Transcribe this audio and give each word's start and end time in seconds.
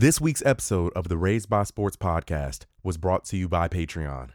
This 0.00 0.18
week's 0.18 0.42
episode 0.46 0.94
of 0.96 1.08
the 1.08 1.18
Raised 1.18 1.50
by 1.50 1.64
Sports 1.64 1.98
podcast 1.98 2.64
was 2.82 2.96
brought 2.96 3.26
to 3.26 3.36
you 3.36 3.50
by 3.50 3.68
Patreon. 3.68 4.30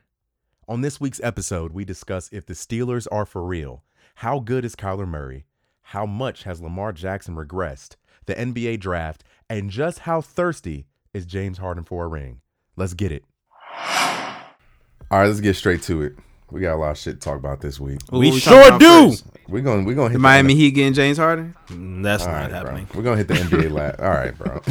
On 0.68 0.82
this 0.82 1.02
week's 1.02 1.20
episode, 1.24 1.72
we 1.72 1.84
discuss 1.84 2.30
if 2.32 2.46
the 2.46 2.54
Steelers 2.54 3.08
are 3.12 3.26
for 3.26 3.44
real, 3.44 3.84
how 4.18 4.38
good 4.38 4.64
is 4.64 4.76
Kyler 4.76 5.08
Murray, 5.08 5.48
how 5.82 6.06
much 6.06 6.44
has 6.44 6.62
Lamar 6.62 6.92
Jackson 6.94 7.34
regressed, 7.36 7.96
the 8.28 8.36
NBA 8.36 8.80
draft, 8.80 9.24
and 9.50 9.72
just 9.72 9.98
how 9.98 10.22
thirsty 10.22 10.86
is 11.16 11.26
James 11.26 11.58
Harden 11.58 11.84
for 11.84 12.06
a 12.06 12.08
ring. 12.10 12.42
Let's 12.76 12.94
get 12.94 13.12
it. 13.12 13.24
All 15.10 15.18
right, 15.20 15.26
let's 15.26 15.40
get 15.40 15.56
straight 15.56 15.82
to 15.82 16.04
it. 16.04 16.14
We 16.52 16.62
got 16.62 16.76
a 16.76 16.78
lot 16.78 16.92
of 16.92 16.98
shit 16.98 17.16
to 17.16 17.20
talk 17.20 17.38
about 17.38 17.60
this 17.62 17.80
week. 17.80 18.00
Who 18.12 18.20
We 18.20 18.32
we 18.32 18.40
sure 18.40 18.78
do. 18.78 19.10
first? 19.10 19.26
We're 19.48 19.62
gonna 19.62 19.84
we're 19.84 19.94
going 19.96 20.10
to 20.10 20.10
hit 20.10 20.14
The 20.14 20.18
the 20.18 20.20
Miami 20.20 20.54
N- 20.54 20.60
Heat 20.60 20.72
getting 20.72 20.94
James 20.94 21.18
Harden. 21.18 21.56
Mm, 21.68 22.04
That's 22.04 22.24
All 22.24 22.32
not 22.32 22.42
right, 22.44 22.52
happening. 22.52 22.86
bro. 22.86 22.98
We're 22.98 23.04
going 23.04 23.26
to 23.26 23.34
hit 23.36 23.50
the 23.50 23.58
NBA 23.58 23.72
lap. 23.72 23.96
All 24.00 24.10
right, 24.10 24.38
bro. 24.38 24.62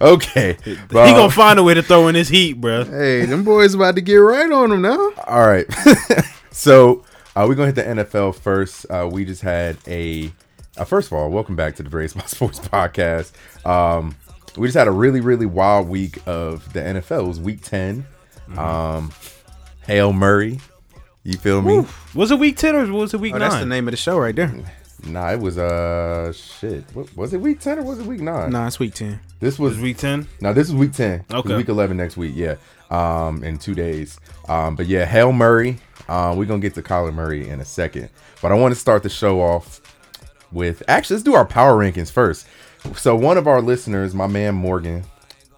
okay. 0.14 0.56
bro. 0.88 1.06
he 1.06 1.12
gonna 1.12 1.30
find 1.30 1.58
a 1.58 1.62
way 1.62 1.74
to 1.74 1.82
throw 1.82 2.08
in 2.08 2.14
his 2.14 2.28
heat, 2.28 2.54
bro. 2.54 2.84
Hey, 2.84 3.24
them 3.26 3.44
boys 3.44 3.74
about 3.74 3.94
to 3.96 4.00
get 4.00 4.16
right 4.16 4.50
on 4.50 4.70
him 4.72 4.82
now. 4.82 5.12
All 5.26 5.46
right. 5.46 5.66
so 6.50 7.04
uh, 7.36 7.44
we're 7.48 7.54
going 7.54 7.72
to 7.72 7.82
hit 7.82 7.96
the 7.96 8.02
NFL 8.04 8.34
first. 8.36 8.86
Uh, 8.90 9.08
we 9.10 9.24
just 9.24 9.42
had 9.42 9.76
a, 9.86 10.32
uh, 10.76 10.84
first 10.84 11.08
of 11.08 11.12
all, 11.14 11.30
welcome 11.30 11.56
back 11.56 11.76
to 11.76 11.82
the 11.82 11.88
Very 11.88 12.08
Small 12.08 12.26
Sports 12.26 12.58
Podcast. 12.60 13.32
Um, 13.66 14.16
we 14.56 14.66
just 14.66 14.76
had 14.76 14.88
a 14.88 14.92
really, 14.92 15.20
really 15.20 15.46
wild 15.46 15.88
week 15.88 16.18
of 16.26 16.72
the 16.72 16.80
NFL. 16.80 17.24
It 17.24 17.28
was 17.28 17.40
week 17.40 17.62
10. 17.62 18.04
Um, 18.56 19.12
Hail 19.88 20.12
Murray. 20.12 20.60
You 21.24 21.32
feel 21.38 21.60
me? 21.62 21.84
Was 22.14 22.30
it 22.30 22.38
week 22.38 22.56
ten 22.56 22.76
or 22.76 22.86
was 22.92 23.12
it 23.12 23.20
week 23.20 23.34
Oh, 23.34 23.38
nine? 23.38 23.50
that's 23.50 23.60
the 23.60 23.66
name 23.66 23.88
of 23.88 23.92
the 23.92 23.96
show 23.96 24.18
right 24.18 24.34
there. 24.36 24.52
Nah, 25.06 25.30
it 25.32 25.40
was, 25.40 25.58
uh, 25.58 26.32
shit. 26.32 26.84
What, 26.92 27.16
was 27.16 27.32
it 27.32 27.40
week 27.40 27.60
10 27.60 27.78
or 27.78 27.82
was 27.84 28.00
it 28.00 28.06
week 28.06 28.20
9? 28.20 28.50
Nah, 28.50 28.66
it's 28.66 28.80
week 28.80 28.94
ten. 28.94 29.20
This 29.38 29.56
was 29.56 29.74
was 29.74 29.80
week 29.82 29.96
ten. 29.96 30.26
No, 30.40 30.52
this 30.52 30.66
is 30.68 30.74
week 30.74 30.92
10. 30.92 31.24
Okay. 31.32 31.56
Week 31.56 31.68
11 31.68 31.96
next 31.96 32.16
week, 32.16 32.32
yeah. 32.34 32.56
Um, 32.90 33.44
in 33.44 33.58
two 33.58 33.74
days. 33.74 34.18
Um, 34.48 34.74
but 34.74 34.86
yeah, 34.86 35.04
Hail 35.04 35.32
Murray. 35.32 35.78
Um, 36.08 36.36
we're 36.36 36.46
going 36.46 36.60
to 36.60 36.66
get 36.66 36.74
to 36.74 36.82
Kyler 36.82 37.14
Murray 37.14 37.48
in 37.48 37.60
a 37.60 37.64
second. 37.64 38.10
But 38.42 38.50
I 38.50 38.56
want 38.56 38.74
to 38.74 38.80
start 38.80 39.02
the 39.04 39.08
show 39.08 39.40
off 39.40 39.80
with 40.50 40.82
actually, 40.88 41.14
let's 41.16 41.24
do 41.24 41.34
our 41.34 41.44
power 41.46 41.74
rankings 41.74 42.10
first. 42.10 42.46
So 42.96 43.14
one 43.14 43.38
of 43.38 43.46
our 43.46 43.60
listeners, 43.62 44.14
my 44.14 44.26
man 44.26 44.54
Morgan, 44.56 45.04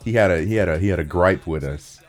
he 0.05 0.12
had 0.12 0.31
a 0.31 0.42
he 0.42 0.56
had 0.56 0.69
a 0.69 0.78
he 0.78 0.89
had 0.89 0.98
a 0.98 1.05
gripe 1.05 1.47
with 1.47 1.62
us. 1.65 2.00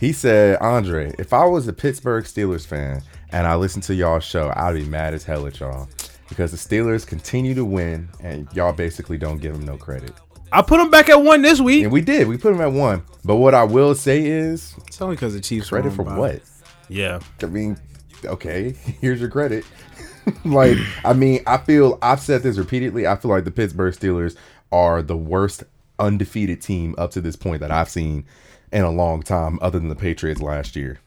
He 0.00 0.12
said, 0.12 0.56
Andre, 0.62 1.12
if 1.18 1.34
I 1.34 1.44
was 1.44 1.68
a 1.68 1.74
Pittsburgh 1.74 2.24
Steelers 2.24 2.66
fan 2.66 3.02
and 3.32 3.46
I 3.46 3.54
listened 3.56 3.82
to 3.84 3.94
y'all 3.94 4.18
show, 4.18 4.50
I'd 4.56 4.74
be 4.74 4.84
mad 4.84 5.12
as 5.12 5.24
hell 5.24 5.46
at 5.46 5.60
y'all. 5.60 5.88
Because 6.30 6.52
the 6.52 6.56
Steelers 6.56 7.06
continue 7.06 7.54
to 7.54 7.66
win 7.66 8.08
and 8.20 8.48
y'all 8.54 8.72
basically 8.72 9.18
don't 9.18 9.38
give 9.38 9.52
them 9.52 9.66
no 9.66 9.76
credit. 9.76 10.12
I 10.52 10.62
put 10.62 10.78
them 10.78 10.90
back 10.90 11.10
at 11.10 11.22
one 11.22 11.42
this 11.42 11.60
week. 11.60 11.84
And 11.84 11.92
we 11.92 12.00
did. 12.00 12.28
We 12.28 12.38
put 12.38 12.52
them 12.52 12.62
at 12.62 12.72
one. 12.72 13.02
But 13.26 13.36
what 13.36 13.54
I 13.54 13.64
will 13.64 13.94
say 13.94 14.24
is 14.24 14.74
It's 14.86 15.02
only 15.02 15.16
because 15.16 15.34
the 15.34 15.40
Chiefs 15.40 15.68
credit 15.68 15.88
won 15.88 15.96
for 15.96 16.04
by- 16.04 16.16
what? 16.18 16.40
Yeah, 16.88 17.20
I 17.42 17.46
mean, 17.46 17.78
okay, 18.24 18.70
here's 19.00 19.20
your 19.20 19.28
credit. 19.28 19.64
like, 20.46 20.78
I 21.04 21.12
mean, 21.12 21.42
I 21.46 21.58
feel 21.58 21.98
I've 22.00 22.20
said 22.20 22.42
this 22.42 22.56
repeatedly. 22.56 23.06
I 23.06 23.16
feel 23.16 23.30
like 23.30 23.44
the 23.44 23.50
Pittsburgh 23.50 23.94
Steelers 23.94 24.34
are 24.72 25.02
the 25.02 25.16
worst 25.16 25.62
undefeated 25.98 26.62
team 26.62 26.94
up 26.96 27.10
to 27.10 27.20
this 27.20 27.36
point 27.36 27.60
that 27.60 27.70
I've 27.70 27.90
seen 27.90 28.24
in 28.72 28.82
a 28.82 28.90
long 28.90 29.22
time, 29.22 29.58
other 29.60 29.78
than 29.78 29.88
the 29.88 29.96
Patriots 29.96 30.40
last 30.40 30.76
year. 30.76 31.00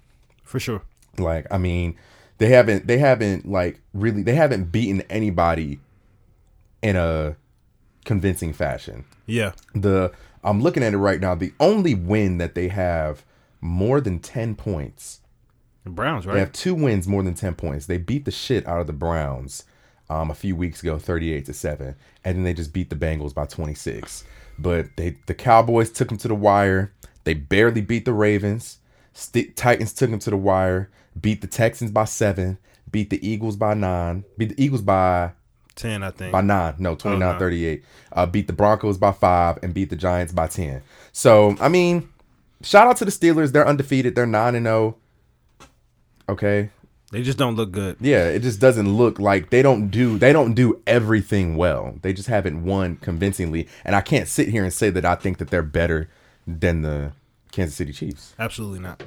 for 0.44 0.60
sure. 0.60 0.82
Like, 1.18 1.46
I 1.52 1.58
mean, 1.58 1.96
they 2.40 2.50
haven't 2.50 2.88
they 2.88 2.98
haven't 2.98 3.48
like 3.48 3.80
really 3.94 4.24
they 4.24 4.36
haven't 4.36 4.72
beaten 4.72 5.02
anybody 5.10 5.80
in 6.82 6.96
a 6.96 7.36
convincing 8.04 8.52
fashion 8.52 9.06
Yeah, 9.28 9.54
the 9.74 10.12
I'm 10.44 10.62
looking 10.62 10.84
at 10.84 10.94
it 10.94 10.98
right 10.98 11.22
now. 11.22 11.36
The 11.36 11.54
only 11.60 11.96
win 11.96 12.38
that 12.40 12.56
they 12.56 12.68
have 12.68 13.24
more 13.62 14.02
than 14.02 14.20
10 14.20 14.56
points. 14.56 15.22
the 15.86 15.90
Browns, 15.90 16.26
right? 16.26 16.34
They 16.34 16.40
have 16.40 16.52
two 16.52 16.76
wins 16.76 17.08
more 17.08 17.24
than 17.24 17.34
10 17.34 17.56
points. 17.56 17.86
They 17.86 17.98
beat 17.98 18.26
the 18.26 18.32
shit 18.32 18.68
out 18.68 18.82
of 18.82 18.88
the 18.88 18.94
Browns 18.94 19.64
um, 20.10 20.30
a 20.30 20.36
few 20.36 20.56
weeks 20.56 20.82
ago, 20.82 21.00
38 21.00 21.46
to 21.46 21.54
7, 21.54 21.96
and 22.26 22.36
then 22.36 22.44
they 22.44 22.54
just 22.54 22.74
beat 22.74 22.90
the 22.90 22.96
Bengals 22.98 23.34
by 23.34 23.46
26. 23.46 24.26
But 24.60 24.88
they 24.98 25.16
the 25.28 25.34
Cowboys 25.34 25.92
took 25.92 26.10
them 26.10 26.18
to 26.18 26.28
the 26.28 26.36
wire. 26.36 26.92
They 27.24 27.34
barely 27.34 27.82
beat 27.82 28.06
the 28.06 28.14
Ravens. 28.14 28.80
St- 29.14 29.56
Titans 29.56 29.94
took 29.94 30.10
them 30.10 30.20
to 30.20 30.30
the 30.30 30.38
wire. 30.38 30.90
Beat 31.20 31.42
the 31.42 31.48
Texans 31.48 31.92
by 31.92 32.06
7. 32.06 32.58
Beat 32.92 33.10
the 33.10 33.28
Eagles 33.28 33.56
by 33.56 33.74
9. 33.74 34.24
Beat 34.38 34.50
the 34.56 34.64
Eagles 34.64 34.82
by 34.82 35.32
Ten, 35.76 36.04
I 36.04 36.12
think. 36.12 36.32
by 36.32 36.42
nine. 36.42 36.76
No, 36.78 36.96
29 36.96 37.20
nine. 37.20 37.40
38. 37.40 37.84
Uh, 38.12 38.26
beat 38.28 38.48
the 38.48 38.54
Broncos 38.54 38.98
by 38.98 39.12
five 39.12 39.58
and 39.64 39.74
beat 39.74 39.90
the 39.90 39.96
Giants 39.96 40.32
by 40.32 40.48
10. 40.48 40.84
So, 41.12 41.56
I 41.60 41.68
mean, 41.68 42.10
shout 42.62 42.88
out 42.88 42.98
to 42.98 43.06
the 43.06 43.12
Steelers. 43.12 43.52
They're 43.52 43.68
undefeated. 43.68 44.16
They're 44.16 44.28
9 44.28 44.56
and 44.56 44.66
0. 44.66 44.98
Okay. 46.30 46.70
They 47.12 47.22
just 47.22 47.38
don't 47.38 47.56
look 47.56 47.72
good. 47.72 47.98
Yeah, 48.00 48.26
it 48.28 48.40
just 48.42 48.60
doesn't 48.60 48.92
look 48.92 49.20
like 49.20 49.52
they 49.52 49.62
don't 49.62 49.90
do 49.90 50.18
they 50.18 50.34
don't 50.34 50.56
do 50.56 50.82
everything 50.88 51.56
well. 51.58 52.00
They 52.02 52.12
just 52.12 52.28
haven't 52.28 52.64
won 52.64 52.96
convincingly. 52.98 53.68
And 53.86 53.96
I 53.96 54.02
can't 54.02 54.28
sit 54.28 54.48
here 54.50 54.64
and 54.64 54.74
say 54.74 54.90
that 54.90 55.06
I 55.06 55.14
think 55.14 55.38
that 55.38 55.50
they're 55.52 55.62
better 55.62 56.10
than 56.48 56.82
the 56.82 57.12
Kansas 57.52 57.76
City 57.76 57.94
Chiefs. 57.94 58.34
Absolutely 58.40 58.80
not. 58.80 59.02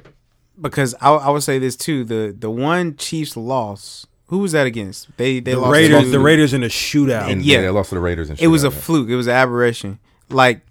Because 0.59 0.95
I, 1.01 1.11
I 1.11 1.29
would 1.29 1.43
say 1.43 1.59
this 1.59 1.75
too. 1.75 2.03
The 2.03 2.35
the 2.37 2.49
one 2.49 2.95
Chiefs 2.97 3.37
loss. 3.37 4.05
Who 4.27 4.39
was 4.39 4.51
that 4.51 4.67
against? 4.67 5.15
They 5.17 5.39
they 5.39 5.53
The 5.53 5.59
lost 5.59 5.71
Raiders, 5.73 6.03
to- 6.03 6.09
the 6.09 6.11
Raiders 6.11 6.11
the 6.11 6.19
Raiders 6.19 6.53
in 6.53 6.63
a 6.63 6.67
shootout. 6.67 7.31
And 7.31 7.41
Yeah. 7.43 7.61
they 7.61 7.69
lost 7.69 7.89
to 7.89 7.95
the 7.95 8.01
Raiders 8.01 8.29
and 8.29 8.39
It 8.41 8.47
was 8.47 8.63
a 8.63 8.71
fluke. 8.71 9.09
It 9.09 9.15
was 9.15 9.27
an 9.27 9.33
aberration. 9.33 9.99
Like 10.29 10.61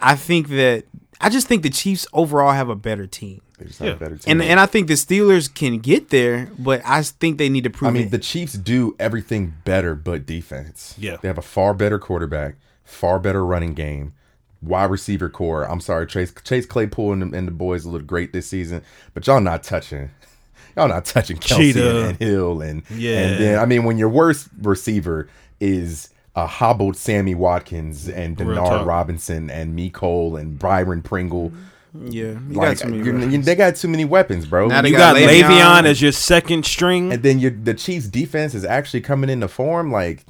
I 0.00 0.14
think 0.16 0.48
that 0.48 0.84
I 1.20 1.28
just 1.28 1.46
think 1.46 1.62
the 1.62 1.70
Chiefs 1.70 2.06
overall 2.12 2.52
have 2.52 2.68
a 2.70 2.76
better 2.76 3.06
team. 3.06 3.42
They 3.58 3.66
just 3.66 3.78
have 3.80 3.88
a 3.88 3.90
Yeah. 3.90 3.96
better 3.98 4.16
team. 4.16 4.40
And 4.40 4.42
and 4.42 4.58
I 4.60 4.64
think 4.66 4.86
the 4.88 4.94
Steelers 4.94 5.52
can 5.52 5.78
get 5.78 6.08
there, 6.08 6.48
but 6.58 6.80
I 6.86 7.02
think 7.02 7.36
they 7.36 7.48
need 7.50 7.64
to 7.64 7.70
prove 7.70 7.90
I 7.90 7.92
mean, 7.92 8.06
it. 8.06 8.10
the 8.10 8.18
Chiefs 8.18 8.54
do 8.54 8.96
everything 8.98 9.54
better 9.64 9.94
but 9.94 10.24
defense. 10.24 10.94
Yeah. 10.96 11.16
They 11.20 11.28
have 11.28 11.36
a 11.38 11.42
far 11.42 11.74
better 11.74 11.98
quarterback, 11.98 12.54
far 12.84 13.18
better 13.18 13.44
running 13.44 13.74
game, 13.74 14.14
wide 14.62 14.90
receiver 14.90 15.28
core. 15.28 15.64
I'm 15.64 15.80
sorry, 15.80 16.06
Chase 16.06 16.32
Chase 16.44 16.66
Claypool 16.66 17.12
and 17.12 17.32
the, 17.32 17.38
and 17.38 17.46
the 17.48 17.52
boys 17.52 17.86
look 17.86 18.06
great 18.06 18.32
this 18.32 18.46
season, 18.46 18.82
but 19.14 19.26
y'all 19.26 19.40
not 19.40 19.62
touching. 19.62 20.10
Y'all 20.76 20.86
not 20.86 21.04
touching 21.04 21.36
Kelce 21.36 21.56
Cheetah. 21.56 21.90
and, 22.00 22.08
and 22.10 22.18
Hill 22.18 22.60
and 22.60 22.82
Yeah. 22.94 23.18
and 23.26 23.42
then 23.42 23.58
I 23.58 23.66
mean 23.66 23.82
when 23.84 23.98
your 23.98 24.08
worst 24.08 24.48
receiver 24.62 25.28
is 25.58 26.10
a 26.36 26.46
hobbled 26.46 26.96
Sammy 26.96 27.34
Watkins 27.34 28.08
and 28.08 28.38
Real 28.40 28.62
Denard. 28.62 28.86
Robinson 28.86 29.50
and 29.50 29.76
Mecole 29.76 30.38
and 30.40 30.56
Byron 30.60 31.02
Pringle. 31.02 31.52
yeah, 31.92 32.38
you 32.48 32.54
got 32.54 32.76
too 32.76 32.88
many 32.88 33.02
you're- 33.04 33.26
you- 33.32 33.42
they 33.42 33.56
got 33.56 33.74
too 33.74 33.88
many 33.88 34.04
weapons, 34.04 34.46
bro. 34.46 34.68
Now 34.68 34.84
you 34.84 34.92
got 34.92 35.16
got 35.16 35.16
Le'Veon. 35.16 35.42
Le'Veon 35.42 35.84
as 35.86 36.00
your 36.00 36.12
second 36.12 36.64
string. 36.64 37.12
and 37.12 37.22
then 37.24 37.40
your 37.40 37.50
the 37.50 37.74
Chiefs 37.74 38.06
defense 38.06 38.54
is 38.54 38.64
actually 38.64 39.00
coming 39.00 39.28
into 39.28 39.48
form. 39.48 39.90
Like, 39.90 40.24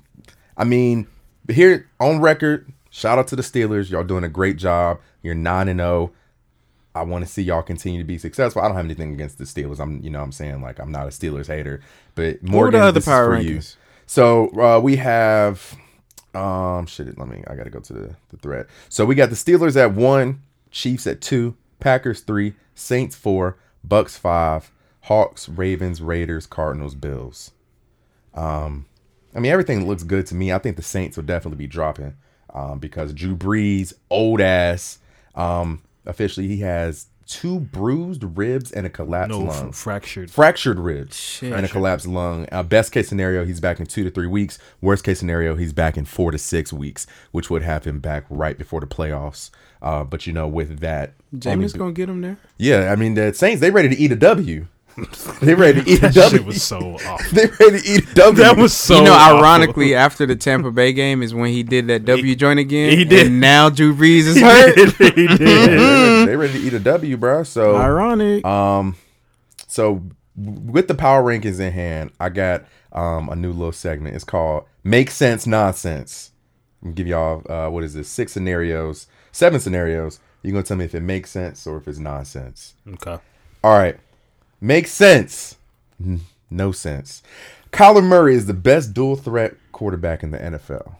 I 0.56 0.64
mean, 0.64 1.06
here 1.50 1.86
on 2.00 2.18
record, 2.20 2.66
shout 2.90 3.18
out 3.18 3.28
to 3.28 3.36
the 3.36 3.42
Steelers. 3.42 3.90
Y'all 3.90 4.04
doing 4.04 4.24
a 4.24 4.28
great 4.28 4.56
job. 4.56 5.00
You're 5.22 5.34
nine 5.34 5.68
and 5.68 5.80
zero. 5.80 6.12
I 6.94 7.02
want 7.02 7.24
to 7.24 7.30
see 7.30 7.42
y'all 7.42 7.62
continue 7.62 8.00
to 8.00 8.04
be 8.04 8.18
successful. 8.18 8.62
I 8.62 8.66
don't 8.66 8.76
have 8.76 8.84
anything 8.84 9.12
against 9.12 9.38
the 9.38 9.44
Steelers. 9.44 9.78
I'm, 9.78 10.02
you 10.02 10.10
know, 10.10 10.18
what 10.18 10.24
I'm 10.24 10.32
saying 10.32 10.60
like 10.60 10.78
I'm 10.80 10.90
not 10.90 11.06
a 11.06 11.10
Steelers 11.10 11.46
hater, 11.46 11.80
but 12.16 12.42
more 12.42 12.70
Morgan, 12.70 12.94
the 12.94 13.00
power 13.00 13.36
for 13.36 13.40
you. 13.40 13.58
rankings? 13.58 13.76
So 14.06 14.48
uh, 14.60 14.80
we 14.80 14.96
have, 14.96 15.76
um, 16.34 16.86
shit. 16.86 17.16
Let 17.16 17.28
me. 17.28 17.44
I 17.46 17.54
got 17.54 17.64
to 17.64 17.70
go 17.70 17.80
to 17.80 17.92
the 17.92 18.16
the 18.30 18.36
thread. 18.38 18.66
So 18.88 19.04
we 19.04 19.14
got 19.14 19.30
the 19.30 19.36
Steelers 19.36 19.76
at 19.76 19.94
one, 19.94 20.42
Chiefs 20.72 21.06
at 21.06 21.20
two, 21.20 21.56
Packers 21.78 22.20
three, 22.20 22.54
Saints 22.74 23.14
four, 23.14 23.56
Bucks 23.84 24.16
five, 24.16 24.72
Hawks, 25.02 25.48
Ravens, 25.48 26.02
Raiders, 26.02 26.46
Cardinals, 26.46 26.94
Bills. 26.96 27.52
Um, 28.34 28.86
I 29.34 29.38
mean 29.38 29.52
everything 29.52 29.86
looks 29.86 30.02
good 30.02 30.26
to 30.26 30.34
me. 30.34 30.52
I 30.52 30.58
think 30.58 30.76
the 30.76 30.82
Saints 30.82 31.16
will 31.16 31.24
definitely 31.24 31.58
be 31.58 31.66
dropping, 31.66 32.16
um, 32.54 32.78
because 32.78 33.12
Drew 33.12 33.36
Brees, 33.36 33.92
old 34.10 34.40
ass, 34.40 34.98
um, 35.34 35.82
officially 36.06 36.48
he 36.48 36.58
has 36.58 37.06
two 37.26 37.60
bruised 37.60 38.24
ribs 38.36 38.72
and 38.72 38.84
a 38.86 38.90
collapsed 38.90 39.30
no 39.30 39.38
lung 39.44 39.68
f- 39.68 39.74
fractured. 39.76 40.28
fractured 40.30 40.80
ribs 40.80 41.16
Shit. 41.16 41.52
and 41.52 41.64
a 41.64 41.68
collapsed 41.68 42.08
lung. 42.08 42.44
Uh, 42.50 42.62
best 42.64 42.90
case 42.90 43.08
scenario, 43.08 43.44
he's 43.44 43.60
back 43.60 43.78
in 43.78 43.86
two 43.86 44.02
to 44.02 44.10
three 44.10 44.26
weeks. 44.26 44.58
Worst 44.80 45.04
case 45.04 45.20
scenario, 45.20 45.54
he's 45.54 45.72
back 45.72 45.96
in 45.96 46.04
four 46.04 46.32
to 46.32 46.38
six 46.38 46.72
weeks, 46.72 47.06
which 47.30 47.48
would 47.48 47.62
have 47.62 47.84
him 47.84 48.00
back 48.00 48.24
right 48.30 48.58
before 48.58 48.80
the 48.80 48.86
playoffs. 48.86 49.50
Uh, 49.80 50.02
but 50.02 50.26
you 50.26 50.32
know, 50.32 50.48
with 50.48 50.80
that, 50.80 51.12
Jameis 51.34 51.78
gonna 51.78 51.92
get 51.92 52.08
him 52.08 52.20
there. 52.20 52.36
yeah, 52.58 52.90
I 52.92 52.96
mean 52.96 53.14
the 53.14 53.32
Saints 53.32 53.60
they 53.60 53.70
ready 53.70 53.88
to 53.88 53.96
eat 53.96 54.10
a 54.10 54.16
W. 54.16 54.66
they 55.40 55.54
ready 55.54 55.82
to 55.82 55.90
eat 55.90 55.98
a 55.98 56.02
That 56.02 56.14
W. 56.14 56.38
shit 56.38 56.46
was 56.46 56.62
so 56.62 56.96
awful. 57.06 57.16
they 57.34 57.46
ready 57.46 57.80
to 57.80 57.88
eat 57.88 58.08
a 58.10 58.14
W. 58.14 58.42
That 58.42 58.56
was 58.56 58.72
so. 58.72 58.96
you 58.96 59.04
know, 59.04 59.12
awful. 59.12 59.38
ironically, 59.38 59.94
after 59.94 60.26
the 60.26 60.36
Tampa 60.36 60.70
Bay 60.70 60.92
game 60.92 61.22
is 61.22 61.32
when 61.34 61.50
he 61.52 61.62
did 61.62 61.86
that 61.88 62.04
W 62.04 62.34
joint 62.34 62.58
again. 62.58 62.96
he 62.96 63.04
did. 63.04 63.26
And 63.28 63.40
now 63.40 63.70
Drew 63.70 63.94
Brees 63.94 64.26
is 64.26 64.40
hurt. 64.40 64.76
he 65.14 65.26
did. 65.26 65.40
Yeah, 65.40 65.66
they, 65.66 65.76
ready, 65.76 66.26
they 66.26 66.36
ready 66.36 66.52
to 66.54 66.58
eat 66.58 66.72
a 66.74 66.80
W, 66.80 67.16
bro. 67.16 67.42
So 67.44 67.76
Ironic. 67.76 68.44
Um, 68.44 68.96
so 69.66 70.02
with 70.36 70.88
the 70.88 70.94
power 70.94 71.22
rankings 71.22 71.60
in 71.60 71.72
hand, 71.72 72.12
I 72.20 72.28
got 72.28 72.64
um 72.92 73.28
a 73.28 73.36
new 73.36 73.52
little 73.52 73.72
segment. 73.72 74.14
It's 74.16 74.24
called 74.24 74.64
"Make 74.84 75.10
Sense 75.10 75.46
Nonsense." 75.46 76.32
I'm 76.82 76.94
give 76.94 77.06
y'all 77.06 77.42
uh, 77.50 77.68
what 77.70 77.84
is 77.84 77.94
this? 77.94 78.08
Six 78.08 78.32
scenarios, 78.32 79.06
seven 79.32 79.60
scenarios. 79.60 80.18
You're 80.42 80.52
gonna 80.52 80.62
tell 80.62 80.76
me 80.78 80.86
if 80.86 80.94
it 80.94 81.02
makes 81.02 81.30
sense 81.30 81.66
or 81.66 81.76
if 81.76 81.86
it's 81.86 81.98
nonsense. 81.98 82.74
Okay. 82.88 83.18
All 83.62 83.78
right. 83.78 83.98
Makes 84.60 84.90
sense. 84.92 85.56
Hmm, 86.02 86.16
no 86.50 86.72
sense. 86.72 87.22
Kyler 87.72 88.04
Murray 88.04 88.34
is 88.34 88.46
the 88.46 88.54
best 88.54 88.92
dual 88.92 89.16
threat 89.16 89.54
quarterback 89.72 90.22
in 90.22 90.30
the 90.30 90.38
NFL. 90.38 90.96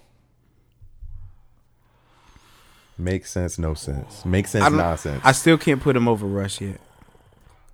Makes 2.97 3.31
sense, 3.31 3.59
no 3.59 3.75
sense. 3.75 4.25
Makes 4.25 4.51
sense, 4.51 4.65
I 4.65 4.69
don't- 4.69 4.79
nonsense. 4.79 5.23
I 5.25 5.33
still 5.33 5.59
can't 5.59 5.81
put 5.81 5.97
him 5.97 6.07
over 6.07 6.27
Russ 6.27 6.61
yet. 6.61 6.81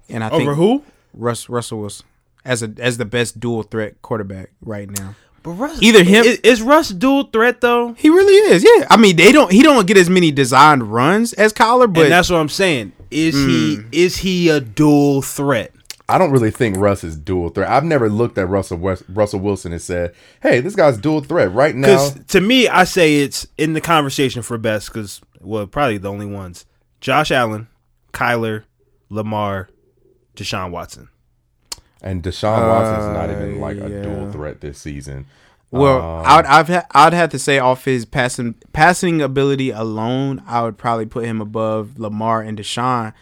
And 0.08 0.22
I 0.22 0.28
think 0.28 0.42
Over 0.42 0.54
who? 0.54 0.82
Russ 1.12 1.48
Russell 1.48 1.80
Wilson 1.80 2.06
as 2.44 2.62
a 2.62 2.72
as 2.78 2.96
the 2.96 3.04
best 3.04 3.40
dual 3.40 3.64
threat 3.64 4.00
quarterback 4.02 4.50
right 4.60 4.88
now. 4.88 5.16
But 5.42 5.52
Russ, 5.52 5.82
Either 5.82 6.04
him- 6.04 6.24
is, 6.24 6.38
is 6.38 6.62
Russ 6.62 6.90
dual 6.90 7.24
threat 7.24 7.60
though, 7.60 7.94
He 7.94 8.08
really 8.08 8.34
is. 8.52 8.64
Yeah. 8.64 8.86
I 8.88 8.96
mean, 8.96 9.16
they 9.16 9.32
don't 9.32 9.50
he 9.50 9.62
don't 9.62 9.86
get 9.86 9.96
as 9.96 10.08
many 10.08 10.30
designed 10.30 10.92
runs 10.92 11.32
as 11.32 11.52
Kyler, 11.52 11.92
but 11.92 12.04
and 12.04 12.12
that's 12.12 12.30
what 12.30 12.38
I'm 12.38 12.48
saying. 12.48 12.92
Is 13.10 13.34
he 13.34 13.76
mm. 13.78 13.88
is 13.92 14.18
he 14.18 14.48
a 14.48 14.60
dual 14.60 15.22
threat? 15.22 15.72
I 16.08 16.18
don't 16.18 16.30
really 16.30 16.50
think 16.52 16.76
Russ 16.76 17.02
is 17.02 17.16
dual 17.16 17.48
threat. 17.48 17.68
I've 17.68 17.82
never 17.84 18.08
looked 18.08 18.38
at 18.38 18.48
Russell 18.48 18.78
West, 18.78 19.02
Russell 19.08 19.40
Wilson 19.40 19.72
and 19.72 19.82
said, 19.82 20.14
"Hey, 20.40 20.60
this 20.60 20.76
guy's 20.76 20.98
dual 20.98 21.20
threat 21.20 21.52
right 21.52 21.74
now." 21.74 21.88
Because 21.88 22.26
to 22.28 22.40
me, 22.40 22.68
I 22.68 22.84
say 22.84 23.16
it's 23.20 23.46
in 23.58 23.72
the 23.72 23.80
conversation 23.80 24.42
for 24.42 24.56
best. 24.58 24.92
Because 24.92 25.20
well, 25.40 25.66
probably 25.66 25.98
the 25.98 26.10
only 26.10 26.26
ones: 26.26 26.64
Josh 27.00 27.30
Allen, 27.32 27.66
Kyler, 28.12 28.64
Lamar, 29.10 29.68
Deshaun 30.36 30.70
Watson. 30.70 31.08
And 32.02 32.22
Deshaun 32.22 32.68
Watson's 32.68 33.12
not 33.16 33.30
even 33.30 33.56
Uh, 33.56 33.60
like 33.60 33.78
a 33.78 33.88
yeah. 33.90 34.02
dual 34.02 34.30
threat 34.30 34.60
this 34.60 34.78
season. 34.78 35.26
well, 35.72 36.00
Um, 36.20 36.24
I'd 36.26 36.44
I've 36.46 36.68
ha- 36.68 36.86
I'd 36.92 37.14
have 37.14 37.30
to 37.30 37.38
say 37.38 37.58
off 37.58 37.84
his 37.84 38.04
passing 38.04 38.54
passing 38.72 39.20
ability 39.20 39.70
alone, 39.70 40.40
I 40.46 40.62
would 40.62 40.78
probably 40.78 41.06
put 41.06 41.24
him 41.24 41.40
above 41.40 41.98
Lamar 41.98 42.42
and 42.42 42.56
Deshaun. 42.56 43.12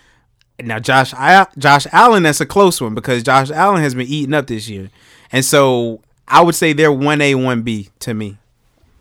Now 0.61 0.79
Josh 0.79 1.13
I, 1.15 1.47
Josh 1.59 1.87
Allen, 1.93 2.23
that's 2.23 2.41
a 2.41 2.47
close 2.47 2.81
one 2.81 2.95
because 2.95 3.23
Josh 3.23 3.51
Allen 3.51 3.83
has 3.83 3.95
been 3.95 4.07
eating 4.07 4.35
up 4.35 4.47
this 4.47 4.69
year, 4.69 4.91
and 5.33 5.45
so 5.45 6.01
I 6.29 6.43
would 6.43 6.55
say 6.55 6.73
they're 6.73 6.93
one 6.93 7.21
A 7.21 7.35
one 7.35 7.63
B 7.63 7.89
to 8.01 8.15
me. 8.15 8.39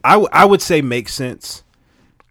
I, 0.03 0.13
w- 0.13 0.29
I 0.33 0.45
would 0.45 0.61
say 0.61 0.81
makes 0.81 1.13
sense 1.13 1.63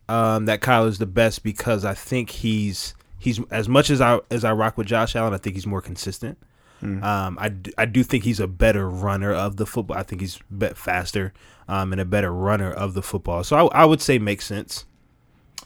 um, 0.09 0.45
that 0.47 0.61
Kyler's 0.61 0.99
the 0.99 1.07
best 1.07 1.43
because 1.45 1.85
I 1.85 1.95
think 1.95 2.31
he's 2.31 2.95
he's 3.19 3.41
as 3.51 3.69
much 3.69 3.91
as 3.91 4.01
I 4.01 4.19
as 4.31 4.45
I 4.45 4.53
rock 4.53 4.77
with 4.77 4.89
Josh 4.89 5.15
Allen, 5.17 5.33
I 5.33 5.39
think 5.39 5.55
he's 5.57 5.67
more 5.67 5.81
consistent. 5.83 6.37
Um, 6.85 7.39
I, 7.41 7.49
d- 7.51 7.73
I 7.79 7.85
do 7.85 8.03
think 8.03 8.25
he's 8.25 8.41
a 8.41 8.49
better 8.49 8.91
runner 8.91 9.33
of 9.33 9.57
the 9.57 9.67
football. 9.67 9.97
I 9.97 10.03
think 10.03 10.21
he's 10.21 10.41
bet 10.51 10.77
faster 10.77 11.33
um, 11.69 11.93
and 11.93 12.01
a 12.01 12.05
better 12.05 12.33
runner 12.35 12.73
of 12.73 12.95
the 12.95 13.03
football. 13.03 13.45
So 13.45 13.69
I, 13.69 13.83
I 13.83 13.85
would 13.85 14.01
say 14.01 14.19
makes 14.19 14.47
sense. 14.47 14.85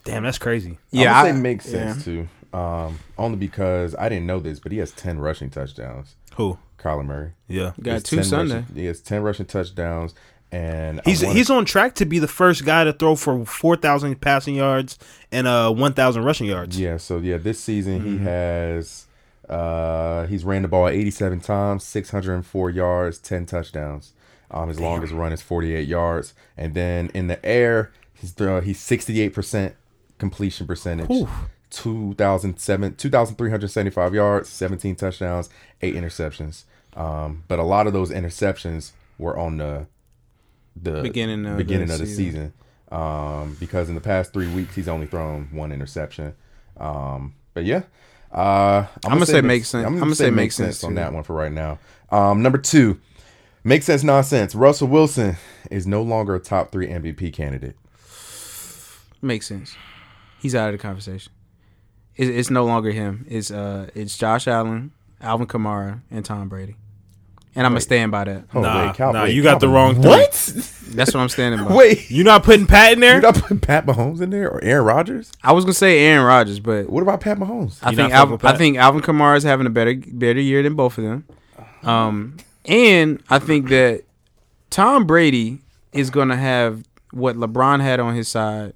Damn, 0.05 0.25
that's 0.25 0.37
crazy. 0.37 0.76
Yeah, 0.91 1.19
I 1.19 1.23
would 1.23 1.29
I- 1.31 1.32
say 1.32 1.41
makes 1.41 1.64
sense 1.64 1.97
yeah. 1.97 2.03
too. 2.05 2.29
Um, 2.52 2.98
only 3.19 3.37
because 3.37 3.94
I 3.98 4.08
didn't 4.08 4.26
know 4.26 4.40
this, 4.40 4.60
but 4.60 4.72
he 4.72 4.78
has 4.78 4.93
ten 4.93 5.19
rushing 5.19 5.50
touchdowns. 5.50 6.14
Who? 6.37 6.58
Kyler 6.78 7.04
Murray. 7.04 7.32
Yeah, 7.48 7.72
Got 7.81 7.84
He 7.84 7.90
has 7.90 8.02
two 8.04 8.16
10 8.16 8.25
Sunday. 8.25 8.54
Rushing, 8.60 8.75
he 8.76 8.84
has 8.87 9.00
ten 9.00 9.22
rushing 9.22 9.46
touchdowns, 9.46 10.14
and 10.52 11.00
he's 11.04 11.22
wanna- 11.22 11.34
he's 11.34 11.50
on 11.50 11.64
track 11.64 11.94
to 11.96 12.04
be 12.06 12.19
the 12.19 12.28
first 12.28 12.64
guy 12.64 12.84
to 12.84 12.93
throw 12.93 13.16
for 13.16 13.44
four 13.46 13.76
thousand 13.76 14.20
passing 14.20 14.54
yards 14.54 14.98
and 15.32 15.46
uh 15.46 15.70
one 15.72 15.93
thousand 15.94 16.25
rushing 16.25 16.46
yards. 16.46 16.78
Yeah, 16.78 16.96
so 16.98 17.19
yeah, 17.19 17.38
this 17.38 17.58
season 17.60 18.00
Mm-hmm. 18.00 18.19
he 18.19 18.25
has 18.25 19.06
uh 19.48 20.26
he's 20.26 20.44
ran 20.44 20.62
the 20.62 20.69
ball 20.69 20.88
87 20.88 21.40
times, 21.40 21.84
604 21.84 22.70
yards, 22.70 23.19
10 23.19 23.46
touchdowns. 23.46 24.12
Um 24.50 24.69
his 24.69 24.78
longest 24.81 25.12
run 25.12 25.32
is 25.32 25.43
48 25.43 25.87
yards, 25.88 26.34
and 26.56 26.75
then 26.75 27.10
in 27.14 27.26
the 27.28 27.44
air, 27.44 27.90
he's 28.14 28.31
throw, 28.32 28.60
he's 28.60 28.78
68% 28.78 29.72
completion 30.19 30.66
percentage. 30.66 31.08
2007 31.70 32.94
2375 32.96 34.14
yards, 34.14 34.48
17 34.48 34.96
touchdowns, 34.96 35.48
8 35.82 35.94
interceptions. 35.94 36.64
Um 36.94 37.44
but 37.48 37.58
a 37.58 37.64
lot 37.64 37.86
of 37.86 37.92
those 37.92 38.10
interceptions 38.10 38.92
were 39.18 39.36
on 39.36 39.58
the 39.58 39.86
the 40.80 41.02
Beginning 41.02 41.46
of 41.46 41.56
beginning 41.56 41.88
the 41.88 41.94
of 41.94 42.00
the 42.00 42.06
season. 42.06 42.24
season. 42.32 42.52
Um, 42.92 43.56
because 43.58 43.88
in 43.88 43.94
the 43.94 44.00
past 44.00 44.32
three 44.32 44.46
weeks 44.48 44.74
he's 44.74 44.88
only 44.88 45.06
thrown 45.06 45.48
one 45.52 45.72
interception. 45.72 46.34
Um, 46.76 47.34
but 47.54 47.64
yeah, 47.64 47.82
uh, 48.32 48.86
I'm, 49.04 49.14
I'ma 49.14 49.24
say 49.24 49.40
makes 49.40 49.69
sense. 49.69 49.86
I'm 49.86 49.94
gonna, 49.94 50.04
I'ma 50.04 50.14
say, 50.14 50.24
say 50.26 50.30
makes 50.30 50.36
makes 50.36 50.56
sense, 50.56 50.78
sense, 50.78 50.84
on 50.84 50.94
that 50.94 51.12
one 51.12 51.22
for 51.22 51.34
right 51.34 51.50
now. 51.50 51.78
Um, 52.10 52.42
number 52.42 52.58
two, 52.58 53.00
makes 53.64 53.86
sense, 53.86 54.04
nonsense. 54.04 54.54
Russell 54.54 54.88
Wilson 54.88 55.36
is 55.70 55.86
no 55.86 56.02
longer 56.02 56.34
a 56.34 56.40
top 56.40 56.70
three 56.70 56.86
MVP 56.86 57.32
candidate. 57.32 57.76
Makes 59.22 59.46
sense. 59.46 59.74
He's 60.38 60.54
out 60.54 60.69
of 60.69 60.78
the 60.78 60.82
conversation. 60.82 61.32
It's, 62.16 62.30
it's 62.30 62.50
no 62.50 62.64
longer 62.64 62.90
him. 62.92 63.26
It's 63.28 63.50
uh, 63.50 63.88
it's 63.94 64.16
Josh 64.16 64.46
Allen, 64.48 64.92
Alvin 65.20 65.46
Kamara, 65.46 66.00
and 66.10 66.24
Tom 66.24 66.48
Brady. 66.48 66.76
And 67.54 67.64
I'm 67.64 67.72
gonna 67.72 67.80
stand 67.80 68.12
by 68.12 68.24
that. 68.24 68.44
Oh, 68.54 68.60
Nah, 68.60 68.86
wait, 68.86 68.94
Cal- 68.96 69.12
nah, 69.14 69.22
wait, 69.24 69.34
you 69.34 69.42
got 69.42 69.60
the 69.60 69.68
wrong 69.68 69.94
three. 69.94 70.10
What? 70.10 70.32
That's 70.88 71.14
what 71.14 71.20
I'm 71.20 71.28
standing 71.30 71.64
by. 71.66 71.74
wait, 71.74 72.10
You 72.10 72.22
not 72.22 72.42
putting 72.44 72.66
Pat 72.66 72.92
in 72.92 73.00
there? 73.00 73.12
you're 73.14 73.22
not 73.22 73.34
putting 73.36 73.60
Pat 73.60 73.86
Mahomes 73.86 74.20
in 74.20 74.28
there 74.28 74.50
or 74.50 74.62
Aaron 74.62 74.84
Rodgers? 74.84 75.32
I 75.42 75.52
was 75.52 75.64
gonna 75.64 75.72
say 75.72 76.00
Aaron 76.00 76.26
Rodgers, 76.26 76.60
but 76.60 76.90
What 76.90 77.02
about 77.02 77.22
Pat 77.22 77.38
Mahomes? 77.38 77.78
I 77.82 77.90
You 77.90 77.96
think 77.96 78.12
not 78.12 78.19
fucking 78.28 78.32
Alvin, 78.32 78.46
I 78.46 78.56
think 78.58 78.76
Alvin 78.76 79.00
Kamara 79.02 79.36
is 79.38 79.42
having 79.42 79.66
a 79.66 79.70
better 79.70 79.94
better 79.94 80.40
year 80.40 80.62
than 80.62 80.74
both 80.74 80.98
of 80.98 81.04
them. 81.04 81.24
Um, 81.82 82.36
and 82.66 83.22
I 83.30 83.38
think 83.38 83.69
that 83.70 84.02
Tom 84.69 85.06
Brady 85.06 85.60
is 85.92 86.10
gonna 86.10 86.36
have 86.36 86.84
what 87.12 87.36
LeBron 87.36 87.80
had 87.80 88.00
on 88.00 88.14
his 88.14 88.28
side, 88.28 88.74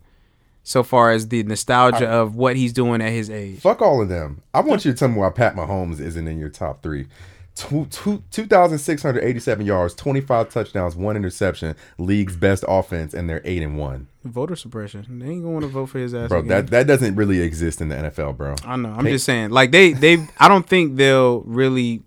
so 0.71 0.85
far 0.85 1.11
as 1.11 1.27
the 1.27 1.43
nostalgia 1.43 2.09
of 2.09 2.37
what 2.37 2.55
he's 2.55 2.73
doing 2.73 3.03
at 3.03 3.11
his 3.11 3.29
age. 3.29 3.59
Fuck 3.59 3.83
all 3.83 4.01
of 4.01 4.09
them. 4.09 4.41
I 4.55 4.61
want 4.61 4.85
you 4.85 4.93
to 4.93 4.97
tell 4.97 5.09
me 5.09 5.17
why 5.17 5.31
Pat 5.31 5.57
Mahomes 5.57 5.99
isn't 5.99 6.29
in 6.29 6.39
your 6.39 6.49
top 6.49 6.81
three. 6.81 7.09
Two, 7.57 7.87
two, 7.87 8.23
2,687 8.31 9.67
yards, 9.67 9.95
25 9.95 10.49
touchdowns, 10.49 10.95
one 10.95 11.17
interception, 11.17 11.75
league's 11.99 12.37
best 12.37 12.65
offense, 12.69 13.13
and 13.13 13.29
they're 13.29 13.43
8 13.45 13.65
and 13.65 13.79
1. 13.79 14.07
Voter 14.25 14.55
suppression. 14.55 15.19
They 15.19 15.27
ain't 15.27 15.43
gonna 15.43 15.55
want 15.55 15.65
to 15.65 15.69
vote 15.69 15.87
for 15.87 15.99
his 15.99 16.15
ass. 16.15 16.29
Bro, 16.29 16.39
again. 16.39 16.49
that, 16.49 16.67
that 16.69 16.87
doesn't 16.87 17.17
really 17.17 17.41
exist 17.41 17.81
in 17.81 17.89
the 17.89 17.97
NFL, 17.97 18.37
bro. 18.37 18.55
I 18.65 18.77
know. 18.77 18.95
I'm 18.97 19.07
just 19.07 19.25
saying. 19.25 19.51
Like 19.51 19.73
they 19.73 19.93
they 19.93 20.25
I 20.39 20.47
don't 20.47 20.67
think 20.67 20.97
they'll 20.97 21.41
really 21.41 22.03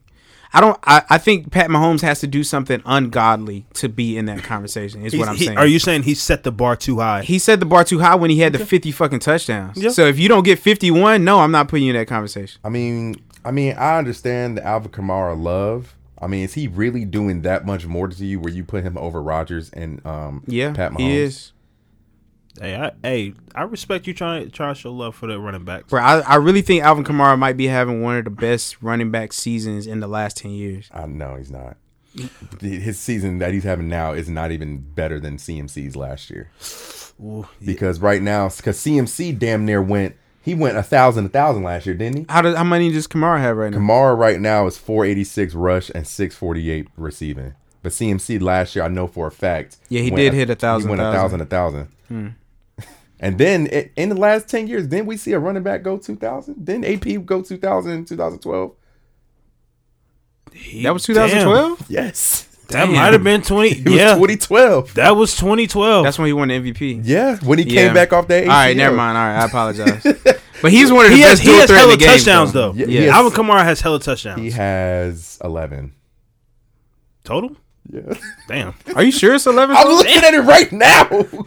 I 0.54 0.62
don't 0.62 0.78
I, 0.84 1.02
I 1.10 1.18
think 1.18 1.52
Pat 1.52 1.70
Mahomes 1.70 2.02
has 2.02 2.20
to 2.20 2.28
do 2.28 2.44
something 2.44 2.82
ungodly 2.86 3.66
to 3.76 3.90
be 3.90 4.18
in 4.18 4.26
that 4.26 4.44
conversation. 4.44 5.04
Is 5.06 5.14
He's- 5.14 5.20
what 5.20 5.30
I'm 5.30 5.36
he- 5.36 5.46
saying. 5.46 5.58
Are 5.58 5.66
you 5.68 5.80
saying 5.80 6.04
he 6.04 6.14
set 6.16 6.44
the 6.44 6.52
bar 6.52 6.76
too 6.76 7.00
high? 7.00 7.24
he 7.24 7.40
set 7.40 7.60
the 7.60 7.66
bar 7.66 7.84
too 7.84 8.00
high 8.00 8.16
when 8.16 8.30
he 8.30 8.40
had 8.40 8.54
the 8.54 8.64
50 8.66 8.92
fucking 8.92 9.20
touchdowns. 9.20 9.78
Yeah. 9.78 9.90
So 9.90 10.06
if 10.06 10.20
you 10.20 10.28
don't 10.30 10.44
get 10.44 10.60
51, 10.60 11.24
no, 11.24 11.40
I'm 11.40 11.52
not 11.52 11.68
putting 11.68 11.86
you 11.86 11.92
in 11.94 11.98
that 12.00 12.08
conversation. 12.08 12.60
I 12.64 12.70
mean, 12.70 13.16
I 13.44 13.52
mean, 13.52 13.76
I 13.78 13.98
understand 13.98 14.58
the 14.58 14.66
Alvin 14.66 14.92
Kamara 14.92 15.40
love. 15.42 15.96
I 16.22 16.28
mean, 16.28 16.44
is 16.46 16.54
he 16.54 16.68
really 16.70 17.04
doing 17.04 17.42
that 17.42 17.66
much 17.66 17.86
more 17.86 18.08
to 18.08 18.26
you 18.26 18.40
where 18.40 18.54
you 18.54 18.64
put 18.64 18.84
him 18.84 18.98
over 18.98 19.22
Rodgers 19.22 19.70
and 19.72 20.06
um 20.06 20.44
Yeah, 20.48 20.72
Pat 20.74 20.92
Mahomes? 20.94 21.00
he 21.00 21.18
is. 21.18 21.52
Hey, 22.62 22.76
I, 22.76 22.92
hey, 23.02 23.34
I 23.56 23.64
respect 23.64 24.06
you 24.06 24.14
trying 24.14 24.52
trying 24.52 24.76
to 24.76 24.80
show 24.80 24.92
love 24.92 25.16
for 25.16 25.28
the 25.28 25.40
running 25.40 25.66
backs. 25.66 25.90
Bro, 25.90 26.02
I, 26.02 26.20
I 26.20 26.36
really 26.36 26.62
think 26.62 26.84
Alvin 26.84 27.04
Kamara 27.04 27.38
might 27.38 27.58
be 27.58 27.68
having 27.68 28.02
one 28.02 28.18
of 28.18 28.26
the 28.26 28.30
best 28.30 28.82
running 28.82 29.10
back 29.10 29.34
seasons 29.34 29.88
in 29.88 30.00
the 30.02 30.08
last 30.08 30.38
10 30.38 30.52
years. 30.52 30.88
I 30.94 31.08
know 31.08 31.36
he's 31.36 31.50
not. 31.52 31.78
His 32.62 33.00
season 33.00 33.40
that 33.40 33.54
he's 33.54 33.64
having 33.64 33.88
now 33.88 34.12
is 34.14 34.30
not 34.30 34.52
even 34.52 34.78
better 34.78 35.20
than 35.20 35.38
CMC's 35.38 35.96
last 35.96 36.30
year. 36.30 36.52
Ooh, 37.20 37.48
Because 37.64 38.00
right 38.00 38.22
now, 38.22 38.50
because 38.50 38.78
CMC 38.78 39.38
damn 39.40 39.66
near 39.66 39.82
went, 39.82 40.16
he 40.42 40.54
went 40.54 40.78
a 40.78 40.84
thousand, 40.84 41.26
a 41.26 41.30
thousand 41.30 41.64
last 41.64 41.88
year, 41.88 41.96
didn't 41.96 42.18
he? 42.20 42.26
How 42.30 42.42
does 42.42 42.56
how 42.56 42.64
many 42.64 42.92
does 42.92 43.08
Kamara 43.08 43.40
have 43.40 43.58
right 43.58 43.72
now? 43.72 43.80
Kamara 43.80 44.16
right 44.16 44.40
now 44.40 44.68
is 44.68 44.78
486 44.78 45.56
rush 45.56 45.90
and 45.96 46.06
648 46.06 46.88
receiving. 46.98 47.56
But 47.82 47.94
CMC 47.94 48.42
last 48.42 48.76
year, 48.76 48.86
I 48.86 48.90
know 48.90 49.08
for 49.08 49.26
a 49.28 49.32
fact. 49.32 49.78
Yeah, 49.90 50.02
he 50.02 50.12
went 50.12 50.18
did 50.22 50.34
hit 50.34 50.50
a 50.52 50.56
thousand, 50.56 50.90
He 50.90 50.96
went 50.96 51.02
a 51.02 51.12
thousand, 51.12 51.42
a 51.42 51.46
thousand. 51.46 51.88
And 53.20 53.38
then 53.38 53.68
it, 53.68 53.92
in 53.96 54.10
the 54.10 54.16
last 54.16 54.50
10 54.50 54.68
years, 54.68 54.88
didn't 54.88 55.06
we 55.06 55.16
see 55.18 55.32
a 55.32 55.40
running 55.40 55.64
back 55.64 55.82
go 55.84 55.98
2000? 55.98 56.66
Didn't 56.66 56.86
AP 56.86 57.26
go 57.26 57.42
2000 57.42 57.92
in 57.92 58.06
2012? 58.06 58.72
That 60.84 60.92
was 60.94 61.04
2012? 61.06 61.86
Yes. 61.90 62.44
That 62.68 62.86
Damn. 62.86 62.94
might 62.96 63.14
have 63.14 63.24
been 63.24 63.42
twenty. 63.42 63.70
It 63.72 63.90
yeah, 63.90 64.14
2012. 64.16 64.94
that 64.96 65.12
was 65.16 65.36
twenty 65.36 65.68
twelve. 65.68 66.06
That's 66.06 66.18
when 66.18 66.28
he 66.28 66.34
won 66.34 66.48
the 66.48 66.56
MVP. 66.56 67.02
Yeah, 67.04 67.38
when 67.44 67.60
he 67.60 67.66
Yeah. 67.66 67.86
came 67.88 67.94
back 67.94 68.14
off 68.14 68.28
that 68.30 68.46
ACL. 68.46 68.50
All 68.50 68.56
right, 68.56 68.76
never 68.78 68.96
mind. 68.96 69.18
All 69.18 69.24
right, 69.26 69.42
I 69.42 69.46
apologize. 69.46 70.02
but 70.62 70.72
he's 70.72 70.92
one 70.92 71.06
of 71.06 71.12
the 71.12 71.18
he 71.18 71.22
has 71.24 71.40
best 71.40 71.44
he 71.44 71.50
has 71.58 71.68
threat 71.68 71.72
in 71.72 71.76
hella 71.82 71.92
the 71.92 71.98
game, 71.98 72.08
touchdowns 72.18 72.54
though. 72.54 72.72
Yeah, 72.74 72.86
Yeah, 72.88 73.00
he 73.00 73.06
has- 73.08 73.14
Alvin 73.16 73.32
Kamara 73.34 73.64
has 73.66 73.82
hella 73.82 74.00
touchdowns 74.00 74.40
He 74.42 74.50
has 74.52 75.38
11. 75.44 75.94
total. 77.26 77.56
Yeah. 77.92 78.14
Damn, 78.48 78.74
Are 78.96 79.04
you 79.04 79.12
sure 79.12 79.36
it's 79.36 79.46
11? 79.46 79.76
I'm 79.76 79.88
looking 79.88 80.16
at 80.24 80.34
it 80.34 80.40
right 80.42 80.72
now. 80.72 81.04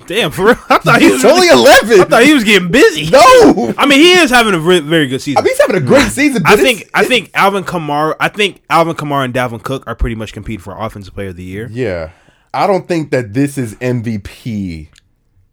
damn 0.06 0.30
for 0.30 0.46
real. 0.46 0.58
I 0.68 0.78
thought 0.78 1.00
he 1.00 1.10
was 1.10 1.24
It's 1.24 1.24
only 1.24 1.48
11. 1.48 2.00
I 2.00 2.04
thought 2.04 2.22
he 2.24 2.34
was 2.34 2.44
getting 2.44 2.70
busy. 2.70 3.10
no. 3.10 3.74
I 3.78 3.86
mean, 3.86 4.00
he 4.00 4.12
is 4.12 4.30
having 4.30 4.52
a 4.54 4.58
re- 4.58 4.80
very 4.80 5.08
good 5.08 5.22
season. 5.22 5.38
I 5.38 5.42
mean, 5.42 5.52
he's 5.54 5.60
having 5.60 5.76
a 5.76 5.80
great 5.80 6.02
mm. 6.04 6.10
season. 6.10 6.42
But 6.42 6.50
I 6.50 6.54
it's- 6.54 6.66
think 6.66 6.90
I 6.94 7.04
think 7.04 7.30
Alvin 7.34 7.64
Kamara. 7.64 8.16
I 8.20 8.28
think 8.28 8.62
Alvin 8.68 8.94
Kamara 8.94 9.24
and 9.24 9.34
Dalvin 9.34 9.62
Cook 9.62 9.84
are 9.86 9.94
pretty 9.94 10.14
much 10.14 10.32
competing 10.32 10.60
for 10.60 10.76
Offensive 10.76 11.14
Player 11.14 11.28
of 11.30 11.36
the 11.36 11.42
Year. 11.42 11.68
Yeah. 11.70 12.10
I 12.52 12.66
don't 12.66 12.86
think 12.86 13.10
that 13.10 13.32
this 13.32 13.56
is 13.58 13.74
MVP 13.76 14.88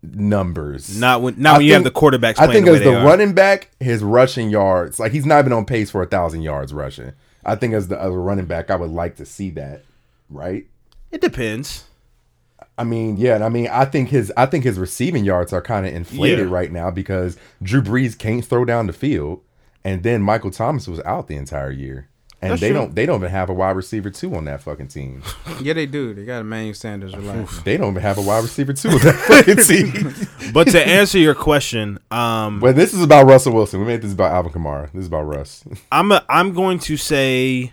numbers. 0.04 1.00
Not 1.00 1.22
when 1.22 1.36
not 1.42 1.56
I 1.56 1.58
when 1.58 1.66
you 1.66 1.74
have 1.74 1.84
the 1.84 1.90
think- 1.92 2.13
quarterbacks. 2.13 2.40
I 2.40 2.52
think 2.52 2.66
the 2.66 2.74
as 2.74 2.80
the 2.80 2.92
they 2.92 2.96
are. 2.96 3.06
running 3.06 3.34
back, 3.34 3.72
his 3.80 4.04
rushing 4.04 4.50
yards, 4.50 5.00
like 5.00 5.12
he's 5.12 5.25
not 5.25 5.40
even 5.40 5.54
on 5.54 5.66
pace 5.66 5.92
for 5.92 6.02
a 6.04 6.08
thousand 6.08 6.42
yards 6.42 6.74
rushing. 6.74 7.13
I 7.46 7.56
think 7.56 7.74
as 7.74 7.88
the 7.88 8.02
a 8.02 8.12
running 8.12 8.46
back, 8.46 8.70
I 8.70 8.75
would 8.75 8.90
like 8.92 9.16
to 9.18 9.25
see 9.25 9.50
that, 9.52 9.84
right? 10.30 10.66
It 11.13 11.22
depends. 11.22 11.86
I 12.77 12.84
mean, 12.84 13.17
yeah, 13.17 13.36
and 13.36 13.43
I 13.43 13.50
mean, 13.50 13.67
I 13.72 13.86
think 13.86 14.10
his 14.10 14.34
I 14.36 14.48
think 14.48 14.63
his 14.63 14.79
receiving 14.79 15.24
yards 15.24 15.53
are 15.53 15.62
kind 15.62 15.86
of 15.86 15.93
inflated 15.93 16.48
Yeah. 16.50 16.53
right 16.53 16.72
now 16.72 16.89
because 16.89 17.38
Drew 17.62 17.82
Brees 17.84 18.17
can't 18.17 18.43
throw 18.43 18.65
down 18.65 18.88
the 18.88 18.93
field, 18.93 19.41
and 19.84 20.01
then 20.01 20.22
Michael 20.24 20.50
Thomas 20.51 20.88
was 20.88 21.00
out 21.01 21.27
the 21.27 21.36
entire 21.36 21.70
year, 21.70 22.10
and 22.41 22.51
That's 22.51 22.62
they 22.62 22.70
true. 22.70 22.77
don't 22.79 22.96
they 22.96 23.05
don't 23.05 23.20
even 23.22 23.29
have 23.29 23.51
a 23.51 23.53
wide 23.53 23.75
receiver 23.75 24.10
two 24.10 24.34
on 24.34 24.46
that 24.46 24.63
fucking 24.63 24.88
team. 24.88 25.22
Yeah, 25.62 25.74
they 25.74 25.86
do. 25.86 26.15
They 26.15 26.25
got 26.25 26.39
Emmanuel 26.41 26.74
Sanders. 26.74 27.13
They 27.63 27.77
don't 27.77 27.91
even 27.91 28.01
have 28.01 28.17
a 28.17 28.22
wide 28.22 28.41
receiver 28.43 28.74
two 28.74 28.89
on 28.89 28.98
that 29.00 29.15
fucking 29.27 29.63
team. 29.65 30.15
But 30.53 30.67
to 30.70 30.86
answer 30.86 31.20
your 31.20 31.36
question, 31.36 32.00
um, 32.12 32.60
But 32.60 32.75
this 32.75 32.91
is 32.93 33.01
about 33.03 33.27
Russell 33.27 33.53
Wilson. 33.53 33.79
We 33.79 33.86
made 33.86 34.01
this 34.01 34.13
about 34.13 34.32
Alvin 34.32 34.51
Kamara. 34.51 34.91
This 34.91 35.01
is 35.01 35.08
about 35.08 35.24
Russ. 35.27 35.63
I'm 35.91 36.12
a, 36.12 36.25
I'm 36.27 36.53
going 36.53 36.79
to 36.79 36.98
say 36.98 37.72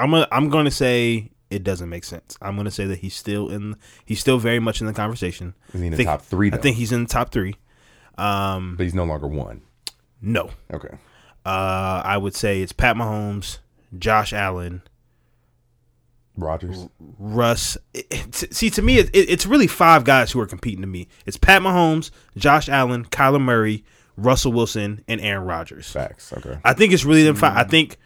I'm 0.00 0.14
a, 0.14 0.26
I'm 0.32 0.48
going 0.48 0.64
to 0.64 0.70
say 0.70 1.30
it 1.50 1.62
doesn't 1.64 1.88
make 1.88 2.04
sense. 2.04 2.36
I'm 2.40 2.54
going 2.56 2.64
to 2.66 2.70
say 2.70 2.86
that 2.86 2.98
he's 2.98 3.14
still 3.14 3.48
in 3.50 3.76
he's 4.04 4.20
still 4.20 4.38
very 4.38 4.58
much 4.60 4.80
in 4.80 4.86
the 4.86 4.92
conversation. 4.92 5.54
Is 5.74 5.80
he 5.80 5.86
in 5.86 5.90
the 5.92 5.96
Think- 5.96 6.08
top 6.08 6.22
three? 6.22 6.50
I 6.52 6.56
think 6.56 6.76
he's 6.76 6.92
in 6.92 7.02
the 7.04 7.08
top 7.08 7.30
3. 7.32 7.54
Um 8.18 8.74
but 8.76 8.84
he's 8.84 8.94
no 8.94 9.04
longer 9.04 9.26
one. 9.26 9.62
no. 10.20 10.50
Okay. 10.72 10.96
Uh 11.44 12.02
I 12.04 12.16
would 12.16 12.34
say 12.34 12.60
it's 12.62 12.72
Pat 12.72 12.96
Mahomes, 12.96 13.58
Josh 13.98 14.32
Allen, 14.32 14.82
Rodgers. 16.36 16.86
Russ. 17.18 17.76
It- 17.94 18.06
it- 18.42 18.54
see, 18.54 18.70
to 18.70 18.82
me, 18.82 18.98
it, 18.98 19.08
it- 19.14 19.28
it's 19.30 19.46
really 19.46 19.66
five 19.66 20.04
guys 20.04 20.32
who 20.32 20.40
are 20.40 20.46
competing 20.46 20.80
to 20.82 20.86
me. 20.86 21.08
It's 21.26 21.36
Pat 21.36 21.62
Mahomes, 21.62 22.10
Josh 22.36 22.68
Allen, 22.68 23.04
Kyler 23.06 23.40
Murray, 23.40 23.84
Russell 24.16 24.52
Wilson, 24.52 25.02
and 25.08 25.20
Aaron 25.20 25.44
Rodgers. 25.46 25.90
Facts. 25.90 26.32
Okay. 26.32 26.58
I 26.64 26.72
think 26.74 26.92
it's 26.92 27.04
really 27.04 27.24
them 27.24 27.36
five. 27.36 27.56
I 27.56 27.64
think 27.64 27.96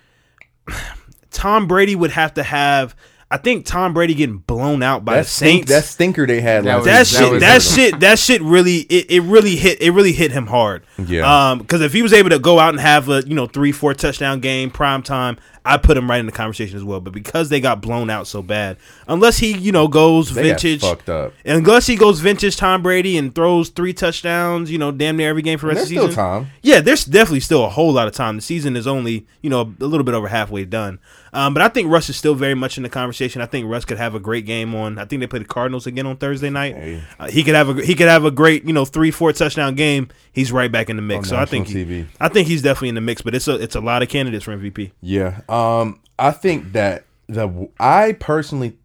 Tom 1.35 1.67
Brady 1.67 1.95
would 1.95 2.13
have 2.13 2.33
to 2.35 2.43
have. 2.43 2.97
I 3.31 3.37
think 3.39 3.67
Tom 3.67 3.95
Brady 3.95 4.15
getting 4.15 4.39
blown 4.39 4.81
out 4.83 5.05
by 5.05 5.17
That 5.17 5.25
the 5.25 5.29
stink, 5.29 5.51
Saints. 5.67 5.71
that 5.73 5.85
stinker 5.85 6.25
they 6.27 6.41
had 6.41 6.65
That 6.65 6.85
last 6.85 6.85
was- 6.85 6.87
that 6.87 7.07
shit, 7.07 7.33
was- 7.33 7.41
that 7.43 7.63
shit, 7.63 8.01
that 8.01 8.19
shit 8.19 8.43
really, 8.43 8.77
it, 8.83 9.07
it 9.11 9.21
really 9.23 9.57
hit, 9.57 9.81
it 9.83 9.91
really 9.91 10.13
hit 10.13 10.31
him 10.31 10.47
hard. 10.47 10.85
Yeah. 11.05 11.51
Um, 11.51 11.59
because 11.59 11.81
if 11.81 11.93
he 11.93 12.03
was 12.03 12.13
able 12.13 12.31
to 12.31 12.39
go 12.39 12.61
out 12.61 12.69
and 12.75 12.81
have 12.81 13.09
a, 13.09 13.25
you 13.27 13.35
know, 13.35 13.47
three, 13.47 13.73
four 13.73 13.93
touchdown 13.93 14.39
game, 14.39 14.71
prime 14.71 15.03
time, 15.03 15.39
I 15.67 15.79
put 15.79 15.97
him 15.97 16.09
right 16.11 16.21
in 16.21 16.27
the 16.27 16.33
conversation 16.33 16.77
as 16.77 16.85
well. 16.85 17.01
But 17.01 17.15
because 17.15 17.49
they 17.49 17.59
got 17.59 17.81
blown 17.81 18.11
out 18.11 18.27
so 18.27 18.43
bad, 18.43 18.77
unless 19.09 19.39
he, 19.39 19.57
you 19.57 19.73
know, 19.73 19.89
goes 19.89 20.29
They 20.33 20.43
got 20.43 20.61
vintage, 20.61 20.81
fucked 20.83 21.09
up. 21.09 21.33
unless 21.47 21.87
he 21.87 21.97
goes 21.97 22.21
vintage 22.21 22.57
Tom 22.59 22.83
Brady 22.83 23.17
and 23.17 23.35
throws 23.35 23.71
three 23.71 23.95
touchdowns, 23.95 24.71
you 24.71 24.77
know, 24.79 24.93
damn 24.93 25.17
near 25.17 25.31
every 25.31 25.43
game 25.43 25.59
for 25.59 25.67
the 25.69 25.75
rest 25.75 25.85
of 25.85 25.89
the 25.89 25.95
still 25.95 26.09
season. 26.09 26.23
time. 26.23 26.47
Yeah, 26.63 26.81
there's 26.81 27.05
definitely 27.07 27.41
still 27.41 27.65
a 27.65 27.71
whole 27.71 27.93
lot 27.95 28.07
of 28.07 28.13
time. 28.13 28.37
The 28.37 28.43
season 28.43 28.77
is 28.77 28.87
only, 28.87 29.27
you 29.41 29.49
know, 29.51 29.75
a 29.81 29.85
little 29.87 30.05
bit 30.05 30.15
over 30.15 30.29
halfway 30.29 30.67
done. 30.67 30.99
Um, 31.35 31.53
but 31.53 31.63
I 31.63 31.69
think 31.69 31.91
Russ 31.91 32.09
is 32.09 32.17
still 32.17 32.35
very 32.35 32.55
much 32.55 32.77
in 32.77 32.85
the 32.85 32.89
conversation. 32.89 33.43
I 33.43 33.47
think 33.47 33.69
Russ 33.69 33.85
could 33.85 33.99
have 33.99 34.15
a 34.15 34.21
great 34.21 34.47
game 34.47 34.75
on. 34.75 34.99
I 34.99 35.05
think 35.05 35.21
they 35.21 35.27
play 35.27 35.41
the 35.41 35.45
Cardinals 35.45 35.87
again 35.87 36.07
on 36.07 36.17
Thursday 36.17 36.49
night. 36.49 36.77
Hey. 36.77 37.03
Uh, 37.19 37.29
he 37.29 37.43
could 37.43 37.55
have 37.55 37.77
a 37.77 37.85
he 37.85 37.95
could 37.95 38.09
have 38.09 38.25
a 38.25 38.31
great, 38.31 38.65
you 38.65 38.73
know, 38.73 38.85
three 38.85 39.11
four 39.11 39.33
touchdown 39.33 39.75
game. 39.75 40.09
He's 40.33 40.53
right 40.53 40.71
back 40.71 40.89
in 40.89 40.97
the 40.97 41.03
mix. 41.03 41.33
On 41.33 41.37
so 41.37 41.37
I 41.37 41.45
think 41.45 41.67
he, 41.67 42.07
I 42.21 42.29
think 42.29 42.47
he's 42.47 42.63
definitely 42.63 42.91
in 42.91 42.95
the 42.95 43.01
mix. 43.01 43.21
But 43.21 43.35
it's 43.35 43.49
a 43.49 43.57
it's 43.57 43.75
a 43.75 43.81
lot 43.81 44.03
of 44.03 44.09
candidates 44.09 44.45
for 44.45 44.57
MVP. 44.57 44.93
Yeah. 45.01 45.41
Um, 45.49 46.01
I 46.19 46.31
think 46.31 46.73
that 46.73 47.05
the 47.27 47.69
I 47.81 48.13
personally 48.13 48.79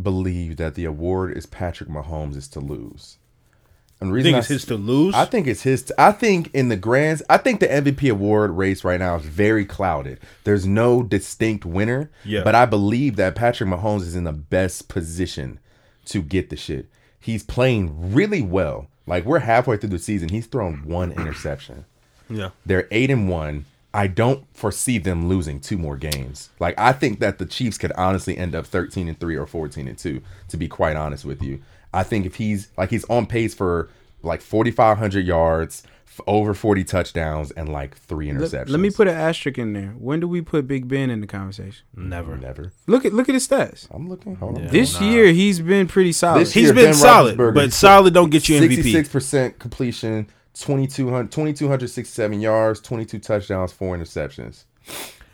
believe 0.00 0.56
that 0.56 0.74
the 0.74 0.86
award 0.86 1.36
is 1.36 1.46
Patrick 1.46 1.90
Mahomes 1.90 2.36
is 2.36 2.48
to 2.48 2.60
lose. 2.60 3.18
And 4.00 4.10
the 4.10 4.14
reason 4.14 4.28
think 4.28 4.36
I 4.36 4.38
it's 4.38 4.48
his 4.48 4.64
to 4.66 4.76
lose. 4.76 5.14
I 5.14 5.26
think 5.26 5.46
it's 5.46 5.62
his. 5.62 5.92
I 5.98 6.12
think 6.12 6.50
in 6.54 6.68
the 6.68 6.76
grands, 6.76 7.22
I 7.28 7.36
think 7.36 7.60
the 7.60 7.68
MVP 7.68 8.10
award 8.10 8.50
race 8.52 8.82
right 8.82 8.98
now 8.98 9.16
is 9.16 9.24
very 9.26 9.66
clouded. 9.66 10.18
There's 10.44 10.66
no 10.66 11.02
distinct 11.02 11.64
winner. 11.66 12.10
Yeah. 12.24 12.42
But 12.42 12.54
I 12.54 12.64
believe 12.64 13.16
that 13.16 13.34
Patrick 13.34 13.68
Mahomes 13.68 14.02
is 14.02 14.16
in 14.16 14.24
the 14.24 14.32
best 14.32 14.88
position 14.88 15.58
to 16.06 16.22
get 16.22 16.48
the 16.48 16.56
shit. 16.56 16.86
He's 17.18 17.42
playing 17.42 18.14
really 18.14 18.40
well. 18.40 18.88
Like 19.06 19.24
we're 19.26 19.40
halfway 19.40 19.76
through 19.76 19.90
the 19.90 19.98
season. 19.98 20.30
He's 20.30 20.46
thrown 20.46 20.84
one 20.86 21.12
interception. 21.12 21.84
yeah. 22.30 22.50
They're 22.64 22.88
eight 22.90 23.10
and 23.10 23.28
one. 23.28 23.66
I 23.92 24.06
don't 24.06 24.46
foresee 24.56 24.98
them 24.98 25.28
losing 25.28 25.58
two 25.60 25.76
more 25.76 25.96
games. 25.96 26.48
Like 26.60 26.78
I 26.78 26.92
think 26.92 27.18
that 27.18 27.38
the 27.38 27.44
Chiefs 27.46 27.76
could 27.76 27.92
honestly 27.92 28.38
end 28.38 28.54
up 28.54 28.64
thirteen 28.66 29.08
and 29.08 29.18
three 29.18 29.36
or 29.36 29.46
fourteen 29.46 29.88
and 29.88 29.98
two. 29.98 30.22
To 30.48 30.56
be 30.56 30.68
quite 30.68 30.96
honest 30.96 31.24
with 31.24 31.42
you, 31.42 31.60
I 31.92 32.02
think 32.02 32.26
if 32.26 32.36
he's 32.36 32.68
like 32.76 32.90
he's 32.90 33.04
on 33.04 33.26
pace 33.26 33.54
for 33.54 33.88
like 34.22 34.40
forty 34.42 34.70
five 34.70 34.98
hundred 34.98 35.26
yards, 35.26 35.82
f- 36.06 36.20
over 36.26 36.54
forty 36.54 36.84
touchdowns, 36.84 37.50
and 37.52 37.68
like 37.68 37.96
three 37.96 38.28
interceptions. 38.28 38.68
let 38.68 38.80
me 38.80 38.90
put 38.90 39.08
an 39.08 39.14
asterisk 39.16 39.58
in 39.58 39.72
there. 39.72 39.94
When 39.98 40.20
do 40.20 40.28
we 40.28 40.40
put 40.40 40.66
Big 40.68 40.86
Ben 40.88 41.10
in 41.10 41.20
the 41.20 41.26
conversation? 41.26 41.84
Never. 41.96 42.36
never. 42.36 42.72
Look 42.86 43.04
at 43.04 43.12
look 43.12 43.28
at 43.28 43.34
his 43.34 43.48
stats. 43.48 43.88
I'm 43.90 44.08
looking. 44.08 44.36
Hold 44.36 44.58
on. 44.58 44.66
This 44.68 45.00
year 45.00 45.32
he's 45.32 45.60
been 45.60 45.88
pretty 45.88 46.12
solid. 46.12 46.40
This 46.40 46.52
He's 46.52 46.64
year, 46.64 46.74
been 46.74 46.84
Ben 46.86 46.94
solid, 46.94 47.36
but 47.36 47.72
solid 47.72 48.14
don't 48.14 48.30
get 48.30 48.48
you 48.48 48.60
MVP. 48.60 48.74
Sixty-six 48.74 49.08
percent 49.08 49.58
completion, 49.58 50.28
2,200 50.54 51.30
2,267 51.32 52.40
yards, 52.40 52.80
twenty-two 52.80 53.18
touchdowns, 53.18 53.72
four 53.72 53.96
interceptions. 53.96 54.64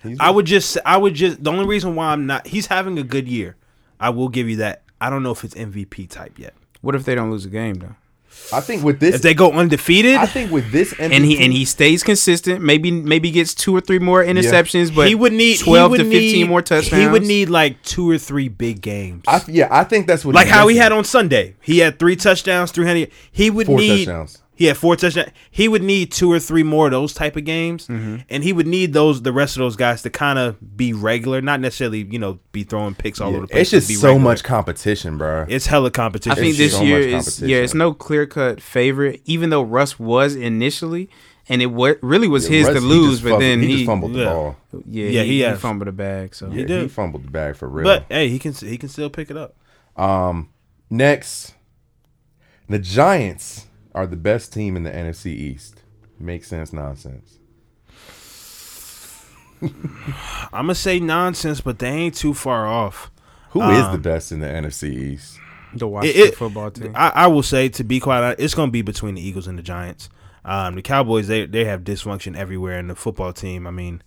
He's 0.02 0.18
I 0.20 0.30
would 0.30 0.46
just, 0.46 0.78
I 0.84 0.96
would 0.96 1.14
just. 1.14 1.42
The 1.42 1.50
only 1.50 1.66
reason 1.66 1.94
why 1.96 2.12
I'm 2.12 2.26
not, 2.26 2.46
he's 2.46 2.66
having 2.66 2.98
a 2.98 3.02
good 3.02 3.26
year. 3.28 3.56
I 3.98 4.10
will 4.10 4.28
give 4.28 4.48
you 4.48 4.56
that. 4.56 4.82
I 5.00 5.10
don't 5.10 5.22
know 5.22 5.32
if 5.32 5.44
it's 5.44 5.54
MVP 5.54 6.08
type 6.08 6.38
yet. 6.38 6.54
what 6.80 6.94
if 6.94 7.04
they 7.04 7.14
don't 7.14 7.30
lose 7.30 7.44
a 7.44 7.50
game 7.50 7.74
though? 7.74 7.94
I 8.52 8.60
think 8.60 8.84
with 8.84 9.00
this, 9.00 9.14
If 9.14 9.22
they 9.22 9.32
go 9.32 9.50
undefeated, 9.52 10.16
I 10.16 10.26
think 10.26 10.50
with 10.52 10.70
this 10.70 10.92
MVP, 10.92 11.10
And 11.16 11.24
he 11.24 11.42
and 11.42 11.52
he 11.54 11.64
stays 11.64 12.02
consistent. 12.02 12.62
Maybe 12.62 12.90
maybe 12.90 13.30
gets 13.30 13.54
two 13.54 13.74
or 13.74 13.80
three 13.80 13.98
more 13.98 14.22
interceptions, 14.22 14.94
but 14.94 15.08
he 15.08 15.14
would 15.14 15.32
need 15.32 15.58
twelve 15.58 15.92
he 15.92 15.98
to 15.98 16.04
fifteen 16.04 16.42
need- 16.42 16.48
more 16.50 16.60
touchdowns. 16.60 17.02
He 17.02 17.08
would 17.08 17.22
need 17.22 17.48
like 17.48 17.82
two 17.82 18.08
or 18.10 18.18
three 18.18 18.48
big 18.48 18.82
games, 18.82 19.24
I, 19.26 19.40
yeah, 19.48 19.68
I 19.70 19.84
think 19.84 20.06
that's 20.06 20.22
what 20.24 20.34
like 20.34 20.46
he's 20.46 20.54
how 20.54 20.68
he 20.68 20.76
had 20.76 20.92
on 20.92 21.04
Sunday. 21.04 21.56
He 21.62 21.78
had 21.78 21.98
three 21.98 22.14
touchdowns, 22.14 22.72
three 22.72 22.86
hundred. 22.86 23.10
He 23.32 23.48
would 23.48 23.66
Four 23.68 23.78
need. 23.78 24.04
touchdowns. 24.04 24.42
He 24.56 24.64
had 24.64 24.76
four 24.76 24.96
touchdowns. 24.96 25.30
He 25.50 25.68
would 25.68 25.82
need 25.82 26.10
two 26.10 26.32
or 26.32 26.38
three 26.40 26.62
more 26.62 26.86
of 26.86 26.90
those 26.92 27.12
type 27.14 27.36
of 27.36 27.44
games, 27.44 27.86
Mm-hmm. 27.86 28.16
and 28.30 28.42
he 28.42 28.52
would 28.52 28.66
need 28.66 28.92
those 28.94 29.20
the 29.22 29.32
rest 29.32 29.56
of 29.56 29.60
those 29.60 29.76
guys 29.76 30.02
to 30.02 30.10
kind 30.10 30.38
of 30.38 30.76
be 30.76 30.92
regular, 30.94 31.40
not 31.42 31.60
necessarily 31.60 32.06
you 32.10 32.18
know 32.18 32.38
be 32.52 32.64
throwing 32.64 32.94
picks 32.94 33.20
all 33.20 33.30
Yeah, 33.30 33.36
over 33.36 33.46
the 33.46 33.52
place. 33.52 33.60
it's 33.62 33.70
just 33.70 33.88
be 33.88 33.94
so 33.94 34.08
regular. 34.08 34.24
much 34.30 34.42
competition, 34.44 35.18
bro. 35.18 35.44
It's 35.48 35.66
hella 35.66 35.90
competition. 35.90 36.32
I 36.32 36.34
think 36.36 36.48
It's 36.50 36.58
this 36.58 36.72
so 36.76 36.82
year 36.82 37.00
is 37.00 37.40
yeah, 37.42 37.58
it's 37.58 37.74
no 37.74 37.92
clear 37.94 38.26
cut 38.26 38.60
favorite. 38.62 39.20
Even 39.26 39.50
though 39.50 39.62
Russ 39.62 39.98
was 39.98 40.34
initially, 40.34 41.10
and 41.50 41.60
it 41.60 41.66
wa- 41.66 41.94
really 42.00 42.26
was 42.26 42.48
his 42.48 42.66
Russ, 42.66 42.76
to 42.76 42.80
lose, 42.80 43.20
but 43.20 43.28
fumbled- 43.32 43.42
then 43.42 43.60
he, 43.60 43.66
he, 43.66 43.72
just 43.74 43.86
fumbled 43.86 44.14
the 44.14 44.18
yeah. 44.20 44.24
ball. 44.32 44.56
yeah, 44.88 45.08
Yeah, 45.10 45.22
he, 45.22 45.42
he 45.42 45.48
he 45.48 45.54
fumbled 45.56 45.86
the 45.88 45.92
bag. 45.92 46.34
So 46.34 46.46
Yeah, 46.48 46.54
he 46.54 46.64
did. 46.64 46.90
fumbled 46.90 47.24
the 47.26 47.30
bag 47.30 47.56
for 47.56 47.68
real. 47.68 47.84
but 47.84 48.06
hey, 48.08 48.28
he 48.30 48.38
can 48.38 48.52
he 48.54 48.78
can 48.78 48.88
still 48.88 49.10
pick 49.10 49.30
it 49.30 49.36
up. 49.36 49.54
um, 49.96 50.48
next, 50.88 51.54
the 52.68 52.78
Giants 52.78 53.65
are 53.96 54.06
the 54.06 54.16
best 54.16 54.52
team 54.52 54.76
in 54.76 54.84
the 54.84 54.90
NFC 54.90 55.26
East. 55.32 55.82
Makes 56.20 56.46
sense, 56.48 56.72
nonsense. 56.72 57.38
I'm 59.62 59.70
gonna 60.52 60.74
say 60.74 61.00
nonsense, 61.00 61.60
but 61.60 61.78
they 61.78 61.88
ain't 61.88 62.14
too 62.14 62.34
far 62.34 62.66
off. 62.66 63.10
Who 63.50 63.62
is 63.62 63.84
Um, 63.86 63.92
the 63.92 63.98
best 63.98 64.32
in 64.32 64.40
the 64.40 64.46
NFC 64.46 64.90
East? 64.94 65.38
the 65.74 65.88
Washington 65.88 66.22
It- 66.22 66.28
it- 66.28 66.36
football 66.36 66.70
team. 66.70 66.92
I, 66.94 67.08
I 67.14 67.26
will 67.26 67.42
say, 67.42 67.68
to 67.70 67.84
be 67.84 68.00
quite 68.00 68.22
honest, 68.22 68.40
it's 68.40 68.54
going 68.54 68.68
to 68.68 68.72
be 68.72 68.82
between 68.82 69.14
the 69.14 69.20
Eagles 69.26 69.46
and 69.46 69.58
the 69.58 69.62
Giants. 69.62 70.08
Um, 70.44 70.74
the 70.76 70.82
Cowboys, 70.82 71.26
they 71.26 71.44
they 71.46 71.64
have 71.64 71.82
dysfunction 71.82 72.36
everywhere, 72.36 72.78
and 72.78 72.88
the 72.88 72.94
football 72.94 73.32
team. 73.32 73.66
I 73.66 73.70
mean, 73.72 74.02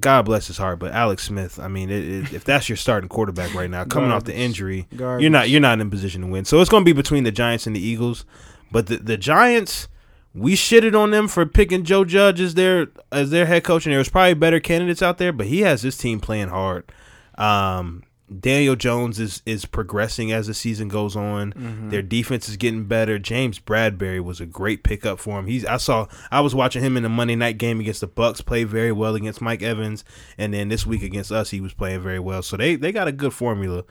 God 0.00 0.24
bless 0.24 0.46
his 0.48 0.58
heart, 0.58 0.78
but 0.78 0.92
Alex 0.92 1.24
Smith. 1.24 1.58
I 1.60 1.68
mean, 1.68 1.90
it, 1.90 2.04
it, 2.04 2.32
if 2.34 2.44
that's 2.44 2.68
your 2.68 2.76
starting 2.76 3.08
quarterback 3.08 3.54
right 3.54 3.70
now, 3.70 3.84
coming 3.84 4.10
off 4.10 4.24
the 4.24 4.34
injury, 4.34 4.88
Garbage. 4.96 5.22
you're 5.22 5.30
not 5.30 5.48
you're 5.48 5.60
not 5.60 5.80
in 5.80 5.88
position 5.90 6.22
to 6.22 6.26
win. 6.26 6.44
So 6.44 6.60
it's 6.60 6.70
going 6.70 6.82
to 6.82 6.88
be 6.88 6.92
between 6.92 7.24
the 7.24 7.30
Giants 7.32 7.66
and 7.66 7.76
the 7.76 7.80
Eagles. 7.80 8.24
But 8.70 8.86
the 8.86 8.96
the 8.96 9.16
Giants, 9.16 9.88
we 10.34 10.54
shitted 10.54 10.98
on 10.98 11.10
them 11.10 11.28
for 11.28 11.44
picking 11.46 11.84
Joe 11.84 12.04
Judge 12.04 12.40
as 12.40 12.54
their 12.54 12.88
as 13.10 13.30
their 13.30 13.46
head 13.46 13.64
coach, 13.64 13.86
and 13.86 13.92
there 13.92 13.98
was 13.98 14.08
probably 14.08 14.34
better 14.34 14.60
candidates 14.60 15.02
out 15.02 15.18
there. 15.18 15.32
But 15.32 15.46
he 15.46 15.60
has 15.60 15.82
this 15.82 15.96
team 15.96 16.20
playing 16.20 16.48
hard. 16.48 16.90
Um, 17.36 18.04
Daniel 18.38 18.76
Jones 18.76 19.18
is 19.18 19.42
is 19.44 19.64
progressing 19.64 20.30
as 20.30 20.46
the 20.46 20.54
season 20.54 20.86
goes 20.86 21.16
on. 21.16 21.88
Their 21.90 22.02
defense 22.02 22.48
is 22.48 22.56
getting 22.56 22.84
better. 22.84 23.18
James 23.18 23.58
Bradberry 23.58 24.22
was 24.22 24.40
a 24.40 24.46
great 24.46 24.84
pickup 24.84 25.18
for 25.18 25.36
him. 25.38 25.46
He's 25.46 25.64
I 25.64 25.78
saw 25.78 26.06
I 26.30 26.40
was 26.40 26.54
watching 26.54 26.82
him 26.82 26.96
in 26.96 27.02
the 27.02 27.08
Monday 27.08 27.34
night 27.34 27.58
game 27.58 27.80
against 27.80 28.02
the 28.02 28.06
Bucks 28.06 28.40
play 28.40 28.62
very 28.62 28.92
well 28.92 29.16
against 29.16 29.40
Mike 29.40 29.62
Evans, 29.62 30.04
and 30.38 30.54
then 30.54 30.68
this 30.68 30.86
week 30.86 31.02
against 31.02 31.32
us 31.32 31.50
he 31.50 31.60
was 31.60 31.74
playing 31.74 32.02
very 32.02 32.20
well. 32.20 32.42
So 32.42 32.56
they 32.56 32.76
they 32.76 32.92
got 32.92 33.08
a 33.08 33.12
good 33.12 33.32
formula, 33.32 33.82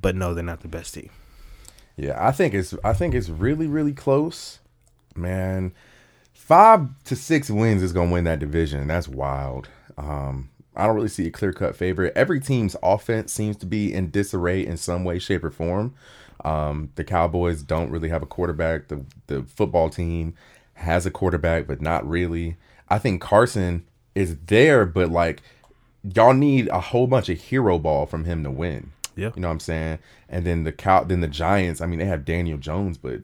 but 0.00 0.14
no, 0.14 0.32
they're 0.32 0.44
not 0.44 0.60
the 0.60 0.68
best 0.68 0.94
team. 0.94 1.10
Yeah, 2.02 2.16
I 2.18 2.32
think 2.32 2.52
it's 2.52 2.74
I 2.82 2.94
think 2.94 3.14
it's 3.14 3.28
really 3.28 3.68
really 3.68 3.92
close, 3.92 4.58
man. 5.14 5.72
Five 6.34 6.88
to 7.04 7.14
six 7.14 7.48
wins 7.48 7.80
is 7.80 7.92
gonna 7.92 8.10
win 8.10 8.24
that 8.24 8.40
division. 8.40 8.88
That's 8.88 9.06
wild. 9.06 9.68
Um, 9.96 10.50
I 10.74 10.84
don't 10.84 10.96
really 10.96 11.06
see 11.06 11.28
a 11.28 11.30
clear 11.30 11.52
cut 11.52 11.76
favorite. 11.76 12.12
Every 12.16 12.40
team's 12.40 12.74
offense 12.82 13.32
seems 13.32 13.56
to 13.58 13.66
be 13.66 13.94
in 13.94 14.10
disarray 14.10 14.66
in 14.66 14.78
some 14.78 15.04
way, 15.04 15.20
shape, 15.20 15.44
or 15.44 15.52
form. 15.52 15.94
Um, 16.44 16.90
the 16.96 17.04
Cowboys 17.04 17.62
don't 17.62 17.90
really 17.92 18.08
have 18.08 18.22
a 18.24 18.26
quarterback. 18.26 18.88
The 18.88 19.04
the 19.28 19.44
football 19.44 19.88
team 19.88 20.34
has 20.74 21.06
a 21.06 21.10
quarterback, 21.12 21.68
but 21.68 21.80
not 21.80 22.04
really. 22.04 22.56
I 22.88 22.98
think 22.98 23.22
Carson 23.22 23.86
is 24.16 24.36
there, 24.46 24.86
but 24.86 25.08
like 25.08 25.40
y'all 26.02 26.34
need 26.34 26.66
a 26.70 26.80
whole 26.80 27.06
bunch 27.06 27.28
of 27.28 27.40
hero 27.40 27.78
ball 27.78 28.06
from 28.06 28.24
him 28.24 28.42
to 28.42 28.50
win. 28.50 28.90
Yeah. 29.16 29.30
You 29.34 29.42
know 29.42 29.48
what 29.48 29.52
I'm 29.52 29.60
saying? 29.60 29.98
And 30.28 30.46
then 30.46 30.64
the 30.64 30.72
cow 30.72 31.04
then 31.04 31.20
the 31.20 31.28
Giants, 31.28 31.80
I 31.80 31.86
mean, 31.86 31.98
they 31.98 32.06
have 32.06 32.24
Daniel 32.24 32.58
Jones, 32.58 32.98
but 32.98 33.20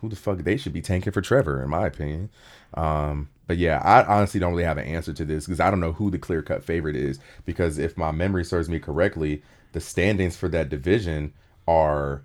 who 0.00 0.08
the 0.08 0.16
fuck 0.16 0.38
they 0.38 0.56
should 0.56 0.72
be 0.72 0.80
tanking 0.80 1.12
for 1.12 1.20
Trevor, 1.20 1.62
in 1.62 1.70
my 1.70 1.86
opinion. 1.86 2.30
Um, 2.74 3.28
but 3.46 3.56
yeah, 3.56 3.80
I 3.82 4.04
honestly 4.04 4.38
don't 4.38 4.52
really 4.52 4.64
have 4.64 4.78
an 4.78 4.84
answer 4.84 5.12
to 5.12 5.24
this 5.24 5.46
because 5.46 5.60
I 5.60 5.70
don't 5.70 5.80
know 5.80 5.92
who 5.92 6.10
the 6.10 6.18
clear 6.18 6.42
cut 6.42 6.62
favorite 6.62 6.96
is. 6.96 7.18
Because 7.44 7.78
if 7.78 7.96
my 7.96 8.10
memory 8.10 8.44
serves 8.44 8.68
me 8.68 8.78
correctly, 8.78 9.42
the 9.72 9.80
standings 9.80 10.36
for 10.36 10.48
that 10.48 10.68
division 10.68 11.32
are 11.66 12.22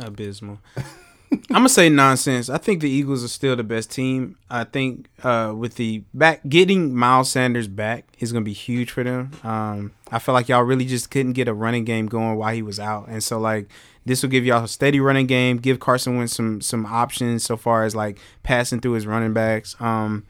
abysmal. 0.00 0.60
I'm 1.30 1.38
gonna 1.50 1.68
say 1.68 1.88
nonsense. 1.88 2.48
I 2.48 2.58
think 2.58 2.80
the 2.80 2.90
Eagles 2.90 3.22
are 3.24 3.28
still 3.28 3.56
the 3.56 3.64
best 3.64 3.90
team. 3.90 4.36
I 4.48 4.64
think 4.64 5.08
uh, 5.22 5.52
with 5.56 5.74
the 5.74 6.02
back 6.14 6.40
getting 6.48 6.94
Miles 6.94 7.30
Sanders 7.30 7.68
back 7.68 8.06
is 8.18 8.32
gonna 8.32 8.44
be 8.44 8.52
huge 8.52 8.90
for 8.90 9.04
them. 9.04 9.32
Um, 9.42 9.92
I 10.10 10.18
feel 10.18 10.34
like 10.34 10.48
y'all 10.48 10.62
really 10.62 10.86
just 10.86 11.10
couldn't 11.10 11.32
get 11.34 11.48
a 11.48 11.54
running 11.54 11.84
game 11.84 12.06
going 12.06 12.36
while 12.36 12.54
he 12.54 12.62
was 12.62 12.80
out, 12.80 13.08
and 13.08 13.22
so 13.22 13.38
like 13.38 13.68
this 14.06 14.22
will 14.22 14.30
give 14.30 14.46
y'all 14.46 14.64
a 14.64 14.68
steady 14.68 15.00
running 15.00 15.26
game. 15.26 15.58
Give 15.58 15.78
Carson 15.78 16.16
Wentz 16.16 16.34
some 16.34 16.60
some 16.60 16.86
options 16.86 17.44
so 17.44 17.56
far 17.56 17.84
as 17.84 17.94
like 17.94 18.18
passing 18.42 18.80
through 18.80 18.92
his 18.92 19.06
running 19.06 19.34
backs. 19.34 19.76
Um, 19.80 20.24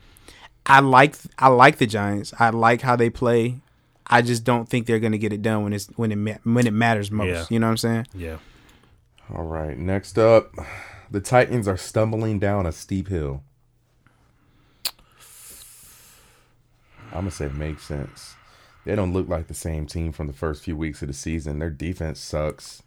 I 0.66 0.80
like 0.80 1.16
I 1.38 1.48
like 1.48 1.78
the 1.78 1.86
Giants. 1.86 2.32
I 2.38 2.50
like 2.50 2.80
how 2.80 2.96
they 2.96 3.10
play. 3.10 3.60
I 4.06 4.22
just 4.22 4.42
don't 4.42 4.68
think 4.68 4.86
they're 4.86 4.98
gonna 4.98 5.18
get 5.18 5.32
it 5.32 5.42
done 5.42 5.62
when 5.64 5.72
it's 5.72 5.86
when 5.96 6.10
it 6.28 6.40
when 6.44 6.66
it 6.66 6.72
matters 6.72 7.10
most. 7.10 7.28
Yeah. 7.28 7.44
You 7.50 7.60
know 7.60 7.66
what 7.66 7.72
I'm 7.72 7.76
saying? 7.76 8.06
Yeah. 8.14 8.38
all 9.34 9.44
right. 9.44 9.76
Next 9.76 10.18
up, 10.18 10.54
the 11.10 11.20
Titans 11.20 11.66
are 11.68 11.76
stumbling 11.76 12.38
down 12.38 12.66
a 12.66 12.72
steep 12.72 13.08
hill. 13.08 13.42
I'm 17.10 17.20
gonna 17.20 17.30
say 17.30 17.46
it 17.46 17.54
makes 17.54 17.84
sense. 17.84 18.34
They 18.84 18.94
don't 18.94 19.12
look 19.12 19.28
like 19.28 19.48
the 19.48 19.54
same 19.54 19.86
team 19.86 20.12
from 20.12 20.26
the 20.26 20.32
first 20.32 20.62
few 20.62 20.76
weeks 20.76 21.02
of 21.02 21.08
the 21.08 21.14
season. 21.14 21.58
Their 21.58 21.70
defense 21.70 22.20
sucks. 22.20 22.82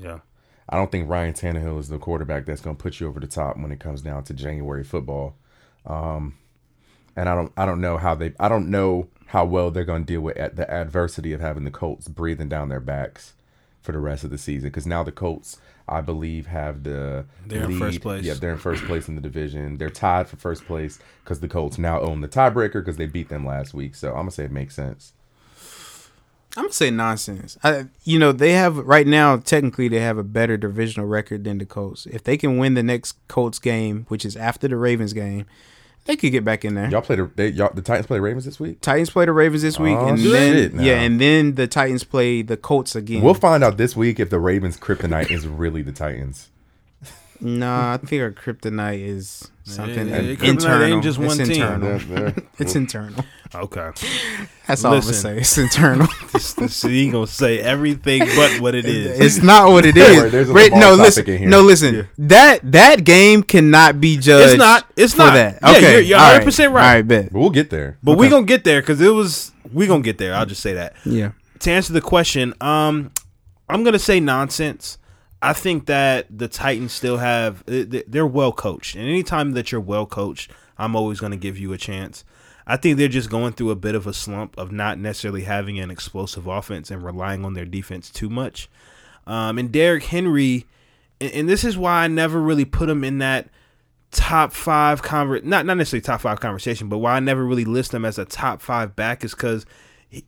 Yeah. 0.00 0.20
I 0.68 0.76
don't 0.76 0.90
think 0.90 1.08
Ryan 1.08 1.32
Tannehill 1.34 1.78
is 1.78 1.88
the 1.88 1.98
quarterback 1.98 2.44
that's 2.44 2.60
going 2.60 2.76
to 2.76 2.82
put 2.82 2.98
you 2.98 3.06
over 3.06 3.20
the 3.20 3.28
top 3.28 3.56
when 3.56 3.70
it 3.70 3.78
comes 3.78 4.02
down 4.02 4.24
to 4.24 4.34
January 4.34 4.82
football. 4.82 5.36
Um, 5.84 6.36
and 7.14 7.28
I 7.28 7.36
don't, 7.36 7.52
I 7.56 7.64
don't 7.64 7.80
know 7.80 7.96
how 7.98 8.16
they, 8.16 8.34
I 8.40 8.48
don't 8.48 8.68
know 8.68 9.08
how 9.26 9.44
well 9.44 9.70
they're 9.70 9.84
going 9.84 10.04
to 10.04 10.12
deal 10.12 10.22
with 10.22 10.36
at 10.36 10.56
the 10.56 10.68
adversity 10.68 11.32
of 11.32 11.40
having 11.40 11.64
the 11.64 11.70
Colts 11.70 12.08
breathing 12.08 12.48
down 12.48 12.68
their 12.68 12.80
backs 12.80 13.34
for 13.80 13.92
the 13.92 14.00
rest 14.00 14.24
of 14.24 14.30
the 14.30 14.38
season. 14.38 14.68
Because 14.68 14.86
now 14.86 15.04
the 15.04 15.12
Colts, 15.12 15.58
I 15.88 16.00
believe, 16.00 16.46
have 16.46 16.82
the 16.82 17.26
They're 17.46 17.64
in 17.64 17.78
first 17.78 18.00
place. 18.00 18.24
Yeah, 18.24 18.34
they're 18.34 18.52
in 18.52 18.58
first 18.58 18.84
place 18.84 19.08
in 19.08 19.14
the 19.14 19.20
division. 19.20 19.78
They're 19.78 19.90
tied 19.90 20.28
for 20.28 20.36
first 20.36 20.66
place 20.66 20.98
because 21.22 21.40
the 21.40 21.48
Colts 21.48 21.78
now 21.78 22.00
own 22.00 22.20
the 22.20 22.28
tiebreaker 22.28 22.74
because 22.74 22.96
they 22.96 23.06
beat 23.06 23.28
them 23.28 23.46
last 23.46 23.72
week. 23.74 23.94
So 23.94 24.08
I'm 24.10 24.16
gonna 24.16 24.30
say 24.32 24.44
it 24.44 24.52
makes 24.52 24.74
sense. 24.74 25.12
I'm 26.56 26.64
gonna 26.64 26.72
say 26.72 26.90
nonsense. 26.90 27.58
I, 27.62 27.86
you 28.04 28.18
know, 28.18 28.32
they 28.32 28.52
have 28.52 28.78
right 28.78 29.06
now. 29.06 29.36
Technically, 29.36 29.88
they 29.88 30.00
have 30.00 30.16
a 30.16 30.24
better 30.24 30.56
divisional 30.56 31.06
record 31.06 31.44
than 31.44 31.58
the 31.58 31.66
Colts. 31.66 32.06
If 32.06 32.24
they 32.24 32.36
can 32.36 32.56
win 32.58 32.74
the 32.74 32.82
next 32.82 33.16
Colts 33.28 33.58
game, 33.58 34.06
which 34.08 34.24
is 34.24 34.36
after 34.36 34.66
the 34.66 34.76
Ravens 34.76 35.12
game, 35.12 35.46
they 36.06 36.16
could 36.16 36.32
get 36.32 36.44
back 36.44 36.64
in 36.64 36.74
there. 36.74 36.90
Y'all 36.90 37.02
played, 37.02 37.18
the, 37.18 37.30
they, 37.36 37.48
y'all, 37.48 37.72
the 37.74 37.82
Titans 37.82 38.06
play 38.06 38.16
the 38.18 38.22
Ravens 38.22 38.44
this 38.44 38.58
week. 38.58 38.80
Titans 38.80 39.10
play 39.10 39.24
the 39.26 39.32
Ravens 39.32 39.62
this 39.62 39.78
week, 39.78 39.96
Oh, 39.96 40.08
and 40.08 40.18
then 40.18 40.76
now. 40.76 40.82
yeah, 40.82 41.00
and 41.00 41.20
then 41.20 41.54
the 41.56 41.66
Titans 41.66 42.04
play 42.04 42.42
the 42.42 42.56
Colts 42.56 42.94
again. 42.96 43.22
We'll 43.22 43.34
find 43.34 43.62
out 43.62 43.76
this 43.76 43.94
week 43.96 44.18
if 44.20 44.30
the 44.30 44.38
Ravens' 44.40 44.76
kryptonite 44.78 45.30
is 45.30 45.46
really 45.46 45.82
the 45.82 45.92
Titans. 45.92 46.50
Nah, 47.40 47.94
I 47.94 47.96
think 47.98 48.22
our 48.22 48.30
kryptonite 48.32 49.04
is 49.06 49.48
something 49.64 50.08
Yeah, 50.08 50.16
in- 50.18 50.36
kryptonite 50.36 50.42
ain't 50.42 50.42
internal. 50.42 51.00
just 51.00 51.18
it's 51.18 51.26
one 51.26 51.36
team. 51.38 51.50
internal. 51.50 51.98
They're- 51.98 52.18
they're- 52.32 52.34
It's 52.58 52.74
internal. 52.76 53.24
Okay. 53.54 53.90
That's 54.66 54.84
all 54.84 54.94
I'm 54.94 55.00
gonna 55.00 55.12
say. 55.12 55.38
It's 55.38 55.56
internal. 55.58 56.06
so 56.38 56.88
you 56.88 57.12
gonna 57.12 57.26
say 57.26 57.60
everything 57.60 58.20
but 58.36 58.60
what 58.60 58.74
it 58.74 58.84
is. 58.86 59.20
It's 59.20 59.44
not 59.44 59.70
what 59.70 59.86
it 59.86 59.96
is. 59.96 60.06
Don't 60.06 60.16
worry, 60.16 60.30
there's 60.30 60.50
a 60.50 60.52
Wait, 60.52 60.72
Lamar 60.72 60.96
no, 60.96 61.02
listen. 61.02 61.26
in 61.30 61.38
here. 61.38 61.48
No, 61.48 61.60
listen. 61.62 62.08
That 62.18 62.60
that 62.72 63.04
game 63.04 63.42
cannot 63.42 64.00
be 64.00 64.16
judged. 64.16 64.50
It's 64.52 64.58
not. 64.58 64.90
It's 64.96 65.12
for 65.14 65.18
not. 65.18 65.34
that. 65.34 65.62
Okay, 65.62 65.92
you're- 65.92 66.04
you're 66.06 66.18
100% 66.18 66.58
right. 66.72 66.88
All 66.88 66.94
right, 66.96 67.02
bet. 67.06 67.32
But 67.32 67.38
we'll 67.38 67.50
get 67.50 67.70
there. 67.70 67.98
but 68.02 68.18
we 68.18 68.28
gonna 68.28 68.46
get 68.46 68.64
there 68.64 68.80
because 68.80 69.00
it 69.00 69.10
was. 69.10 69.52
We 69.72 69.86
gonna 69.86 70.02
get 70.02 70.18
there. 70.18 70.34
I'll 70.34 70.46
just 70.46 70.62
say 70.62 70.74
that. 70.74 70.94
Yeah. 71.04 71.32
to 71.60 71.70
answer 71.70 71.92
the 71.92 72.00
question, 72.00 72.52
um, 72.60 73.10
I'm 73.68 73.84
gonna 73.84 73.98
say 73.98 74.20
nonsense. 74.20 74.98
I 75.42 75.52
think 75.52 75.86
that 75.86 76.26
the 76.30 76.48
Titans 76.48 76.92
still 76.92 77.18
have 77.18 77.64
they- 77.66 78.04
they're 78.06 78.26
well 78.26 78.52
coached, 78.52 78.94
and 78.96 79.08
anytime 79.08 79.52
that 79.52 79.70
you're 79.70 79.80
well 79.80 80.06
coached, 80.06 80.50
I'm 80.78 80.96
always 80.96 81.20
gonna 81.20 81.36
give 81.36 81.58
you 81.58 81.72
a 81.72 81.78
chance. 81.78 82.24
I 82.66 82.76
think 82.76 82.98
they're 82.98 83.06
just 83.08 83.30
going 83.30 83.52
through 83.52 83.70
a 83.70 83.76
bit 83.76 83.94
of 83.94 84.06
a 84.06 84.12
slump 84.12 84.58
of 84.58 84.72
not 84.72 84.98
necessarily 84.98 85.42
having 85.42 85.78
an 85.78 85.90
explosive 85.90 86.46
offense 86.48 86.90
and 86.90 87.04
relying 87.04 87.44
on 87.44 87.54
their 87.54 87.64
defense 87.64 88.10
too 88.10 88.28
much. 88.28 88.68
Um, 89.26 89.58
and 89.58 89.70
Derrick 89.70 90.04
Henry, 90.04 90.66
and, 91.20 91.32
and 91.32 91.48
this 91.48 91.64
is 91.64 91.78
why 91.78 92.02
I 92.04 92.08
never 92.08 92.40
really 92.40 92.64
put 92.64 92.88
him 92.88 93.04
in 93.04 93.18
that 93.18 93.48
top 94.10 94.52
five 94.52 95.02
conver 95.02 95.42
not 95.44 95.66
not 95.66 95.76
necessarily 95.76 96.00
top 96.02 96.22
five 96.22 96.40
conversation, 96.40 96.88
but 96.88 96.98
why 96.98 97.14
I 97.16 97.20
never 97.20 97.44
really 97.44 97.64
list 97.64 97.92
him 97.92 98.04
as 98.04 98.18
a 98.18 98.24
top 98.24 98.60
five 98.62 98.96
back 98.96 99.22
is 99.24 99.32
because 99.32 99.66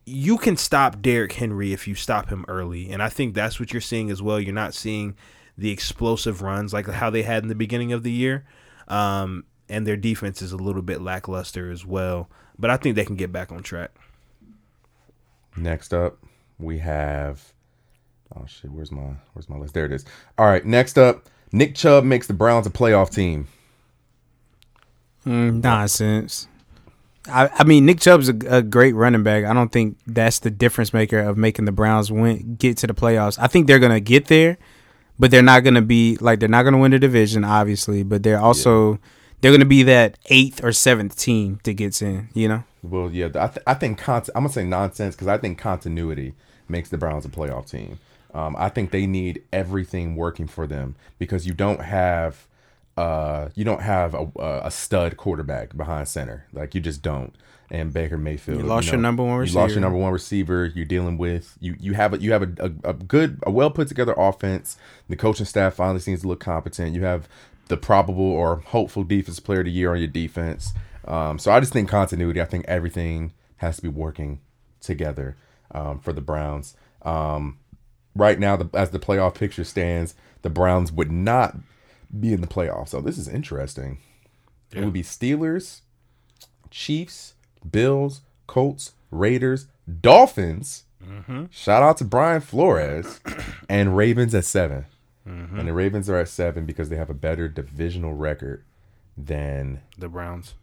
you 0.05 0.39
can 0.39 0.57
stop 0.57 1.01
Derrick 1.01 1.33
Henry 1.33 1.73
if 1.73 1.87
you 1.87 1.95
stop 1.95 2.29
him 2.29 2.45
early, 2.49 2.91
and 2.91 3.03
I 3.03 3.09
think 3.09 3.35
that's 3.35 3.61
what 3.61 3.73
you're 3.73 3.81
seeing 3.81 4.11
as 4.11 4.21
well. 4.21 4.41
You're 4.41 4.55
not 4.55 4.75
seeing 4.75 5.17
the 5.57 5.71
explosive 5.71 6.43
runs 6.43 6.73
like 6.73 6.87
how 6.87 7.11
they 7.11 7.23
had 7.23 7.43
in 7.43 7.49
the 7.49 7.55
beginning 7.55 7.93
of 7.93 8.03
the 8.03 8.13
year, 8.13 8.45
um, 8.89 9.45
and 9.69 9.87
their 9.87 9.97
defense 9.97 10.43
is 10.43 10.53
a 10.53 10.57
little 10.57 10.83
bit 10.83 11.01
lackluster 11.01 11.71
as 11.71 11.87
well. 11.87 12.29
But 12.59 12.71
I 12.71 12.77
think 12.77 12.97
they 12.97 13.05
can 13.05 13.17
get 13.17 13.33
back 13.33 13.53
on 13.53 13.63
track. 13.63 13.93
Next 15.57 15.95
up, 15.95 16.19
we 16.59 16.79
have. 16.79 17.53
Oh 18.37 18.45
shit! 18.47 18.71
Where's 18.71 18.93
my 18.93 19.15
Where's 19.33 19.49
my 19.49 19.57
list? 19.57 19.75
There 19.75 19.87
it 19.87 19.93
is. 19.93 20.05
All 20.37 20.47
right. 20.47 20.65
Next 20.65 20.99
up, 20.99 21.29
Nick 21.53 21.75
Chubb 21.75 22.05
makes 22.05 22.27
the 22.27 22.35
Browns 22.35 22.67
a 22.67 22.71
playoff 22.71 23.11
team. 23.11 23.49
Mm, 25.25 25.63
nonsense. 25.63 26.49
I, 27.29 27.51
I 27.59 27.65
mean, 27.65 27.87
Nick 27.87 28.01
Chubb's 28.01 28.29
a, 28.29 28.37
a 28.49 28.63
great 28.63 28.95
running 28.95 29.23
back. 29.23 29.45
I 29.45 29.53
don't 29.53 29.71
think 29.71 29.99
that's 30.07 30.39
the 30.41 30.51
difference 30.51 30.93
maker 30.93 31.19
of 31.19 31.37
making 31.37 31.65
the 31.65 31.73
Browns 31.73 32.11
win 32.11 32.57
get 32.59 32.77
to 32.79 32.87
the 32.87 32.95
playoffs. 32.95 33.39
I 33.39 33.47
think 33.47 33.67
they're 33.67 33.79
gonna 33.79 34.01
get 34.01 34.27
there, 34.27 34.59
but 35.19 35.31
they're 35.31 35.43
not 35.43 35.65
gonna 35.65 35.83
be 35.83 36.17
like 36.21 36.41
they're 36.41 36.49
not 36.49 36.63
gonna 36.65 36.79
win 36.79 36.91
the 36.91 36.99
division, 36.99 37.45
obviously. 37.45 38.03
But 38.03 38.23
they're 38.23 38.41
also 38.41 38.99
they're 39.41 39.53
gonna 39.53 39.65
be 39.65 39.83
that 39.85 40.19
eighth 40.27 40.65
or 40.65 40.73
seventh 40.73 41.17
team 41.17 41.61
that 41.65 41.75
gets 41.75 42.03
in. 42.03 42.29
You 42.35 42.49
know, 42.49 42.65
Well, 42.83 43.11
yeah, 43.11 43.27
I, 43.35 43.47
th- 43.49 43.63
I 43.67 43.75
think 43.75 43.99
cont- 43.99 44.31
I'm 44.35 44.43
gonna 44.43 44.53
say 44.53 44.65
nonsense 44.65 45.15
because 45.15 45.29
I 45.29 45.39
think 45.39 45.59
continuity 45.59 46.35
makes 46.69 46.89
the 46.89 46.99
Browns 46.99 47.25
a 47.25 47.29
playoff 47.29 47.71
team. 47.71 47.99
Um, 48.35 48.57
I 48.59 48.69
think 48.69 48.91
they 48.91 49.07
need 49.07 49.43
everything 49.53 50.17
working 50.17 50.47
for 50.47 50.67
them 50.67 50.97
because 51.19 51.47
you 51.47 51.55
don't 51.55 51.81
have 51.81 52.48
uh, 52.99 53.49
you 53.55 53.65
don't 53.65 53.83
have 53.83 54.15
a, 54.15 54.29
a 54.65 54.71
stud 54.71 55.17
quarterback 55.17 55.77
behind 55.77 56.09
center 56.09 56.47
like 56.53 56.75
you 56.75 56.81
just 56.81 57.03
don't. 57.03 57.35
And 57.71 57.93
Baker 57.93 58.17
Mayfield, 58.17 58.59
You 58.61 58.65
lost 58.65 58.89
your 58.91 58.97
number 58.99 59.23
one 59.23 59.33
You 59.35 59.39
lost 59.41 59.55
receiver. 59.55 59.73
your 59.75 59.81
number 59.83 59.99
one 59.99 60.13
receiver. 60.13 60.67
You're 60.75 60.87
dealing 60.87 61.19
with 61.19 61.57
you. 61.61 61.77
You 61.79 61.93
have 61.95 62.15
a 62.15 62.19
you 62.19 62.33
have 62.33 62.43
a, 62.43 62.51
a, 62.59 62.91
a 62.91 62.95
good 62.95 63.39
a 63.43 63.51
well 63.51 63.71
put 63.71 63.89
together 63.89 64.15
offense. 64.17 64.79
The 65.09 65.17
coaching 65.17 65.45
staff 65.45 65.75
finally 65.75 66.01
seems 66.01 66.23
to 66.23 66.29
look 66.29 66.41
competent. 66.41 66.95
You 66.95 67.05
have 67.05 67.29
the 67.69 67.77
probable 67.77 68.25
or 68.25 68.57
hopeful 68.57 69.05
defense 69.05 69.39
player 69.39 69.61
of 69.61 69.67
the 69.67 69.71
year 69.71 69.93
on 69.93 69.99
your 69.99 70.09
defense. 70.09 70.73
Um, 71.07 71.39
so 71.39 71.53
I 71.53 71.61
just 71.61 71.73
think 71.75 71.89
continuity. 71.91 72.41
I 72.41 72.47
think 72.47 72.65
everything 72.67 73.33
has 73.59 73.77
to 73.77 73.83
be 73.83 73.89
working 73.89 74.41
together 74.81 75.37
um, 75.71 76.01
for 76.01 76.15
the 76.15 76.23
Browns. 76.23 76.75
Um, 77.03 77.59
right 78.15 78.39
now, 78.39 78.57
the, 78.57 78.71
as 78.73 78.91
the 78.91 78.99
playoff 78.99 79.35
picture 79.35 79.65
stands, 79.65 80.15
the 80.41 80.51
Browns 80.51 80.91
would 80.91 81.13
not 81.13 81.57
be 82.19 82.33
in 82.33 82.41
the 82.41 82.47
playoffs. 82.47 82.89
So 82.89 83.01
this 83.01 83.19
is 83.19 83.29
interesting. 83.29 83.99
It 84.73 84.85
would 84.85 84.93
be 84.93 85.03
Steelers, 85.03 85.81
Chiefs, 86.71 87.35
Bills, 87.69 88.21
Colts, 88.47 88.93
Raiders, 89.11 89.67
Dolphins. 90.01 90.85
Shout 91.51 91.83
out 91.83 91.97
to 91.99 92.05
Brian 92.05 92.41
Flores 92.43 93.21
and 93.69 93.97
Ravens 93.97 94.35
at 94.35 94.45
7 94.45 94.85
And 95.25 95.67
the 95.69 95.73
Ravens 95.73 96.11
are 96.11 96.19
at 96.19 96.29
seven 96.29 96.67
because 96.67 96.89
they 96.91 96.97
have 96.97 97.09
a 97.09 97.15
better 97.15 97.49
divisional 97.49 98.13
record 98.15 98.63
than 99.17 99.81
The 99.97 100.09
Browns. 100.09 100.55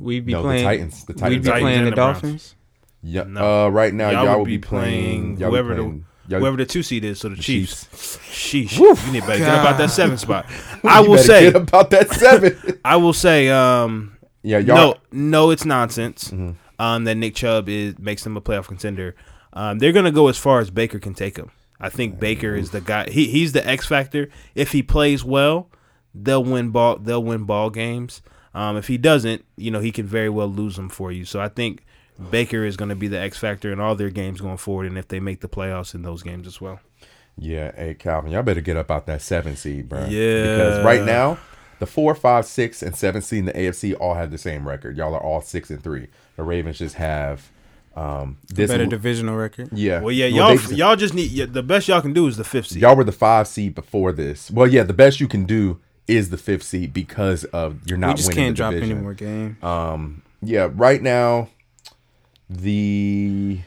we'd 0.00 0.26
be 0.26 0.32
No, 0.32 0.38
the 0.42 0.48
playing 0.48 0.64
Titans. 0.64 1.04
The 1.04 1.14
Titans. 1.14 1.30
We'd 1.30 1.42
be 1.42 1.48
Titans 1.50 1.62
playing 1.62 1.84
the, 1.84 1.90
the 1.90 1.96
Dolphins. 1.96 2.54
yeah. 3.02 3.24
No. 3.24 3.66
Uh, 3.66 3.68
right 3.68 3.94
now, 3.94 4.10
Y'all 4.10 4.24
y'all, 4.24 4.38
would 4.40 4.46
be 4.46 4.56
be 4.56 4.60
playing, 4.60 5.36
y'all 5.38 5.50
whoever 5.50 5.70
be 5.70 5.76
the 5.76 5.82
playing, 5.82 6.04
whoever 6.38 6.56
the 6.56 6.66
two 6.66 6.82
seed 6.82 7.04
is, 7.04 7.20
so 7.20 7.28
the, 7.28 7.36
Chiefs. 7.36 7.86
Sheesh, 8.30 8.78
Woof. 8.78 9.04
you 9.06 9.12
need 9.12 9.26
better 9.26 9.38
get 9.38 9.48
about 9.48 9.78
that 9.78 9.90
seven 9.90 10.18
spot. 10.18 10.46
I 10.84 11.00
will 11.00 11.18
say, 11.18 11.50
get 11.50 11.56
about 11.56 11.90
that 11.90 12.10
seven. 12.10 12.78
I 12.84 12.96
will 12.96 13.12
say, 13.12 13.48
um, 13.48 14.16
yeah, 14.42 14.58
y'all. 14.58 14.76
no, 14.76 14.94
no, 15.12 15.50
it's 15.50 15.64
nonsense. 15.64 16.28
Mm-hmm. 16.28 16.52
Um, 16.78 17.04
that 17.04 17.14
Nick 17.14 17.36
Chubb 17.36 17.68
is 17.68 17.98
makes 17.98 18.24
them 18.24 18.36
a 18.36 18.40
playoff 18.40 18.66
contender. 18.66 19.14
Um, 19.52 19.78
they're 19.78 19.92
gonna 19.92 20.10
go 20.10 20.28
as 20.28 20.38
far 20.38 20.60
as 20.60 20.70
Baker 20.70 20.98
can 20.98 21.14
take 21.14 21.34
them. 21.34 21.50
I 21.80 21.88
think 21.88 22.18
Baker 22.18 22.54
is 22.54 22.70
the 22.70 22.80
guy. 22.80 23.10
He 23.10 23.26
he's 23.26 23.52
the 23.52 23.66
X 23.66 23.86
factor. 23.86 24.28
If 24.54 24.72
he 24.72 24.82
plays 24.82 25.24
well, 25.24 25.68
they'll 26.14 26.44
win 26.44 26.70
ball. 26.70 26.96
They'll 26.96 27.22
win 27.22 27.44
ball 27.44 27.70
games. 27.70 28.22
Um, 28.54 28.76
if 28.76 28.88
he 28.88 28.98
doesn't, 28.98 29.44
you 29.56 29.70
know, 29.70 29.80
he 29.80 29.92
can 29.92 30.06
very 30.06 30.28
well 30.28 30.48
lose 30.48 30.76
them 30.76 30.88
for 30.88 31.10
you. 31.10 31.24
So 31.24 31.40
I 31.40 31.48
think 31.48 31.84
Baker 32.30 32.64
is 32.64 32.76
going 32.76 32.88
to 32.90 32.94
be 32.96 33.08
the 33.08 33.18
X 33.18 33.38
factor 33.38 33.72
in 33.72 33.80
all 33.80 33.94
their 33.94 34.10
games 34.10 34.40
going 34.40 34.56
forward, 34.58 34.86
and 34.86 34.98
if 34.98 35.08
they 35.08 35.20
make 35.20 35.40
the 35.40 35.48
playoffs 35.48 35.94
in 35.94 36.02
those 36.02 36.22
games 36.22 36.46
as 36.46 36.60
well. 36.60 36.80
Yeah, 37.38 37.72
hey 37.74 37.94
Calvin, 37.94 38.30
y'all 38.30 38.42
better 38.42 38.60
get 38.60 38.76
up 38.76 38.90
out 38.90 39.06
that 39.06 39.22
seven 39.22 39.56
seed, 39.56 39.88
bro. 39.88 40.00
Yeah. 40.04 40.42
because 40.42 40.84
right 40.84 41.02
now 41.02 41.38
the 41.78 41.86
four, 41.86 42.14
five, 42.14 42.44
six, 42.46 42.82
and 42.82 42.94
seven 42.94 43.22
seed 43.22 43.40
in 43.40 43.44
the 43.46 43.52
AFC 43.52 43.96
all 43.98 44.14
have 44.14 44.30
the 44.30 44.38
same 44.38 44.68
record. 44.68 44.96
Y'all 44.96 45.14
are 45.14 45.20
all 45.20 45.40
six 45.40 45.70
and 45.70 45.82
three. 45.82 46.08
The 46.36 46.42
Ravens 46.42 46.78
just 46.78 46.96
have 46.96 47.50
um 47.96 48.36
this. 48.48 48.70
Better 48.70 48.86
divisional 48.86 49.36
record. 49.36 49.70
yeah. 49.72 50.00
Well, 50.00 50.12
yeah, 50.12 50.26
y'all 50.26 50.50
they 50.50 50.56
just- 50.58 50.72
y'all 50.72 50.96
just 50.96 51.14
need 51.14 51.30
yeah, 51.30 51.46
the 51.46 51.62
best 51.62 51.88
y'all 51.88 52.02
can 52.02 52.12
do 52.12 52.26
is 52.26 52.36
the 52.36 52.44
fifth 52.44 52.66
seed. 52.68 52.82
y'all 52.82 52.94
were 52.96 53.04
the 53.04 53.12
five 53.12 53.48
seed 53.48 53.74
before 53.74 54.12
this. 54.12 54.50
Well, 54.50 54.66
yeah, 54.66 54.82
the 54.82 54.92
best 54.92 55.18
you 55.18 55.26
can 55.26 55.44
do 55.44 55.80
is 56.06 56.28
the 56.30 56.36
fifth 56.38 56.64
seed 56.64 56.92
because 56.92 57.44
of 57.44 57.78
you're 57.86 57.96
not 57.98 58.08
we 58.08 58.14
just 58.14 58.28
winning 58.28 58.44
can't 58.44 58.56
drop 58.56 58.74
any 58.74 58.92
more 58.92 59.14
games. 59.14 59.62
Um, 59.62 60.20
yeah, 60.42 60.68
right 60.72 61.00
now, 61.00 61.48
the 62.48 63.60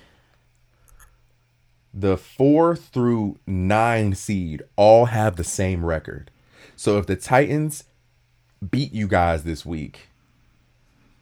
the 1.94 2.18
four 2.18 2.76
through 2.76 3.40
nine 3.48 4.14
seed 4.16 4.62
all 4.76 5.06
have 5.06 5.36
the 5.38 5.44
same 5.44 5.86
record. 5.86 6.30
So 6.76 6.98
if 6.98 7.06
the 7.06 7.16
Titans 7.16 7.86
beat 8.70 8.92
you 8.92 9.08
guys 9.08 9.44
this 9.44 9.66
week, 9.66 10.10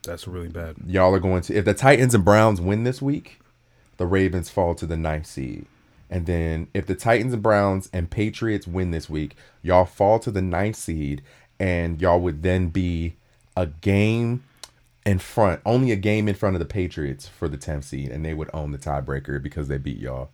That's 0.03 0.27
really 0.27 0.47
bad. 0.49 0.75
y'all 0.87 1.13
are 1.13 1.19
going 1.19 1.41
to. 1.43 1.55
If 1.55 1.65
the 1.65 1.73
Titans 1.75 2.15
and 2.15 2.25
Browns 2.25 2.59
win 2.59 2.83
this 2.83 3.01
week, 3.01 3.39
the 3.97 4.07
Ravens 4.07 4.49
fall 4.49 4.73
to 4.75 4.85
the 4.87 4.97
ninth 4.97 5.27
seed. 5.27 5.67
And 6.09 6.25
then 6.25 6.67
if 6.73 6.85
the 6.87 6.95
Titans 6.95 7.33
and 7.33 7.43
Browns 7.43 7.89
and 7.93 8.09
Patriots 8.09 8.67
win 8.67 8.91
this 8.91 9.09
week, 9.09 9.35
y'all 9.61 9.85
fall 9.85 10.19
to 10.19 10.31
the 10.31 10.41
ninth 10.41 10.75
seed, 10.75 11.21
and 11.59 12.01
y'all 12.01 12.19
would 12.19 12.41
then 12.43 12.69
be 12.69 13.15
a 13.55 13.67
game 13.67 14.43
in 15.05 15.19
front, 15.19 15.61
only 15.65 15.91
a 15.91 15.95
game 15.95 16.27
in 16.27 16.35
front 16.35 16.55
of 16.55 16.59
the 16.59 16.65
Patriots 16.65 17.27
for 17.27 17.47
the 17.47 17.57
10th 17.57 17.83
seed, 17.85 18.09
and 18.09 18.23
they 18.25 18.33
would 18.33 18.49
own 18.53 18.71
the 18.71 18.77
tiebreaker 18.77 19.41
because 19.41 19.67
they 19.67 19.77
beat 19.77 19.99
y'all. 19.99 20.29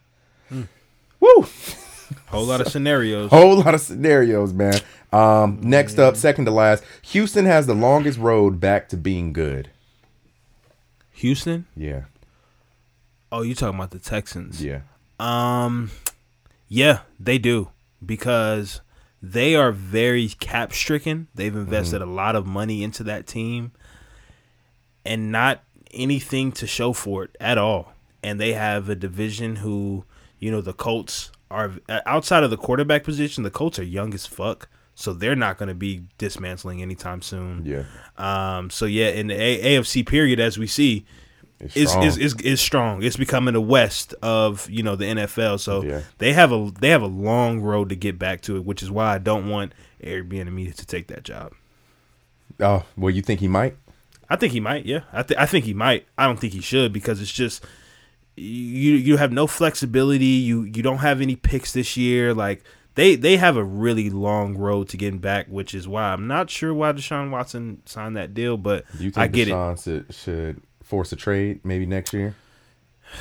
Woo! 0.51 1.45
Whole 2.27 2.45
lot 2.45 2.61
of 2.61 2.67
scenarios. 2.67 3.29
Whole 3.29 3.57
lot 3.57 3.75
of 3.75 3.81
scenarios, 3.81 4.51
man. 4.53 4.79
Um, 5.13 5.59
next 5.61 5.99
up, 5.99 6.15
second 6.15 6.45
to 6.45 6.51
last, 6.51 6.83
Houston 7.03 7.45
has 7.45 7.67
the 7.67 7.75
longest 7.75 8.17
road 8.19 8.59
back 8.59 8.89
to 8.89 8.97
being 8.97 9.33
good. 9.33 9.69
Houston. 11.13 11.65
Yeah, 11.75 12.03
Oh, 13.31 13.43
you 13.43 13.53
talking 13.53 13.77
about 13.77 13.91
the 13.91 13.99
Texans? 13.99 14.63
yeah. 14.63 14.81
Um, 15.19 15.91
yeah, 16.67 17.01
they 17.19 17.37
do 17.37 17.69
because 18.03 18.81
they 19.21 19.55
are 19.55 19.71
very 19.71 20.29
cap 20.29 20.71
stricken. 20.73 21.27
They've 21.35 21.55
invested 21.55 22.01
a 22.01 22.05
lot 22.07 22.35
of 22.35 22.47
money 22.47 22.81
into 22.83 23.03
that 23.03 23.27
team, 23.27 23.71
and 25.05 25.31
not 25.31 25.63
anything 25.91 26.51
to 26.53 26.67
show 26.67 26.93
for 26.93 27.23
it 27.23 27.35
at 27.39 27.57
all. 27.57 27.93
And 28.23 28.39
they 28.39 28.53
have 28.53 28.89
a 28.89 28.95
division 28.95 29.57
who, 29.57 30.03
you 30.39 30.51
know, 30.51 30.61
the 30.61 30.73
Colts 30.73 31.31
are 31.49 31.71
outside 32.05 32.43
of 32.43 32.49
the 32.51 32.57
quarterback 32.57 33.03
position. 33.03 33.43
The 33.43 33.49
Colts 33.51 33.79
are 33.79 33.83
young 33.83 34.13
as 34.13 34.25
fuck, 34.27 34.67
so 34.93 35.13
they're 35.13 35.35
not 35.35 35.57
going 35.57 35.69
to 35.69 35.73
be 35.75 36.03
dismantling 36.17 36.81
anytime 36.81 37.21
soon. 37.21 37.65
Yeah. 37.65 37.83
Um. 38.17 38.69
So 38.69 38.85
yeah, 38.85 39.07
in 39.09 39.27
the 39.27 39.35
A- 39.35 39.77
AFC 39.79 40.05
period, 40.05 40.39
as 40.39 40.57
we 40.59 40.67
see, 40.67 41.05
It's 41.59 41.75
is, 41.77 41.89
strong. 41.89 42.05
is 42.05 42.17
is 42.17 42.35
is 42.41 42.61
strong. 42.61 43.03
It's 43.03 43.17
becoming 43.17 43.53
the 43.53 43.61
West 43.61 44.13
of 44.21 44.69
you 44.69 44.83
know 44.83 44.95
the 44.95 45.05
NFL. 45.05 45.59
So 45.59 45.81
Yeah. 45.83 46.01
they 46.19 46.33
have 46.33 46.51
a 46.51 46.71
they 46.79 46.89
have 46.89 47.01
a 47.01 47.07
long 47.07 47.61
road 47.61 47.89
to 47.89 47.95
get 47.95 48.19
back 48.19 48.41
to 48.41 48.57
it, 48.57 48.65
which 48.65 48.83
is 48.83 48.91
why 48.91 49.15
I 49.15 49.17
don't 49.17 49.49
want 49.49 49.73
Airbnb 50.03 50.75
to 50.75 50.85
take 50.85 51.07
that 51.07 51.23
job. 51.23 51.53
Oh, 52.59 52.83
well, 52.97 53.09
you 53.09 53.21
think 53.21 53.39
he 53.39 53.47
might? 53.47 53.75
I 54.29 54.35
think 54.35 54.53
he 54.53 54.59
might. 54.59 54.85
Yeah, 54.85 55.01
I 55.11 55.23
th- 55.23 55.39
I 55.39 55.45
think 55.45 55.65
he 55.65 55.73
might. 55.73 56.05
I 56.17 56.25
don't 56.25 56.39
think 56.39 56.53
he 56.53 56.61
should 56.61 56.93
because 56.93 57.21
it's 57.21 57.31
just 57.31 57.65
you 58.35 58.93
you 58.93 59.17
have 59.17 59.31
no 59.31 59.47
flexibility. 59.47 60.25
You 60.25 60.63
you 60.63 60.83
don't 60.83 60.99
have 60.99 61.21
any 61.21 61.35
picks 61.35 61.73
this 61.73 61.97
year. 61.97 62.33
Like 62.33 62.63
they 62.95 63.15
they 63.15 63.37
have 63.37 63.57
a 63.57 63.63
really 63.63 64.09
long 64.09 64.57
road 64.57 64.89
to 64.89 64.97
getting 64.97 65.19
back, 65.19 65.47
which 65.47 65.73
is 65.73 65.87
why 65.87 66.13
I'm 66.13 66.27
not 66.27 66.49
sure 66.49 66.73
why 66.73 66.91
Deshaun 66.91 67.31
Watson 67.31 67.81
signed 67.85 68.17
that 68.17 68.33
deal. 68.33 68.57
But 68.57 68.85
you 68.93 69.11
think 69.11 69.17
I 69.17 69.27
get 69.27 69.47
it. 69.47 69.51
Deshaun 69.51 69.83
should, 69.83 70.13
should 70.13 70.61
force 70.83 71.11
a 71.11 71.15
trade 71.15 71.61
maybe 71.63 71.85
next 71.85 72.13
year? 72.13 72.35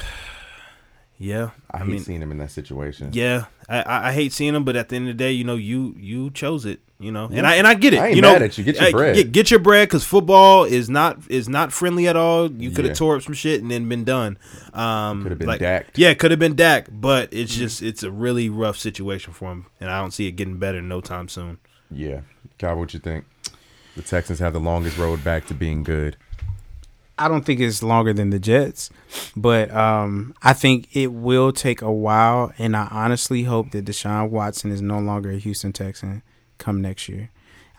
Yeah, 1.21 1.51
I, 1.69 1.81
hate 1.81 2.03
seeing 2.03 2.23
him 2.23 2.31
in 2.31 2.39
that 2.39 2.53
situation. 2.53 3.11
Yeah, 3.13 3.47
I, 3.69 3.83
I 3.83 4.09
I 4.09 4.13
hate 4.13 4.33
seeing 4.33 4.55
him, 4.55 4.63
but 4.63 4.77
at 4.77 4.89
the 4.89 4.95
end 4.95 5.09
of 5.09 5.17
the 5.17 5.19
day, 5.19 5.33
you 5.33 5.43
know, 5.43 5.57
you 5.57 5.97
you 5.99 6.31
chose 6.31 6.65
it, 6.65 6.79
you 7.01 7.13
know, 7.13 7.29
and 7.33 7.47
I 7.47 7.55
and 7.57 7.67
I 7.67 7.75
get 7.75 7.95
it. 7.95 8.01
I 8.01 8.07
ain't 8.09 8.17
you 8.17 8.23
know, 8.23 8.33
mad 8.33 8.43
at 8.43 8.59
you. 8.59 8.65
Get 8.65 8.81
your 8.81 8.91
bread. 8.91 9.15
Get, 9.15 9.33
get 9.33 9.51
your 9.53 9.61
bread 9.61 9.89
because 9.89 10.05
football 10.05 10.65
is 10.65 10.91
not 10.91 11.19
is 11.31 11.49
not 11.49 11.73
friendly 11.73 12.09
at 12.09 12.17
all. 12.17 12.51
You 12.51 12.71
could 12.71 12.85
have 12.85 12.93
Yeah. 12.93 12.99
tore 12.99 13.17
up 13.17 13.23
some 13.23 13.35
shit 13.35 13.63
and 13.63 13.71
then 13.71 13.89
been 13.89 14.03
done. 14.05 14.37
Um, 14.75 15.23
Could 15.23 15.31
have 15.33 15.39
been 15.39 15.49
like, 15.49 15.61
Dak. 15.61 15.87
Yeah, 15.95 16.15
could 16.15 16.31
have 16.33 16.41
been 16.41 16.57
Dak, 16.57 16.89
but 16.91 17.29
it's 17.33 17.55
just 17.55 17.83
it's 17.83 18.03
a 18.03 18.11
really 18.11 18.49
rough 18.49 18.77
situation 18.77 19.33
for 19.33 19.53
him, 19.53 19.67
and 19.81 19.91
I 19.91 20.01
don't 20.01 20.11
see 20.13 20.27
it 20.27 20.33
getting 20.33 20.59
better 20.59 20.83
no 20.83 21.01
time 21.01 21.29
soon. 21.29 21.59
Yeah. 21.91 22.23
Kyle, 22.59 22.77
what 22.77 22.93
you 22.93 23.01
think? 23.01 23.25
The 23.95 24.03
Texans 24.03 24.41
have 24.41 24.53
the 24.53 24.61
longest 24.61 24.99
road 24.99 25.23
back 25.23 25.47
to 25.47 25.55
being 25.55 25.85
good. 25.85 26.17
I 27.21 27.27
don't 27.27 27.45
think 27.45 27.59
it's 27.59 27.83
longer 27.83 28.13
than 28.13 28.31
the 28.31 28.39
Jets, 28.39 28.91
but 29.37 29.73
um, 29.75 30.35
I 30.43 30.53
think 30.53 30.89
it 30.95 31.09
will 31.13 31.53
take 31.53 31.83
a 31.83 31.91
while, 31.91 32.53
and 32.59 32.77
I 32.77 32.87
honestly 32.93 33.43
hope 33.43 33.73
that 33.73 33.85
Deshaun 33.87 34.31
Watson 34.31 34.71
is 34.71 34.81
no 34.81 35.01
longer 35.01 35.31
a 35.33 35.39
Houston 35.39 35.73
Texan 35.73 36.23
come 36.59 36.81
next 36.81 37.09
year. 37.09 37.31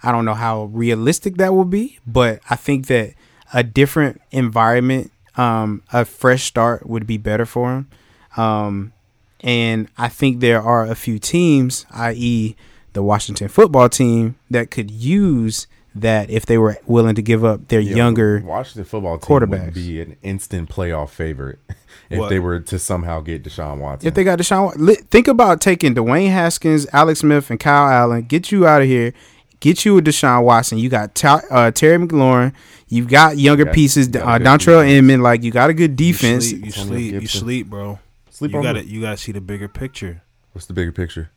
I 0.02 0.12
don't 0.12 0.26
know 0.26 0.34
how 0.34 0.66
realistic 0.66 1.38
that 1.38 1.54
will 1.54 1.66
be, 1.66 2.00
but 2.08 2.40
I 2.50 2.56
think 2.56 2.88
that 2.88 3.14
a 3.54 3.64
different 3.64 4.22
environment, 4.32 5.12
um, 5.36 5.84
a 5.92 6.06
fresh 6.06 6.44
start 6.44 6.88
would 6.88 7.06
be 7.06 7.18
better 7.18 7.46
for 7.46 7.74
him. 7.74 7.90
Um, 8.38 8.94
and 9.42 9.90
I 9.98 10.10
think 10.10 10.40
there 10.40 10.62
are 10.62 10.86
a 10.86 10.96
few 10.96 11.20
teams, 11.20 11.86
i.e., 11.92 12.56
the 12.94 13.04
Washington 13.04 13.48
football 13.48 13.90
team, 13.90 14.36
that 14.50 14.72
could 14.72 14.92
use 14.92 15.68
that 16.02 16.30
if 16.30 16.46
they 16.46 16.58
were 16.58 16.78
willing 16.86 17.16
to 17.16 17.22
give 17.22 17.44
up 17.46 17.68
their 17.68 17.80
Yeah, 17.80 17.96
younger 17.96 18.42
Washington 18.46 18.84
football 18.86 19.18
team 19.18 19.50
would 19.50 19.74
be 19.74 20.02
an 20.02 20.16
instant 20.24 20.70
playoff 20.70 21.10
favorite 21.10 21.60
if 22.10 22.20
What? 22.20 22.30
they 22.30 22.40
were 22.40 22.60
to 22.60 22.80
somehow 22.80 23.22
get 23.22 23.44
Deshaun 23.44 23.78
Watson. 23.80 24.08
If 24.08 24.14
they 24.14 24.24
got 24.24 24.40
Deshaun, 24.40 24.66
Wa- 24.66 24.74
li- 24.78 24.96
think 25.12 25.28
about 25.28 25.62
taking 25.62 25.96
Dwayne 25.96 26.30
Haskins, 26.32 26.88
Alex 26.94 27.20
Smith, 27.22 27.50
and 27.50 27.60
Kyle 27.60 27.90
Allen. 27.92 28.24
Get 28.24 28.52
you 28.52 28.66
out 28.68 28.82
of 28.82 28.88
here. 28.88 29.14
Get 29.60 29.84
you 29.84 29.98
a 29.98 30.02
Deshaun 30.02 30.44
Watson. 30.44 30.78
You 30.78 30.88
got 30.90 31.16
Ta- 31.16 31.42
uh, 31.52 31.72
Terry 31.72 31.98
McLaurin. 31.98 32.54
You've 32.88 33.10
got 33.10 33.38
younger 33.38 33.66
got- 33.66 33.74
pieces. 33.76 34.08
you 34.08 34.14
got 34.14 34.24
a 34.24 34.28
Uh, 34.30 34.38
good 34.38 34.48
Dontrelle. 34.48 34.90
Inman. 34.90 35.22
Like 35.22 35.44
you 35.44 35.52
got 35.52 35.70
a 35.70 35.74
good 35.74 35.96
defense. 35.98 36.52
You 36.52 36.60
sleep, 36.60 36.66
you 36.66 36.72
sleep, 36.72 37.22
you 37.24 37.28
sleep, 37.28 37.68
bro. 37.70 38.00
Sleep 38.30 38.54
you 38.54 38.64
got 38.64 38.78
who? 38.78 38.84
to 38.84 38.88
You 38.88 39.02
got 39.02 39.12
to 39.12 39.18
see 39.18 39.32
the 39.34 39.42
bigger 39.42 39.68
picture. 39.68 40.22
What's 40.54 40.66
the 40.66 40.74
bigger 40.74 40.94
picture? 40.94 41.32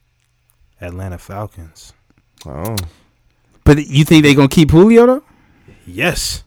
Atlanta 0.80 1.18
Falcons. 1.18 1.92
Oh, 2.46 2.76
But 3.64 3.86
you 3.86 4.04
think 4.04 4.24
they're 4.24 4.34
gonna 4.34 4.48
keep 4.48 4.70
Julio 4.70 5.06
though? 5.06 5.22
Yes. 5.86 6.44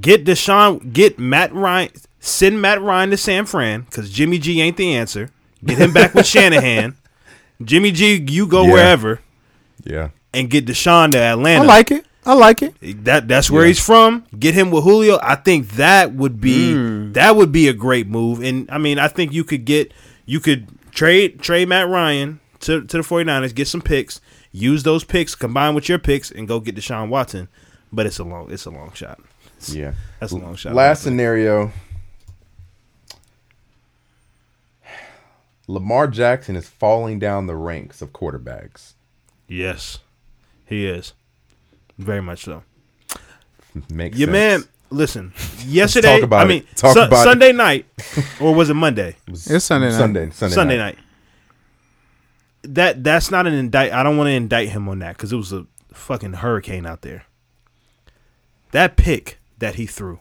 Get 0.00 0.24
Deshaun, 0.24 0.92
get 0.92 1.18
Matt 1.18 1.52
Ryan, 1.54 1.90
send 2.20 2.60
Matt 2.60 2.80
Ryan 2.82 3.10
to 3.10 3.16
San 3.16 3.46
Fran 3.46 3.82
because 3.82 4.10
Jimmy 4.10 4.38
G 4.38 4.60
ain't 4.60 4.76
the 4.76 4.94
answer. 4.94 5.30
Get 5.64 5.78
him 5.78 5.92
back 5.92 6.14
with 6.14 6.26
Shanahan. 6.34 6.96
Jimmy 7.64 7.90
G, 7.92 8.22
you 8.28 8.46
go 8.46 8.64
Yeah. 8.66 8.72
wherever 8.72 9.20
yeah. 9.84 10.10
and 10.34 10.50
get 10.50 10.66
Deshaun 10.66 11.12
to 11.12 11.18
Atlanta. 11.18 11.62
I 11.64 11.66
like 11.66 11.90
it. 11.90 12.04
I 12.26 12.34
like 12.34 12.60
it. 12.62 13.04
that. 13.04 13.28
That's 13.28 13.50
where 13.50 13.62
Yeah. 13.62 13.68
he's 13.68 13.84
from. 13.84 14.24
Get 14.38 14.54
him 14.54 14.70
with 14.70 14.84
Julio. 14.84 15.18
I 15.22 15.36
think 15.36 15.70
that 15.70 16.12
would 16.12 16.40
be 16.40 16.74
hmm. 16.74 17.12
that 17.12 17.36
would 17.36 17.52
be 17.52 17.68
a 17.68 17.72
great 17.72 18.06
move. 18.08 18.42
And 18.42 18.68
I 18.70 18.78
mean, 18.78 18.98
I 18.98 19.08
think 19.08 19.32
you 19.32 19.44
could 19.44 19.64
get 19.64 19.92
you 20.26 20.40
could 20.40 20.66
trade 20.90 21.40
trade 21.40 21.68
Matt 21.68 21.88
Ryan 21.88 22.40
to 22.60 22.82
to 22.82 22.96
the 22.98 23.02
49ers, 23.02 23.54
get 23.54 23.68
some 23.68 23.80
picks, 23.80 24.20
use 24.52 24.82
those 24.82 25.04
picks, 25.04 25.34
combine 25.34 25.74
with 25.74 25.88
your 25.88 25.98
picks, 25.98 26.30
and 26.30 26.46
go 26.48 26.60
get 26.60 26.74
Deshaun 26.76 27.08
Watson. 27.08 27.48
But 27.92 28.06
it's 28.06 28.18
a 28.18 28.24
long 28.24 28.50
it's 28.52 28.64
a 28.66 28.70
long 28.70 28.92
shot. 28.92 29.20
Yeah. 29.68 29.92
That's 30.20 30.32
a 30.32 30.36
long 30.36 30.56
shot. 30.56 30.74
Last 30.74 31.02
scenario. 31.02 31.72
Lamar 35.68 36.06
Jackson 36.06 36.54
is 36.56 36.68
falling 36.68 37.18
down 37.18 37.46
the 37.46 37.56
ranks 37.56 38.00
of 38.00 38.12
quarterbacks. 38.12 38.92
Yes, 39.48 39.98
he 40.64 40.86
is. 40.86 41.12
Very 41.98 42.22
much 42.22 42.44
so. 42.44 42.62
Makes 43.90 44.16
Your 44.18 44.26
sense. 44.28 44.64
man, 44.64 44.68
listen. 44.90 45.32
Yesterday, 45.66 46.16
talk 46.16 46.22
about 46.22 46.40
I 46.40 46.44
it. 46.44 46.48
mean, 46.48 46.66
Talk 46.76 46.94
Sun- 46.94 47.08
about 47.08 47.20
it. 47.20 47.24
Sunday 47.24 47.52
night, 47.52 47.86
or 48.40 48.54
was 48.54 48.70
it 48.70 48.74
Monday? 48.74 49.16
It's 49.26 49.64
Sunday 49.64 49.88
night. 49.88 49.96
Sunday, 49.98 50.30
Sunday, 50.30 50.54
Sunday 50.54 50.78
night. 50.78 50.96
night. 50.96 51.04
That 52.74 53.04
that's 53.04 53.30
not 53.30 53.46
an 53.46 53.54
indict. 53.54 53.92
I 53.92 54.02
don't 54.02 54.16
want 54.16 54.28
to 54.28 54.32
indict 54.32 54.70
him 54.70 54.88
on 54.88 54.98
that 55.00 55.16
because 55.16 55.32
it 55.32 55.36
was 55.36 55.52
a 55.52 55.66
fucking 55.92 56.34
hurricane 56.34 56.86
out 56.86 57.02
there. 57.02 57.24
That 58.72 58.96
pick 58.96 59.38
that 59.58 59.76
he 59.76 59.86
threw 59.86 60.20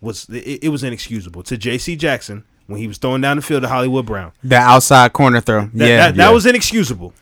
was 0.00 0.28
it, 0.28 0.64
it 0.64 0.68
was 0.70 0.82
inexcusable 0.82 1.42
to 1.44 1.56
J.C. 1.58 1.96
Jackson, 1.96 2.44
when 2.66 2.80
he 2.80 2.86
was 2.86 2.98
throwing 2.98 3.20
down 3.20 3.36
the 3.36 3.42
field 3.42 3.62
to 3.62 3.68
Hollywood 3.68 4.06
Brown. 4.06 4.32
The 4.42 4.56
outside 4.56 5.12
corner 5.12 5.40
throw. 5.40 5.66
That, 5.74 5.86
yeah. 5.88 5.96
that, 5.96 6.16
that 6.16 6.28
Yeah. 6.28 6.30
was 6.30 6.46
inexcusable. 6.46 7.12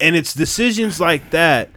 And 0.00 0.16
it's 0.16 0.32
decisions 0.34 1.00
like 1.00 1.30
that 1.30 1.70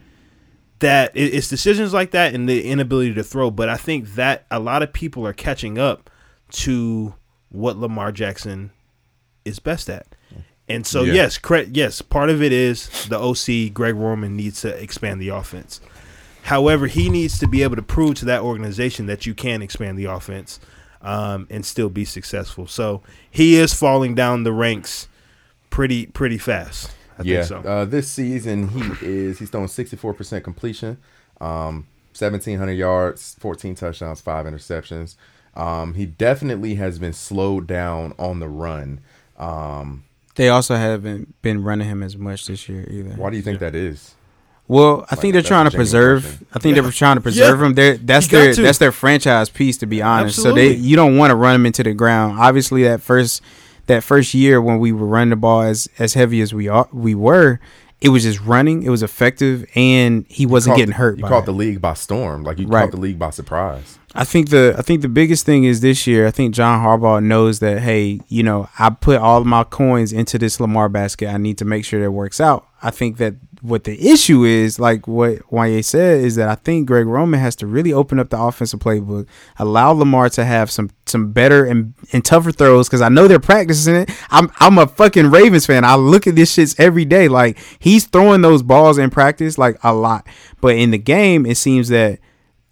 that 0.79 1.11
it's 1.13 1.47
decisions 1.47 1.93
like 1.93 2.09
that 2.11 2.33
and 2.33 2.49
the 2.49 2.63
inability 2.65 3.13
to 3.13 3.23
throw. 3.23 3.51
But 3.51 3.69
I 3.69 3.77
think 3.77 4.15
that 4.15 4.45
a 4.49 4.59
lot 4.59 4.81
of 4.81 4.91
people 4.93 5.25
are 5.27 5.33
catching 5.33 5.77
up 5.77 6.09
to 6.51 7.13
what 7.49 7.77
Lamar 7.77 8.11
Jackson 8.11 8.71
is 9.45 9.59
best 9.59 9.89
at. 9.89 10.07
And 10.73 10.85
so 10.87 11.03
Yeah. 11.03 11.13
yes, 11.13 11.37
cre- 11.37 11.67
yes, 11.71 12.01
part 12.01 12.29
of 12.29 12.41
it 12.41 12.51
is 12.53 12.89
the 13.09 13.19
OC 13.19 13.69
Greg 13.73 13.95
Roman 13.95 14.35
needs 14.35 14.61
to 14.61 14.69
expand 14.81 15.21
the 15.21 15.29
offense. 15.29 15.81
However, 16.43 16.87
he 16.87 17.09
needs 17.09 17.37
to 17.39 17.47
be 17.47 17.61
able 17.63 17.75
to 17.75 17.81
prove 17.83 18.15
to 18.15 18.25
that 18.25 18.41
organization 18.41 19.05
that 19.05 19.25
you 19.25 19.33
can 19.35 19.61
expand 19.61 19.97
the 19.97 20.05
offense 20.05 20.59
um, 21.01 21.45
and 21.49 21.65
still 21.65 21.89
be 21.89 22.05
successful. 22.05 22.67
So 22.67 23.01
he 23.29 23.55
is 23.55 23.73
falling 23.73 24.15
down 24.15 24.43
the 24.43 24.51
ranks 24.51 25.07
pretty 25.69 26.05
pretty 26.07 26.37
fast. 26.37 26.91
I 27.19 27.23
yeah, 27.23 27.43
think 27.43 27.63
so. 27.63 27.69
uh, 27.69 27.85
this 27.85 28.09
season 28.09 28.69
he 28.69 29.05
is 29.05 29.39
he's 29.39 29.49
throwing 29.49 29.67
sixty 29.67 29.95
four 29.97 30.13
percent 30.13 30.43
completion, 30.43 30.97
um, 31.39 31.85
seventeen 32.13 32.57
hundred 32.57 32.73
yards, 32.73 33.35
fourteen 33.39 33.75
touchdowns, 33.75 34.21
five 34.21 34.45
interceptions. 34.47 35.15
Um, 35.55 35.93
he 35.95 36.05
definitely 36.05 36.75
has 36.75 36.97
been 36.97 37.13
slowed 37.13 37.67
down 37.67 38.13
on 38.17 38.39
the 38.39 38.47
run. 38.49 39.01
Um, 39.37 40.03
They 40.35 40.49
also 40.49 40.75
haven't 40.75 41.41
been 41.41 41.63
running 41.63 41.87
him 41.87 42.01
as 42.03 42.17
much 42.17 42.45
this 42.47 42.67
year 42.69 42.87
either. 42.89 43.11
why 43.11 43.29
do 43.29 43.35
you 43.37 43.41
think 43.43 43.59
that 43.59 43.75
is? 43.75 44.15
Well, 44.67 45.05
I 45.11 45.15
think 45.15 45.33
they're 45.33 45.41
trying 45.41 45.69
to 45.69 45.75
preserve. 45.75 46.23
question. 46.23 46.47
I 46.53 46.59
think 46.59 46.75
they're 46.75 46.91
trying 46.91 47.17
to 47.17 47.21
preserve 47.21 47.59
Yeah. 47.59 47.65
him. 47.65 47.73
They're, 47.73 47.97
that's 47.97 48.27
their 48.27 48.53
to. 48.53 48.61
that's 48.61 48.77
their 48.77 48.93
franchise 48.93 49.49
piece, 49.49 49.77
to 49.79 49.85
be 49.85 50.01
honest. 50.01 50.41
So 50.41 50.53
they 50.53 50.73
you 50.73 50.95
don't 50.95 51.17
want 51.17 51.31
to 51.31 51.35
run 51.35 51.55
him 51.55 51.65
into 51.65 51.83
the 51.83 51.93
ground. 51.93 52.39
Obviously, 52.39 52.83
that 52.83 53.01
first 53.01 53.41
that 53.87 54.01
first 54.03 54.33
year 54.33 54.61
when 54.61 54.79
we 54.79 54.93
were 54.93 55.05
running 55.07 55.31
the 55.31 55.35
ball 55.35 55.61
as 55.63 55.89
as 55.99 56.13
heavy 56.13 56.39
as 56.39 56.53
we 56.53 56.69
are 56.69 56.87
we 56.93 57.13
were, 57.15 57.59
it 58.01 58.09
was 58.09 58.23
just 58.23 58.41
running. 58.41 58.83
It 58.83 58.89
was 58.89 59.03
effective, 59.03 59.63
and 59.75 60.25
he 60.27 60.45
wasn't 60.45 60.75
getting 60.75 60.89
the- 60.91 60.95
hurt. 60.97 61.17
You 61.17 61.21
by 61.23 61.29
caught 61.29 61.43
it. 61.43 61.45
the 61.45 61.53
league 61.53 61.81
by 61.81 61.93
storm. 61.93 62.43
Like 62.43 62.59
you 62.59 62.67
Right. 62.67 62.81
caught 62.81 62.91
the 62.91 62.97
league 62.99 63.19
by 63.19 63.29
surprise. 63.29 63.97
I 64.13 64.25
think 64.25 64.49
the 64.49 64.75
I 64.77 64.81
think 64.81 65.01
the 65.01 65.07
biggest 65.07 65.45
thing 65.45 65.63
is 65.63 65.79
this 65.81 66.05
year. 66.05 66.27
I 66.27 66.31
think 66.31 66.53
John 66.53 66.83
Harbaugh 66.83 67.23
knows 67.23 67.59
that 67.59 67.79
hey, 67.79 68.19
you 68.27 68.43
know, 68.43 68.67
I 68.77 68.89
put 68.89 69.17
all 69.19 69.39
of 69.39 69.45
my 69.47 69.63
coins 69.63 70.11
into 70.11 70.37
this 70.37 70.59
Lamar 70.59 70.89
basket. 70.89 71.29
I 71.33 71.37
need 71.37 71.57
to 71.59 71.65
make 71.65 71.85
sure 71.85 71.99
that 71.99 72.07
it 72.07 72.09
works 72.13 72.41
out. 72.41 72.65
I 72.83 72.89
think 72.91 73.17
that 73.17 73.35
what 73.61 73.83
the 73.83 74.09
issue 74.11 74.43
is, 74.43 74.79
like 74.79 75.07
what 75.07 75.39
Wanye 75.49 75.85
said, 75.85 76.23
is 76.23 76.35
that 76.35 76.49
I 76.49 76.55
think 76.55 76.87
Greg 76.87 77.05
Roman 77.05 77.39
has 77.39 77.55
to 77.57 77.67
really 77.67 77.93
open 77.93 78.19
up 78.19 78.29
the 78.29 78.39
offensive 78.39 78.79
playbook, 78.79 79.27
allow 79.59 79.91
Lamar 79.91 80.29
to 80.29 80.43
have 80.43 80.71
some 80.71 80.89
some 81.05 81.31
better 81.31 81.65
and, 81.65 81.93
and 82.11 82.25
tougher 82.25 82.51
throws 82.51 82.87
because 82.87 83.01
I 83.01 83.09
know 83.09 83.27
they're 83.27 83.39
practicing 83.39 83.95
it. 83.95 84.11
I'm 84.31 84.51
I'm 84.59 84.77
a 84.79 84.87
fucking 84.87 85.29
Ravens 85.29 85.67
fan. 85.67 85.85
I 85.85 85.95
look 85.95 86.25
at 86.25 86.35
this 86.35 86.55
shits 86.55 86.79
every 86.79 87.05
day. 87.05 87.27
Like 87.27 87.59
he's 87.79 88.07
throwing 88.07 88.41
those 88.41 88.63
balls 88.63 88.97
in 88.97 89.11
practice 89.11 89.57
like 89.57 89.77
a 89.83 89.93
lot, 89.93 90.25
but 90.59 90.75
in 90.75 90.89
the 90.89 90.97
game, 90.97 91.45
it 91.45 91.55
seems 91.55 91.89
that 91.89 92.19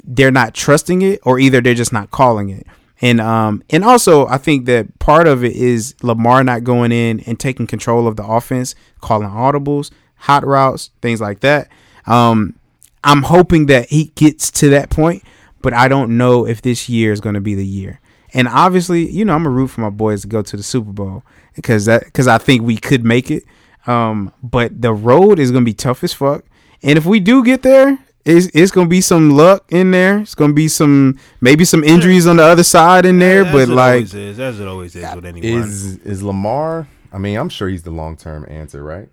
they're 0.04 0.32
not 0.32 0.56
trusting 0.56 1.04
it 1.04 1.19
or 1.23 1.39
either 1.39 1.62
they're 1.62 1.75
just 1.75 1.93
not 1.93 2.10
calling 2.10 2.49
it. 2.49 2.65
And 2.99 3.21
um 3.21 3.63
and 3.69 3.86
also 3.86 4.25
I 4.28 4.38
think 4.38 4.65
that 4.65 4.97
part 4.97 5.28
of 5.28 5.43
it 5.43 5.56
is 5.56 5.93
Lamar 6.02 6.43
not 6.43 6.63
going 6.63 6.91
in 6.91 7.19
and 7.21 7.39
taking 7.39 7.67
control 7.67 8.08
of 8.08 8.15
the 8.15 8.25
offense, 8.25 8.73
calling 9.02 9.30
audibles, 9.30 9.91
hot 10.19 10.45
routes, 10.45 10.91
things 11.01 11.19
like 11.19 11.39
that. 11.41 11.69
Um 12.05 12.55
I'm 13.03 13.23
hoping 13.23 13.67
that 13.67 13.89
he 13.89 14.12
gets 14.15 14.51
to 14.51 14.69
that 14.69 14.89
point, 14.89 15.23
but 15.62 15.73
I 15.73 15.88
don't 15.88 16.17
know 16.17 16.45
if 16.45 16.62
this 16.62 16.89
year 16.89 17.12
is 17.12 17.21
going 17.21 17.36
to 17.36 17.41
be 17.41 17.55
the 17.55 17.65
year. 17.65 17.99
And 18.34 18.47
obviously, 18.47 19.10
you 19.10 19.25
know, 19.25 19.34
I'm 19.34 19.45
a 19.45 19.49
root 19.49 19.69
for 19.69 19.82
my 19.82 19.89
boys 19.89 20.21
to 20.21 20.27
go 20.27 20.41
to 20.41 20.58
the 20.58 20.63
Super 20.63 20.91
Bowl 20.91 21.23
because 21.55 21.86
that 21.86 22.05
because 22.05 22.27
I 22.27 22.38
think 22.38 22.62
we 22.62 22.77
could 22.77 23.03
make 23.03 23.32
it. 23.32 23.43
Um, 23.88 24.34
but 24.43 24.82
the 24.82 24.93
road 24.93 25.39
is 25.39 25.51
going 25.51 25.63
to 25.63 25.69
be 25.69 25.73
tough 25.73 26.03
as 26.03 26.13
fuck. 26.13 26.43
And 26.84 26.97
if 26.97 27.05
we 27.05 27.19
do 27.19 27.43
get 27.43 27.63
there, 27.63 27.97
it's, 28.25 28.47
it's 28.53 28.71
going 28.71 28.88
to 28.88 28.89
be 28.89 29.01
some 29.01 29.32
luck 29.32 29.65
in 29.69 29.91
there. 29.91 30.19
It's 30.19 30.36
going 30.36 30.51
to 30.51 30.55
be 30.55 30.67
some 30.67 31.17
maybe 31.41 31.65
some 31.65 31.84
injuries 31.84 32.27
on 32.27 32.38
the 32.38 32.43
other 32.43 32.63
side 32.63 33.05
in 33.05 33.17
there. 33.17 33.45
As 33.45 33.51
but 33.51 33.69
it 33.69 33.69
like, 33.69 33.93
always 33.93 34.13
is, 34.13 34.39
as 34.39 34.60
it 34.60 34.67
always 34.67 34.95
is 34.95 35.15
with 35.15 35.25
anyone. 35.25 35.63
Is 35.63 35.97
is 35.99 36.21
Lamar? 36.21 36.88
I 37.12 37.17
mean, 37.17 37.38
I'm 37.38 37.49
sure 37.49 37.67
he's 37.67 37.84
the 37.84 37.91
long 37.91 38.15
term 38.15 38.45
answer, 38.47 38.84
right? 38.84 39.10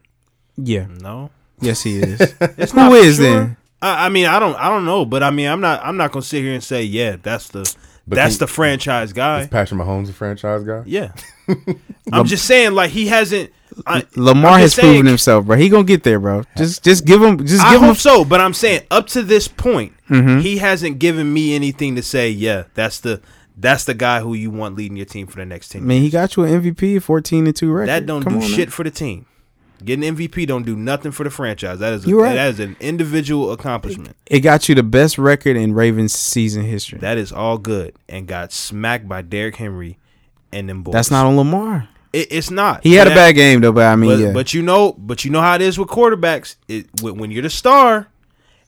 Yeah, 0.56 0.86
no, 1.00 1.30
yes, 1.60 1.82
he 1.82 1.98
is. 1.98 2.20
it's 2.40 2.72
Who 2.72 2.78
not 2.78 2.92
is 2.92 3.16
sure. 3.16 3.24
then? 3.24 3.56
I, 3.82 4.06
I 4.06 4.08
mean, 4.08 4.26
I 4.26 4.38
don't, 4.38 4.56
I 4.56 4.68
don't 4.68 4.84
know, 4.84 5.04
but 5.04 5.22
I 5.22 5.30
mean, 5.30 5.48
I'm 5.48 5.60
not, 5.60 5.84
I'm 5.84 5.96
not 5.96 6.12
gonna 6.12 6.22
sit 6.22 6.42
here 6.42 6.54
and 6.54 6.62
say, 6.64 6.82
yeah, 6.82 7.16
that's 7.22 7.48
the, 7.48 7.60
But 8.08 8.16
that's 8.16 8.36
can- 8.36 8.46
the 8.46 8.52
franchise 8.52 9.12
guy. 9.12 9.40
Is 9.42 9.48
Patrick 9.48 9.80
Mahomes 9.80 10.08
a 10.08 10.12
franchise 10.12 10.62
guy? 10.64 10.82
Yeah, 10.86 11.12
I'm 12.12 12.26
just 12.26 12.44
saying, 12.46 12.72
like 12.72 12.90
he 12.90 13.06
hasn't. 13.06 13.52
I, 13.86 14.04
Lamar 14.16 14.58
has 14.58 14.74
saying- 14.74 14.88
proven 14.94 15.06
himself, 15.06 15.44
bro. 15.44 15.56
He 15.56 15.68
gonna 15.68 15.84
get 15.84 16.02
there, 16.02 16.18
bro. 16.18 16.44
Just 16.56 16.82
just 16.82 17.04
give 17.04 17.22
him 17.22 17.44
just 17.46 17.62
I 17.62 17.72
give 17.72 17.82
him. 17.82 17.88
hope 17.88 17.98
so, 17.98 18.24
but 18.24 18.40
I'm 18.40 18.54
saying 18.54 18.82
up 18.90 19.06
to 19.08 19.22
this 19.22 19.48
point, 19.48 19.92
Mm-hmm. 20.08 20.38
he 20.38 20.58
hasn't 20.58 20.98
given 21.00 21.30
me 21.32 21.54
anything 21.54 21.96
to 21.96 22.02
say. 22.02 22.30
Yeah, 22.30 22.64
that's 22.74 23.00
the 23.00 23.20
that's 23.58 23.84
the 23.84 23.92
guy 23.94 24.20
who 24.20 24.32
you 24.34 24.50
want 24.50 24.76
leading 24.76 24.96
your 24.96 25.04
team 25.06 25.26
for 25.26 25.36
the 25.38 25.44
next 25.44 25.68
ten. 25.70 25.82
I 25.82 25.84
mean, 25.84 26.00
he 26.02 26.08
got 26.10 26.36
you 26.36 26.44
an 26.44 26.62
MVP, 26.62 27.02
fourteen 27.02 27.46
and 27.46 27.54
two 27.56 27.70
record. 27.72 27.88
that 27.88 28.06
don't 28.06 28.22
Come 28.22 28.34
do 28.38 28.44
on 28.44 28.50
now. 28.50 28.56
shit 28.56 28.72
for 28.72 28.84
the 28.84 28.90
team. 28.90 29.26
Getting 29.84 30.16
MVP 30.16 30.46
don't 30.46 30.64
do 30.64 30.74
nothing 30.76 31.12
for 31.12 31.24
the 31.24 31.30
franchise. 31.30 31.78
That 31.80 31.92
is 31.92 32.06
a, 32.06 32.14
right. 32.14 32.34
that 32.34 32.48
is 32.54 32.60
an 32.60 32.76
individual 32.80 33.52
accomplishment. 33.52 34.16
It 34.26 34.40
got 34.40 34.68
you 34.68 34.74
the 34.74 34.82
best 34.82 35.18
record 35.18 35.56
in 35.56 35.74
Ravens 35.74 36.14
season 36.14 36.64
history. 36.64 36.98
That 36.98 37.18
is 37.18 37.30
all 37.32 37.58
good, 37.58 37.94
and 38.08 38.26
got 38.26 38.52
smacked 38.52 39.06
by 39.08 39.22
Derrick 39.22 39.56
Henry 39.56 39.98
and 40.52 40.68
them 40.68 40.82
boys. 40.82 40.92
That's 40.94 41.10
not 41.10 41.26
on 41.26 41.36
Lamar. 41.36 41.88
It, 42.12 42.28
it's 42.30 42.50
not. 42.50 42.82
He 42.84 42.94
had 42.94 43.06
a 43.06 43.10
bad 43.10 43.32
game 43.32 43.60
though, 43.60 43.72
but 43.72 43.84
I 43.84 43.96
mean, 43.96 44.10
But, 44.10 44.18
yeah. 44.18 44.32
but 44.32 44.54
you 44.54 44.62
know, 44.62 44.92
but 44.98 45.24
you 45.24 45.30
know 45.30 45.40
how 45.42 45.54
it 45.54 45.60
is 45.62 45.78
with 45.78 45.88
quarterbacks. 45.88 46.56
It 46.68 46.86
when 47.02 47.18
when 47.18 47.30
you're 47.30 47.42
the 47.42 47.50
star, 47.50 48.08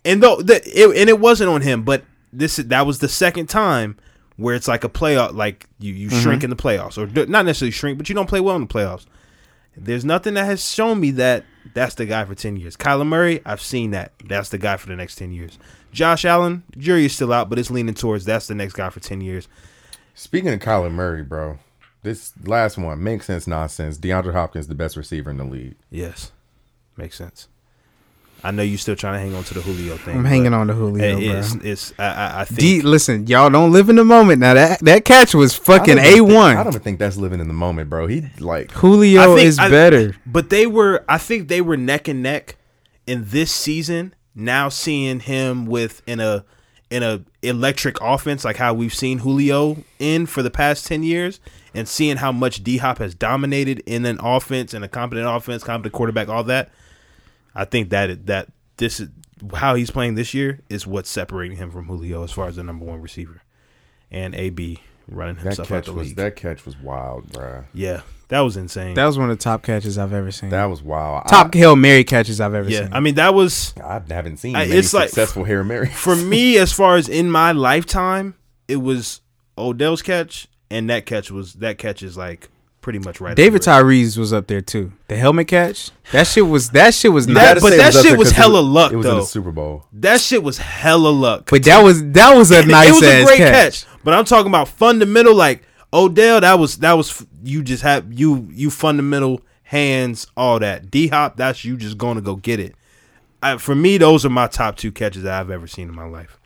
and 0.05 0.23
though 0.23 0.43
that 0.43 0.67
it, 0.67 0.95
and 0.97 1.09
it 1.09 1.19
wasn't 1.19 1.49
on 1.51 1.63
him, 1.63 1.83
but 1.85 2.05
this 2.33 2.57
that 2.57 2.87
was 2.87 2.99
the 2.99 3.09
second 3.09 3.47
time 3.49 3.97
where 4.37 4.55
it's 4.55 4.69
like 4.69 4.85
a 4.85 4.89
playoff, 4.89 5.35
like 5.35 5.67
you 5.79 5.95
you 5.95 6.09
Mm-hmm. 6.11 6.21
shrink 6.21 6.45
in 6.45 6.51
the 6.51 6.57
playoffs, 6.57 6.99
or 6.99 7.07
not 7.27 7.47
necessarily 7.47 7.71
shrink, 7.71 7.97
but 7.97 8.09
you 8.11 8.15
don't 8.15 8.29
play 8.29 8.41
well 8.41 8.57
in 8.57 8.63
the 8.63 8.69
playoffs. 8.69 9.07
There's 9.81 10.05
nothing 10.05 10.35
that 10.35 10.45
has 10.45 10.71
shown 10.71 11.01
me 11.01 11.11
that 11.13 11.45
that's 11.75 11.95
the 11.95 12.07
guy 12.07 12.25
for 12.25 12.35
ten 12.35 12.57
years. 12.57 12.77
Kyler 12.77 13.07
Murray, 13.07 13.41
I've 13.45 13.61
seen 13.61 13.93
that. 13.93 14.13
That's 14.25 14.49
the 14.49 14.59
guy 14.59 14.77
for 14.77 14.89
the 14.89 14.97
next 14.97 15.17
ten 15.17 15.33
years. 15.33 15.59
Josh 15.93 16.25
Allen, 16.25 16.65
jury 16.77 17.07
is 17.07 17.15
still 17.15 17.33
out, 17.33 17.49
but 17.49 17.59
it's 17.59 17.71
leaning 17.71 17.95
towards 17.95 18.25
that's 18.25 18.47
the 18.47 18.55
next 18.55 18.75
guy 18.75 18.91
for 18.91 19.01
ten 19.01 19.21
years. 19.21 19.49
Speaking 20.15 20.53
of 20.53 20.61
Kyler 20.61 20.91
Murray, 20.91 21.23
bro, 21.23 21.59
this 22.03 22.33
last 22.45 22.77
one 22.79 23.03
makes 23.03 23.27
sense, 23.27 23.47
nonsense. 23.47 23.99
DeAndre 23.99 24.33
Hopkins, 24.33 24.69
the 24.69 24.75
best 24.75 24.97
receiver 24.97 25.31
in 25.31 25.37
the 25.39 25.45
league. 25.45 25.77
Yes, 25.91 26.33
makes 26.97 27.17
sense. 27.17 27.49
I 28.45 28.51
know 28.53 28.63
you're 28.63 28.79
still 28.79 28.95
trying 28.97 29.15
to 29.15 29.19
hang 29.21 29.35
on 29.35 29.43
to 29.45 29.55
the 29.55 29.61
Julio 29.61 29.97
thing. 29.97 30.17
I'm 30.17 30.25
hanging 30.25 30.55
on 30.55 30.69
to 30.69 30.73
Julio, 30.75 31.19
It- 31.19 31.27
bro. 31.29 31.39
it's, 31.39 31.55
it's 31.57 31.95
I, 31.99 32.05
I, 32.07 32.41
I 32.41 32.45
think 32.45 32.61
D, 32.61 32.81
listen, 32.83 33.27
y'all 33.27 33.51
don't 33.51 33.73
live 33.73 33.89
in 33.89 33.97
the 33.97 34.05
moment. 34.05 34.41
Now 34.41 34.55
that 34.55 34.81
that 34.81 35.05
catch 35.05 35.35
was 35.35 35.55
fucking 35.55 35.99
I 35.99 36.03
a 36.03 36.05
don't 36.05 36.15
even 36.15 36.27
think- 36.29 36.39
I 36.59 36.63
don't 36.63 36.73
even 36.75 36.83
think 36.83 36.99
that's 37.01 37.17
living 37.17 37.41
in 37.41 37.49
the 37.49 37.55
moment, 37.55 37.91
bro. 37.91 38.07
He 38.07 38.29
like 38.39 38.71
Julio 38.73 39.35
think- 39.37 39.47
is 39.49 39.59
I- 39.59 39.69
better. 39.69 40.15
but 40.27 40.51
they 40.51 40.67
were 40.67 41.05
I 41.09 41.19
think 41.19 41.49
they 41.49 41.61
were 41.61 41.77
neck 41.77 42.07
and 42.09 42.23
neck 42.23 42.57
in 43.07 43.25
this 43.29 43.51
season. 43.53 44.15
Now 44.35 44.69
seeing 44.69 45.19
him 45.21 45.67
with 45.67 46.01
in 46.07 46.21
a 46.21 46.45
in 46.91 47.03
a 47.03 47.23
electric 47.43 48.01
offense 48.01 48.45
like 48.45 48.57
how 48.57 48.73
we've 48.73 48.95
seen 48.95 49.19
Julio 49.19 49.79
in 49.99 50.27
for 50.27 50.43
the 50.45 50.51
past 50.51 50.87
ten 50.87 51.03
years, 51.03 51.41
and 51.75 51.89
seeing 51.89 52.19
how 52.19 52.31
much 52.31 52.63
D 52.63 52.77
Hop 52.77 52.99
has 52.99 53.15
dominated 53.17 53.81
in 53.85 54.07
an 54.07 54.19
offense 54.23 54.73
and 54.75 54.85
a 54.85 54.89
competent 54.89 55.27
offense, 55.29 55.65
competent 55.65 55.93
quarterback, 55.93 56.29
all 56.29 56.45
that. 56.45 56.71
I 57.59 57.65
think 57.67 57.91
that 57.91 58.27
that 58.27 58.49
this 58.79 59.01
is 59.01 59.09
how 59.55 59.75
he's 59.75 59.91
playing 59.91 60.15
this 60.15 60.33
year 60.33 60.61
is 60.71 60.87
what's 60.87 61.11
separating 61.11 61.57
him 61.59 61.71
from 61.71 61.87
Julio 61.87 62.23
as 62.25 62.33
far 62.33 62.49
as 62.49 62.57
the 62.57 62.63
number 62.63 62.85
one 62.87 63.03
receiver, 63.03 63.43
and 64.11 64.35
AB 64.35 64.81
running 65.11 65.37
that 65.37 65.43
himself 65.45 65.71
out 65.73 65.77
catch 65.77 65.87
the 65.87 65.93
was 65.93 66.09
league. 66.09 66.17
that 66.17 66.37
catch 66.37 66.65
was 66.65 66.77
wild, 66.79 67.31
bro. 67.33 67.65
yeah, 67.75 68.03
that 68.29 68.41
was 68.41 68.57
insane. 68.57 68.95
That 68.95 69.07
was 69.07 69.17
one 69.19 69.31
of 69.31 69.37
the 69.39 69.43
top 69.43 69.63
catches 69.63 69.97
I've 69.99 70.13
ever 70.13 70.31
seen. 70.31 70.51
That 70.51 70.67
was 70.67 70.83
wild. 70.83 71.27
top 71.29 71.53
hail 71.55 71.77
mary 71.77 72.05
catches 72.05 72.41
I've 72.41 72.55
ever 72.55 72.69
yeah, 72.71 72.85
seen. 72.85 72.93
I 72.93 73.01
mean 73.01 73.15
that 73.17 73.35
was 73.35 73.75
I, 73.83 73.97
I 73.97 74.03
haven't 74.15 74.37
seen 74.39 74.55
I- 74.57 74.67
many 74.67 74.79
it's 74.79 74.95
like- 74.95 75.09
successful 75.09 75.45
Hail 75.45 75.65
Mary. 75.65 75.89
for 75.89 76.15
me 76.35 76.59
as 76.59 76.73
far 76.73 76.97
as 76.97 77.09
in 77.09 77.31
my 77.31 77.53
lifetime. 77.53 78.35
It 78.69 78.77
was 78.83 79.21
Odell's 79.57 80.03
catch, 80.03 80.47
and 80.71 80.91
that 80.91 81.07
catch 81.07 81.31
was 81.31 81.55
that 81.55 81.79
catch 81.79 82.03
is 82.03 82.17
like 82.17 82.49
pretty 82.89 82.99
much 83.01 83.21
right. 83.21 83.37
David 83.37 83.57
under. 83.61 83.65
Tyree 83.83 84.03
was 84.17 84.33
up 84.33 84.47
there 84.47 84.63
too. 84.63 84.93
The 85.09 85.17
helmet 85.17 85.49
catch, 85.49 85.91
that 86.13 86.27
shit 86.27 86.47
was 86.47 86.71
that 86.71 86.95
shit 86.95 87.13
was 87.13 87.27
That- 87.27 87.35
not. 87.57 87.61
but 87.63 87.77
that 87.77 87.95
up 87.95 88.03
shit 88.03 88.13
was 88.13 88.19
was 88.19 88.29
'cause 88.29 88.39
it 88.39 88.41
hella 88.41 88.61
luck, 88.61 88.93
It 88.93 88.97
was 88.97 89.05
in 89.07 89.13
though. 89.13 89.21
the 89.21 89.27
Super 89.27 89.51
Bowl. 89.53 89.85
That 89.93 90.21
shit 90.23 90.43
was 90.43 90.57
hella 90.57 91.09
luck. 91.11 91.51
But 91.51 91.65
that 91.65 91.83
was 91.83 92.03
that 92.13 92.35
was 92.35 92.51
a 92.51 92.65
nice 92.65 92.89
it 92.89 92.93
was 92.93 93.03
a 93.03 93.25
great 93.25 93.37
catch. 93.39 93.83
catch. 93.83 93.87
But 94.05 94.15
I'm 94.15 94.25
talking 94.25 94.47
about 94.47 94.69
fundamental, 94.69 95.35
like 95.35 95.63
Odell. 95.93 96.41
That 96.41 96.59
was 96.59 96.79
that 96.79 96.95
was 96.95 97.27
you 97.45 97.63
just 97.63 97.83
have 97.83 98.11
you 98.11 98.49
you 98.53 98.71
fundamental 98.71 99.43
hands 99.65 100.27
all 100.35 100.59
that. 100.61 100.91
D 100.91 101.09
Hop, 101.09 101.37
that's 101.37 101.65
you 101.67 101.77
just 101.77 101.99
going 101.99 102.15
to 102.17 102.23
go 102.23 102.37
get 102.37 102.59
it. 102.59 102.75
I, 103.43 103.59
for 103.59 103.75
me, 103.75 103.99
those 103.99 104.25
are 104.25 104.31
my 104.31 104.47
top 104.47 104.77
two 104.77 104.91
catches 104.93 105.25
that 105.25 105.39
I've 105.39 105.51
ever 105.51 105.67
seen 105.67 105.89
in 105.91 105.95
my 105.95 106.07
life. 106.07 106.39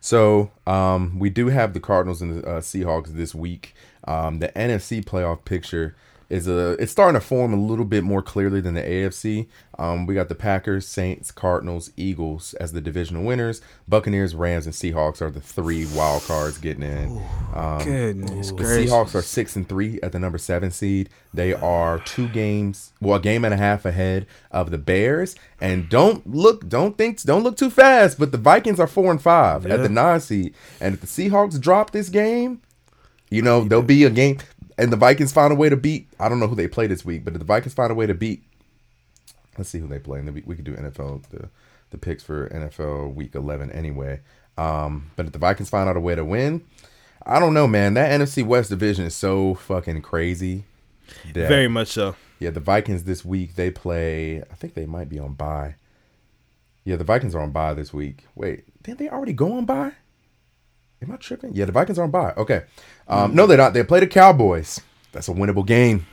So 0.00 0.50
um, 0.66 1.18
we 1.18 1.28
do 1.28 1.48
have 1.48 1.74
the 1.74 1.80
Cardinals 1.80 2.22
and 2.22 2.42
the 2.42 2.48
uh, 2.48 2.60
Seahawks 2.60 3.08
this 3.08 3.34
week. 3.34 3.74
Um, 4.10 4.40
the 4.40 4.48
NFC 4.48 5.04
playoff 5.04 5.44
picture 5.44 5.94
is 6.28 6.46
a 6.46 6.72
it's 6.80 6.92
starting 6.92 7.20
to 7.20 7.26
form 7.26 7.52
a 7.52 7.56
little 7.56 7.84
bit 7.84 8.04
more 8.04 8.22
clearly 8.22 8.60
than 8.60 8.74
the 8.74 8.82
AFC. 8.82 9.48
Um, 9.78 10.06
we 10.06 10.14
got 10.14 10.28
the 10.28 10.34
Packers, 10.34 10.86
Saints, 10.86 11.30
Cardinals, 11.32 11.90
Eagles 11.96 12.54
as 12.54 12.72
the 12.72 12.80
divisional 12.80 13.24
winners. 13.24 13.60
Buccaneers, 13.88 14.34
Rams, 14.34 14.66
and 14.66 14.74
Seahawks 14.74 15.20
are 15.20 15.30
the 15.30 15.40
three 15.40 15.86
wild 15.86 16.22
cards 16.22 16.58
getting 16.58 16.82
in. 16.82 17.20
Um, 17.54 17.84
Goodness 17.84 18.48
the 18.48 18.54
gracious. 18.54 18.92
Seahawks 18.92 19.14
are 19.14 19.22
six 19.22 19.56
and 19.56 19.68
three 19.68 20.00
at 20.02 20.12
the 20.12 20.18
number 20.18 20.38
seven 20.38 20.70
seed. 20.70 21.08
They 21.34 21.52
are 21.52 21.98
two 22.00 22.28
games, 22.28 22.92
well, 23.00 23.16
a 23.16 23.20
game 23.20 23.44
and 23.44 23.54
a 23.54 23.56
half 23.56 23.84
ahead 23.84 24.26
of 24.50 24.70
the 24.70 24.78
Bears. 24.78 25.34
And 25.60 25.88
don't 25.88 26.26
look, 26.28 26.68
don't 26.68 26.96
think, 26.96 27.22
don't 27.22 27.42
look 27.42 27.56
too 27.56 27.70
fast. 27.70 28.18
But 28.18 28.32
the 28.32 28.38
Vikings 28.38 28.80
are 28.80 28.86
four 28.86 29.10
and 29.10 29.20
five 29.20 29.66
at 29.66 29.82
the 29.82 29.88
nine 29.88 30.20
seed. 30.20 30.54
And 30.80 30.94
if 30.94 31.00
the 31.00 31.06
Seahawks 31.06 31.60
drop 31.60 31.90
this 31.90 32.08
game, 32.08 32.60
you 33.30 33.42
know 33.42 33.64
there'll 33.64 33.82
be 33.84 34.04
a 34.04 34.10
game. 34.10 34.38
And 34.78 34.90
the 34.90 34.96
Vikings 34.96 35.30
find 35.32 35.52
a 35.52 35.56
way 35.56 35.68
to 35.68 35.76
beat. 35.76 36.08
I 36.18 36.28
don't 36.30 36.40
know 36.40 36.46
who 36.48 36.54
they 36.54 36.66
play 36.68 36.86
this 36.86 37.04
week, 37.04 37.22
but 37.24 37.34
if 37.34 37.38
the 37.38 37.44
Vikings 37.44 37.74
find 37.74 37.92
a 37.92 37.94
way 37.94 38.06
to 38.06 38.14
beat, 38.14 38.42
let's 39.58 39.68
see 39.68 39.78
who 39.78 39.86
they 39.86 39.98
play. 39.98 40.20
And 40.20 40.32
we, 40.32 40.42
we 40.46 40.54
could 40.56 40.64
do 40.64 40.74
NFL 40.74 41.28
the 41.28 41.48
the 41.90 41.98
picks 41.98 42.22
for 42.22 42.48
NFL 42.50 43.14
Week 43.14 43.34
11 43.34 43.72
anyway. 43.72 44.20
Um, 44.56 45.10
but 45.16 45.26
if 45.26 45.32
the 45.32 45.38
Vikings 45.38 45.68
find 45.68 45.88
out 45.88 45.96
a 45.96 46.00
way 46.00 46.14
to 46.14 46.24
win, 46.24 46.64
I 47.26 47.38
don't 47.40 47.52
know, 47.52 47.66
man. 47.66 47.94
That 47.94 48.18
NFC 48.18 48.46
West 48.46 48.70
division 48.70 49.04
is 49.04 49.14
so 49.14 49.54
fucking 49.54 50.00
crazy. 50.02 50.64
that- 51.34 51.48
Very 51.48 51.68
much 51.68 51.88
so. 51.88 52.14
yeah, 52.38 52.50
the 52.50 52.60
Vikings 52.60 53.04
this 53.04 53.24
week 53.24 53.56
they 53.56 53.70
play. 53.70 54.40
I 54.40 54.54
think 54.54 54.74
they 54.74 54.86
might 54.86 55.08
be 55.08 55.18
on 55.18 55.34
bye. 55.34 55.74
Yeah, 56.84 56.96
the 56.96 57.04
Vikings 57.04 57.34
are 57.34 57.40
on 57.42 57.50
bye 57.50 57.74
this 57.74 57.92
week. 57.92 58.24
Wait, 58.34 58.64
didn't 58.82 58.98
they 59.00 59.08
already 59.10 59.32
go 59.34 59.52
on 59.58 59.64
bye? 59.66 59.92
Am 61.02 61.12
I 61.12 61.16
tripping? 61.16 61.54
Yeah, 61.54 61.64
the 61.64 61.72
Vikings 61.72 61.98
aren't 61.98 62.12
by. 62.12 62.32
Okay, 62.32 62.64
um, 63.08 63.34
no, 63.34 63.46
they're 63.46 63.58
not. 63.58 63.72
They 63.72 63.82
play 63.84 64.00
the 64.00 64.06
Cowboys. 64.06 64.80
That's 65.12 65.28
a 65.28 65.32
winnable 65.32 65.66
game. 65.66 66.06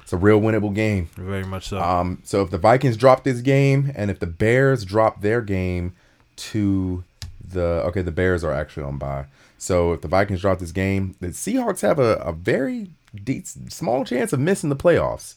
It's 0.00 0.12
a 0.12 0.16
real 0.16 0.40
winnable 0.40 0.74
game. 0.74 1.08
Very 1.16 1.44
much 1.44 1.68
so. 1.68 1.80
Um, 1.80 2.20
so 2.24 2.42
if 2.42 2.50
the 2.50 2.58
Vikings 2.58 2.96
drop 2.96 3.24
this 3.24 3.40
game, 3.40 3.92
and 3.94 4.10
if 4.10 4.20
the 4.20 4.26
Bears 4.26 4.84
drop 4.84 5.22
their 5.22 5.40
game 5.40 5.94
to 6.36 7.04
the 7.46 7.82
okay, 7.86 8.02
the 8.02 8.12
Bears 8.12 8.44
are 8.44 8.52
actually 8.52 8.84
on 8.84 8.98
bye. 8.98 9.26
So 9.58 9.92
if 9.92 10.00
the 10.00 10.08
Vikings 10.08 10.40
drop 10.40 10.58
this 10.58 10.72
game, 10.72 11.14
the 11.20 11.28
Seahawks 11.28 11.82
have 11.82 11.98
a, 11.98 12.16
a 12.16 12.32
very 12.32 12.90
de- 13.14 13.44
small 13.68 14.04
chance 14.04 14.32
of 14.32 14.40
missing 14.40 14.70
the 14.70 14.76
playoffs. 14.76 15.36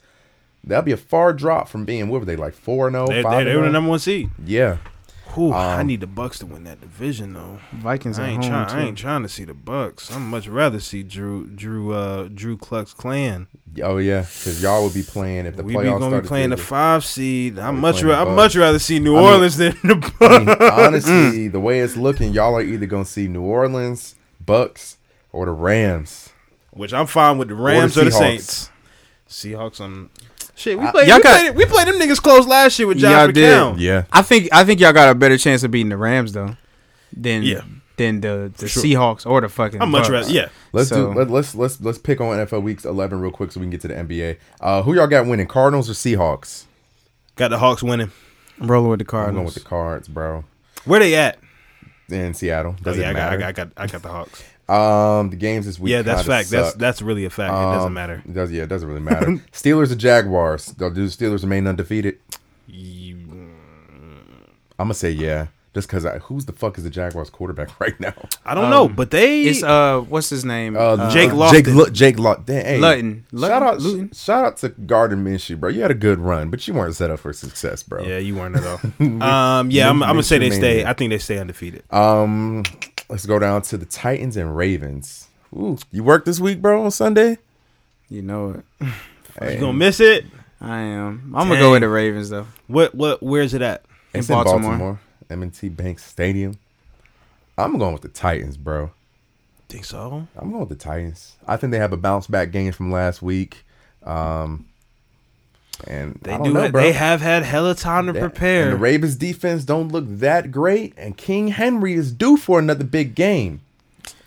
That'll 0.63 0.83
be 0.83 0.91
a 0.91 0.97
far 0.97 1.31
drop 1.31 1.69
from 1.69 1.85
being 1.85 2.09
what 2.09 2.21
were 2.21 2.25
they 2.25 2.35
like 2.35 2.53
four 2.55 2.87
and 2.87 2.95
oh, 2.95 3.05
they, 3.05 3.21
five 3.21 3.45
they, 3.45 3.51
they 3.51 3.55
were 3.55 3.65
the 3.65 3.71
number 3.71 3.91
one 3.91 3.99
seed. 3.99 4.31
Yeah, 4.43 4.77
Whew, 5.35 5.51
I 5.53 5.83
need 5.83 5.99
the 6.01 6.07
Bucks 6.07 6.39
to 6.39 6.45
win 6.45 6.63
that 6.63 6.79
division 6.81 7.33
though. 7.33 7.59
Vikings 7.73 8.17
I 8.17 8.29
ain't 8.29 8.43
trying. 8.43 8.69
I 8.69 8.83
ain't 8.87 8.97
trying 8.97 9.21
to 9.23 9.29
see 9.29 9.43
the 9.43 9.53
Bucks. 9.53 10.09
I'm 10.11 10.29
much 10.29 10.47
rather 10.47 10.79
see 10.79 11.03
Drew 11.03 11.45
Drew 11.47 11.93
uh 11.93 12.29
Drew 12.33 12.57
Klux 12.57 12.93
Klan. 12.93 13.47
oh 13.83 13.97
yeah, 13.97 14.21
because 14.21 14.61
y'all 14.63 14.81
will 14.81 14.89
be 14.89 15.03
playing 15.03 15.45
if 15.45 15.57
the 15.57 15.63
we 15.63 15.73
be 15.73 15.79
playoffs 15.79 15.99
gonna 15.99 16.21
be 16.21 16.27
playing 16.27 16.49
the 16.51 16.57
five 16.57 17.03
seed. 17.03 17.59
I 17.59 17.71
much 17.71 18.01
ra- 18.01 18.21
I 18.21 18.33
much 18.33 18.55
rather 18.55 18.79
see 18.79 18.99
New 18.99 19.15
I 19.17 19.19
mean- 19.21 19.29
Orleans 19.33 19.57
than 19.57 19.71
the 19.83 20.13
I 20.21 20.37
mean, 20.37 20.45
Bucks. 20.45 20.71
honestly, 20.79 21.47
the 21.49 21.59
way 21.59 21.79
it's 21.81 21.97
looking, 21.97 22.31
y'all 22.33 22.55
are 22.55 22.61
either 22.61 22.85
gonna 22.85 23.03
see 23.05 23.27
New 23.27 23.43
Orleans, 23.43 24.15
Bucks, 24.45 24.97
or 25.31 25.45
the 25.45 25.51
Rams. 25.51 26.29
Which 26.71 26.93
I'm 26.93 27.07
fine 27.07 27.37
with 27.37 27.49
the 27.49 27.55
Rams 27.55 27.97
or 27.97 28.05
the, 28.05 28.09
Seahawks. 28.11 28.19
Saints. 28.19 28.69
Seahawks 29.29 29.81
on 29.81 30.09
shit. 30.55 30.79
We 30.79 30.89
played. 30.91 31.07
y'all 31.07 31.17
We, 31.17 31.23
got- 31.23 31.39
played 31.41 31.55
we 31.55 31.65
played 31.65 31.87
them 31.87 31.95
niggas 31.95 32.21
close 32.21 32.47
last 32.47 32.77
year 32.79 32.87
with 32.87 32.97
Josh 32.97 33.11
Y'all 33.11 33.31
did. 33.31 33.53
McCown. 33.53 33.75
Yeah, 33.79 34.05
I 34.11 34.21
think 34.21 34.49
I 34.51 34.63
think 34.63 34.79
y'all 34.79 34.93
got 34.93 35.09
a 35.09 35.15
better 35.15 35.37
chance 35.37 35.63
of 35.63 35.71
beating 35.71 35.89
the 35.89 35.97
Rams 35.97 36.33
though, 36.33 36.55
than 37.15 37.43
Yeah. 37.43 37.61
than 37.97 38.21
the 38.21 38.51
the 38.57 38.67
sure. 38.67 38.83
Seahawks 38.83 39.25
or 39.25 39.41
the 39.41 39.49
fucking. 39.49 39.81
I'm 39.81 39.91
much 39.91 40.09
rather. 40.09 40.29
Yeah. 40.29 40.49
Let's 40.73 40.89
So- 40.89 41.13
do 41.13 41.19
let, 41.19 41.29
let's 41.29 41.55
let's 41.55 41.79
let's 41.81 41.97
pick 41.97 42.19
on 42.21 42.37
NFL 42.37 42.61
weeks 42.63 42.85
11 42.85 43.19
real 43.19 43.31
quick 43.31 43.51
so 43.51 43.59
we 43.59 43.65
can 43.65 43.71
get 43.71 43.81
to 43.81 43.87
the 43.87 43.93
NBA. 43.95 44.37
Uh, 44.61 44.81
who 44.83 44.95
y'all 44.95 45.07
got 45.07 45.25
winning? 45.27 45.47
Cardinals 45.47 45.89
or 45.89 45.93
Seahawks? 45.93 46.65
Got 47.35 47.49
the 47.49 47.57
Hawks 47.59 47.83
winning. 47.83 48.11
I'm 48.59 48.71
rolling 48.71 48.89
with 48.89 48.99
the 49.05 49.17
I'm 49.17 49.33
going 49.33 49.45
with 49.45 49.53
the 49.55 49.59
Cards, 49.59 50.07
bro. 50.07 50.45
Where 50.85 50.99
they 51.01 51.15
at? 51.15 51.37
In 52.07 52.33
Seattle, 52.33 52.75
Oh, 52.79 52.83
doesn't 52.83 53.01
yeah, 53.01 53.09
I 53.09 53.13
got, 53.13 53.19
I 53.19 53.23
matter. 53.25 53.37
got, 53.39 53.47
I 53.47 53.51
got, 53.51 53.69
I 53.77 53.87
got 53.87 54.01
the 54.03 54.09
Hawks. 54.09 54.43
Um, 54.67 55.29
the 55.29 55.35
games 55.35 55.65
this 55.67 55.77
week. 55.79 55.91
yeah, 55.91 56.01
that's 56.01 56.25
fact. 56.25 56.49
That's 56.49 56.69
suck. 56.71 56.77
that's 56.79 57.01
really 57.01 57.25
a 57.25 57.29
fact. 57.29 57.51
it 57.51 57.55
doesn't 57.55 57.87
Um, 57.87 57.93
matter. 57.93 58.23
It 58.25 58.33
does 58.33 58.51
yeah, 58.51 58.63
it 58.63 58.69
doesn't 58.69 58.87
really 58.87 58.99
matter. 59.01 59.27
Steelers 59.51 59.91
or 59.91 59.95
Jaguars? 59.95 60.67
Do 60.67 60.89
the 60.89 61.01
Steelers 61.01 61.43
remain 61.43 61.67
undefeated? 61.67 62.17
I'm 64.77 64.87
gonna 64.87 64.93
say 64.93 65.11
yeah, 65.11 65.47
just 65.73 65.87
because 65.87 66.05
who's 66.23 66.45
the 66.45 66.51
fuck 66.51 66.77
is 66.77 66.83
the 66.83 66.89
Jaguars 66.89 67.29
quarterback 67.29 67.79
right 67.79 67.97
now? 67.99 68.13
I 68.45 68.53
don't 68.55 68.69
know, 68.69 68.85
Um, 68.87 68.93
but 68.95 69.11
they. 69.11 69.43
It's 69.43 69.63
uh, 69.63 70.01
what's 70.01 70.29
his 70.29 70.43
name? 70.43 70.75
Uh, 70.75 71.09
Jake 71.11 71.29
Jake 71.29 71.37
Lofton. 71.37 71.75
Lu- 71.75 71.89
Jake 71.91 72.17
Lofton. 72.17 72.47
Hey, 72.49 72.77
Luton. 72.79 73.25
Shout 73.39 73.63
out, 73.63 73.79
Luton? 73.79 74.11
shout 74.13 74.45
out 74.45 74.57
to 74.57 74.69
Gardner 74.69 75.15
Minshew, 75.17 75.59
bro. 75.59 75.69
You 75.69 75.81
had 75.81 75.91
a 75.91 75.95
good 75.95 76.19
run, 76.19 76.49
but 76.49 76.67
you 76.67 76.73
weren't 76.73 76.95
set 76.95 77.09
up 77.09 77.19
for 77.19 77.31
success, 77.31 77.83
bro. 77.83 78.03
yeah, 78.03 78.17
you 78.17 78.35
weren't 78.35 78.55
at 78.57 78.65
all. 78.65 78.79
um, 79.23 79.71
yeah, 79.71 79.89
I'm, 79.89 80.03
I'm 80.03 80.09
gonna 80.09 80.23
say 80.23 80.39
they 80.39 80.49
stay. 80.49 80.77
mania. 80.77 80.89
I 80.89 80.93
think 80.93 81.11
they 81.11 81.19
stay 81.19 81.37
undefeated. 81.37 81.83
Um, 81.93 82.63
let's 83.09 83.25
go 83.25 83.39
down 83.39 83.61
to 83.63 83.77
the 83.77 83.85
Titans 83.85 84.37
and 84.37 84.55
Ravens. 84.55 85.27
Ooh, 85.53 85.77
you 85.91 86.03
work 86.03 86.25
this 86.25 86.39
week, 86.39 86.61
bro, 86.61 86.83
on 86.83 86.91
Sunday? 86.91 87.37
You 88.09 88.21
know 88.21 88.63
it. 88.79 88.85
Hey, 89.37 89.55
You 89.55 89.59
gonna 89.59 89.73
miss 89.73 89.99
it? 89.99 90.23
I 90.61 90.79
am. 90.79 91.33
I'm 91.35 91.49
gonna 91.49 91.59
go 91.59 91.71
with 91.71 91.81
the 91.81 91.89
Ravens 91.89 92.29
though. 92.29 92.47
What? 92.67 92.95
What? 92.95 93.21
Where's 93.21 93.53
it 93.53 93.61
at? 93.61 93.83
it's 94.13 94.29
in 94.29 94.33
in 94.37 94.43
Baltimore. 94.43 94.69
Baltimore, 94.69 94.99
M&T 95.29 95.67
Bank 95.67 95.99
Stadium. 95.99 96.57
I'm 97.57 97.77
going 97.77 97.91
with 97.91 98.01
the 98.01 98.07
Titans, 98.07 98.55
bro. 98.55 98.91
Think 99.67 99.83
so? 99.83 100.25
I'm 100.37 100.51
going 100.51 100.61
with 100.61 100.69
the 100.69 100.75
Titans. 100.81 101.35
I 101.45 101.57
think 101.57 101.71
they 101.71 101.79
have 101.79 101.91
a 101.91 101.97
bounce 101.97 102.27
back 102.27 102.51
game 102.51 102.71
from 102.71 102.91
last 102.91 103.21
week. 103.21 103.65
Um, 104.03 104.67
and 105.87 106.19
They 106.23 106.31
I 106.31 106.37
don't 106.37 106.47
do. 106.47 106.53
know, 106.53 106.63
it. 106.63 106.71
bro. 106.71 106.81
They 106.81 106.91
have 106.93 107.21
had 107.21 107.43
hella 107.43 107.75
time 107.75 108.07
to 108.07 108.13
That- 108.13 108.19
prepare. 108.19 108.63
And 108.63 108.71
the 108.73 108.77
Ravens 108.77 109.15
defense 109.15 109.63
don't 109.63 109.89
look 109.91 110.05
that 110.07 110.51
great, 110.51 110.93
and 110.97 111.15
King 111.17 111.49
Henry 111.49 111.93
is 111.93 112.11
due 112.11 112.37
for 112.37 112.59
another 112.59 112.83
big 112.83 113.15
game. 113.15 113.61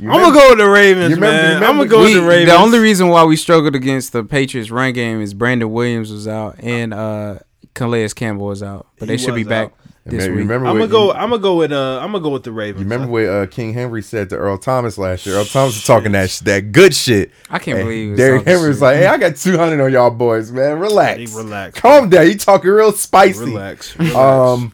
You 0.00 0.10
I'm 0.10 0.20
gonna 0.20 0.34
go 0.34 0.50
with 0.50 0.58
the 0.58 0.68
Ravens, 0.68 1.10
You 1.10 1.14
remember- 1.16 1.42
man. 1.42 1.62
you 1.62 1.66
I'm 1.68 1.76
gonna 1.76 1.88
go 1.88 1.98
We- 1.98 2.04
with 2.14 2.14
the 2.14 2.22
Ravens. 2.28 2.50
the 2.50 2.56
only 2.58 2.78
reason 2.78 3.08
why 3.08 3.24
we 3.24 3.36
struggled 3.36 3.74
against 3.74 4.12
the 4.12 4.22
Patriots 4.24 4.70
run 4.70 4.92
game 4.92 5.20
is 5.20 5.34
Brandon 5.34 5.70
Williams 5.72 6.12
was 6.12 6.28
out 6.28 6.56
and 6.62 6.92
uh 6.94 7.38
Calais 7.74 8.08
Campbell 8.10 8.46
was 8.46 8.62
out, 8.62 8.86
but 8.98 9.08
He 9.08 9.16
they 9.16 9.22
should 9.22 9.34
be 9.34 9.42
was 9.44 9.48
back 9.48 9.64
out. 9.66 9.72
This 10.10 10.26
Remember- 10.26 10.34
week. 10.36 10.42
remember 10.48 10.66
I'm 10.68 10.78
gonna 10.78 10.88
go. 10.90 11.04
you- 11.06 11.12
I'm 11.12 11.30
gonna 11.30 11.42
go 11.42 11.56
with. 11.56 11.72
Uh, 11.72 11.98
I'm 12.02 12.12
gonna 12.12 12.22
go 12.22 12.30
with 12.30 12.42
the 12.44 12.52
Ravens. 12.52 12.80
You 12.84 12.88
remember 12.90 13.12
what 13.12 13.24
uh, 13.26 13.46
King 13.46 13.72
Henry 13.74 14.02
said 14.02 14.28
to 14.30 14.36
Earl 14.36 14.58
Thomas 14.58 14.98
last 14.98 15.24
year? 15.26 15.36
Earl 15.36 15.44
Thomas 15.44 15.74
was 15.74 15.84
talking 15.84 16.12
that 16.12 16.30
sh- 16.30 16.40
that 16.40 16.72
good 16.72 16.94
shit. 16.94 17.30
I 17.50 17.58
can't 17.58 17.78
And 17.78 17.86
believe 17.86 18.04
he 18.04 18.10
was 18.10 18.18
Derrick 18.18 18.44
Henry 18.46 18.68
was 18.68 18.82
like, 18.82 18.96
"Hey, 18.96 19.06
I 19.06 19.16
got 19.16 19.36
200 19.36 19.80
on 19.82 19.92
y'all 19.92 20.10
boys, 20.10 20.52
man. 20.52 20.78
Relax, 20.78 21.18
Hey, 21.18 21.36
relax, 21.36 21.80
calm 21.80 22.10
down. 22.10 22.26
You 22.26 22.36
talking 22.36 22.70
real 22.70 22.92
spicy. 22.92 23.40
Relax. 23.46 23.98
relax. 23.98 24.14
Um, 24.16 24.72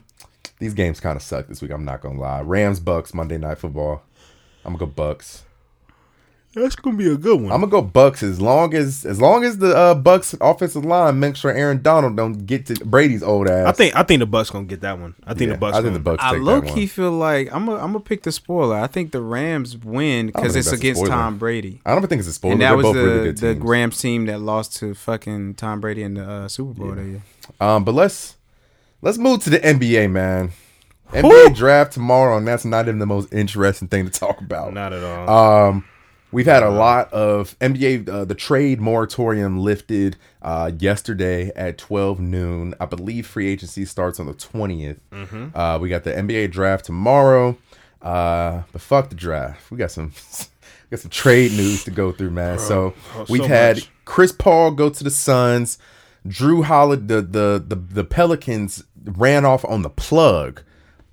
these 0.58 0.74
games 0.74 0.98
kind 1.00 1.16
of 1.16 1.22
suck 1.22 1.46
this 1.46 1.62
week. 1.62 1.70
I'm 1.70 1.84
not 1.84 2.00
gonna 2.00 2.20
lie. 2.20 2.40
Rams 2.40 2.80
Bucks 2.80 3.14
Monday 3.14 3.38
Night 3.38 3.58
Football. 3.58 4.02
I'm 4.64 4.72
gonna 4.74 4.78
go 4.78 4.86
Bucks. 4.86 5.43
That's 6.54 6.76
gonna 6.76 6.96
be 6.96 7.10
a 7.10 7.16
good 7.16 7.40
one. 7.40 7.52
I'm 7.52 7.60
gonna 7.60 7.70
go 7.70 7.82
Bucks 7.82 8.22
as 8.22 8.40
long 8.40 8.74
as 8.74 9.04
as 9.04 9.20
long 9.20 9.44
as 9.44 9.58
the 9.58 9.76
uh, 9.76 9.94
Bucks 9.94 10.34
offensive 10.40 10.84
line 10.84 11.18
makes 11.18 11.40
sure 11.40 11.50
Aaron 11.50 11.82
Donald 11.82 12.16
don't 12.16 12.46
get 12.46 12.66
to 12.66 12.74
Brady's 12.84 13.22
old 13.22 13.48
ass. 13.48 13.66
I 13.66 13.72
think. 13.72 13.96
I 13.96 14.04
think 14.04 14.20
the 14.20 14.26
Bucks 14.26 14.50
gonna 14.50 14.64
get 14.66 14.82
that 14.82 14.98
one. 14.98 15.14
I 15.26 15.34
think 15.34 15.48
Yeah, 15.48 15.54
the 15.54 15.58
Bucks. 15.58 15.76
I 15.76 15.82
think 15.82 15.94
the 15.94 15.98
gonna- 16.00 16.16
Bucks 16.16 16.22
I 16.24 16.36
low 16.36 16.62
key 16.62 16.86
feel 16.86 17.10
like 17.10 17.52
I'm 17.52 17.68
a, 17.68 17.74
I'm 17.74 17.92
gonna 17.92 18.00
pick 18.00 18.22
the 18.22 18.32
spoiler. 18.32 18.76
I 18.76 18.86
think 18.86 19.10
the 19.10 19.20
Rams 19.20 19.76
win 19.76 20.26
because 20.26 20.54
it's 20.54 20.70
against. 20.70 21.04
Tom 21.06 21.38
Brady. 21.38 21.80
I 21.84 21.90
don't 21.90 21.98
even 21.98 22.08
think 22.08 22.20
it's 22.20 22.28
a 22.28 22.32
spoiler. 22.32 22.52
And 22.52 22.62
that 22.62 22.68
They're 22.68 22.76
was 22.76 22.84
both 22.84 22.94
the 22.94 23.00
really 23.04 23.32
good 23.32 23.60
the. 23.60 23.64
Rams 23.66 24.00
team 24.00 24.26
that 24.26 24.40
lost 24.40 24.76
to 24.76 24.94
fucking 24.94 25.54
Tom 25.54 25.80
Brady 25.80 26.02
in 26.02 26.14
the 26.14 26.28
uh, 26.28 26.48
Super 26.48 26.72
Bowl 26.72 26.92
that 26.92 27.04
year. 27.04 27.22
Um, 27.60 27.84
but 27.84 27.94
let's 27.94 28.36
let's 29.02 29.18
move 29.18 29.42
to 29.44 29.50
the 29.50 29.58
NBA, 29.58 30.10
man. 30.10 30.52
NBA 31.12 31.54
draft 31.54 31.92
tomorrow, 31.92 32.36
and 32.36 32.46
that's 32.46 32.64
not 32.64 32.86
even 32.88 32.98
the 32.98 33.06
most 33.06 33.32
interesting 33.32 33.88
thing 33.88 34.04
to 34.04 34.10
talk 34.10 34.40
about. 34.40 34.72
Not 34.72 34.92
at 34.92 35.02
all. 35.04 35.68
Um, 35.68 35.84
we've 36.34 36.46
had 36.46 36.62
a 36.62 36.70
lot 36.70 37.10
of 37.12 37.58
NBA. 37.60 38.08
Uh, 38.08 38.24
the 38.24 38.34
trade 38.34 38.80
moratorium 38.80 39.58
lifted 39.58 40.16
uh, 40.42 40.72
yesterday 40.78 41.50
at 41.54 41.78
12 41.78 42.20
noon. 42.20 42.74
I 42.80 42.86
believe 42.86 43.26
free 43.26 43.48
agency 43.48 43.84
starts 43.84 44.18
on 44.20 44.26
the 44.26 44.34
20th. 44.34 44.98
Mm-hmm. 45.12 45.56
Uh, 45.56 45.78
we 45.78 45.88
got 45.88 46.04
the 46.04 46.12
NBA 46.12 46.50
draft 46.50 46.84
tomorrow. 46.84 47.56
Uh, 48.02 48.64
but 48.72 48.82
fuck 48.82 49.08
the 49.08 49.14
draft. 49.14 49.70
We 49.70 49.78
got 49.78 49.90
some 49.90 50.12
we 50.40 50.90
got 50.90 51.00
some 51.00 51.10
trade 51.10 51.52
news 51.52 51.84
to 51.84 51.90
go 51.90 52.12
through, 52.12 52.30
man. 52.30 52.58
so 52.58 52.92
oh, 53.14 53.26
we've 53.30 53.42
so 53.42 53.48
had 53.48 53.76
much. 53.76 53.90
Chris 54.04 54.32
Paul 54.32 54.72
go 54.72 54.90
to 54.90 55.04
the 55.04 55.10
Suns. 55.10 55.78
Jrue 56.26 56.64
Holiday, 56.64 57.06
the, 57.06 57.22
the 57.22 57.64
the 57.66 57.76
the 57.76 58.04
Pelicans 58.04 58.84
ran 59.04 59.44
off 59.44 59.64
on 59.66 59.82
the 59.82 59.90
plug 59.90 60.62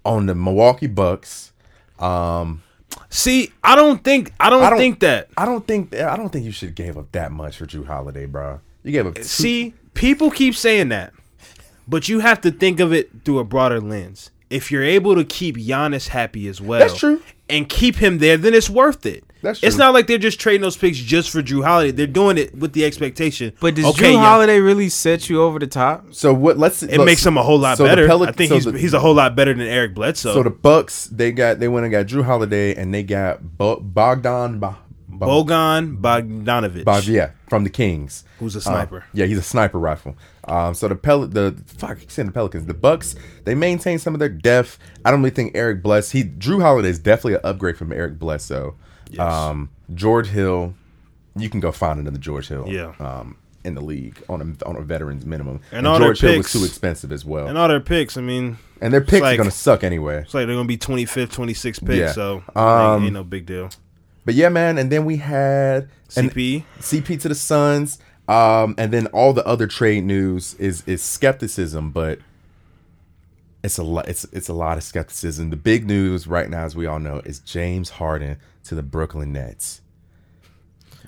on 0.04 0.26
the 0.26 0.36
Milwaukee 0.36 0.88
Bucks. 0.88 1.52
Um, 2.00 2.64
See, 3.10 3.52
I 3.64 3.76
don't 3.76 4.04
think. 4.04 4.32
I 4.40 4.50
don't, 4.50 4.64
I 4.64 4.70
don't- 4.70 4.80
think 4.80 5.00
that. 5.02 5.30
I 5.38 5.46
don't 5.46 5.66
think 5.68 5.96
I 5.96 6.16
don't 6.16 6.30
think 6.30 6.46
you 6.46 6.52
should 6.52 6.76
gave 6.76 6.98
up 6.98 7.12
that 7.12 7.32
much 7.32 7.58
for 7.58 7.66
Jrue 7.66 7.86
Holiday, 7.86 8.26
bro. 8.26 8.60
You 8.84 8.92
gave 8.92 9.06
up. 9.08 9.16
Two, 9.16 9.24
See, 9.24 9.74
people 9.94 10.32
keep 10.32 10.56
saying 10.56 10.90
that, 10.90 11.14
but 11.88 12.08
you 12.10 12.20
have 12.20 12.42
to 12.42 12.52
think 12.52 12.80
of 12.80 12.94
it 12.94 13.10
through 13.26 13.40
a 13.40 13.44
broader 13.44 13.80
lens. 13.80 14.32
if 14.50 14.70
you're 14.72 14.84
able 14.84 15.16
to 15.16 15.24
keep 15.24 15.56
Giannis 15.56 16.10
happy 16.10 16.48
as 16.48 16.60
well, 16.60 16.80
That's 16.80 16.98
true. 16.98 17.22
and 17.50 17.70
keep 17.70 17.96
him 17.96 18.18
there, 18.18 18.36
then 18.38 18.54
it's 18.54 18.70
worth 18.70 19.06
it. 19.06 19.24
That's 19.42 19.64
It's 19.64 19.78
not 19.78 19.94
like 19.94 20.08
they're 20.08 20.18
just 20.18 20.40
trading 20.40 20.62
those 20.62 20.78
picks 20.78 20.98
just 20.98 21.30
for 21.32 21.42
Jrue 21.42 21.64
Holiday. 21.64 21.92
They're 21.92 22.08
doing 22.08 22.38
it 22.38 22.56
with 22.58 22.74
the 22.74 22.86
expectation. 22.86 23.54
But 23.60 23.76
does 23.76 23.86
okay, 23.86 24.12
Jrue 24.12 24.14
yeah, 24.14 24.20
Holiday 24.20 24.60
really 24.60 24.90
set 24.90 25.30
you 25.30 25.42
over 25.42 25.58
the 25.60 25.68
top? 25.68 26.14
So 26.14 26.34
what? 26.34 26.58
Let's. 26.58 26.84
It 26.84 26.98
makes 27.04 27.26
him 27.26 27.38
a 27.38 27.44
whole 27.44 27.58
lot 27.60 27.78
so 27.78 27.86
better. 27.86 28.08
Pelic- 28.08 28.30
I 28.30 28.32
think 28.34 28.50
so 28.50 28.56
he's 28.56 28.66
the- 28.66 28.78
he's 28.78 28.94
a 28.94 29.00
whole 29.00 29.16
lot 29.16 29.36
better 29.36 29.54
than 29.54 29.66
Eric 29.68 29.96
Bledsoe. 29.96 30.34
So 30.34 30.44
the 30.44 30.50
Bucks, 30.50 31.06
they 31.06 31.32
got 31.32 31.60
they 31.60 31.68
went 31.68 31.86
and 31.86 31.92
got 31.92 32.06
Jrue 32.06 32.24
Holiday, 32.24 32.76
and 32.76 32.94
they 32.94 33.04
got 33.04 33.58
Bo- 33.58 33.80
Bogdan. 33.80 34.60
Bo- 34.60 34.76
Bo- 35.14 35.44
Bogan 35.44 36.00
Bogdanovic, 36.02 36.84
Bog- 36.86 37.04
yeah, 37.04 37.32
from 37.50 37.64
the 37.64 37.70
Kings. 37.70 38.24
who's 38.40 38.56
a 38.56 38.60
Uh, 38.60 38.62
sniper. 38.62 39.04
yeah, 39.14 39.26
he's 39.26 39.38
a 39.38 39.44
sniper 39.44 39.78
rifle. 39.78 40.16
Um, 40.48 40.74
so 40.74 40.88
the 40.88 40.96
Pel 40.96 41.28
the 41.28 41.56
fuck, 41.78 41.92
I 41.92 41.96
keep 41.96 42.10
saying 42.12 42.28
the 42.28 42.32
Pelicans, 42.32 42.66
the 42.66 42.74
Bucks, 42.74 43.16
they 43.44 43.54
maintain 43.54 44.00
some 44.00 44.14
of 44.16 44.20
their 44.20 44.30
depth. 44.30 44.80
I 45.06 45.12
don't 45.12 45.20
really 45.20 45.30
think 45.36 45.52
Eric 45.54 45.84
Bless. 45.84 46.12
He 46.12 46.24
Jrue 46.24 46.62
Holiday 46.62 46.90
is 46.90 46.98
definitely 46.98 47.34
an 47.36 47.42
upgrade 47.44 47.78
from 47.78 47.92
Eric 47.92 48.20
Bledsoe. 48.20 48.76
Um, 49.20 49.70
George 49.94 50.28
Hill, 50.28 50.74
you 51.36 51.50
can 51.50 51.60
go 51.60 51.72
find 51.72 52.00
another 52.00 52.18
George 52.18 52.48
Hill. 52.48 52.66
Yeah. 52.68 52.94
Um, 53.00 53.38
in 53.64 53.76
the 53.76 53.82
league 53.82 54.20
on 54.28 54.42
a 54.42 54.68
on 54.68 54.76
a 54.76 54.82
veteran's 54.82 55.24
minimum, 55.24 55.60
And 55.72 55.86
all 55.86 56.00
their 56.00 56.14
George 56.14 56.22
Hill 56.22 56.38
was 56.38 56.52
too 56.52 56.64
expensive 56.66 57.12
as 57.12 57.24
well, 57.24 57.46
And 57.48 57.60
all 57.60 57.68
their 57.68 57.80
picks, 57.80 58.18
I 58.18 58.22
mean, 58.22 58.58
and 58.82 58.92
their 58.92 59.02
picks 59.02 59.22
like- 59.22 59.36
are 59.36 59.38
gonna 59.38 59.52
suck 59.52 59.84
anyway. 59.84 60.22
it's 60.22 60.34
like 60.34 60.48
they're 60.48 60.56
gonna 60.56 60.68
be 60.68 60.78
25th, 60.78 61.32
26th 61.32 61.86
pick, 61.86 62.00
Yeah. 62.00 62.12
so 62.12 62.42
Um, 62.56 62.96
ain't, 62.96 63.04
ain't 63.06 63.14
no 63.14 63.24
big 63.24 63.46
deal. 63.46 63.70
But 64.26 64.34
yeah, 64.34 64.50
man, 64.50 64.80
and 64.80 64.92
then 64.92 65.06
we 65.06 65.18
had 65.18 65.90
CP, 66.10 66.64
CP 66.80 67.18
to 67.22 67.30
the 67.30 67.36
Suns. 67.36 68.00
Um, 68.28 68.74
and 68.80 68.92
then 68.92 69.06
all 69.08 69.32
the 69.34 69.46
other 69.46 69.68
trade 69.68 70.06
news 70.06 70.56
is 70.56 70.84
is 70.88 71.04
skepticism, 71.04 71.92
but 71.92 72.18
it's 73.64 73.78
a 73.78 73.84
lot. 73.84 74.08
It's 74.08 74.24
it's 74.32 74.50
a 74.50 74.54
lot 74.54 74.78
of 74.78 74.84
skepticism. 74.84 75.50
The 75.52 75.56
big 75.56 75.86
news 75.86 76.26
right 76.28 76.50
now, 76.50 76.64
as 76.64 76.76
we 76.76 76.86
all 76.88 77.00
know, 77.00 77.22
is 77.26 77.40
James 77.40 77.92
Harden 77.92 78.38
to 78.66 78.76
the 78.76 78.84
Brooklyn 78.84 79.32
Nets. 79.34 79.82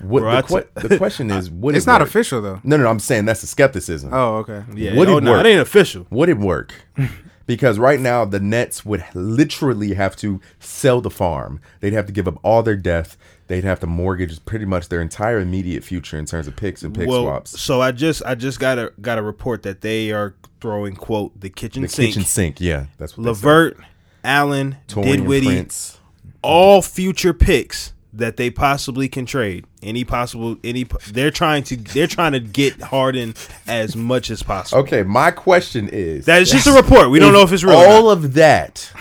What 0.00 0.20
Bro, 0.20 0.30
the, 0.32 0.36
I 0.36 0.42
que- 0.42 0.88
the 0.88 0.98
question 0.98 1.30
is? 1.30 1.50
Would 1.50 1.76
It's 1.76 1.84
it 1.86 1.90
not 1.90 2.00
work? 2.00 2.08
official 2.08 2.42
though. 2.42 2.60
No, 2.64 2.76
no, 2.76 2.84
no, 2.84 2.90
I'm 2.90 2.98
saying 2.98 3.26
that's 3.26 3.42
the 3.42 3.46
skepticism. 3.46 4.10
Oh, 4.12 4.36
okay. 4.38 4.64
yeah, 4.74 4.96
Would 4.96 5.08
oh, 5.08 5.18
it 5.18 5.24
no, 5.24 5.32
work? 5.32 5.46
it 5.46 5.48
ain't 5.50 5.60
official. 5.60 6.06
Would 6.10 6.28
it 6.28 6.38
work? 6.38 6.74
because 7.46 7.78
right 7.78 8.00
now 8.00 8.24
the 8.24 8.40
Nets 8.40 8.84
would 8.84 9.04
literally 9.14 9.94
have 9.94 10.16
to 10.16 10.40
sell 10.58 11.00
the 11.00 11.10
farm. 11.10 11.60
They'd 11.80 11.92
have 11.92 12.06
to 12.06 12.12
give 12.12 12.26
up 12.26 12.38
all 12.42 12.62
their 12.64 12.76
depth. 12.76 13.16
They'd 13.46 13.62
have 13.64 13.78
to 13.80 13.86
mortgage 13.86 14.42
pretty 14.46 14.64
much 14.64 14.88
their 14.88 15.00
entire 15.02 15.38
immediate 15.38 15.84
future 15.84 16.18
in 16.18 16.24
terms 16.24 16.48
of 16.48 16.56
picks 16.56 16.82
and 16.82 16.94
pick 16.94 17.06
well, 17.08 17.22
swaps. 17.24 17.60
so 17.60 17.80
I 17.82 17.92
just 17.92 18.22
I 18.24 18.34
just 18.34 18.58
got 18.58 18.78
a 18.78 18.92
got 19.00 19.18
a 19.18 19.22
report 19.22 19.62
that 19.64 19.82
they 19.82 20.10
are 20.12 20.34
throwing 20.60 20.96
quote 20.96 21.38
the 21.38 21.50
kitchen 21.50 21.82
The 21.82 21.88
sink, 21.88 22.08
kitchen 22.14 22.24
sink, 22.24 22.60
yeah, 22.60 22.86
that's 22.98 23.16
what 23.18 23.24
they 23.24 23.34
said. 23.34 23.46
Levert, 23.46 23.76
Allen, 24.24 24.78
Taurean 24.88 25.04
Dinwiddie, 25.04 25.46
Prince. 25.46 25.98
All 26.44 26.82
future 26.82 27.32
picks 27.32 27.92
that 28.12 28.36
they 28.36 28.50
possibly 28.50 29.08
can 29.08 29.26
trade. 29.26 29.64
Any 29.82 30.04
possible 30.04 30.56
any 30.62 30.84
they're 31.08 31.30
trying 31.30 31.64
to 31.64 31.76
they're 31.76 32.06
trying 32.06 32.32
to 32.32 32.40
get 32.40 32.80
Harden 32.80 33.34
as 33.66 33.96
much 33.96 34.30
as 34.30 34.42
possible. 34.42 34.82
Okay, 34.82 35.02
my 35.02 35.30
question 35.30 35.88
is 35.88 36.26
That 36.26 36.42
is 36.42 36.50
just 36.50 36.66
a 36.66 36.72
report. 36.72 37.10
We 37.10 37.18
don't 37.18 37.32
know 37.32 37.42
if 37.42 37.52
it's 37.52 37.64
real. 37.64 37.76
All 37.76 38.10
of 38.10 38.34
that, 38.34 38.92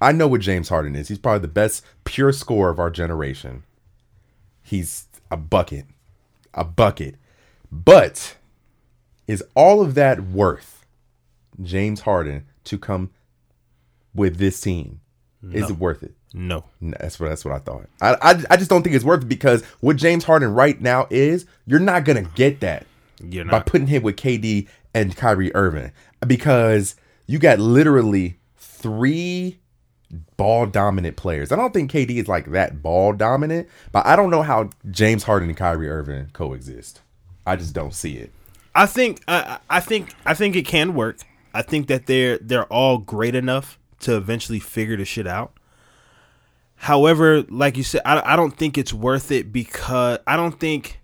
I 0.00 0.12
know 0.12 0.28
what 0.28 0.40
James 0.42 0.68
Harden 0.68 0.94
is. 0.94 1.08
He's 1.08 1.18
probably 1.18 1.40
the 1.40 1.48
best 1.48 1.84
pure 2.04 2.32
scorer 2.32 2.70
of 2.70 2.78
our 2.78 2.90
generation. 2.90 3.62
He's 4.62 5.06
a 5.30 5.36
bucket, 5.36 5.86
a 6.52 6.64
bucket. 6.64 7.16
But 7.72 8.36
is 9.26 9.42
all 9.54 9.80
of 9.80 9.94
that 9.94 10.20
worth 10.22 10.84
James 11.62 12.00
Harden 12.00 12.46
to 12.64 12.78
come 12.78 13.10
with 14.14 14.38
this 14.38 14.60
team? 14.60 14.99
Is 15.42 15.70
it 15.70 15.78
worth 15.78 16.02
it? 16.02 16.12
no. 16.32 16.64
No, 16.80 16.96
that's 17.00 17.18
what 17.18 17.28
that's 17.30 17.44
what 17.44 17.54
I 17.54 17.58
thought. 17.58 17.86
I, 18.00 18.16
I 18.20 18.44
I 18.50 18.56
just 18.56 18.70
don't 18.70 18.82
think 18.82 18.94
it's 18.94 19.04
worth 19.04 19.22
it 19.22 19.28
because 19.28 19.64
what 19.80 19.96
James 19.96 20.24
Harden 20.24 20.52
right 20.52 20.80
now 20.80 21.06
is, 21.10 21.46
you're 21.66 21.80
not 21.80 22.04
gonna 22.04 22.22
get 22.22 22.60
that 22.60 22.86
You're 23.22 23.44
by 23.46 23.60
putting 23.60 23.86
him 23.86 24.02
with 24.02 24.16
KD 24.16 24.68
and 24.94 25.16
Kyrie 25.16 25.54
Irving 25.54 25.92
because 26.26 26.94
you 27.26 27.38
got 27.38 27.58
literally 27.58 28.38
three 28.56 29.60
ball 30.36 30.66
dominant 30.66 31.16
players. 31.16 31.52
I 31.52 31.56
don't 31.56 31.72
think 31.72 31.90
KD 31.90 32.16
is 32.16 32.28
like 32.28 32.50
that 32.52 32.82
ball 32.82 33.12
dominant, 33.12 33.68
but 33.92 34.04
I 34.06 34.16
don't 34.16 34.30
know 34.30 34.42
how 34.42 34.70
James 34.90 35.24
Harden 35.24 35.48
and 35.48 35.56
Kyrie 35.56 35.88
Irving 35.88 36.28
coexist. 36.32 37.00
I 37.46 37.56
just 37.56 37.74
don't 37.74 37.94
see 37.94 38.16
it. 38.16 38.32
I 38.74 38.86
think 38.86 39.22
I 39.26 39.80
think 39.80 40.14
I 40.24 40.34
think 40.34 40.54
it 40.54 40.62
can 40.66 40.94
work. 40.94 41.18
I 41.52 41.62
think 41.62 41.88
that 41.88 42.06
they're 42.06 42.38
they're 42.38 42.66
all 42.66 42.98
great 42.98 43.34
enough 43.34 43.79
to 44.00 44.16
eventually 44.16 44.60
figure 44.60 44.96
the 44.96 45.04
shit 45.04 45.26
out. 45.26 45.52
However, 46.76 47.42
like 47.42 47.76
you 47.76 47.82
said, 47.82 48.02
I, 48.04 48.22
I 48.32 48.36
don't 48.36 48.56
think 48.56 48.78
it's 48.78 48.92
worth 48.92 49.30
it 49.30 49.52
because 49.52 50.18
I 50.26 50.36
don't 50.36 50.58
think 50.58 51.00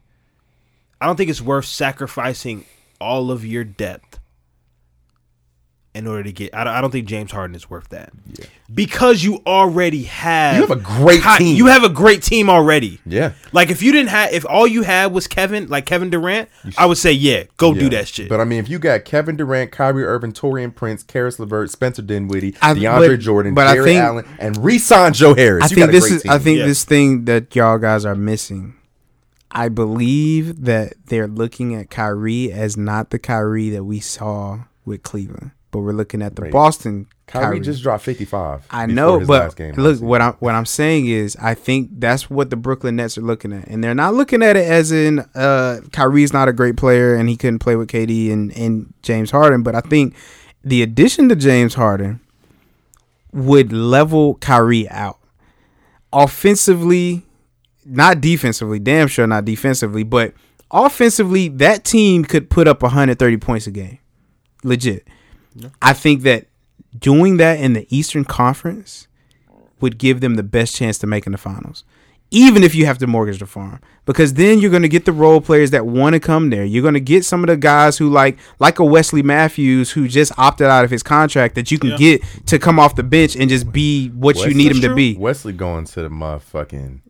I 1.01 1.07
don't 1.07 1.17
think 1.17 1.29
it's 1.29 1.43
worth 1.43 1.67
sacrificing 1.67 2.65
all 2.99 3.31
of 3.31 3.45
your 3.45 3.65
depth 3.65 4.06
in 5.97 6.07
order 6.07 6.23
to 6.25 6.33
get. 6.33 6.55
I 6.55 6.65
don't, 6.65 6.75
I 6.75 6.81
don't 6.81 6.91
think 6.91 7.07
James 7.07 7.33
Harden 7.33 7.55
is 7.57 7.69
worth 7.71 7.89
that 7.91 8.13
because 8.73 9.23
you 9.25 9.43
already 9.47 10.05
have 10.05 10.57
You 10.57 10.61
have 10.67 10.71
a 10.71 10.77
great 10.81 11.21
hot- 11.23 11.39
team. 11.39 11.57
You 11.57 11.67
have 11.67 11.85
a 11.85 11.89
great 11.89 12.23
team 12.23 12.51
already. 12.51 13.01
Yeah. 13.07 13.33
Like 13.53 13.71
if 13.71 13.83
you 13.83 13.93
didn't 13.93 14.09
have, 14.09 14.33
if 14.33 14.45
all 14.49 14.67
you 14.67 14.83
had 14.83 15.13
was 15.13 15.27
Kevin, 15.27 15.69
like 15.69 15.87
Kevin 15.87 16.11
Durant, 16.11 16.49
I 16.77 16.87
would 16.87 16.99
say 16.99 17.13
yeah, 17.13 17.45
go 17.57 17.75
do 17.75 17.89
that 17.91 18.09
shit. 18.09 18.29
But 18.29 18.41
I 18.41 18.45
mean, 18.45 18.59
if 18.59 18.69
you 18.69 18.79
got 18.79 19.05
Kevin 19.05 19.37
Durant, 19.37 19.73
Kyrie 19.73 20.05
Irving, 20.05 20.33
Taurean 20.33 20.75
Prince, 20.75 21.03
Caris 21.03 21.39
LeVert, 21.39 21.71
Spencer 21.71 22.03
Dinwiddie, 22.03 22.55
I- 22.61 22.75
DeAndre 22.75 23.09
but- 23.09 23.21
Jordan, 23.21 23.55
but 23.55 23.67
I 23.67 23.83
think- 23.83 24.01
Allen, 24.01 24.25
and 24.39 24.57
re-sign 24.65 25.13
Joe 25.15 25.35
Harris, 25.35 25.65
I 25.65 25.67
you 25.69 25.75
think 25.77 25.81
got 25.87 25.89
a 25.89 25.93
this 25.93 26.05
great 26.09 26.17
is. 26.17 26.23
team. 26.23 26.33
I 26.33 26.39
think 26.39 26.59
Yeah. 26.59 26.67
this 26.67 26.85
thing 26.85 27.25
that 27.27 27.55
y'all 27.57 27.79
guys 27.79 28.05
are 28.05 28.15
missing. 28.15 28.75
I 29.51 29.69
believe 29.71 30.65
that 30.65 30.95
they're 31.07 31.29
looking 31.29 31.75
at 31.75 31.89
Kyrie 31.89 32.53
as 32.53 32.77
not 32.77 33.11
the 33.11 33.19
Kyrie 33.19 33.71
that 33.71 33.85
we 33.85 34.01
saw 34.01 34.65
with 34.85 35.03
Cleveland, 35.03 35.53
but 35.77 35.83
we're 35.83 35.93
looking 35.93 36.23
at 36.23 36.35
the. 36.37 36.49
Boston 36.51 37.07
Kyrie, 37.27 37.45
Kyrie. 37.45 37.61
just 37.61 37.83
dropped 37.83 38.05
55. 38.05 38.67
I 38.71 38.87
know, 38.87 39.25
but 39.25 39.57
game 39.57 39.75
look 39.75 40.01
what 40.01 40.23
I'm 40.23 40.35
what 40.35 40.55
I'm 40.55 40.65
saying 40.65 41.07
is 41.07 41.37
I 41.41 41.55
think 41.55 41.91
that's 41.99 42.31
what 42.31 42.51
the 42.51 42.57
Brooklyn 42.57 42.97
Nets 42.97 43.19
are 43.19 43.23
looking 43.23 43.53
at, 43.53 43.67
and 43.67 43.83
they're 43.83 43.95
not 43.95 44.15
looking 44.15 44.43
at 44.43 44.57
it 44.57 44.67
as 44.67 44.93
in 44.93 45.21
uh, 45.35 45.81
Kyrie's 45.93 46.33
not 46.33 46.49
a 46.49 46.53
great 46.53 46.77
player 46.77 47.15
and 47.15 47.29
he 47.29 47.37
couldn't 47.37 47.59
play 47.59 47.75
with 47.75 47.89
KD 47.89 48.33
and 48.33 48.57
and 48.57 48.95
James 49.03 49.33
Harden, 49.33 49.63
but 49.63 49.75
I 49.75 49.81
think 49.81 50.15
the 50.63 50.83
addition 50.83 51.29
to 51.29 51.37
James 51.37 51.75
Harden 51.75 52.21
would 53.33 53.73
level 53.73 54.37
Kyrie 54.37 54.89
out 54.89 55.19
offensively, 56.13 57.25
not 57.85 58.21
defensively. 58.21 58.79
Damn 58.79 59.09
sure 59.09 59.27
not 59.27 59.45
defensively, 59.45 60.05
but 60.05 60.33
offensively, 60.71 61.49
that 61.49 61.85
team 61.85 62.25
could 62.25 62.51
put 62.51 62.69
up 62.69 62.83
130 62.83 63.37
points 63.39 63.67
a 63.67 63.73
game, 63.73 63.99
legit. 64.63 65.09
I 65.83 65.93
think 65.93 66.23
that 66.23 66.47
doing 66.99 67.37
that 67.39 67.61
in 67.61 67.73
the 67.75 67.87
Eastern 67.95 68.25
Conference 68.25 69.07
would 69.81 69.99
give 69.99 70.21
them 70.21 70.35
the 70.37 70.43
best 70.43 70.75
chance 70.75 70.99
to 70.99 71.07
make 71.07 71.27
in 71.27 71.33
the 71.33 71.39
finals. 71.39 71.85
Even 72.33 72.65
if 72.65 72.75
you 72.75 72.87
have 72.87 72.99
to 72.99 73.07
mortgage 73.07 73.39
the 73.39 73.47
farm, 73.47 73.81
because 74.05 74.35
then 74.35 74.59
you're 74.59 74.71
going 74.71 74.83
to 74.83 74.89
get 74.89 75.05
the 75.05 75.13
role 75.13 75.41
players 75.41 75.71
that 75.71 75.87
want 75.87 76.15
to 76.15 76.21
come 76.21 76.51
there. 76.51 76.65
You're 76.65 76.83
going 76.83 76.95
to 76.95 77.01
get 77.01 77.25
some 77.25 77.45
of 77.45 77.47
the 77.47 77.57
guys 77.57 77.97
who 77.99 78.11
like, 78.11 78.37
like 78.59 78.81
a 78.81 78.85
Wesley 78.85 79.23
Matthews 79.23 79.93
who 79.93 80.09
just 80.09 80.33
opted 80.37 80.67
out 80.67 80.85
of 80.85 80.91
his 80.91 81.05
contract 81.05 81.55
that 81.55 81.71
you 81.71 81.79
can 81.79 81.91
Yeah. 81.91 81.97
get 81.99 82.23
to 82.47 82.59
come 82.59 82.81
off 82.81 82.97
the 82.97 83.05
bench 83.05 83.37
and 83.37 83.49
just 83.49 83.71
be 83.71 84.09
what 84.09 84.37
you 84.45 84.55
need 84.55 84.73
him 84.73 84.81
to 84.83 84.95
be. 84.95 85.15
Wesley 85.17 85.53
going 85.53 85.85
to 85.85 86.03
the 86.03 86.09
motherfucking. 86.09 87.01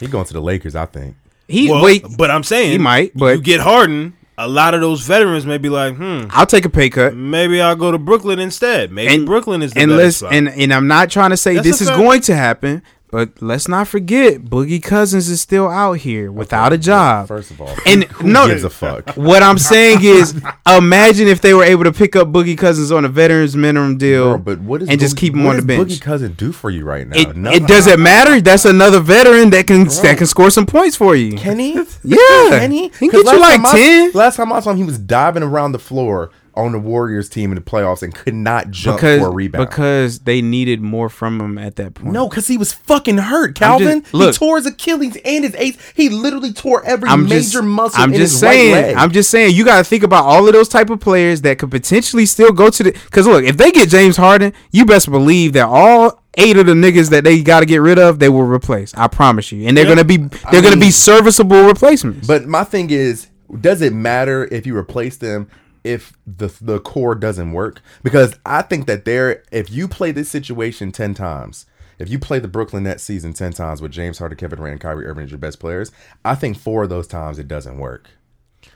He 0.00 0.06
going 0.08 0.24
to 0.26 0.32
the 0.32 0.42
Lakers, 0.42 0.74
I 0.74 0.86
think. 0.86 1.14
He 1.46 1.70
Well, 1.70 1.82
wait, 1.84 2.04
but 2.16 2.30
I'm 2.30 2.42
saying 2.42 2.72
he 2.72 2.78
might, 2.78 3.12
but- 3.16 3.36
you 3.36 3.42
get 3.42 3.60
Harden. 3.60 4.16
A 4.40 4.46
lot 4.46 4.72
of 4.72 4.80
those 4.80 5.00
veterans 5.00 5.44
may 5.44 5.58
be 5.58 5.68
like, 5.68 5.96
hmm, 5.96 6.26
I'll 6.30 6.46
take 6.46 6.64
a 6.64 6.68
pay 6.70 6.90
cut. 6.90 7.14
maybe 7.16 7.60
I'll 7.60 7.74
go 7.74 7.90
to 7.90 7.98
Brooklyn 7.98 8.38
instead. 8.38 8.92
Maybe 8.92 9.24
Brooklyn 9.24 9.62
is 9.62 9.72
the 9.72 9.80
and 9.80 9.90
better 9.90 10.10
spot. 10.12 10.32
and 10.32 10.48
and 10.48 10.72
I'm 10.72 10.86
not 10.86 11.10
trying 11.10 11.30
to 11.30 11.36
say 11.36 11.54
That's 11.54 11.66
this 11.66 11.80
is 11.80 11.88
fact. 11.88 11.98
going 12.00 12.20
to 12.22 12.36
happen, 12.36 12.82
but 13.10 13.40
let's 13.40 13.68
not 13.68 13.88
forget 13.88 14.42
Boogie 14.44 14.82
Cousins 14.82 15.28
is 15.28 15.40
still 15.40 15.68
out 15.68 15.94
here 15.94 16.30
without 16.30 16.72
a 16.72 16.78
job. 16.78 17.28
First 17.28 17.50
of 17.50 17.60
all, 17.60 17.74
And 17.86 18.04
who 18.04 18.28
no- 18.28 18.46
gives 18.48 18.64
a 18.64 18.70
fuck? 18.70 19.10
What 19.16 19.42
I'm 19.42 19.58
saying 19.58 20.00
is, 20.02 20.34
imagine 20.66 21.26
if 21.28 21.40
they 21.40 21.54
were 21.54 21.64
able 21.64 21.84
to 21.84 21.92
pick 21.92 22.16
up 22.16 22.28
Boogie 22.28 22.56
Cousins 22.58 22.92
on 22.92 23.04
a 23.04 23.08
veterans 23.08 23.56
minimum 23.56 23.96
deal, 23.98 24.30
Bro, 24.34 24.38
but 24.38 24.60
what 24.60 24.82
is 24.82 24.88
and 24.88 25.00
just 25.00 25.16
keep 25.16 25.34
him 25.34 25.46
on 25.46 25.56
the 25.56 25.62
bench. 25.62 25.88
Boogie 25.90 26.00
Cousin 26.00 26.32
do 26.34 26.52
for 26.52 26.70
you 26.70 26.84
right 26.84 27.06
now? 27.06 27.16
It, 27.16 27.62
it 27.62 27.66
doesn't 27.66 28.00
matter. 28.02 28.40
That's 28.40 28.64
another 28.64 29.00
veteran 29.00 29.50
that 29.50 29.66
can 29.66 29.84
that 29.84 30.16
can 30.18 30.26
score 30.26 30.50
some 30.50 30.66
points 30.66 30.96
for 30.96 31.16
you. 31.16 31.36
Kenny. 31.38 31.74
Yeah. 32.04 32.16
Kenny, 32.50 32.88
he? 32.88 33.06
He 33.06 33.08
can 33.08 33.22
get 33.22 33.32
you 33.34 33.40
like 33.40 33.60
I- 33.64 33.72
10. 33.78 34.10
last 34.12 34.36
time 34.36 34.52
I 34.52 34.60
saw 34.60 34.70
him, 34.72 34.76
he 34.76 34.84
was 34.84 34.98
diving 34.98 35.42
around 35.42 35.72
the 35.72 35.78
floor 35.78 36.30
on 36.58 36.72
the 36.72 36.78
Warriors 36.78 37.28
team 37.28 37.50
in 37.52 37.54
the 37.54 37.60
playoffs 37.62 38.02
and 38.02 38.14
could 38.14 38.34
not 38.34 38.70
jump 38.70 38.98
because 38.98 39.20
for 39.20 39.28
a 39.28 39.30
rebound. 39.30 39.68
because 39.68 40.18
they 40.20 40.42
needed 40.42 40.80
more 40.80 41.08
from 41.08 41.40
him 41.40 41.56
at 41.56 41.76
that 41.76 41.94
point. 41.94 42.12
no, 42.12 42.28
because 42.28 42.48
he 42.48 42.58
was 42.58 42.72
fucking 42.72 43.18
hurt, 43.18 43.54
Calvin. 43.54 44.04
look- 44.12 44.34
he 44.34 44.38
tore 44.38 44.56
his 44.56 44.66
Achilles 44.66 45.16
and 45.24 45.44
his 45.44 45.54
ace. 45.54 45.78
He 45.94 46.08
literally 46.08 46.52
tore 46.52 46.84
every 46.84 47.08
I'm 47.08 47.24
major 47.24 47.42
just, 47.60 47.62
muscle 47.64 48.02
I'm 48.02 48.12
in 48.12 48.18
just 48.20 48.32
his 48.32 48.40
saying. 48.40 48.96
I'm 48.96 49.12
just 49.12 49.30
saying. 49.30 49.54
You 49.54 49.64
got 49.64 49.78
to 49.78 49.84
think 49.84 50.02
about 50.02 50.24
all 50.24 50.46
of 50.46 50.52
those 50.52 50.68
type 50.68 50.90
of 50.90 51.00
players 51.00 51.42
that 51.42 51.58
could 51.58 51.70
potentially 51.70 52.26
still 52.26 52.52
go 52.52 52.70
to 52.70 52.82
the. 52.82 52.92
Because 52.92 53.26
look, 53.26 53.44
if 53.44 53.56
they 53.56 53.70
get 53.70 53.88
James 53.88 54.16
Harden, 54.16 54.52
you 54.72 54.84
best 54.84 55.10
believe 55.10 55.52
that 55.54 55.66
all 55.68 56.22
eight 56.36 56.56
of 56.56 56.66
the 56.66 56.72
niggas 56.72 57.10
that 57.10 57.24
they 57.24 57.42
got 57.42 57.60
to 57.60 57.66
get 57.66 57.78
rid 57.78 57.98
of, 57.98 58.18
they 58.18 58.28
will 58.28 58.42
replace. 58.44 58.94
I 58.94 59.06
promise 59.08 59.52
you, 59.52 59.66
and 59.66 59.76
they're 59.76 59.86
gonna 59.86 60.04
be 60.04 60.16
they're 60.50 60.62
gonna 60.62 60.76
be 60.76 60.90
serviceable 60.90 61.64
replacements. 61.64 62.26
But 62.26 62.46
my 62.46 62.64
thing 62.64 62.90
is, 62.90 63.28
does 63.60 63.80
it 63.82 63.92
matter 63.92 64.46
if 64.52 64.66
you 64.66 64.76
replace 64.76 65.16
them 65.16 65.48
if 65.84 66.12
the 66.26 66.48
the 66.60 66.80
core 66.80 67.14
doesn't 67.14 67.52
work? 67.52 67.80
Because 68.02 68.38
I 68.44 68.62
think 68.62 68.86
that 68.86 69.04
there, 69.04 69.42
if 69.52 69.70
you 69.70 69.88
play 69.88 70.12
this 70.12 70.28
situation 70.28 70.92
ten 70.92 71.14
times, 71.14 71.66
if 71.98 72.08
you 72.08 72.18
play 72.18 72.38
the 72.38 72.48
Brooklyn 72.48 72.84
Nets 72.84 73.02
season 73.02 73.32
ten 73.32 73.52
times 73.52 73.80
with 73.80 73.92
James 73.92 74.18
Harden, 74.18 74.38
Kevin 74.38 74.58
Durant, 74.58 74.72
and 74.72 74.80
Kyrie 74.80 75.06
Irving 75.06 75.24
as 75.24 75.30
your 75.30 75.38
best 75.38 75.60
players, 75.60 75.92
I 76.24 76.34
think 76.34 76.58
four 76.58 76.84
of 76.84 76.88
those 76.90 77.06
times 77.06 77.38
it 77.38 77.48
doesn't 77.48 77.78
work. 77.78 78.08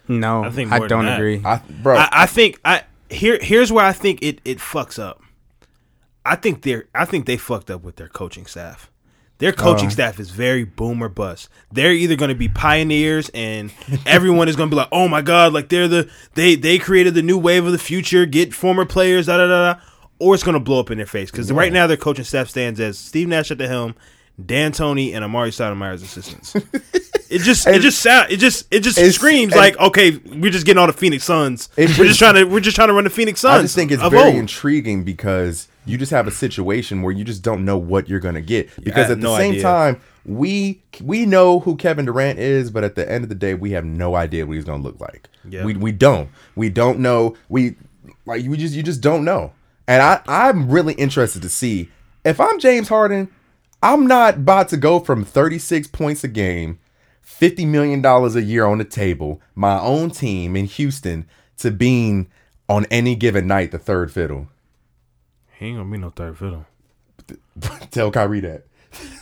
no, 0.08 0.44
I 0.44 0.48
I, 0.48 0.50
think 0.50 0.72
I 0.72 0.86
don't 0.86 1.08
agree. 1.08 1.40
I, 1.44 1.60
bro, 1.82 1.96
I, 1.96 2.08
I 2.12 2.26
think 2.26 2.60
I 2.64 2.84
here 3.10 3.38
here's 3.40 3.72
where 3.72 3.84
I 3.84 3.92
think 3.92 4.22
it 4.22 4.40
it 4.44 4.58
fucks 4.58 4.98
up. 5.02 5.22
I 6.24 6.36
think 6.36 6.62
they're 6.62 6.86
I 6.94 7.04
think 7.04 7.26
they 7.26 7.36
fucked 7.36 7.70
up 7.70 7.82
with 7.82 7.96
their 7.96 8.08
coaching 8.08 8.46
staff. 8.46 8.91
Their 9.42 9.52
coaching 9.52 9.88
oh. 9.88 9.90
staff 9.90 10.20
is 10.20 10.30
very 10.30 10.62
boomer 10.62 11.08
bust. 11.08 11.48
They're 11.72 11.90
either 11.90 12.14
going 12.14 12.28
to 12.28 12.36
be 12.36 12.48
pioneers, 12.48 13.28
and 13.34 13.72
everyone 14.06 14.48
is 14.48 14.54
going 14.54 14.70
to 14.70 14.74
be 14.74 14.78
like, 14.78 14.88
"Oh 14.92 15.08
my 15.08 15.20
god!" 15.20 15.52
Like 15.52 15.68
they're 15.68 15.88
the 15.88 16.08
they 16.34 16.54
they 16.54 16.78
created 16.78 17.14
the 17.14 17.22
new 17.22 17.36
wave 17.36 17.66
of 17.66 17.72
the 17.72 17.78
future. 17.78 18.24
Get 18.24 18.54
former 18.54 18.84
players, 18.84 19.26
da 19.26 19.38
da 19.38 19.48
da, 19.48 19.72
da 19.72 19.80
or 20.20 20.34
it's 20.34 20.44
going 20.44 20.54
to 20.54 20.60
blow 20.60 20.78
up 20.78 20.92
in 20.92 20.98
their 20.98 21.06
face. 21.06 21.32
Because 21.32 21.50
right 21.50 21.72
now 21.72 21.88
their 21.88 21.96
coaching 21.96 22.24
staff 22.24 22.48
stands 22.48 22.78
as 22.78 22.96
Steve 22.96 23.26
Nash 23.26 23.50
at 23.50 23.58
the 23.58 23.66
helm, 23.66 23.96
D'Antoni, 24.40 25.12
and 25.12 25.24
Amar'e 25.24 25.48
Stoudemire's 25.48 26.02
assistants. 26.02 26.54
It 27.28 27.40
just 27.40 27.66
it 27.66 27.80
just 27.80 27.98
sound 27.98 28.30
it 28.30 28.36
just 28.36 28.66
it 28.70 28.80
just 28.80 28.98
screams 29.14 29.54
and- 29.54 29.60
like 29.60 29.76
okay 29.80 30.10
we're 30.10 30.52
just 30.52 30.66
getting 30.66 30.78
all 30.78 30.86
the 30.86 30.92
Phoenix 30.92 31.24
Suns. 31.24 31.70
We're 31.76 31.86
just 31.86 31.98
just- 31.98 32.18
trying 32.18 32.34
to 32.34 32.44
we're 32.44 32.60
just 32.60 32.76
trying 32.76 32.88
to 32.88 32.94
run 32.94 33.04
the 33.04 33.10
Phoenix 33.10 33.40
Suns. 33.40 33.58
I 33.58 33.62
just 33.62 33.74
think 33.74 33.90
it's 33.90 34.02
very 34.02 34.22
old. 34.22 34.34
intriguing 34.36 35.02
because 35.02 35.66
you 35.84 35.98
just 35.98 36.12
have 36.12 36.26
a 36.26 36.30
situation 36.30 37.02
where 37.02 37.12
you 37.12 37.24
just 37.24 37.42
don't 37.42 37.64
know 37.64 37.76
what 37.76 38.08
you're 38.08 38.20
gonna 38.20 38.40
get. 38.40 38.70
Because 38.82 39.10
at 39.10 39.20
the 39.20 39.24
no 39.24 39.36
same 39.36 39.52
idea. 39.52 39.62
time, 39.62 40.00
we 40.24 40.82
we 41.00 41.26
know 41.26 41.60
who 41.60 41.76
Kevin 41.76 42.04
Durant 42.04 42.38
is, 42.38 42.70
but 42.70 42.84
at 42.84 42.94
the 42.94 43.10
end 43.10 43.24
of 43.24 43.28
the 43.28 43.34
day, 43.34 43.54
we 43.54 43.72
have 43.72 43.84
no 43.84 44.14
idea 44.14 44.46
what 44.46 44.54
he's 44.54 44.64
gonna 44.64 44.82
look 44.82 45.00
like. 45.00 45.28
Yeah. 45.48 45.64
We 45.64 45.74
we 45.74 45.92
don't. 45.92 46.30
We 46.54 46.68
don't 46.68 47.00
know. 47.00 47.36
We 47.48 47.76
like 48.26 48.44
we 48.46 48.56
just 48.56 48.74
you 48.74 48.82
just 48.82 49.00
don't 49.00 49.24
know. 49.24 49.52
And 49.88 50.02
I 50.02 50.20
I'm 50.28 50.70
really 50.70 50.94
interested 50.94 51.42
to 51.42 51.48
see 51.48 51.90
if 52.24 52.40
I'm 52.40 52.58
James 52.60 52.88
Harden. 52.88 53.28
I'm 53.82 54.06
not 54.06 54.36
about 54.36 54.68
to 54.68 54.76
go 54.76 55.00
from 55.00 55.24
36 55.24 55.88
points 55.88 56.22
a 56.22 56.28
game, 56.28 56.78
50 57.22 57.66
million 57.66 58.00
dollars 58.00 58.36
a 58.36 58.42
year 58.42 58.64
on 58.64 58.78
the 58.78 58.84
table, 58.84 59.40
my 59.56 59.80
own 59.80 60.10
team 60.10 60.54
in 60.54 60.66
Houston, 60.66 61.26
to 61.58 61.72
being 61.72 62.30
on 62.68 62.86
any 62.92 63.16
given 63.16 63.48
night 63.48 63.72
the 63.72 63.78
third 63.78 64.12
fiddle. 64.12 64.46
He 65.62 65.68
ain't 65.68 65.78
gonna 65.78 65.90
be 65.92 65.98
no 65.98 66.10
third 66.10 66.36
fiddle. 66.36 66.66
Tell 67.92 68.10
Kyrie 68.10 68.40
that. 68.40 68.64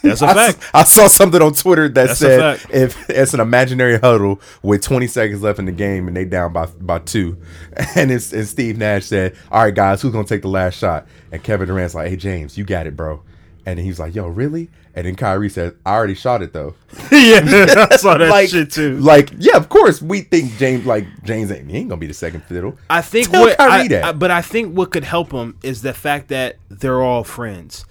That's 0.03 0.22
a 0.22 0.26
I, 0.28 0.34
fact. 0.34 0.59
s- 0.62 0.70
I 0.72 0.84
saw 0.84 1.07
something 1.07 1.43
on 1.43 1.53
Twitter 1.53 1.86
that 1.91 2.07
That's 2.09 2.18
said 2.18 2.61
if 2.70 3.11
it's 3.11 3.34
an 3.34 3.41
imaginary 3.41 3.99
huddle 3.99 4.41
with 4.62 4.82
20 4.82 5.07
seconds 5.07 5.43
left 5.43 5.59
in 5.59 5.66
the 5.66 5.72
game 5.72 6.09
and 6.09 6.16
they 6.16 6.24
down 6.24 6.55
by 6.55 6.64
by 6.66 7.01
two, 7.01 7.36
and 7.95 8.11
it's 8.11 8.32
and 8.32 8.49
Steve 8.49 8.78
Nash 8.78 9.05
said, 9.05 9.36
"All 9.53 9.62
right, 9.64 9.74
guys, 9.74 10.01
who's 10.01 10.12
gonna 10.12 10.24
take 10.26 10.41
the 10.41 10.49
last 10.49 10.78
shot?" 10.78 11.07
And 11.30 11.43
Kevin 11.43 11.68
Durant's 11.68 11.95
like, 11.95 12.09
"Hey, 12.09 12.16
James, 12.16 12.57
you 12.57 12.64
got 12.64 12.86
it, 12.86 12.97
bro." 12.97 13.22
And 13.66 13.78
he's 13.78 14.01
like, 14.01 14.14
"Yo, 14.14 14.26
really?" 14.26 14.70
And 14.95 15.07
then 15.07 15.14
Kyrie 15.14 15.49
said, 15.49 15.76
"I 15.86 15.95
already 15.95 16.14
shot 16.14 16.43
it 16.43 16.53
though." 16.53 16.74
yeah, 17.12 17.86
I 17.91 17.97
saw 17.97 18.18
that 18.18 18.28
like, 18.28 18.49
shit 18.49 18.72
too. 18.72 18.99
like, 18.99 19.30
yeah, 19.38 19.57
of 19.57 19.68
course, 19.68 20.03
we 20.03 20.22
think 20.22 20.57
James, 20.57 20.84
like 20.84 21.07
James, 21.22 21.51
ain't 21.53 21.70
he 21.70 21.78
ain't 21.78 21.88
gonna 21.88 22.01
be 22.01 22.09
the 22.09 22.14
second 22.14 22.43
fiddle. 22.45 22.76
I 22.88 23.01
think 23.03 23.30
Tell 23.30 23.43
what 23.43 23.57
Kyrie 23.57 23.72
I, 23.72 23.88
that. 23.88 24.05
I- 24.05 24.12
but 24.12 24.30
I 24.30 24.43
think 24.43 24.76
what 24.76 24.91
could 24.91 25.05
help 25.05 25.30
him 25.30 25.57
is 25.62 25.82
the 25.82 25.95
fact 25.95 26.28
that 26.28 26.57
they're 26.68 27.01
all 27.01 27.22
friends. 27.22 27.84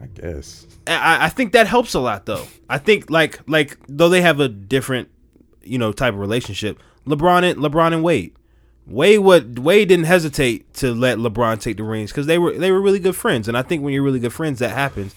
I 0.00 0.06
guess. 0.06 0.66
I, 0.86 1.26
I 1.26 1.28
think 1.28 1.52
that 1.52 1.66
helps 1.66 1.94
a 1.94 2.00
lot 2.00 2.26
though. 2.26 2.46
I 2.68 2.78
think 2.78 3.10
like 3.10 3.40
like 3.46 3.76
though 3.86 4.08
they 4.08 4.22
have 4.22 4.40
a 4.40 4.48
different 4.48 5.10
you 5.62 5.78
know 5.78 5.92
type 5.92 6.14
of 6.14 6.20
relationship. 6.20 6.78
LeBron 7.06 7.50
and 7.50 7.58
LeBron 7.60 7.92
and 7.92 8.02
Wade. 8.02 8.34
Wade 8.86 9.20
what 9.20 9.58
Wade 9.58 9.88
didn't 9.88 10.06
hesitate 10.06 10.72
to 10.74 10.94
let 10.94 11.18
LeBron 11.18 11.60
take 11.60 11.76
the 11.76 11.84
rings 11.84 12.10
because 12.10 12.26
they 12.26 12.38
were 12.38 12.52
they 12.54 12.72
were 12.72 12.80
really 12.80 12.98
good 12.98 13.14
friends. 13.14 13.46
And 13.46 13.56
I 13.56 13.62
think 13.62 13.82
when 13.82 13.92
you're 13.92 14.02
really 14.02 14.18
good 14.20 14.32
friends, 14.32 14.58
that 14.60 14.70
happens. 14.70 15.14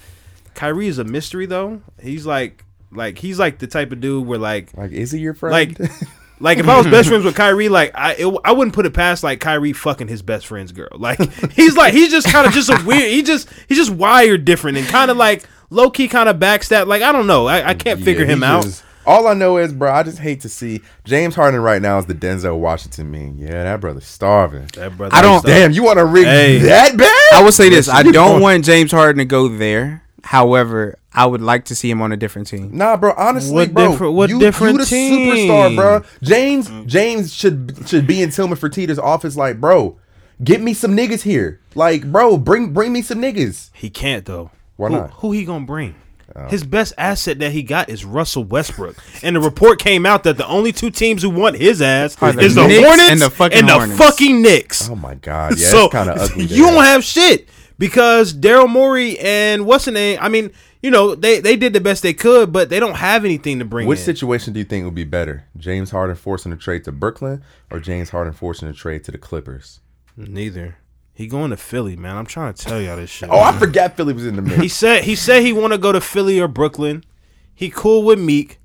Kyrie 0.55 0.87
is 0.87 0.97
a 0.99 1.03
mystery 1.03 1.45
though. 1.45 1.81
He's 2.01 2.25
like 2.25 2.63
like 2.91 3.17
he's 3.17 3.39
like 3.39 3.59
the 3.59 3.67
type 3.67 3.91
of 3.91 3.99
dude 4.01 4.25
where 4.27 4.39
like 4.39 4.75
Like, 4.77 4.91
is 4.91 5.11
he 5.11 5.19
your 5.19 5.33
friend? 5.33 5.51
like 5.79 5.91
like 6.39 6.57
if 6.57 6.67
I 6.67 6.77
was 6.77 6.85
best 6.87 7.09
friends 7.09 7.25
with 7.25 7.35
Kyrie, 7.35 7.69
like 7.69 7.91
I 7.95 8.13
it, 8.13 8.35
I 8.43 8.51
wouldn't 8.51 8.75
put 8.75 8.85
it 8.85 8.93
past 8.93 9.23
like 9.23 9.39
Kyrie 9.39 9.73
fucking 9.73 10.07
his 10.07 10.21
best 10.21 10.47
friend's 10.47 10.71
girl. 10.71 10.89
Like 10.93 11.19
he's 11.53 11.75
like 11.75 11.93
he's 11.93 12.11
just 12.11 12.27
kind 12.27 12.45
of 12.47 12.53
just 12.53 12.69
a 12.69 12.81
weird. 12.85 13.09
He 13.11 13.23
just 13.23 13.49
he's 13.67 13.77
just 13.77 13.91
wired 13.91 14.45
different 14.45 14.77
and 14.77 14.87
kind 14.87 15.09
of 15.11 15.17
like 15.17 15.43
low 15.69 15.89
key 15.89 16.07
kind 16.07 16.29
of 16.29 16.37
backstab. 16.37 16.87
Like 16.87 17.01
I 17.01 17.11
don't 17.11 17.27
know. 17.27 17.47
I, 17.47 17.69
I 17.69 17.73
can't 17.73 18.01
figure 18.01 18.25
him 18.25 18.43
out. 18.43 18.63
just- 18.63 18.83
all 19.05 19.27
I 19.27 19.33
know 19.33 19.57
is, 19.57 19.73
bro, 19.73 19.91
I 19.91 20.03
just 20.03 20.19
hate 20.19 20.39
to 20.41 20.49
see 20.49 20.79
James 21.03 21.35
Harden 21.35 21.59
right 21.59 21.81
now 21.81 21.97
is 21.97 22.05
the 22.05 22.13
Denzel 22.15 22.57
Washington 22.57 23.11
meme. 23.11 23.37
Yeah, 23.37 23.63
that 23.63 23.81
brother's 23.81 24.05
starving. 24.05 24.67
That 24.75 24.95
brother 24.95 25.13
I 25.13 25.21
don't- 25.21 25.39
is- 25.39 25.43
Damn, 25.43 25.71
you 25.73 25.83
want 25.83 25.97
to 25.99 26.05
rig 26.05 26.23
Hey. 26.23 26.59
that 26.59 26.95
bad? 26.95 27.33
I 27.33 27.43
will 27.43 27.51
say 27.51 27.67
this: 27.67 27.89
I 27.89 28.03
don't 28.03 28.41
want 28.41 28.63
James 28.63 28.93
Harden 28.93 29.17
to 29.17 29.25
go 29.25 29.49
there. 29.49 30.03
However, 30.23 30.97
I 31.13 31.25
would 31.25 31.41
like 31.41 31.65
to 31.65 31.75
see 31.75 31.89
him 31.89 32.01
on 32.01 32.11
a 32.11 32.17
different 32.17 32.47
team. 32.47 32.75
Nah, 32.75 32.97
bro. 32.97 33.13
Honestly, 33.17 33.53
What 33.53 33.73
bro, 33.73 33.91
different- 33.91 34.13
what 34.13 34.29
you, 34.29 34.39
different 34.39 34.73
you 34.73 34.79
the 34.79 34.85
team? 34.85 35.31
superstar, 35.33 35.75
bro. 35.75 36.01
James, 36.21 36.71
James 36.85 37.33
should 37.33 37.77
should 37.87 38.07
be 38.07 38.21
in 38.21 38.31
Tillman 38.31 38.57
Fertitta's 38.57 38.97
office. 38.99 39.35
Like, 39.35 39.59
bro, 39.59 39.97
get 40.43 40.61
me 40.61 40.73
some 40.73 40.95
niggas 40.95 41.21
here. 41.23 41.59
Like, 41.75 42.09
bro, 42.11 42.37
bring 42.37 42.71
bring 42.73 42.93
me 42.93 43.01
some 43.01 43.19
niggas. 43.19 43.69
He 43.73 43.89
can't 43.89 44.25
though. 44.25 44.49
Why 44.77 44.87
who, 44.89 44.95
not? 44.95 45.11
Who 45.15 45.31
he 45.33 45.43
gonna 45.45 45.65
bring? 45.65 45.95
Oh. 46.35 46.47
His 46.47 46.63
best 46.63 46.93
asset 46.97 47.37
that 47.39 47.51
he 47.51 47.61
got 47.61 47.89
is 47.89 48.05
Russell 48.05 48.43
Westbrook, 48.45 48.95
and 49.21 49.35
the 49.35 49.39
report 49.41 49.77
came 49.77 50.03
out 50.03 50.23
that 50.23 50.37
the 50.37 50.47
only 50.47 50.71
two 50.71 50.89
teams 50.89 51.21
who 51.21 51.29
want 51.29 51.57
his 51.57 51.79
ass 51.79 52.15
the 52.15 52.39
is 52.39 52.55
the 52.55 52.65
Knicks 52.65 52.83
Hornets 52.87 53.09
and 53.11 53.21
the 53.21 53.29
fucking 53.29 53.57
and 53.59 53.69
the 53.69 53.73
Hornets. 53.73 53.99
fucking 53.99 54.41
Knicks. 54.41 54.89
Oh 54.89 54.95
my 54.95 55.13
god, 55.15 55.59
yeah, 55.59 55.67
so 55.69 55.85
it's 55.85 55.91
kind 55.93 56.09
of 56.09 56.17
ugly. 56.17 56.45
you 56.45 56.63
don't 56.63 56.83
have 56.83 57.03
shit 57.03 57.47
because 57.77 58.33
Daryl 58.33 58.69
Morey 58.69 59.17
and 59.19 59.65
what's 59.65 59.85
the 59.85 59.91
name? 59.91 60.17
I 60.21 60.29
mean, 60.29 60.51
you 60.81 60.91
know, 60.91 61.15
they 61.15 61.39
they 61.39 61.55
did 61.55 61.73
the 61.73 61.81
best 61.81 62.03
they 62.03 62.13
could, 62.13 62.51
but 62.51 62.69
they 62.69 62.79
don't 62.79 62.95
have 62.95 63.25
anything 63.25 63.59
to 63.59 63.65
bring 63.65 63.87
Which 63.87 63.99
in. 63.99 64.05
situation 64.05 64.53
do 64.53 64.59
you 64.59 64.65
think 64.65 64.85
would 64.85 64.95
be 64.95 65.03
better? 65.03 65.45
James 65.57 65.91
Harden 65.91 66.15
forcing 66.15 66.51
a 66.51 66.57
trade 66.57 66.83
to 66.85 66.91
Brooklyn 66.91 67.43
or 67.71 67.79
James 67.79 68.09
Harden 68.09 68.33
forcing 68.33 68.67
a 68.67 68.73
trade 68.73 69.03
to 69.05 69.11
the 69.11 69.17
Clippers? 69.17 69.79
Neither. 70.17 70.77
He 71.15 71.27
going 71.27 71.51
to 71.51 71.57
Philly, 71.57 71.95
man. 71.95 72.17
I'm 72.17 72.25
trying 72.25 72.53
to 72.53 72.65
tell 72.65 72.81
y'all 72.81 72.97
this 72.97 73.09
shit. 73.09 73.29
Oh, 73.31 73.39
I 73.39 73.51
forgot 73.57 73.95
Philly 73.95 74.13
was 74.13 74.25
in 74.25 74.35
the 74.35 74.41
middle. 74.41 74.61
He 74.61 74.67
said 74.67 75.03
he 75.03 75.15
said 75.15 75.43
he 75.43 75.53
want 75.53 75.73
to 75.73 75.77
go 75.77 75.91
to 75.91 76.01
Philly 76.01 76.39
or 76.39 76.47
Brooklyn. 76.47 77.03
He 77.53 77.69
cool 77.69 78.03
with 78.03 78.19
Meek. 78.19 78.59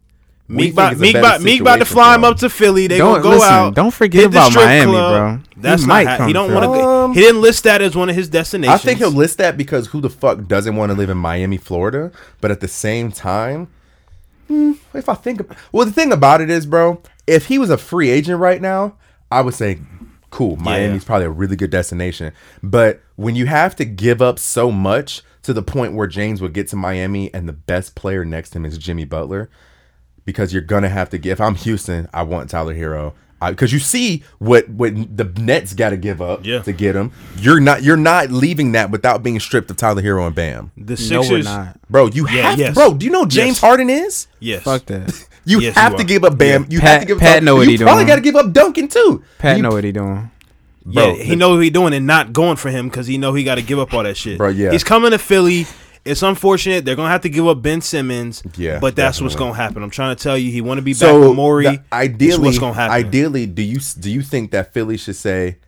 We 0.49 0.55
Meek 0.57 0.73
about 0.73 0.97
Meek 0.97 1.15
about 1.15 1.43
Meek 1.43 1.61
about 1.61 1.77
to 1.81 1.85
fly 1.85 2.15
him 2.15 2.21
him. 2.21 2.31
up 2.33 2.39
to 2.39 2.49
Philly. 2.49 2.87
They 2.87 2.97
Don't- 2.97 3.21
gonna 3.21 3.23
go 3.23 3.31
listen, 3.31 3.53
out. 3.53 3.75
don't 3.75 3.93
forget 3.93 4.23
hit 4.23 4.31
the 4.33 4.39
about 4.39 4.51
strip 4.51 4.65
Miami, 4.65 4.93
club. 4.93 5.13
bro. 5.13 5.37
He 5.55 5.61
That's 5.61 5.85
might 5.87 6.05
not. 6.05 6.11
ha- 6.11 6.17
come 6.17 6.27
he 6.29 6.33
don't 6.33 6.55
want 6.55 6.65
to. 6.65 6.71
Um, 6.83 7.13
he 7.15 7.21
didn't 7.21 7.43
list 7.43 7.65
that 7.65 7.83
as 7.83 7.95
one 7.95 8.09
of 8.09 8.17
his 8.17 8.29
destinations. 8.31 8.81
I 8.81 8.83
think 8.83 8.99
he'll 8.99 9.11
list 9.11 9.37
that 9.39 9.59
because 9.59 9.89
who 9.89 10.01
the 10.01 10.09
fuck 10.09 10.47
doesn't 10.47 10.75
want 10.75 10.91
to 10.91 10.97
live 10.97 11.11
in 11.11 11.19
Miami, 11.19 11.59
Florida? 11.59 12.11
But 12.41 12.51
at 12.51 12.61
the 12.61 12.69
same 12.69 13.13
time, 13.13 13.69
hmm, 14.47 14.73
if 14.95 15.09
I 15.11 15.15
think, 15.15 15.41
ab- 15.41 15.57
well, 15.71 15.85
the 15.85 15.93
thing 15.93 16.13
about 16.13 16.41
it 16.41 16.49
is, 16.49 16.65
bro, 16.65 17.03
if 17.27 17.47
he 17.47 17.59
was 17.59 17.69
a 17.69 17.77
free 17.77 18.09
agent 18.09 18.41
right 18.41 18.63
now, 18.63 18.95
I 19.31 19.43
would 19.43 19.53
say, 19.55 19.81
cool, 20.31 20.57
Miami's 20.57 21.05
probably 21.05 21.27
a 21.27 21.31
really 21.31 21.57
good 21.57 21.71
destination. 21.71 22.33
But 22.63 23.03
when 23.17 23.37
you 23.37 23.45
have 23.47 23.77
to 23.77 23.85
give 23.85 24.23
up 24.23 24.39
so 24.39 24.71
much 24.73 25.23
to 25.43 25.53
the 25.53 25.63
point 25.63 25.93
where 25.93 26.07
James 26.07 26.41
would 26.41 26.55
get 26.55 26.69
to 26.69 26.77
Miami 26.77 27.33
and 27.35 27.47
the 27.47 27.53
best 27.53 27.95
player 27.95 28.25
next 28.25 28.51
to 28.51 28.59
him 28.59 28.65
is 28.65 28.79
Jimmy 28.79 29.05
Butler, 29.05 29.51
because 30.29 30.53
you're 30.53 30.61
gonna 30.61 30.91
have 30.91 31.09
to 31.09 31.17
give. 31.17 31.33
If 31.33 31.41
I'm 31.41 31.55
Houston, 31.55 32.07
I 32.13 32.23
want 32.23 32.51
Tyler 32.51 32.75
Herro. 32.75 33.15
Because 33.41 33.73
you 33.73 33.79
see 33.79 34.25
what 34.39 34.69
what 34.69 34.93
the 35.17 35.25
Nets 35.25 35.73
got 35.73 35.91
to 35.91 35.97
give 35.97 36.21
up 36.21 36.45
Yeah. 36.45 36.61
to 36.63 36.73
get 36.73 36.95
him. 36.95 37.13
You're 37.39 37.61
not 37.61 37.83
you're 37.83 37.97
not 37.97 38.31
leaving 38.31 38.73
that 38.73 38.91
without 38.91 39.23
being 39.23 39.41
stripped 39.41 39.71
of 39.71 39.79
Tyler 39.79 40.03
Herro 40.03 40.27
and 40.27 40.35
Bam, 40.35 40.71
the 40.77 40.97
No, 41.11 41.21
we're 41.21 41.25
Sixers. 41.25 41.45
not. 41.47 41.81
bro. 41.89 42.09
You 42.09 42.29
Yeah, 42.29 42.51
have 42.51 42.59
yes. 42.59 42.75
bro. 42.75 42.93
Do 42.95 43.07
you 43.07 43.13
know 43.13 43.25
James 43.25 43.57
Yes. 43.57 43.61
Harden 43.61 43.89
is? 43.89 44.27
Yes. 44.41 44.63
Fuck 44.65 44.85
that. 44.87 45.25
You 45.45 45.61
Yes, 45.61 45.77
have 45.77 45.93
you 45.93 45.99
to 45.99 46.05
are. 46.05 46.07
give 46.07 46.25
up 46.25 46.37
Bam. 46.37 46.67
You 46.69 46.79
Pat- 46.79 46.89
have 46.91 47.01
to 47.01 47.07
give 47.07 47.19
Pat 47.21 47.39
up. 47.39 47.43
know 47.45 47.57
what 47.57 47.65
you 47.69 47.79
he 47.79 47.79
probably 47.79 48.05
got 48.05 48.17
to 48.17 48.21
give 48.21 48.37
up 48.37 48.53
Duncan 48.53 48.87
too. 48.87 49.23
Pat 49.39 49.57
You- 49.57 49.63
know 49.63 49.71
what 49.71 49.83
he 49.85 49.93
doing. 49.93 50.31
Yeah, 50.85 50.93
Bro, 51.07 51.15
he 51.15 51.31
the- 51.31 51.37
know 51.37 51.51
what 51.55 51.63
he 51.63 51.71
doing 51.71 51.95
and 51.95 52.07
not 52.07 52.35
going 52.35 52.57
for 52.57 52.69
him 52.71 52.89
because 52.91 53.07
he 53.07 53.17
know 53.17 53.33
he 53.33 53.45
got 53.45 53.55
to 53.55 53.63
give 53.63 53.79
up 53.79 53.95
all 53.95 54.03
that 54.03 54.17
shit. 54.19 54.37
Bro, 54.37 54.49
yeah. 54.51 54.73
he's 54.73 54.85
coming 54.85 55.13
to 55.13 55.19
Philly. 55.19 55.67
It's 56.09 56.23
unfortunate 56.23 56.85
they're 56.85 56.97
gonna 56.97 57.11
have 57.11 57.21
to 57.23 57.29
give 57.29 57.47
up 57.47 57.61
Ben 57.63 57.81
Simmons. 57.81 58.43
Yeah, 58.57 58.79
but 58.81 58.97
that's 58.97 59.21
what's 59.21 59.37
gonna 59.37 59.55
happen. 59.55 59.83
I'm 59.83 59.91
trying 59.91 60.17
to 60.17 60.23
tell 60.23 60.37
you, 60.39 60.51
he 60.51 60.61
want 60.61 60.79
to 60.79 60.83
be 60.83 60.93
back 60.93 60.99
So 61.01 61.29
with 61.29 61.37
Morey. 61.37 61.81
ideally, 61.93 62.39
what's 62.45 62.59
gonna 62.59 62.75
happen? 62.75 62.93
ideally, 62.95 63.47
do 63.47 63.63
you 63.63 63.79
do 63.99 64.11
you 64.11 64.23
think 64.23 64.51
that 64.53 64.73
Philly 64.73 64.97
should 64.97 65.17
say, 65.17 65.59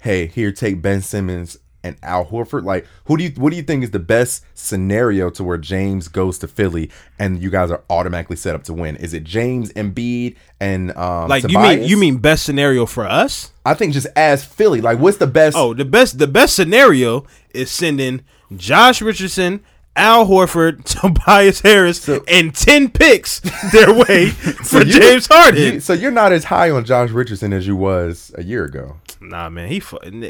hey, 0.00 0.26
here, 0.26 0.52
take 0.52 0.82
Ben 0.82 1.00
Simmons 1.02 1.56
and 1.82 1.96
Al 2.02 2.26
Horford? 2.26 2.64
Like, 2.64 2.86
who 3.04 3.16
do 3.16 3.24
you 3.24 3.30
what 3.36 3.50
do 3.50 3.56
you 3.56 3.62
think 3.62 3.84
is 3.84 3.90
the 3.90 3.98
best 3.98 4.44
scenario 4.54 5.30
to 5.30 5.44
where 5.44 5.58
James 5.58 6.08
goes 6.08 6.38
to 6.40 6.48
Philly 6.48 6.90
and 7.18 7.40
you 7.42 7.48
guys 7.50 7.70
are 7.70 7.82
automatically 7.88 8.36
set 8.36 8.54
up 8.54 8.64
to 8.64 8.74
win? 8.74 8.96
Is 8.96 9.14
it 9.14 9.24
James, 9.24 9.72
Embiid, 9.72 10.36
and 10.60 10.96
um, 10.96 11.28
Like 11.28 11.48
you 11.50 11.58
mean 11.58 11.82
you 11.84 11.96
mean 11.96 12.18
best 12.18 12.44
scenario 12.44 12.86
for 12.86 13.06
us? 13.06 13.52
I 13.64 13.74
think 13.74 13.92
just 13.94 14.06
as 14.16 14.44
Philly, 14.44 14.80
like, 14.80 14.98
what's 14.98 15.16
the 15.18 15.26
best? 15.26 15.56
Oh, 15.56 15.74
the 15.74 15.84
best 15.84 16.18
the 16.18 16.26
best 16.26 16.54
scenario 16.54 17.24
is 17.54 17.70
sending 17.70 18.22
Josh 18.56 19.00
Richardson, 19.02 19.60
Al 19.96 20.26
Horford, 20.26 20.84
Tobias 21.00 21.60
Harris, 21.62 22.08
and 22.28 22.54
ten 22.54 22.90
picks 22.90 23.40
their 23.72 23.92
way 23.92 24.28
for 24.30 24.82
you- 24.82 24.92
James 24.92 25.26
Harden. 25.26 25.74
you- 25.74 25.80
so 25.80 25.92
you're 25.92 26.10
not 26.10 26.32
as 26.32 26.44
high 26.44 26.70
on 26.70 26.84
Josh 26.84 27.10
Richardson 27.10 27.52
as 27.52 27.66
you 27.66 27.74
was 27.76 28.30
a 28.36 28.42
year 28.44 28.64
ago. 28.64 28.96
nah, 29.20 29.48
man, 29.48 29.68
he 29.68 29.82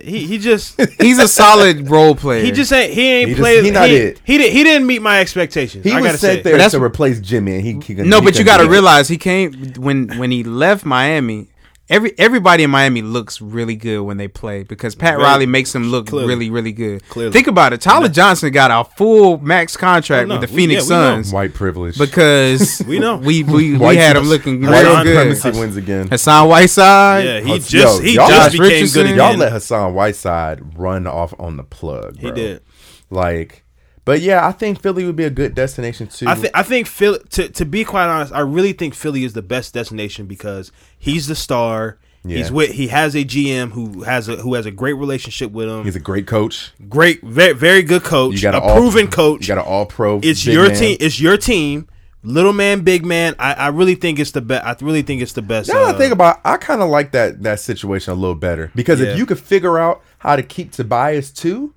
he 0.02 0.26
he 0.26 0.38
just 0.38 0.80
He's 1.00 1.18
a 1.18 1.28
solid 1.28 1.90
role 1.90 2.14
player. 2.14 2.44
he 2.44 2.52
just 2.52 2.72
ain't 2.72 2.92
he 2.92 3.02
ain't 3.06 3.28
He 3.28 3.34
just- 3.34 3.42
played. 3.42 3.64
he 3.64 3.70
not 3.72 3.88
he, 3.88 3.96
it. 3.96 4.20
He 4.24 4.38
did 4.38 4.52
he 4.52 4.62
didn't 4.64 4.86
meet 4.86 5.02
my 5.02 5.20
expectations. 5.20 5.84
He 5.84 5.90
I 5.92 5.96
was 6.00 6.06
gotta 6.06 6.18
sent 6.18 6.38
say. 6.38 6.42
there 6.42 6.52
But 6.54 6.58
that's- 6.58 6.72
to 6.72 6.82
replace 6.82 7.20
Jimmy, 7.20 7.56
and 7.56 7.62
he, 7.62 7.72
he 7.94 7.94
no, 8.02 8.20
he 8.20 8.24
but 8.26 8.38
you 8.38 8.44
got 8.44 8.58
to 8.58 8.68
realize 8.68 9.08
he 9.08 9.18
came 9.18 9.72
when 9.76 10.08
when 10.18 10.30
he 10.30 10.44
left 10.44 10.84
Miami. 10.84 11.48
Every 11.88 12.12
everybody 12.18 12.64
in 12.64 12.70
Miami 12.70 13.00
looks 13.00 13.40
really 13.40 13.76
good 13.76 14.00
when 14.00 14.16
they 14.16 14.26
play 14.26 14.64
because 14.64 14.96
Pat 14.96 15.12
Very- 15.14 15.22
Riley 15.22 15.46
makes 15.46 15.72
them 15.72 15.84
look 15.84 16.08
clearly. 16.08 16.28
really 16.28 16.50
really 16.50 16.72
good. 16.72 17.08
Clearly. 17.08 17.32
Think 17.32 17.46
about 17.46 17.72
it. 17.72 17.80
Tyler 17.80 18.08
Johnson 18.08 18.50
got 18.52 18.72
a 18.72 18.90
full 18.96 19.38
max 19.38 19.76
contract 19.76 20.28
Oh, 20.28 20.38
with 20.38 20.48
the 20.48 20.52
we- 20.52 20.62
Phoenix 20.62 20.90
yeah, 20.90 20.96
we 20.96 21.02
know. 21.04 21.14
Suns 21.22 21.32
white 21.32 21.54
privilege 21.54 21.96
because 21.96 22.82
We 22.88 22.98
know. 22.98 23.18
we 23.18 23.44
we, 23.44 23.76
we 23.78 23.96
had 23.96 24.16
him 24.16 24.24
looking 24.24 24.62
white 24.62 24.82
real 24.82 24.96
Hassan 24.96 25.04
good. 25.04 25.36
supremacy 25.36 25.60
wins 25.60 25.76
again. 25.76 26.08
Hassan 26.08 26.48
Whiteside. 26.48 27.24
Yeah, 27.24 27.40
he 27.40 27.50
Hus- 27.50 27.68
just 27.68 27.98
yo, 28.00 28.04
he 28.04 28.14
y'all- 28.16 28.28
just 28.28 28.42
Josh 28.42 28.52
became 28.52 28.68
Richardson. 28.68 29.02
good 29.02 29.06
again. 29.12 29.18
Y'all 29.30 29.36
let 29.38 29.52
Hassan 29.52 29.94
Whiteside 29.94 30.78
run 30.78 31.06
off 31.06 31.34
on 31.38 31.56
the 31.56 31.62
plug. 31.64 32.18
he 32.18 32.32
did. 32.32 32.62
Like, 33.10 33.62
but 34.06 34.22
yeah, 34.22 34.46
I 34.46 34.52
think 34.52 34.80
Philly 34.80 35.04
would 35.04 35.16
be 35.16 35.24
a 35.24 35.30
good 35.30 35.54
destination 35.54 36.06
too. 36.06 36.26
I 36.26 36.34
think 36.36 36.52
I 36.56 36.62
think 36.62 36.86
Philly. 36.86 37.18
To 37.30 37.48
to 37.50 37.64
be 37.66 37.84
quite 37.84 38.06
honest, 38.08 38.32
I 38.32 38.40
really 38.40 38.72
think 38.72 38.94
Philly 38.94 39.24
is 39.24 39.34
the 39.34 39.42
best 39.42 39.74
destination 39.74 40.24
because 40.26 40.72
he's 40.98 41.26
the 41.26 41.34
star. 41.34 41.98
Yeah. 42.24 42.38
He's 42.38 42.50
with. 42.50 42.70
He 42.72 42.88
has 42.88 43.14
a 43.14 43.24
GM 43.24 43.70
who 43.72 44.02
has 44.02 44.28
a 44.28 44.36
who 44.36 44.54
has 44.54 44.64
a 44.66 44.70
great 44.70 44.94
relationship 44.94 45.52
with 45.52 45.68
him. 45.68 45.84
he's 45.84 45.94
a 45.96 46.00
great 46.00 46.26
coach. 46.26 46.72
great, 46.88 47.22
very 47.22 47.52
very 47.52 47.82
good 47.82 48.02
coach. 48.02 48.34
You 48.36 48.40
got 48.42 48.54
a 48.54 48.60
all- 48.60 48.74
proven 48.76 49.08
coach. 49.08 49.42
You 49.42 49.54
got 49.54 49.64
an 49.64 49.70
all 49.70 49.86
pro. 49.86 50.20
it's 50.22 50.44
your 50.46 50.68
team. 50.70 50.96
It's 51.00 51.20
your 51.20 51.36
team. 51.36 51.88
Little 52.22 52.52
man, 52.52 52.80
big 52.80 53.04
man. 53.06 53.36
I, 53.38 53.52
I 53.54 53.68
really 53.68 53.94
think 53.94 54.18
it's 54.18 54.32
the 54.32 54.40
best. 54.40 54.64
I 54.64 54.84
really 54.84 55.02
think 55.02 55.22
it's 55.22 55.34
the 55.34 55.42
best. 55.42 55.68
Now 55.68 55.74
that 55.84 55.86
I 55.86 55.90
uh, 55.90 55.98
think 55.98 56.12
about, 56.12 56.40
I 56.44 56.56
kind 56.56 56.82
of 56.82 56.88
like 56.90 57.12
that 57.12 57.42
that 57.44 57.60
situation 57.60 58.12
a 58.12 58.16
little 58.16 58.34
better 58.34 58.72
because 58.74 59.00
Yeah. 59.00 59.08
if 59.10 59.18
you 59.18 59.26
could 59.26 59.38
figure 59.38 59.78
out 59.78 60.02
how 60.18 60.34
to 60.34 60.42
keep 60.42 60.72
Tobias 60.72 61.30
too, 61.30 61.74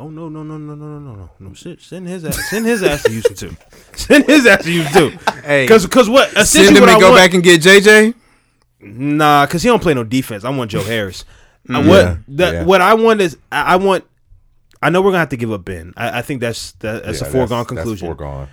Oh 0.00 0.08
no 0.08 0.30
no 0.30 0.42
no 0.42 0.56
no 0.56 0.74
no 0.74 0.86
no 0.86 0.98
no 0.98 1.14
no 1.14 1.30
no! 1.38 1.52
Shit, 1.54 1.82
Send 1.82 2.08
his 2.08 2.24
ass. 2.24 2.48
Send 2.48 2.64
his 2.64 2.82
ass 2.82 3.02
to 3.02 3.10
Houston 3.10 3.36
too. 3.36 3.56
Send 3.94 4.24
his 4.24 4.46
ass 4.46 4.64
to 4.64 4.70
Houston 4.70 5.10
too. 5.10 5.18
Hey, 5.44 5.64
Because 5.64 5.84
because 5.84 6.08
what 6.08 6.30
Send 6.46 6.74
him 6.74 6.80
what 6.80 6.88
I 6.88 6.98
go 6.98 7.10
want, 7.10 7.16
back 7.20 7.34
and 7.34 7.42
get 7.42 7.60
JJ. 7.60 8.14
Nah, 8.80 9.44
because 9.44 9.62
he 9.62 9.68
don't 9.68 9.82
play 9.82 9.92
no 9.92 10.02
defense. 10.04 10.42
I 10.44 10.48
want 10.50 10.70
Joe 10.70 10.82
Harris. 10.82 11.26
Uh, 11.68 11.80
Yeah, 11.80 11.86
what 11.88 12.18
that 12.28 12.54
yeah. 12.54 12.64
what 12.64 12.80
I 12.80 12.94
want 12.94 13.20
is 13.20 13.36
I, 13.52 13.74
I 13.74 13.76
want. 13.76 14.04
I 14.82 14.88
know 14.88 15.02
we're 15.02 15.10
gonna 15.10 15.18
have 15.18 15.28
to 15.28 15.36
give 15.36 15.52
up 15.52 15.66
Ben. 15.66 15.92
I, 15.98 16.20
I 16.20 16.22
think 16.22 16.40
that's 16.40 16.72
that, 16.78 17.04
that's 17.04 17.20
Yeah, 17.20 17.28
a 17.28 17.30
foregone 17.30 17.58
that's 17.58 17.68
conclusion. 17.68 18.08
foregone. 18.08 18.48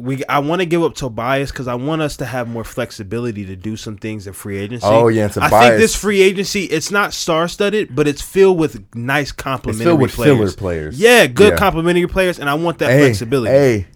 We 0.00 0.24
I 0.26 0.38
want 0.38 0.60
to 0.60 0.66
give 0.66 0.82
up 0.82 0.94
Tobias 0.94 1.50
because 1.50 1.68
I 1.68 1.74
want 1.74 2.00
us 2.02 2.16
to 2.18 2.24
have 2.24 2.48
more 2.48 2.64
flexibility 2.64 3.44
to 3.46 3.56
do 3.56 3.76
some 3.76 3.96
things 3.98 4.26
in 4.26 4.32
free 4.32 4.58
agency. 4.58 4.86
Oh, 4.86 5.08
yeah, 5.08 5.30
and 5.34 5.44
I 5.44 5.48
think 5.48 5.78
this 5.78 5.94
free 5.94 6.22
agency 6.22 6.64
it's 6.64 6.90
not 6.90 7.12
star 7.12 7.48
studded, 7.48 7.94
but 7.94 8.08
it's 8.08 8.22
filled 8.22 8.58
with 8.58 8.82
nice 8.94 9.30
complementary 9.32 9.94
with 9.94 10.12
players. 10.12 10.38
filler 10.38 10.52
players. 10.52 10.98
Yeah, 10.98 11.26
good 11.26 11.52
Yeah. 11.52 11.58
complementary 11.58 12.06
players, 12.06 12.38
and 12.38 12.48
I 12.48 12.54
want 12.54 12.78
that 12.78 12.90
Hey, 12.90 13.00
flexibility. 13.00 13.52
hey, 13.52 13.86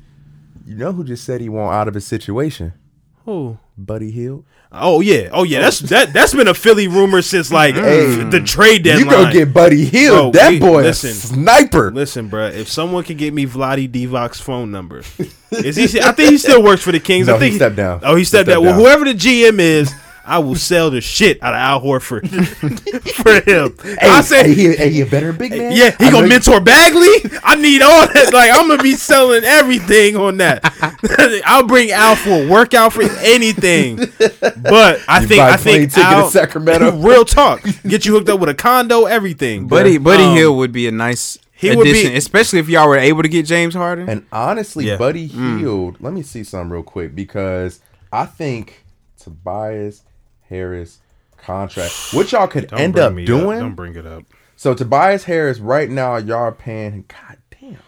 you 0.67 0.75
know 0.77 0.93
who 0.93 1.05
just 1.05 1.25
said 1.25 1.41
he 1.41 1.49
won't 1.49 1.73
out 1.73 1.89
of 1.89 1.95
his 1.95 2.07
situation? 2.07 2.73
Who? 3.25 3.59
Buddy 3.77 4.11
Hield. 4.11 4.45
Oh 4.71 5.01
yeah, 5.01 5.29
oh 5.33 5.45
yeah. 5.45 5.61
That's 5.63 5.83
oh. 5.83 5.87
that. 5.87 6.13
That's 6.13 6.35
been 6.35 6.47
a 6.49 6.55
Philly 6.55 6.89
rumor 6.89 7.23
since 7.23 7.51
like 7.51 7.75
Hey. 7.75 8.23
the 8.25 8.41
trade 8.41 8.83
deadline. 8.85 9.05
You 9.07 9.11
go 9.11 9.33
get 9.33 9.53
Buddy 9.55 9.85
Hield. 9.85 10.33
Bro, 10.35 10.41
that 10.41 10.51
we- 10.51 10.59
boy, 10.61 10.83
listen. 10.83 11.11
a 11.11 11.15
sniper. 11.15 11.91
Listen, 11.91 12.29
bro. 12.29 12.47
If 12.49 12.69
someone 12.69 13.03
can 13.05 13.17
get 13.17 13.33
me 13.33 13.47
Vlade 13.47 13.91
Divac's 13.91 14.41
phone 14.41 14.71
number, 14.71 15.03
is 15.51 15.77
he? 15.77 16.01
I 16.01 16.13
think 16.13 16.31
he 16.31 16.39
still 16.39 16.63
works 16.63 16.83
for 16.83 16.93
the 16.93 17.01
Kings. 17.01 17.27
No, 17.29 17.37
I 17.37 17.39
think 17.39 17.53
he 17.53 17.59
stepped 17.59 17.77
down. 17.77 18.01
Oh, 18.03 18.15
he 18.17 18.25
stepped, 18.25 18.47
He 18.49 18.53
stepped 18.53 18.63
down. 18.63 18.63
Well, 18.63 18.73
down. 18.73 18.81
whoever 18.81 19.05
the 19.05 19.15
GM 19.15 19.59
is, 19.59 19.93
I 20.27 20.39
will 20.39 20.55
sell 20.55 20.91
the 20.91 21.01
shit 21.01 21.43
out 21.43 21.53
of 21.55 21.59
Al 21.59 21.81
Horford 21.83 22.29
for 23.15 23.41
him. 23.51 23.77
Hey, 24.01 24.09
I 24.09 24.21
say, 24.23 24.45
hey, 24.49 24.55
he, 24.55 24.77
hey, 24.77 24.91
he 24.91 25.01
a 25.03 25.07
better 25.07 25.33
big 25.33 25.53
man. 25.53 25.73
yeah, 25.73 25.91
he 25.99 26.07
I 26.07 26.11
gonna 26.11 26.25
you- 26.27 26.31
mentor 26.31 26.61
Bagley. 26.61 27.09
I 27.43 27.57
need 27.57 27.83
all 27.83 28.07
that. 28.07 28.31
Like 28.33 28.51
I'm 28.53 28.69
gonna 28.69 28.83
be 28.83 28.93
selling 28.95 29.45
everything 29.45 30.17
on 30.17 30.39
that. 30.39 30.63
I'll 31.47 31.67
bring 31.67 31.91
Al 31.91 32.17
for 32.17 32.43
a 32.45 32.49
workout 32.49 32.93
for 32.95 33.03
anything. 33.03 33.97
But 33.97 35.01
I 35.09 35.21
You 35.21 35.27
think 35.29 35.41
buy 35.41 35.51
I 35.51 35.55
a 35.55 35.59
think 35.59 35.91
ticket 35.91 35.95
to 35.95 36.01
Al, 36.01 36.31
Sacramento. 36.31 36.97
real 36.99 37.25
talk, 37.25 37.63
get 37.87 38.05
you 38.07 38.13
hooked 38.15 38.29
up 38.29 38.41
with 38.41 38.49
a 38.49 38.55
condo, 38.55 39.05
everything. 39.05 39.67
Buddy 39.69 39.99
Buddy 39.99 40.23
Um, 40.25 40.37
Hield 40.37 40.57
would 40.59 40.73
be 40.73 40.87
a 40.89 40.93
nice 40.93 41.39
he 41.53 41.69
addition, 41.69 41.79
would 42.05 42.13
be- 42.13 42.17
especially 42.17 42.59
if 42.59 42.69
y'all 42.69 42.89
were 42.89 42.97
able 42.99 43.23
to 43.23 43.29
get 43.29 43.47
James 43.47 43.75
Harden. 43.75 44.09
And 44.09 44.27
honestly, 44.33 44.87
Yeah. 44.87 44.97
Buddy 44.97 45.27
Hield, 45.27 45.97
let 46.01 46.13
me 46.13 46.23
see 46.23 46.45
something 46.45 46.71
real 46.71 46.83
quick 46.83 47.15
because 47.15 47.81
I 48.13 48.27
think 48.27 48.85
Tobias 49.19 50.03
Harris 50.55 51.01
contract, 51.37 51.93
what 52.13 52.31
y'all 52.33 52.47
could 52.47 52.69
Don't 52.69 52.81
end 52.81 52.99
up 52.99 53.15
doing. 53.15 53.59
Don't 53.59 53.75
bring 53.75 53.97
it 53.97 54.07
up. 54.07 54.25
so 54.57 54.73
Tobias 54.75 55.25
Harris, 55.25 55.59
right 55.59 55.91
now, 55.91 56.17
y'all 56.17 56.53
paying. 56.53 57.05
God 57.09 57.39
damn, 57.61 57.79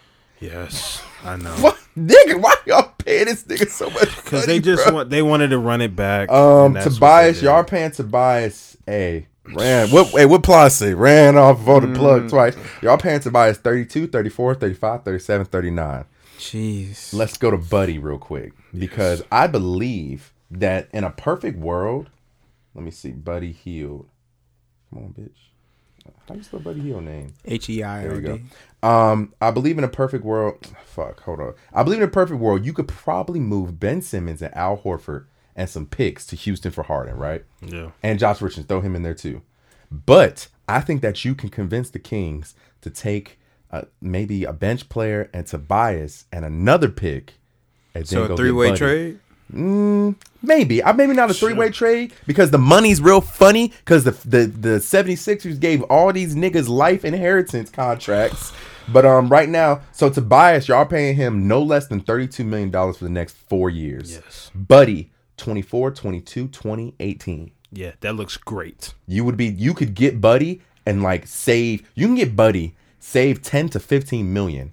Yes, 0.40 1.02
I 1.24 1.36
know. 1.36 1.54
what 1.60 1.78
nigga? 1.96 2.40
Why 2.40 2.54
y'all 2.66 2.92
paying 2.98 3.26
this 3.26 3.44
nigga 3.44 3.68
so 3.70 3.88
much? 3.90 4.14
Because 4.26 4.46
they 4.46 4.60
just 4.60 4.84
bro? 4.84 4.94
want 4.94 5.10
they 5.10 5.22
wanted 5.22 5.48
to 5.48 5.58
run 5.58 5.80
it 5.80 5.94
back. 5.96 6.30
Um, 6.30 6.66
and 6.66 6.76
that's 6.76 6.86
what 6.86 6.94
Tobias, 6.94 7.42
y'all 7.42 7.64
paying 7.64 7.90
Tobias 7.92 8.76
a 8.88 9.26
ran 9.54 9.88
what? 9.90 10.08
Hey, 10.08 10.26
what 10.26 10.42
plot 10.42 10.72
say? 10.72 10.92
Ran 10.94 11.36
off 11.38 11.58
voted 11.60 11.90
Mm. 11.90 11.96
plug 11.96 12.28
twice. 12.28 12.56
Y'all 12.82 12.98
paying 12.98 13.20
Tobias 13.20 13.58
32, 13.58 14.08
34, 14.08 14.54
35, 14.56 15.04
37, 15.04 15.46
39. 15.46 16.04
Jeez. 16.38 17.14
Let's 17.14 17.38
go 17.38 17.50
to 17.50 17.56
Buddy 17.56 17.98
real 17.98 18.18
quick 18.18 18.52
because 18.76 19.22
I 19.32 19.46
believe 19.46 20.32
that 20.50 20.88
in 20.92 21.02
a 21.04 21.10
perfect 21.10 21.58
world, 21.58 22.10
let 22.76 22.84
me 22.84 22.90
see, 22.90 23.10
Buddy 23.10 23.52
Hield. 23.52 24.06
Come 24.90 25.04
on, 25.04 25.14
bitch. 25.14 25.30
How 26.28 26.34
you 26.34 26.42
spell 26.42 26.60
Buddy 26.60 26.80
Hield 26.80 27.04
name? 27.04 27.32
H 27.46 27.70
E 27.70 27.82
I 27.82 28.02
There 28.02 28.12
L 28.12 28.16
we 28.16 28.22
go. 28.22 28.40
Um, 28.88 29.34
I 29.40 29.50
believe 29.50 29.78
in 29.78 29.82
a 29.84 29.88
perfect 29.88 30.24
world. 30.24 30.64
Fuck, 30.84 31.20
hold 31.22 31.40
on. 31.40 31.54
I 31.72 31.82
believe 31.82 32.00
in 32.00 32.04
a 32.04 32.10
perfect 32.10 32.38
world, 32.38 32.64
you 32.64 32.72
could 32.72 32.86
probably 32.86 33.40
move 33.40 33.80
Ben 33.80 34.02
Simmons 34.02 34.42
and 34.42 34.54
Al 34.54 34.76
Horford 34.76 35.24
and 35.56 35.70
some 35.70 35.86
picks 35.86 36.26
to 36.26 36.36
Houston 36.36 36.70
for 36.70 36.84
Harden, 36.84 37.16
right? 37.16 37.44
Yeah. 37.62 37.90
And 38.02 38.18
Josh 38.18 38.42
Richardson, 38.42 38.64
throw 38.64 38.82
him 38.82 38.94
in 38.94 39.02
there 39.02 39.14
too. 39.14 39.40
But 39.90 40.48
I 40.68 40.80
think 40.82 41.00
that 41.00 41.24
you 41.24 41.34
can 41.34 41.48
convince 41.48 41.88
the 41.90 41.98
Kings 41.98 42.54
to 42.82 42.90
take 42.90 43.40
uh, 43.70 43.82
maybe 44.00 44.44
a 44.44 44.52
bench 44.52 44.88
player 44.90 45.30
and 45.32 45.46
Tobias 45.46 46.26
and 46.30 46.44
another 46.44 46.90
pick. 46.90 47.34
And 47.94 48.06
So 48.06 48.24
a 48.24 48.36
three 48.36 48.52
way 48.52 48.70
Buddy. 48.70 49.18
Trade. 49.50 50.14
Maybe. 50.46 50.82
I 50.82 50.92
maybe 50.92 51.12
not 51.12 51.30
a 51.30 51.34
three 51.34 51.54
way 51.54 51.70
trade 51.70 52.12
because 52.26 52.50
the 52.50 52.58
money's 52.58 53.00
real 53.00 53.20
funny 53.20 53.68
because 53.68 54.04
the, 54.04 54.12
the 54.12 54.46
the 54.46 54.68
76ers 54.78 55.58
gave 55.58 55.82
all 55.84 56.12
these 56.12 56.34
niggas 56.34 56.68
life 56.68 57.04
inheritance 57.04 57.70
contracts. 57.70 58.52
But 58.88 59.04
um 59.04 59.28
right 59.28 59.48
now, 59.48 59.80
so 59.92 60.08
Tobias, 60.08 60.68
y'all 60.68 60.86
paying 60.86 61.16
him 61.16 61.48
no 61.48 61.60
less 61.60 61.88
than 61.88 62.00
$32 62.00 62.44
million 62.46 62.70
for 62.70 63.02
the 63.04 63.10
next 63.10 63.36
four 63.36 63.68
years. 63.68 64.12
Yes. 64.12 64.50
Buddy, 64.54 65.10
24, 65.36 65.90
22, 65.90 66.48
20, 66.48 66.94
18. 67.00 67.50
Yeah, 67.72 67.92
that 68.00 68.14
looks 68.14 68.36
great. 68.36 68.94
You 69.08 69.24
would 69.24 69.36
be 69.36 69.46
you 69.46 69.74
could 69.74 69.94
get 69.94 70.20
Buddy 70.20 70.62
and 70.86 71.02
like 71.02 71.26
save 71.26 71.90
you 71.94 72.06
can 72.06 72.14
get 72.14 72.36
Buddy 72.36 72.76
save 73.00 73.42
10 73.42 73.70
to 73.70 73.80
15 73.80 74.32
million 74.32 74.72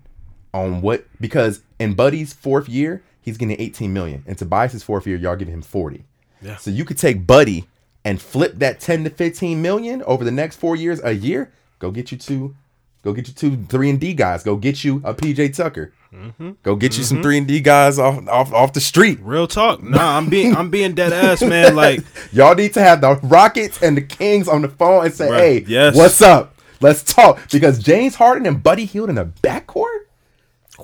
on 0.54 0.82
what 0.82 1.06
because 1.20 1.62
in 1.80 1.96
Buddy's 1.96 2.34
fourth 2.34 2.70
year, 2.70 3.04
he's 3.24 3.38
getting 3.38 3.60
18 3.60 3.92
million. 3.92 4.24
And 4.28 4.38
Tobias's 4.38 4.84
fourth 4.84 5.08
year, 5.08 5.18
y'all 5.18 5.36
giving 5.36 5.54
him 5.54 5.62
40. 5.64 6.04
Yeah. 6.42 6.58
So 6.58 6.70
you 6.70 6.86
could 6.86 6.98
take 6.98 7.26
Buddy 7.26 7.66
and 8.06 8.22
flip 8.22 8.56
that 8.56 8.80
10 8.80 9.06
to 9.06 9.10
15 9.10 9.62
million 9.62 10.04
over 10.04 10.24
the 10.24 10.32
next 10.32 10.58
four 10.58 10.76
years, 10.76 11.02
a 11.04 11.14
year. 11.14 11.52
Go 11.80 11.92
get 11.92 12.12
you 12.12 12.18
two, 12.18 12.56
go 13.04 13.14
get 13.14 13.28
you 13.28 13.34
two 13.34 13.64
three 13.66 13.90
and 13.90 14.00
D 14.00 14.14
guys. 14.14 14.44
Go 14.44 14.56
get 14.56 14.84
you 14.84 15.02
a 15.04 15.14
PJ 15.14 15.56
Tucker. 15.56 15.92
Mm-hmm. 16.14 16.52
Go 16.62 16.76
get 16.76 16.98
you 16.98 17.04
some 17.04 17.22
three 17.22 17.38
and 17.38 17.48
D 17.48 17.60
guys 17.60 18.00
off 18.00 18.26
off 18.28 18.54
off 18.54 18.74
the 18.74 18.80
street. 18.80 19.20
Real 19.22 19.48
talk. 19.48 19.84
Nah, 19.84 20.18
I'm 20.18 20.30
being 20.30 20.56
I'm 20.56 20.70
being 20.70 20.94
dead 20.96 21.12
ass, 21.12 21.42
man. 21.42 21.76
Like 21.76 22.02
Y'all 22.32 22.56
need 22.56 22.74
to 22.76 22.82
have 22.82 23.02
the 23.02 23.16
Rockets 23.24 23.82
and 23.82 23.98
the 23.98 24.02
Kings 24.02 24.48
on 24.48 24.62
the 24.62 24.70
phone 24.70 25.06
and 25.06 25.14
say, 25.14 25.28
Bruh, 25.28 25.38
"Hey, 25.38 25.66
yes. 25.68 25.96
what's 25.96 26.22
up? 26.22 26.56
Let's 26.82 27.04
talk." 27.04 27.50
Because 27.52 27.80
James 27.80 28.16
Harden 28.16 28.46
and 28.46 28.62
Buddy 28.64 28.86
Hield 28.86 29.10
in 29.10 29.16
the 29.16 29.26
backcourt, 29.26 29.93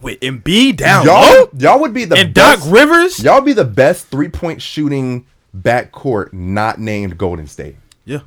with 0.02 0.20
Embiid 0.20 0.78
down 0.78 1.06
y'all, 1.06 1.22
low 1.22 1.50
y'all 1.58 1.80
would 1.80 1.94
be 1.94 2.06
the 2.06 2.16
and 2.16 2.34
best, 2.34 2.62
Doc 2.64 2.72
Rivers. 2.74 3.20
Y'all 3.24 3.42
be 3.42 3.54
the 3.54 3.66
best 3.66 4.08
three 4.08 4.30
point 4.30 4.62
shooting 4.62 5.26
backcourt 5.58 6.32
not 6.34 6.80
named 6.80 7.18
Golden 7.18 7.48
State. 7.48 7.76
Yeah. 8.06 8.20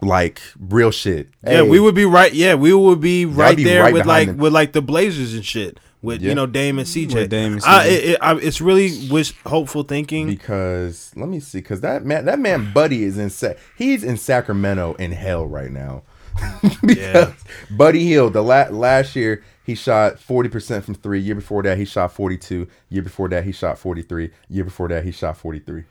like 0.00 0.40
real 0.58 0.90
shit. 0.90 1.28
Yeah, 1.42 1.50
Hey, 1.50 1.62
we 1.68 1.80
would 1.80 1.94
be 1.94 2.04
right. 2.04 2.32
Yeah, 2.32 2.54
we 2.54 2.72
would 2.74 3.00
be 3.00 3.24
right 3.26 3.56
be 3.56 3.64
there 3.64 3.82
right 3.84 3.92
with 3.94 4.06
like 4.06 4.28
them. 4.28 4.36
with 4.38 4.52
like 4.52 4.72
the 4.72 4.82
Blazers 4.82 5.34
and 5.34 5.44
shit 5.44 5.78
with 6.02 6.20
Yeah. 6.22 6.30
you 6.30 6.34
know 6.34 6.46
Dame 6.46 6.78
and 6.78 6.86
CJ. 6.88 7.14
With 7.14 7.30
Dame 7.30 7.54
and 7.54 7.62
I, 7.64 7.86
it, 7.86 8.04
it, 8.10 8.18
I, 8.20 8.34
it's 8.36 8.60
really 8.60 9.08
wish 9.10 9.32
hopeful 9.46 9.82
thinking. 9.82 10.26
because 10.26 11.12
let 11.16 11.28
me 11.28 11.40
see, 11.40 11.58
because 11.58 11.80
that 11.82 12.04
man, 12.04 12.24
that 12.26 12.38
man, 12.38 12.72
Buddy 12.72 13.04
is 13.04 13.16
in. 13.18 13.30
Sa- 13.30 13.54
he's 13.76 14.04
in 14.04 14.16
Sacramento 14.16 14.94
in 14.94 15.12
hell 15.12 15.46
right 15.46 15.70
now. 15.70 16.02
because 16.82 16.96
Yeah. 16.98 17.32
Buddy 17.70 18.04
Hield, 18.04 18.32
the 18.34 18.42
la- 18.42 18.68
last 18.70 19.14
year 19.16 19.42
he 19.64 19.74
shot 19.74 20.18
forty 20.20 20.48
percent 20.48 20.84
from 20.84 20.94
three. 20.94 21.18
Year 21.20 21.34
before 21.34 21.62
that 21.64 21.76
he 21.78 21.84
shot 21.84 22.12
forty 22.12 22.36
two. 22.36 22.68
Year 22.88 23.02
before 23.02 23.28
that 23.30 23.44
he 23.44 23.52
shot 23.52 23.78
forty 23.78 24.02
three. 24.02 24.30
Year 24.48 24.64
before 24.64 24.88
that 24.88 25.04
he 25.04 25.10
shot 25.10 25.36
forty 25.36 25.58
three. 25.58 25.84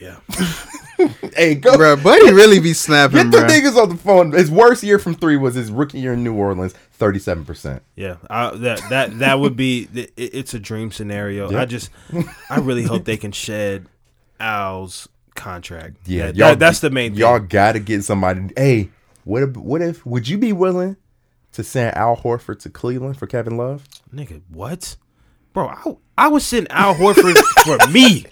yeah, 0.00 0.18
Hey, 1.34 1.54
go 1.54 1.76
bro. 1.76 1.96
Buddy 1.96 2.32
really 2.32 2.58
be 2.60 2.72
snapping, 2.72 3.16
Get 3.16 3.32
the 3.32 3.38
bro. 3.38 3.46
niggas 3.48 3.82
on 3.82 3.88
the 3.90 3.96
phone. 3.96 4.32
His 4.32 4.50
worst 4.50 4.82
year 4.82 4.98
from 4.98 5.14
three 5.14 5.36
was 5.36 5.54
his 5.54 5.70
rookie 5.70 5.98
year 6.00 6.12
in 6.14 6.22
New 6.24 6.34
Orleans, 6.34 6.74
thirty-seven 6.92 7.44
percent. 7.44 7.82
yeah. 7.96 8.16
I, 8.30 8.50
that 8.56 8.80
that 8.90 9.18
that 9.20 9.40
would 9.40 9.56
be. 9.56 9.88
It, 9.94 10.12
it's 10.16 10.54
a 10.54 10.58
dream 10.58 10.90
scenario. 10.92 11.50
Yeah. 11.50 11.60
I 11.60 11.64
just, 11.64 11.90
I 12.50 12.58
really 12.60 12.82
hope 12.84 13.04
they 13.04 13.16
can 13.16 13.32
shed 13.32 13.86
Al's 14.38 15.08
contract. 15.34 15.96
Yeah, 16.06 16.26
That- 16.26 16.36
y'all. 16.36 16.48
that- 16.50 16.58
that's 16.58 16.80
the 16.80 16.90
main 16.90 17.12
thing. 17.12 17.20
Y'all 17.20 17.38
gotta 17.38 17.78
get 17.78 18.04
somebody. 18.04 18.50
Hey, 18.56 18.90
what 19.24 19.42
if? 19.42 19.56
What 19.56 19.82
if? 19.82 20.04
Would 20.06 20.28
you 20.28 20.38
be 20.38 20.52
willing 20.52 20.96
to 21.56 21.64
send 21.64 21.96
Al 21.96 22.16
Horford 22.16 22.60
to 22.60 22.70
Cleveland 22.70 23.18
for 23.18 23.26
Kevin 23.26 23.56
Love? 23.56 23.84
Nigga, 24.14 24.40
what? 24.48 24.96
Bro, 25.52 25.68
I, 25.68 25.96
I 26.16 26.28
was 26.28 26.44
sending 26.46 26.70
Al 26.70 26.94
Horford 26.94 27.36
for 27.64 27.90
me. 27.90 28.24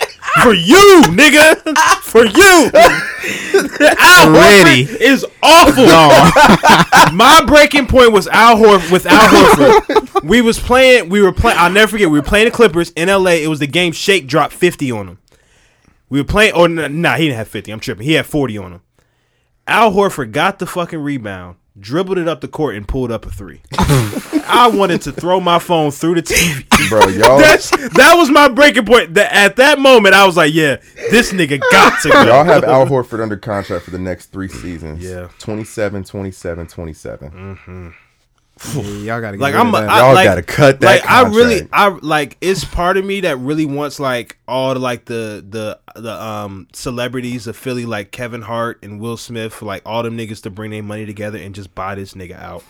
For 0.43 0.53
you, 0.53 1.03
nigga. 1.07 1.57
For 2.03 2.25
you. 2.27 2.71
Al 3.99 4.31
Ready. 4.31 4.85
Horford 4.87 5.01
is 5.01 5.27
awful. 5.43 5.85
My 7.17 7.43
breaking 7.47 7.87
point 7.87 8.13
was 8.13 8.27
Al 8.29 8.57
Horford 8.57 8.91
with 8.93 9.07
Al 9.07 9.29
Horford. 9.29 10.23
we 10.25 10.41
was 10.43 10.59
playing, 10.59 11.09
we 11.09 11.23
were 11.23 11.33
playing, 11.33 11.59
I'll 11.59 11.71
never 11.71 11.93
forget, 11.93 12.11
we 12.11 12.19
were 12.19 12.25
playing 12.25 12.47
the 12.47 12.51
Clippers 12.51 12.91
in 12.91 13.09
LA. 13.09 13.31
It 13.33 13.49
was 13.49 13.61
the 13.61 13.67
game 13.67 13.93
Shake 13.93 14.27
dropped 14.27 14.53
50 14.53 14.91
on 14.93 15.09
him. 15.09 15.19
We 16.11 16.21
were 16.21 16.27
playing, 16.27 16.55
or 16.55 16.67
n- 16.67 17.01
nah, 17.01 17.17
he 17.17 17.25
didn't 17.25 17.39
have 17.39 17.49
50. 17.49 17.73
I'm 17.73 17.81
tripping. 17.81 18.05
He 18.05 18.13
had 18.15 18.27
40 18.27 18.59
on 18.59 18.73
him. 18.73 18.83
Al 19.67 19.93
Horford 19.93 20.33
got 20.33 20.59
the 20.59 20.67
fucking 20.67 20.99
rebound, 20.99 21.57
dribbled 21.79 22.19
it 22.19 22.29
up 22.29 22.41
the 22.41 22.49
court, 22.49 22.77
and 22.77 22.87
pulled 22.87 23.11
up 23.11 23.27
a 23.27 23.31
three. 23.31 23.61
I 24.47 24.71
wanted 24.73 25.03
to 25.03 25.13
throw 25.13 25.41
my 25.41 25.59
phone 25.59 25.91
through 25.91 26.17
the 26.17 26.23
TV. 26.23 26.89
Bro, 26.89 27.09
y'all. 27.09 27.39
That's 27.39 27.71
that 27.71 28.15
was 28.17 28.31
my 28.31 28.49
breaking 28.49 28.87
point. 28.87 29.15
That 29.15 29.33
at 29.33 29.57
that 29.57 29.79
moment, 29.79 30.15
I 30.15 30.27
was 30.27 30.37
like, 30.37 30.53
"Yeah, 30.55 30.77
this 31.11 31.33
nigga 31.33 31.61
got 31.71 32.01
to 32.03 32.11
go." 32.11 32.23
Y'all 32.23 32.45
have 32.45 32.65
Al 32.65 32.87
Horford 32.87 33.23
under 33.23 33.37
contract 33.37 33.85
for 33.85 33.91
the 33.91 33.99
next 33.99 34.27
three 34.27 34.49
seasons. 34.49 35.03
Yeah. 35.03 35.29
27, 35.39 36.05
27, 36.05 36.67
27. 36.67 37.59
Yeah, 37.67 37.93
y'all 38.75 39.21
gotta 39.21 39.39
get 39.39 39.41
Like 39.41 39.55
rid 39.55 39.61
I'm, 39.61 39.75
of 39.75 39.77
that. 39.77 39.91
I, 39.91 40.01
Y'all 40.01 40.15
like, 40.15 40.25
gotta 40.25 40.43
cut 40.43 40.81
that 40.81 41.03
Like 41.03 41.05
I 41.07 41.23
really. 41.29 41.69
I 41.73 41.89
like. 41.89 42.37
It's 42.41 42.65
part 42.65 42.97
of 42.97 43.05
me 43.05 43.21
that 43.23 43.37
really 43.39 43.67
wants 43.67 43.99
like 44.01 44.39
all 44.47 44.75
the 44.75 44.81
like 44.81 45.07
the 45.07 45.45
the 45.49 45.79
the 46.01 46.13
um 46.23 46.69
celebrities 46.73 47.47
of 47.47 47.57
Philly, 47.57 47.85
like 47.85 48.11
Kevin 48.13 48.43
Hart 48.43 48.79
and 48.83 49.01
Will 49.01 49.17
Smith, 49.17 49.61
like 49.63 49.83
all 49.85 50.03
them 50.03 50.17
niggas 50.17 50.43
to 50.45 50.51
bring 50.51 50.71
their 50.71 50.83
money 50.83 51.05
together 51.07 51.39
and 51.39 51.55
just 51.55 51.75
buy 51.75 51.95
this 51.97 52.15
nigga 52.15 52.39
out. 52.41 52.65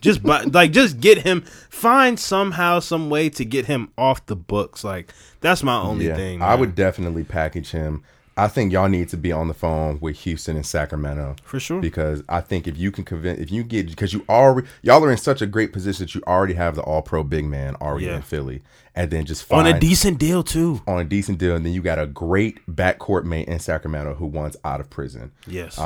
just 0.00 0.22
buy, 0.22 0.42
like, 0.52 0.72
just 0.72 1.00
get 1.00 1.18
him. 1.18 1.42
Find 1.70 2.18
somehow, 2.18 2.80
some 2.80 3.10
way 3.10 3.28
to 3.30 3.44
get 3.44 3.66
him 3.66 3.90
off 3.98 4.24
the 4.26 4.36
books. 4.36 4.82
Like 4.84 5.12
that's 5.40 5.62
my 5.62 5.78
only 5.78 6.08
Yeah, 6.08 6.14
thing. 6.14 6.42
I 6.42 6.54
would 6.54 6.74
definitely 6.74 7.24
package 7.24 7.70
him. 7.72 8.02
I 8.38 8.48
think 8.48 8.72
y'all 8.72 8.88
need 8.88 9.08
to 9.10 9.16
be 9.16 9.32
on 9.32 9.48
the 9.48 9.54
phone 9.54 9.98
with 10.00 10.20
Houston 10.20 10.56
and 10.56 10.64
Sacramento 10.64 11.36
For 11.42 11.58
sure. 11.58 11.80
Because 11.80 12.22
I 12.28 12.40
think 12.40 12.66
if 12.66 12.78
you 12.78 12.90
can 12.90 13.04
convince, 13.04 13.40
if 13.40 13.50
you 13.50 13.64
get, 13.64 13.88
because 13.90 14.12
you 14.12 14.24
already, 14.28 14.68
y'all 14.82 15.04
are 15.04 15.10
in 15.10 15.18
such 15.18 15.42
a 15.42 15.46
great 15.46 15.72
position 15.72 16.04
that 16.04 16.14
you 16.14 16.22
already 16.26 16.54
have 16.54 16.74
the 16.76 16.82
All 16.82 17.02
Pro 17.02 17.22
big 17.24 17.44
man 17.44 17.74
already 17.76 18.06
Yeah. 18.06 18.16
in 18.16 18.22
Philly, 18.22 18.62
and 18.94 19.10
then 19.10 19.24
just 19.26 19.50
on 19.52 19.66
a 19.66 19.78
decent 19.78 20.18
deal 20.18 20.42
too. 20.42 20.80
on 20.86 21.00
a 21.00 21.04
decent 21.04 21.38
deal, 21.38 21.56
and 21.56 21.66
then 21.66 21.72
you 21.72 21.82
got 21.82 21.98
a 21.98 22.06
great 22.06 22.64
backcourt 22.66 23.24
mate 23.24 23.48
in 23.48 23.58
Sacramento 23.58 24.14
who 24.14 24.26
wants 24.26 24.56
out 24.64 24.80
of 24.80 24.88
prison. 24.88 25.32
Yes. 25.46 25.78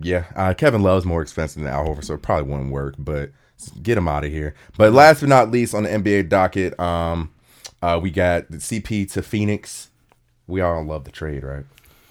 Yeah, 0.00 0.24
uh, 0.34 0.54
Kevin 0.54 0.82
Love's 0.82 1.04
more 1.04 1.20
expensive 1.20 1.62
than 1.62 1.70
Al 1.70 1.84
Horford, 1.86 2.04
so 2.04 2.14
it 2.14 2.22
probably 2.22 2.50
wouldn't 2.50 2.72
work. 2.72 2.94
But 2.98 3.30
get 3.82 3.98
him 3.98 4.08
out 4.08 4.24
of 4.24 4.30
here. 4.30 4.54
But 4.78 4.92
last 4.94 5.20
but 5.20 5.28
not 5.28 5.50
least, 5.50 5.74
on 5.74 5.82
the 5.82 5.90
NBA 5.90 6.28
docket, 6.30 6.78
um, 6.80 7.30
uh, 7.82 8.00
we 8.02 8.10
got 8.10 8.50
the 8.50 8.56
CP 8.56 9.12
to 9.12 9.22
Phoenix. 9.22 9.90
We 10.46 10.60
all 10.60 10.84
love 10.84 11.04
the 11.04 11.10
trade, 11.12 11.42
right? 11.44 11.64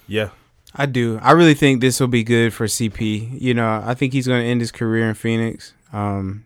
yeah. 0.08 0.30
I 0.74 0.86
do. 0.86 1.20
I 1.22 1.32
really 1.32 1.54
think 1.54 1.82
this 1.82 2.00
will 2.00 2.08
be 2.08 2.24
good 2.24 2.54
for 2.54 2.66
CP. 2.66 3.42
You 3.42 3.54
know, 3.54 3.84
I 3.86 3.94
think 3.94 4.14
he's 4.14 4.26
going 4.26 4.42
to 4.42 4.48
end 4.48 4.62
his 4.62 4.72
career 4.72 5.10
in 5.10 5.16
Phoenix, 5.16 5.74
um, 5.92 6.46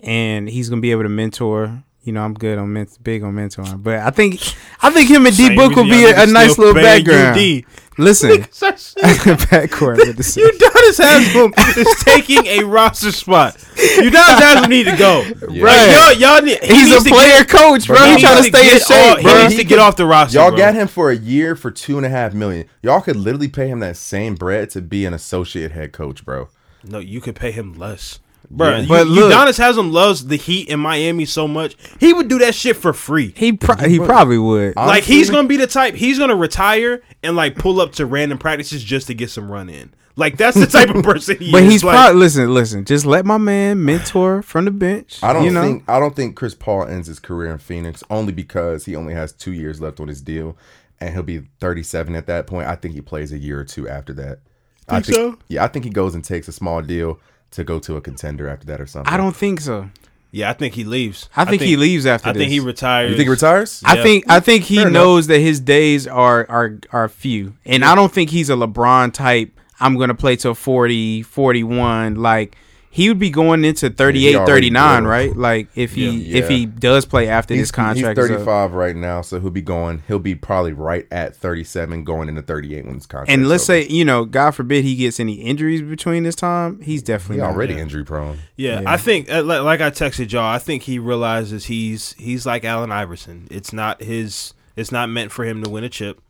and 0.00 0.46
he's 0.48 0.68
going 0.68 0.80
to 0.80 0.82
be 0.82 0.90
able 0.90 1.04
to 1.04 1.08
mentor. 1.08 1.82
You 2.04 2.12
know, 2.12 2.22
I'm 2.24 2.34
good 2.34 2.58
on 2.58 2.72
men- 2.72 2.88
big 3.02 3.22
on 3.22 3.32
mentoring, 3.34 3.80
but 3.82 4.00
I 4.00 4.10
think 4.10 4.40
I 4.82 4.90
think 4.90 5.08
him 5.08 5.24
and 5.26 5.36
D 5.36 5.46
Same 5.46 5.56
Book 5.56 5.76
will 5.76 5.84
be 5.84 6.04
a, 6.04 6.24
a 6.24 6.26
nice 6.26 6.58
little 6.58 6.74
paying 6.74 7.04
background. 7.04 7.38
UD. 7.38 7.64
Listen, 7.98 8.46
Such- 8.50 8.94
backcourt 8.96 9.98
with 9.98 10.16
the 10.16 10.22
Udonis 10.22 10.98
Haslem 10.98 11.52
is 11.76 12.04
taking 12.04 12.44
a 12.46 12.64
roster 12.64 13.12
spot. 13.12 13.54
Udonis 13.54 14.40
Haslem 14.40 14.70
need 14.70 14.84
to 14.86 14.96
go. 14.96 15.20
Yeah. 15.20 15.30
Like, 15.30 15.62
Right. 15.62 16.16
y'all, 16.18 16.34
y'all 16.36 16.42
need, 16.42 16.58
he 16.64 16.74
He's 16.74 16.90
needs 16.90 17.02
a 17.02 17.08
to 17.08 17.14
player 17.14 17.44
Get, 17.44 17.48
coach, 17.50 17.86
bro. 17.86 17.96
Bro, 17.96 18.06
He's 18.06 18.16
he 18.16 18.22
trying 18.22 18.36
to 18.42 18.48
stay 18.48 18.60
in 18.66 18.72
get 18.78 18.82
shape, 18.82 19.16
off- 19.18 19.22
bro. 19.22 19.34
He 19.36 19.42
needs 19.44 19.56
to 19.56 19.64
get 19.64 19.78
off 19.78 19.96
the 19.96 20.06
roster. 20.06 20.38
Y'all 20.38 20.48
bro. 20.50 20.58
got 20.58 20.74
him 20.74 20.88
for 20.88 21.10
a 21.10 21.16
year 21.16 21.54
for 21.54 21.70
two 21.70 21.98
and 21.98 22.06
a 22.06 22.08
half 22.08 22.32
million. 22.34 22.66
Y'all 22.82 23.00
could 23.02 23.16
literally 23.16 23.48
pay 23.48 23.68
him 23.68 23.80
that 23.80 23.96
same 23.98 24.34
bread 24.36 24.70
to 24.70 24.80
be 24.80 25.04
an 25.04 25.12
associate 25.14 25.72
head 25.72 25.92
coach, 25.92 26.24
bro. 26.24 26.48
No, 26.82 26.98
you 26.98 27.20
could 27.20 27.36
pay 27.36 27.52
him 27.52 27.74
less. 27.74 28.18
Bro, 28.50 28.78
Yeah. 28.78 28.84
But 28.88 29.06
look- 29.06 29.32
Udonis 29.32 29.58
Haslem 29.58 29.92
loves 29.92 30.26
the 30.26 30.36
Heat 30.36 30.68
in 30.68 30.80
Miami 30.80 31.24
so 31.24 31.48
much. 31.48 31.76
He 32.00 32.12
would 32.12 32.28
do 32.28 32.38
that 32.40 32.54
shit 32.54 32.76
for 32.76 32.92
free. 32.92 33.32
He 33.36 33.52
pro- 33.52 33.88
he 33.88 33.98
probably 33.98 34.38
would. 34.38 34.74
I- 34.76 34.86
like 34.86 35.04
he's 35.04 35.30
gonna 35.30 35.48
be 35.48 35.56
the 35.56 35.66
type. 35.66 35.94
He's 35.94 36.18
gonna 36.18 36.36
retire 36.36 37.02
and 37.22 37.34
like 37.36 37.56
pull 37.56 37.80
up 37.80 37.92
to 37.92 38.06
random 38.06 38.38
practices 38.38 38.82
just 38.84 39.06
to 39.06 39.14
get 39.14 39.30
some 39.30 39.50
run 39.50 39.68
in. 39.68 39.92
Like 40.14 40.36
that's 40.36 40.58
the 40.58 40.66
type 40.66 40.90
of 40.94 41.02
person 41.04 41.38
he 41.38 41.46
is. 41.46 41.52
But 41.52 41.62
is. 41.62 41.72
he's 41.72 41.84
like, 41.84 41.94
probably 41.96 42.20
listen, 42.20 42.52
listen. 42.52 42.84
Just 42.84 43.06
let 43.06 43.24
my 43.24 43.38
man 43.38 43.82
mentor 43.82 44.42
from 44.42 44.66
the 44.66 44.70
bench. 44.70 45.18
I 45.22 45.32
don't 45.32 45.44
you 45.44 45.50
know? 45.50 45.62
think 45.62 45.84
I 45.88 45.98
don't 45.98 46.14
think 46.14 46.36
Chris 46.36 46.54
Paul 46.54 46.84
ends 46.86 47.08
his 47.08 47.18
career 47.18 47.50
in 47.50 47.56
Phoenix 47.58 48.04
only 48.10 48.32
because 48.34 48.84
he 48.84 48.94
only 48.94 49.14
has 49.14 49.32
two 49.32 49.52
years 49.52 49.80
left 49.80 50.00
on 50.00 50.08
his 50.08 50.20
deal, 50.20 50.58
and 51.00 51.14
he'll 51.14 51.22
be 51.22 51.44
37 51.60 52.14
at 52.14 52.26
that 52.26 52.46
point. 52.46 52.68
I 52.68 52.74
think 52.76 52.94
he 52.94 53.00
plays 53.00 53.32
a 53.32 53.38
year 53.38 53.58
or 53.60 53.64
two 53.64 53.88
after 53.88 54.12
that. 54.14 54.40
I 54.88 55.00
Think 55.00 55.16
so? 55.16 55.38
Yeah, 55.48 55.64
I 55.64 55.68
think 55.68 55.86
he 55.86 55.90
goes 55.90 56.14
and 56.14 56.22
takes 56.22 56.46
a 56.48 56.52
small 56.52 56.82
deal 56.82 57.18
to 57.52 57.64
go 57.64 57.78
to 57.80 57.96
a 57.96 58.00
contender 58.00 58.48
after 58.48 58.66
that 58.66 58.80
or 58.80 58.86
something. 58.86 59.12
I 59.12 59.16
don't 59.16 59.34
think 59.36 59.60
so. 59.60 59.88
yeah, 60.30 60.50
I 60.50 60.52
think 60.54 60.74
he 60.74 60.84
leaves. 60.84 61.28
I 61.36 61.44
think 61.44 61.62
he 61.62 61.76
leaves 61.76 62.06
after 62.06 62.24
that. 62.24 62.36
I 62.36 62.38
think 62.38 62.50
he 62.50 62.60
retires. 62.60 63.10
You 63.10 63.16
think 63.16 63.26
he 63.26 63.30
retires? 63.30 63.82
I 63.84 63.96
Yeah. 63.96 64.02
think 64.02 64.24
I 64.28 64.40
think 64.40 64.64
he 64.64 64.76
Fair 64.76 64.88
enough. 64.88 64.92
knows 64.94 65.26
that 65.28 65.38
his 65.40 65.60
days 65.60 66.06
are 66.06 66.46
are 66.48 66.78
are 66.92 67.08
few. 67.08 67.54
And 67.66 67.84
I 67.84 67.94
don't 67.94 68.12
think 68.12 68.30
he's 68.30 68.50
a 68.50 68.54
LeBron 68.54 69.12
type. 69.12 69.58
I'm 69.80 69.96
going 69.96 70.08
to 70.08 70.14
play 70.14 70.36
till 70.36 70.54
40, 70.54 71.22
41 71.22 72.14
like 72.14 72.56
he 72.94 73.08
would 73.08 73.18
be 73.18 73.30
going 73.30 73.64
into 73.64 73.88
38, 73.88 74.36
already 74.36 74.52
39, 74.68 75.02
will. 75.04 75.10
right? 75.10 75.34
Like 75.34 75.68
if 75.74 75.94
he 75.94 76.10
Yeah. 76.10 76.38
if 76.40 76.48
he 76.50 76.66
does 76.66 77.06
play 77.06 77.26
after 77.26 77.54
He's, 77.54 77.62
this 77.62 77.70
contract 77.70 78.18
he's 78.18 78.26
is 78.26 78.30
up. 78.32 78.36
35 78.40 78.72
right 78.74 78.94
now, 78.94 79.22
so 79.22 79.40
he'll 79.40 79.48
be 79.48 79.62
going. 79.62 80.02
He'll 80.08 80.18
be 80.18 80.34
probably 80.34 80.74
right 80.74 81.06
at 81.10 81.34
37, 81.34 82.04
going 82.04 82.28
into 82.28 82.42
38 82.42 82.84
when 82.84 82.94
his 82.96 83.06
contract. 83.06 83.30
And 83.30 83.48
let's 83.48 83.64
say, 83.64 83.86
you 83.88 84.04
know, 84.04 84.26
God 84.26 84.50
forbid 84.50 84.84
he 84.84 84.94
gets 84.94 85.18
any 85.18 85.36
injuries 85.36 85.80
between 85.80 86.22
this 86.24 86.34
time, 86.34 86.82
he's 86.82 87.02
definitely 87.02 87.36
he's 87.36 87.42
not. 87.44 87.52
already 87.54 87.78
injury 87.78 88.04
prone. 88.04 88.36
Yeah, 88.56 88.82
Yeah. 88.82 88.92
I 88.92 88.98
think 88.98 89.32
uh, 89.32 89.42
like, 89.42 89.62
like 89.62 89.80
I 89.80 89.90
texted 89.90 90.30
y'all. 90.30 90.44
I 90.44 90.58
think 90.58 90.82
he 90.82 90.98
realizes 90.98 91.64
he's 91.64 92.12
he's 92.18 92.44
like 92.44 92.62
Allen 92.62 92.92
Iverson. 92.92 93.48
It's 93.50 93.72
not 93.72 94.02
his. 94.02 94.52
It's 94.76 94.92
not 94.92 95.08
meant 95.08 95.32
for 95.32 95.46
him 95.46 95.62
to 95.64 95.70
win 95.70 95.82
a 95.84 95.88
chip. 95.88 96.20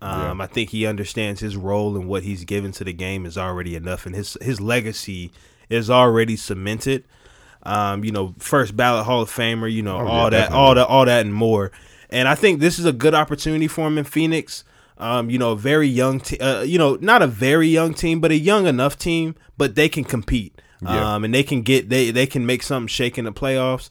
Um, 0.00 0.40
I 0.40 0.48
think 0.48 0.70
he 0.70 0.84
understands 0.84 1.40
his 1.40 1.56
role 1.56 1.94
and 1.96 2.08
what 2.08 2.24
he's 2.24 2.44
given 2.44 2.72
to 2.72 2.82
the 2.82 2.92
game 2.92 3.24
is 3.24 3.38
already 3.38 3.76
enough, 3.76 4.04
and 4.04 4.16
his 4.16 4.36
his 4.42 4.60
legacy 4.60 5.30
is 5.72 5.90
already 5.90 6.36
cemented. 6.36 7.04
Um, 7.64 8.02
you 8.04 8.10
know, 8.10 8.34
first 8.38 8.76
ballot 8.76 9.04
Hall 9.06 9.22
of 9.22 9.30
Famer. 9.30 9.70
You 9.72 9.82
know, 9.82 9.98
Oh, 9.98 10.04
yeah, 10.04 10.10
all 10.10 10.24
that, 10.24 10.30
definitely. 10.30 10.58
all 10.58 10.74
that, 10.74 10.86
all 10.88 11.04
that, 11.06 11.20
and 11.24 11.34
more. 11.34 11.70
And 12.10 12.28
I 12.28 12.34
think 12.34 12.60
this 12.60 12.78
is 12.78 12.84
a 12.84 12.92
good 12.92 13.14
opportunity 13.14 13.68
for 13.68 13.86
him 13.86 13.98
in 13.98 14.04
Phoenix. 14.04 14.64
Um, 14.98 15.30
you 15.30 15.38
know, 15.38 15.52
a 15.52 15.56
very 15.56 15.88
young, 15.88 16.20
te- 16.20 16.38
uh, 16.38 16.62
you 16.62 16.78
know, 16.78 16.96
not 17.00 17.22
a 17.22 17.26
very 17.26 17.66
young 17.68 17.94
team, 17.94 18.20
but 18.20 18.30
a 18.30 18.36
young 18.36 18.66
enough 18.66 18.98
team, 18.98 19.34
but 19.56 19.74
they 19.74 19.88
can 19.88 20.04
compete. 20.04 20.60
Yeah. 20.82 21.14
Um, 21.14 21.24
and 21.24 21.32
they 21.32 21.42
can 21.44 21.62
get 21.62 21.88
they 21.88 22.10
they 22.10 22.26
can 22.26 22.44
make 22.44 22.62
something 22.62 22.88
shake 22.88 23.16
in 23.16 23.24
the 23.24 23.32
playoffs. 23.32 23.88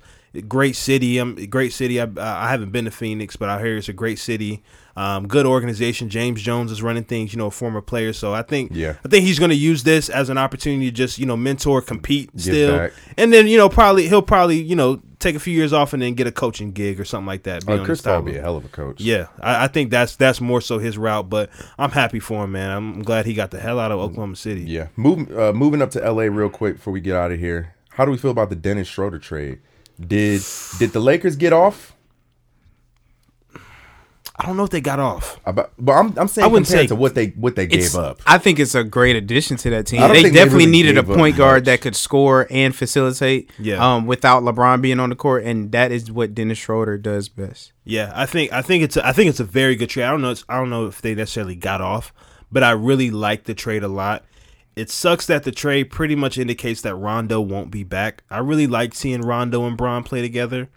Great 0.48 0.76
city. 0.76 1.20
Um, 1.20 1.36
great 1.48 1.74
city. 1.74 2.00
I, 2.02 2.08
I 2.18 2.50
haven't 2.50 2.72
been 2.72 2.86
to 2.86 2.92
Phoenix, 2.92 3.36
but 3.36 3.50
I 3.50 3.60
hear 3.62 3.78
it's 3.78 3.90
a 3.90 3.94
great 3.94 4.20
city. 4.20 4.64
Um, 4.96 5.26
good 5.28 5.46
organization. 5.46 6.10
James 6.10 6.42
Jones 6.42 6.72
is 6.72 6.82
running 6.84 7.04
things. 7.06 7.34
You 7.34 7.38
know, 7.40 7.48
a 7.48 7.52
former 7.52 7.82
player. 7.82 8.12
So 8.14 8.34
I 8.34 8.42
think 8.42 8.72
Yeah. 8.74 8.96
I 9.06 9.08
think 9.10 9.26
he's 9.26 9.40
going 9.40 9.50
to 9.52 9.56
use 9.56 9.84
this 9.84 10.10
as 10.10 10.30
an 10.30 10.38
opportunity 10.38 10.86
to 10.90 10.96
just 10.96 11.18
you 11.18 11.26
know 11.26 11.38
mentor, 11.38 11.82
compete 11.82 12.30
still, 12.40 12.78
back. 12.78 12.94
and 13.18 13.32
then 13.32 13.48
you 13.48 13.58
know 13.58 13.70
probably 13.70 14.08
he'll 14.10 14.22
probably 14.22 14.62
you 14.62 14.76
know 14.76 15.02
take 15.20 15.36
a 15.36 15.40
few 15.40 15.54
years 15.54 15.72
off 15.72 15.94
and 15.94 16.02
then 16.02 16.14
get 16.16 16.26
a 16.28 16.32
coaching 16.32 16.72
gig 16.72 17.00
or 17.00 17.06
something 17.06 17.28
like 17.28 17.44
that. 17.44 17.66
be 17.66 17.74
Uh, 17.74 17.86
Chris 17.86 18.02
Paul 18.02 18.24
be 18.24 18.36
a 18.36 18.42
hell 18.42 18.58
of 18.58 18.66
a 18.66 18.70
coach. 18.70 19.00
yeah, 19.00 19.28
I, 19.40 19.66
I 19.66 19.68
think 19.68 19.92
that's 19.92 20.16
that's 20.18 20.42
more 20.42 20.60
so 20.60 20.78
his 20.80 20.98
route, 20.98 21.30
but 21.30 21.50
I'm 21.78 21.92
happy 21.92 22.20
for 22.20 22.44
him, 22.44 22.52
man. 22.54 22.72
I'm 22.72 23.02
glad 23.04 23.26
he 23.26 23.34
got 23.34 23.52
the 23.52 23.60
hell 23.60 23.80
out 23.80 23.92
of 23.92 24.00
Oklahoma 24.00 24.36
City. 24.36 24.64
Yeah. 24.64 24.88
Move, 24.98 25.32
uh, 25.38 25.54
moving 25.54 25.82
up 25.82 25.92
to 25.92 26.00
LA 26.12 26.24
real 26.24 26.50
quick 26.50 26.76
before 26.78 26.92
we 26.92 27.00
get 27.02 27.16
out 27.16 27.32
of 27.32 27.40
here. 27.40 27.76
How 27.92 28.04
do 28.06 28.12
we 28.12 28.18
feel 28.18 28.32
about 28.32 28.50
the 28.50 28.56
Dennis 28.56 28.88
Schroeder 28.90 29.20
trade? 29.20 29.60
Did 30.08 30.42
did 30.80 30.92
the 30.94 31.00
Lakers 31.00 31.36
get 31.36 31.54
off? 31.54 31.96
I 34.42 34.48
don't 34.48 34.58
know 34.58 34.64
if 34.64 34.72
they 34.72 34.82
got 34.82 35.00
off. 35.00 35.40
About, 35.46 35.72
but 35.78 35.92
I'm 35.92 36.18
I'm 36.18 36.28
saying 36.28 36.46
I 36.46 36.48
wouldn't 36.48 36.66
compared 36.66 36.86
say- 36.86 36.88
to 36.88 36.96
what 36.96 37.14
they 37.14 37.28
what 37.28 37.56
they 37.56 37.68
gave 37.68 37.94
up. 37.96 38.22
I 38.26 38.40
think 38.40 38.60
it's 38.60 38.74
a 38.74 38.84
great 38.84 39.16
addition 39.16 39.56
to 39.58 39.70
that 39.70 39.86
team. 39.86 40.02
They 40.02 40.08
think 40.08 40.24
they 40.24 40.32
definitely 40.32 40.66
really 40.66 40.72
needed 40.72 40.98
a 40.98 41.04
point 41.04 41.38
guard 41.38 41.62
much. 41.62 41.66
that 41.66 41.82
could 41.82 41.96
score 41.96 42.48
and 42.50 42.76
facilitate. 42.76 43.52
Yeah. 43.60 43.76
Um, 43.96 44.08
without 44.08 44.42
LeBron 44.42 44.82
being 44.82 45.00
on 45.00 45.10
the 45.10 45.16
court, 45.16 45.44
and 45.44 45.72
that 45.74 45.92
is 45.92 46.12
what 46.12 46.34
Dennis 46.34 46.58
Schroeder 46.58 46.98
does 46.98 47.30
best. 47.30 47.72
Yeah, 47.84 48.12
I 48.16 48.26
think 48.26 48.52
I 48.52 48.64
think 48.64 48.84
it's 48.84 48.98
a, 48.98 49.06
I 49.06 49.12
think 49.14 49.30
it's 49.30 49.40
a 49.40 49.44
very 49.46 49.76
good 49.76 49.90
trade. 49.90 50.06
I 50.06 50.12
don't 50.12 50.22
know 50.22 50.34
I 50.50 50.58
don't 50.58 50.72
know 50.72 50.88
if 50.88 51.02
they 51.04 51.14
necessarily 51.14 51.56
got 51.56 51.80
off, 51.82 52.12
but 52.52 52.64
I 52.64 52.72
really 52.72 53.12
like 53.12 53.44
the 53.44 53.54
trade 53.54 53.84
a 53.84 53.88
lot. 53.90 54.26
It 54.76 54.90
sucks 54.90 55.26
that 55.28 55.44
the 55.44 55.52
trade 55.52 55.86
pretty 55.92 56.16
much 56.16 56.38
indicates 56.38 56.82
that 56.82 56.96
Rondo 56.96 57.42
won't 57.42 57.72
be 57.72 57.84
back. 57.84 58.24
I 58.30 58.38
really 58.40 58.68
like 58.68 58.94
seeing 58.96 59.22
Rondo 59.22 59.66
and 59.66 59.76
Bron 59.78 60.04
play 60.04 60.22
together. 60.22 60.70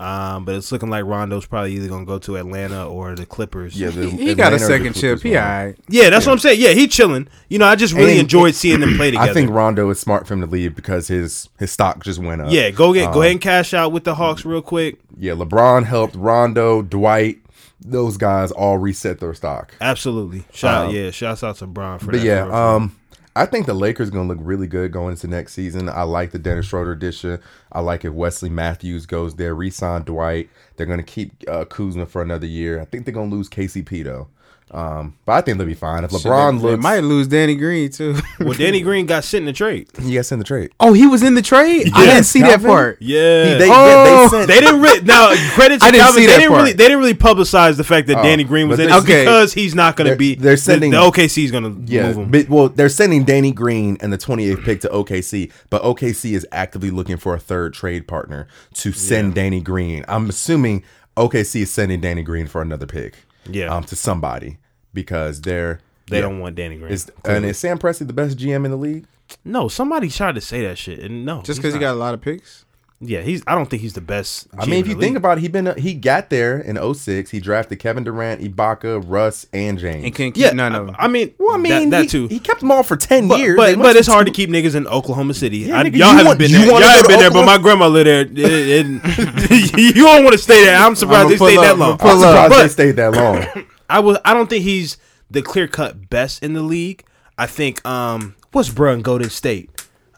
Um, 0.00 0.46
but 0.46 0.54
it's 0.54 0.72
looking 0.72 0.88
like 0.88 1.04
Rondo's 1.04 1.44
probably 1.44 1.74
either 1.74 1.86
gonna 1.86 2.06
go 2.06 2.18
to 2.20 2.36
Atlanta 2.38 2.88
or 2.88 3.14
the 3.14 3.26
Clippers. 3.26 3.78
Yeah, 3.78 3.90
the 3.90 4.08
He, 4.08 4.28
he 4.28 4.34
got 4.34 4.54
a 4.54 4.56
Atlanta 4.56 4.56
or 4.56 4.58
the 4.58 4.64
second 4.84 4.94
chip. 4.94 5.22
He 5.22 5.30
one. 5.34 5.38
all 5.38 5.44
right. 5.44 5.76
Yeah, 5.90 6.08
that's 6.08 6.24
what 6.24 6.32
I'm 6.32 6.38
saying. 6.38 6.60
Yeah, 6.62 6.70
he 6.70 6.88
chilling. 6.88 7.28
You 7.50 7.58
know, 7.58 7.66
I 7.66 7.76
just 7.76 7.92
really 7.92 8.12
And- 8.12 8.20
enjoyed 8.20 8.54
seeing 8.54 8.80
them 8.80 8.96
play 8.96 9.10
together. 9.10 9.30
I 9.30 9.34
think 9.34 9.50
Rondo 9.50 9.90
is 9.90 10.00
smart 10.00 10.26
for 10.26 10.32
him 10.32 10.40
to 10.40 10.46
leave 10.46 10.74
because 10.74 11.08
his 11.08 11.50
his 11.58 11.70
stock 11.70 12.02
just 12.02 12.18
went 12.20 12.40
up. 12.40 12.50
Yeah, 12.50 12.70
go 12.70 12.94
get 12.94 13.12
go 13.12 13.18
Um, 13.18 13.20
ahead 13.20 13.32
and 13.32 13.40
cash 13.42 13.74
out 13.74 13.92
with 13.92 14.04
the 14.04 14.14
Hawks 14.14 14.46
real 14.46 14.62
quick. 14.62 14.98
Yeah, 15.18 15.34
LeBron 15.34 15.84
helped 15.84 16.14
Rondo, 16.16 16.80
Dwight, 16.80 17.40
those 17.84 18.16
guys 18.16 18.50
all 18.50 18.78
reset 18.78 19.20
their 19.20 19.34
stock. 19.34 19.74
Absolutely. 19.78 20.44
Shout 20.54 20.86
Um, 20.86 20.94
yeah, 20.94 21.10
shouts 21.10 21.44
out 21.44 21.56
to 21.56 21.66
Bron 21.66 21.98
for 21.98 22.06
But 22.06 22.12
that. 22.12 22.18
But 22.20 22.24
yeah, 22.26 22.74
um, 22.76 22.96
I 23.34 23.46
think 23.46 23.64
the 23.64 23.72
Lakers 23.74 24.10
gonna 24.10 24.28
look 24.28 24.38
really 24.42 24.66
good 24.66 24.92
going 24.92 25.12
into 25.12 25.26
next 25.26 25.54
season. 25.54 25.88
I 25.88 26.02
like 26.02 26.32
the 26.32 26.38
Dennis 26.38 26.66
Schroeder 26.66 26.92
addition. 26.92 27.40
I 27.70 27.80
like 27.80 28.04
if 28.04 28.12
Wesley 28.12 28.50
Matthews 28.50 29.06
goes 29.06 29.36
there, 29.36 29.54
resign 29.54 30.02
Dwight. 30.02 30.50
They're 30.76 30.86
gonna 30.86 31.02
keep 31.02 31.32
uh, 31.48 31.64
Kuzma 31.64 32.04
for 32.06 32.20
another 32.20 32.46
year. 32.46 32.78
I 32.80 32.84
think 32.84 33.04
they're 33.06 33.14
gonna 33.14 33.30
lose 33.30 33.48
KCP 33.48 34.04
though. 34.04 34.28
Um, 34.72 35.18
but 35.26 35.32
I 35.32 35.40
think 35.42 35.58
they'll 35.58 35.66
be 35.66 35.74
fine. 35.74 36.02
If 36.02 36.12
LeBron 36.12 36.56
They 36.62 36.68
looks, 36.70 36.82
might 36.82 37.00
lose 37.00 37.28
Danny 37.28 37.56
Green 37.56 37.90
too. 37.90 38.16
well, 38.40 38.54
Danny 38.54 38.80
Green 38.80 39.04
got 39.04 39.22
sent 39.22 39.42
in 39.42 39.46
the 39.46 39.52
trade. 39.52 39.88
he 40.00 40.12
gets 40.12 40.32
in 40.32 40.38
the 40.38 40.46
trade. 40.46 40.70
oh, 40.80 40.94
he 40.94 41.06
was 41.06 41.22
in 41.22 41.34
the 41.34 41.42
trade. 41.42 41.90
I 41.94 42.06
didn't 42.06 42.24
see 42.24 42.40
that 42.40 42.62
part. 42.62 42.96
Yeah, 43.02 43.52
He- 43.52 43.58
they, 43.58 43.68
Oh, 43.70 44.04
they, 44.04 44.10
they 44.22 44.28
sent, 44.28 44.48
They 44.48 44.60
didn't 44.60 44.80
really 44.80 45.02
now 45.02 45.34
credit 45.54 45.80
to 45.80 45.86
I 45.86 45.90
didn't 45.90 46.04
Calvin. 46.04 46.20
see 46.22 46.26
they 46.26 46.32
that 46.32 46.38
didn't 46.38 46.50
part. 46.52 46.60
really 46.62 46.72
they 46.72 46.84
didn't 46.84 46.98
really 47.00 47.12
publicize 47.14 47.76
the 47.76 47.84
fact 47.84 48.06
that 48.06 48.16
Oh, 48.18 48.22
Danny 48.22 48.44
Green 48.44 48.68
was 48.68 48.78
in 48.80 48.86
they- 48.88 48.92
it 48.94 48.98
Okay. 49.02 49.24
because 49.24 49.52
he's 49.52 49.74
not 49.74 49.96
going 49.96 50.10
to 50.10 50.16
be. 50.16 50.36
they're 50.36 50.56
sending- 50.56 50.90
the, 50.92 50.96
the 51.00 51.10
OKC 51.10 51.44
is 51.44 51.50
going 51.50 51.64
to 51.86 51.92
Yeah, 51.92 52.06
move 52.08 52.16
him. 52.16 52.30
but, 52.30 52.48
well, 52.48 52.68
they're 52.70 52.88
sending 52.88 53.24
Danny 53.24 53.52
Green 53.52 53.98
and 54.00 54.10
the 54.10 54.16
28th 54.18 54.64
pick 54.64 54.80
to 54.80 54.88
OKC, 54.88 55.52
but 55.68 55.82
OKC 55.82 56.32
is 56.32 56.46
actively 56.50 56.90
looking 56.90 57.18
for 57.18 57.34
a 57.34 57.38
third 57.38 57.74
trade 57.74 58.08
partner 58.08 58.48
to 58.74 58.92
send 58.92 59.34
Danny 59.34 59.60
Green. 59.60 60.04
I'm 60.08 60.30
assuming 60.30 60.82
OKC 61.14 61.60
is 61.62 61.70
sending 61.70 62.00
Danny 62.00 62.22
Green 62.22 62.46
for 62.46 62.62
another 62.62 62.86
pick, 62.86 63.16
Yeah. 63.50 63.66
um, 63.66 63.84
to 63.84 63.96
somebody 63.96 64.56
because 64.94 65.40
they're 65.42 65.80
they 66.08 66.16
yeah. 66.16 66.22
don't 66.22 66.40
want 66.40 66.56
Danny 66.56 66.76
Green. 66.76 66.90
Is, 66.92 67.10
and 67.24 67.44
is 67.44 67.58
Sam 67.58 67.78
Presti 67.78 68.06
the 68.06 68.12
best 68.12 68.36
GM 68.38 68.64
in 68.64 68.70
the 68.70 68.76
league? 68.76 69.06
no, 69.44 69.66
somebody 69.68 70.10
tried 70.10 70.34
to 70.34 70.40
say 70.42 70.62
that 70.66 70.76
shit, 70.76 70.98
and 70.98 71.24
no, 71.24 71.40
Just 71.42 71.58
because 71.60 71.72
he 71.74 71.80
got 71.80 71.92
a 71.92 71.98
lot 71.98 72.12
of 72.12 72.20
picks. 72.20 72.66
yeah, 73.00 73.22
he's. 73.22 73.42
I 73.46 73.54
don't 73.54 73.70
think 73.70 73.80
he's 73.80 73.94
the 73.94 74.02
best. 74.02 74.46
I 74.58 74.66
mean, 74.66 74.80
if 74.80 74.86
you 74.86 74.98
think 75.00 75.16
about 75.16 75.38
it, 75.38 75.40
he 75.40 75.48
been 75.48 75.74
he 75.78 75.94
got 75.94 76.28
there 76.28 76.58
in 76.60 76.76
06. 76.94 77.30
He 77.30 77.40
drafted 77.40 77.78
Kevin 77.78 78.04
Durant, 78.04 78.42
Ibaka, 78.42 79.02
Russ, 79.06 79.46
and 79.54 79.78
James. 79.78 80.04
And 80.04 80.14
couldn't 80.14 80.32
keep 80.32 80.42
yeah, 80.42 80.50
none 80.50 80.74
of 80.74 80.86
them. 80.86 80.96
I 80.98 81.08
mean, 81.08 81.34
well, 81.38 81.54
I 81.54 81.56
mean, 81.56 81.88
that, 81.90 81.98
that 81.98 82.02
he, 82.02 82.08
too. 82.08 82.26
He 82.28 82.38
kept 82.40 82.60
them 82.60 82.70
all 82.70 82.82
for 82.82 82.96
10 82.96 83.28
But, 83.28 83.38
years. 83.40 83.56
but, 83.56 83.78
but 83.78 83.96
it's 83.96 84.06
have 84.06 84.14
hard 84.14 84.26
to 84.26 84.32
keep 84.32 84.50
niggas 84.50 84.74
in 84.74 84.86
Oklahoma 84.86 85.32
City. 85.34 85.58
Yeah, 85.58 85.78
I, 85.80 85.84
nigga, 85.84 85.96
y'all 85.96 86.08
haven't 86.10 86.26
want- 86.26 86.38
been 86.40 86.52
there. 86.52 86.66
Y'all 86.66 86.80
haven't 86.80 87.02
to 87.04 87.08
been 87.08 87.20
there, 87.20 87.30
but 87.30 87.46
my 87.46 87.56
grandma 87.58 87.86
lived 87.88 88.06
there. 88.06 88.20
It- 88.20 88.38
it- 88.86 89.78
you 89.96 90.04
don't 90.04 90.24
want 90.24 90.32
to 90.36 90.38
stay 90.42 90.62
there. 90.64 90.76
I'm 90.76 90.94
surprised 90.94 91.20
I'ma 91.20 91.28
they 91.30 91.36
stayed 91.36 91.58
up, 91.58 91.64
that 91.64 91.78
long. 91.78 91.92
I'm 91.92 92.18
surprised 92.18 92.50
But- 92.50 92.62
they 92.62 92.68
stayed 92.68 92.96
that 92.96 93.12
long. 93.12 93.64
I 93.92 94.00
was 94.00 94.18
I 94.24 94.34
don't 94.34 94.48
think 94.50 94.64
he's 94.64 94.96
the 95.30 95.42
clear 95.42 95.68
cut 95.68 96.10
best 96.10 96.42
in 96.42 96.52
the 96.54 96.62
league. 96.62 97.04
I 97.38 97.46
think 97.46 97.84
um 97.86 98.34
what's 98.52 98.68
bruh 98.70 98.94
in 98.94 99.02
Golden 99.02 99.30
State? 99.30 99.70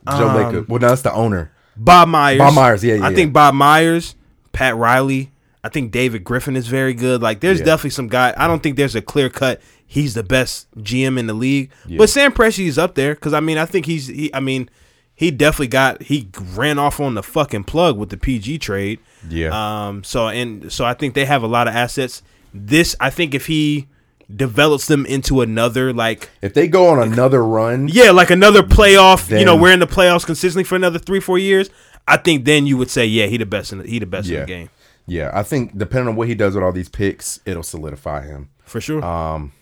Joe 0.08 0.28
Um, 0.28 0.36
Lacob. 0.36 0.68
Well, 0.68 0.80
no, 0.80 0.88
that's 0.88 1.02
the 1.02 1.12
owner. 1.12 1.50
Bob 1.76 2.08
Myers. 2.08 2.38
Bob 2.38 2.54
Myers, 2.54 2.84
yeah, 2.84 2.94
yeah, 2.94 3.06
I 3.06 3.10
yeah. 3.10 3.16
think 3.16 3.32
Bob 3.32 3.54
Myers, 3.54 4.14
Pat 4.52 4.76
Riley. 4.76 5.30
I 5.62 5.70
think 5.70 5.92
David 5.92 6.24
Griffin 6.24 6.56
is 6.56 6.66
very 6.68 6.92
good. 6.94 7.22
Like 7.22 7.40
there's 7.40 7.60
Yeah. 7.60 7.64
definitely 7.66 7.90
some 7.90 8.08
guy. 8.08 8.34
I 8.36 8.46
don't 8.46 8.62
think 8.62 8.76
there's 8.76 8.94
a 8.94 9.02
clear 9.02 9.30
cut. 9.30 9.60
He's 9.86 10.14
the 10.14 10.22
best 10.22 10.66
GM 10.76 11.18
in 11.18 11.26
the 11.26 11.34
league. 11.34 11.70
But 11.96 12.10
Sam 12.10 12.32
Presti 12.32 12.66
is 12.66 12.78
up 12.78 12.94
there 12.94 13.14
because 13.14 13.32
I 13.32 13.40
mean 13.40 13.58
I 13.58 13.64
think 13.66 13.86
he's 13.86 14.06
he. 14.08 14.32
I 14.34 14.40
mean 14.40 14.68
he 15.14 15.30
definitely 15.30 15.68
got 15.68 16.02
he 16.02 16.28
ran 16.54 16.78
off 16.78 16.98
on 17.00 17.14
the 17.14 17.22
fucking 17.22 17.64
plug 17.64 17.96
with 17.96 18.10
the 18.10 18.16
PG 18.16 18.58
trade. 18.58 18.98
Yeah. 19.28 19.50
Um. 19.88 20.04
So 20.04 20.28
and 20.28 20.70
so 20.72 20.84
I 20.84 20.92
think 20.94 21.14
they 21.14 21.24
have 21.24 21.42
a 21.42 21.46
lot 21.46 21.66
of 21.68 21.74
assets. 21.74 22.22
This 22.54 22.94
I 23.00 23.10
think 23.10 23.34
if 23.34 23.46
he 23.46 23.88
develops 24.34 24.86
them 24.86 25.04
into 25.06 25.40
another 25.42 25.92
like 25.92 26.30
If 26.40 26.54
they 26.54 26.66
go 26.68 26.88
on 26.88 26.98
another 27.02 27.44
run, 27.44 27.88
yeah 27.88 28.10
like 28.12 28.30
another 28.30 28.62
playoff. 28.62 29.28
you 29.36 29.44
know 29.44 29.52
Then- 29.54 29.60
we're 29.60 29.72
in 29.72 29.80
the 29.80 29.86
playoffs 29.86 30.24
consistently 30.24 30.64
for 30.64 30.76
another 30.76 30.98
three 30.98 31.20
four 31.20 31.38
years. 31.38 31.68
I 32.06 32.16
think 32.16 32.44
then 32.44 32.66
you 32.66 32.76
would 32.78 32.90
say 32.90 33.04
yeah 33.06 33.26
he 33.26 33.36
the 33.36 33.44
best 33.46 33.72
in 33.72 33.78
the, 33.78 33.86
he 33.86 33.98
the 33.98 34.06
best 34.06 34.28
in 34.30 34.40
the 34.40 34.46
game 34.46 34.70
yeah. 35.06 35.30
I 35.34 35.42
think 35.42 35.76
depending 35.76 36.08
on 36.08 36.16
what 36.16 36.28
he 36.28 36.34
does 36.34 36.54
with 36.54 36.64
all 36.64 36.72
these 36.72 36.88
picks, 36.88 37.38
it'll 37.44 37.62
solidify 37.62 38.24
him. 38.24 38.48
for 38.64 38.80
sure. 38.80 39.04
Um, 39.04 39.52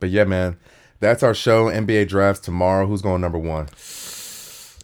but 0.00 0.08
yeah, 0.08 0.24
man, 0.24 0.56
that's 1.00 1.22
our 1.22 1.34
show. 1.34 1.66
NBA 1.66 2.08
drafts 2.08 2.40
tomorrow. 2.40 2.86
Who's 2.86 3.02
going 3.02 3.20
number 3.20 3.38
one? 3.38 3.66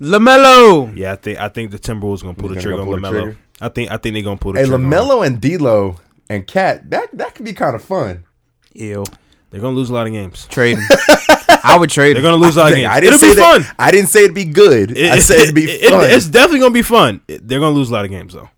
Lamelo. 0.00 0.94
yeah, 0.96 1.12
I 1.12 1.16
think 1.16 1.38
I 1.38 1.48
think 1.48 1.70
the 1.70 1.78
Timberwolves 1.78 2.22
gonna 2.22 2.34
pull 2.34 2.48
the 2.48 2.54
He's 2.56 2.62
trigger 2.64 2.78
gonna 2.78 2.92
on 2.92 3.00
pull 3.02 3.10
the 3.12 3.18
Lamelo. 3.30 3.36
I 3.60 3.68
think 3.68 3.90
I 3.90 3.96
think 3.96 4.14
they're 4.14 4.22
gonna 4.22 4.36
pull 4.36 4.52
the 4.52 4.60
Hey, 4.60 4.66
trigger. 4.66 4.84
on. 4.84 4.90
Lamelo 4.90 5.26
and 5.26 5.40
D'Lo 5.40 5.96
and 6.32 6.46
Cat. 6.46 6.90
That 6.90 7.08
that 7.16 7.34
could 7.34 7.44
be 7.44 7.52
kind 7.52 7.74
of 7.74 7.82
fun. 7.84 8.24
Ew. 8.74 9.04
They're 9.50 9.60
gonna 9.60 9.76
lose 9.76 9.90
a 9.90 9.94
lot 9.94 10.06
of 10.06 10.12
games. 10.12 10.46
Trade 10.46 10.78
him. 10.78 10.84
I 11.64 11.76
would 11.78 11.90
trade 11.90 12.16
They're 12.16 12.22
him. 12.22 12.30
gonna 12.30 12.36
lose 12.42 12.56
a 12.56 12.60
lot 12.60 12.72
of 12.72 12.76
games. 12.78 12.88
I 12.90 13.00
didn't 13.00 13.14
It'll 13.14 13.18
say 13.20 13.30
be 13.32 13.36
that, 13.36 13.62
fun. 13.64 13.76
I 13.78 13.90
didn't 13.90 14.08
say 14.08 14.24
it'd 14.24 14.34
be 14.34 14.44
good. 14.46 14.98
I 14.98 15.18
said 15.18 15.38
it'd 15.40 15.54
be 15.54 15.64
it- 15.64 15.90
fun. 15.90 16.10
it's 16.10 16.26
definitely 16.26 16.60
gonna 16.60 16.70
be 16.72 16.82
fun. 16.82 17.20
They're 17.26 17.60
gonna 17.60 17.74
lose 17.76 17.90
a 17.90 17.92
lot 17.92 18.04
of 18.04 18.10
games 18.10 18.32
though. 18.34 18.48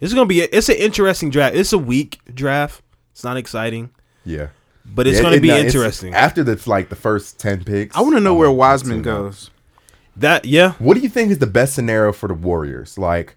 It's 0.00 0.12
gonna 0.14 0.26
be. 0.26 0.40
It's 0.40 0.68
an 0.68 0.76
interesting 0.76 1.30
draft. 1.30 1.54
It's 1.54 1.72
a 1.72 1.78
weak 1.78 2.20
draft. 2.32 2.82
It's 3.12 3.22
not 3.24 3.36
exciting, 3.36 3.90
yeah, 4.24 4.48
but 4.84 5.06
it's 5.06 5.18
Yeah, 5.18 5.22
gonna 5.22 5.36
it- 5.36 5.42
be 5.42 5.48
no, 5.48 5.58
interesting. 5.58 6.14
after 6.14 6.42
the 6.42 6.60
like 6.66 6.88
the 6.88 6.96
first 6.96 7.38
ten 7.38 7.62
picks. 7.62 7.94
I 7.96 8.00
want 8.00 8.14
to 8.16 8.20
know 8.20 8.32
oh, 8.32 8.38
where 8.38 8.50
Wiseman 8.50 9.02
goes. 9.02 9.50
that 10.16 10.44
yeah. 10.44 10.72
What 10.78 10.94
do 10.94 11.00
you 11.00 11.08
think 11.08 11.30
is 11.30 11.38
the 11.38 11.46
best 11.46 11.74
scenario 11.74 12.12
for 12.12 12.26
the 12.28 12.34
Warriors? 12.34 12.98
Like, 12.98 13.36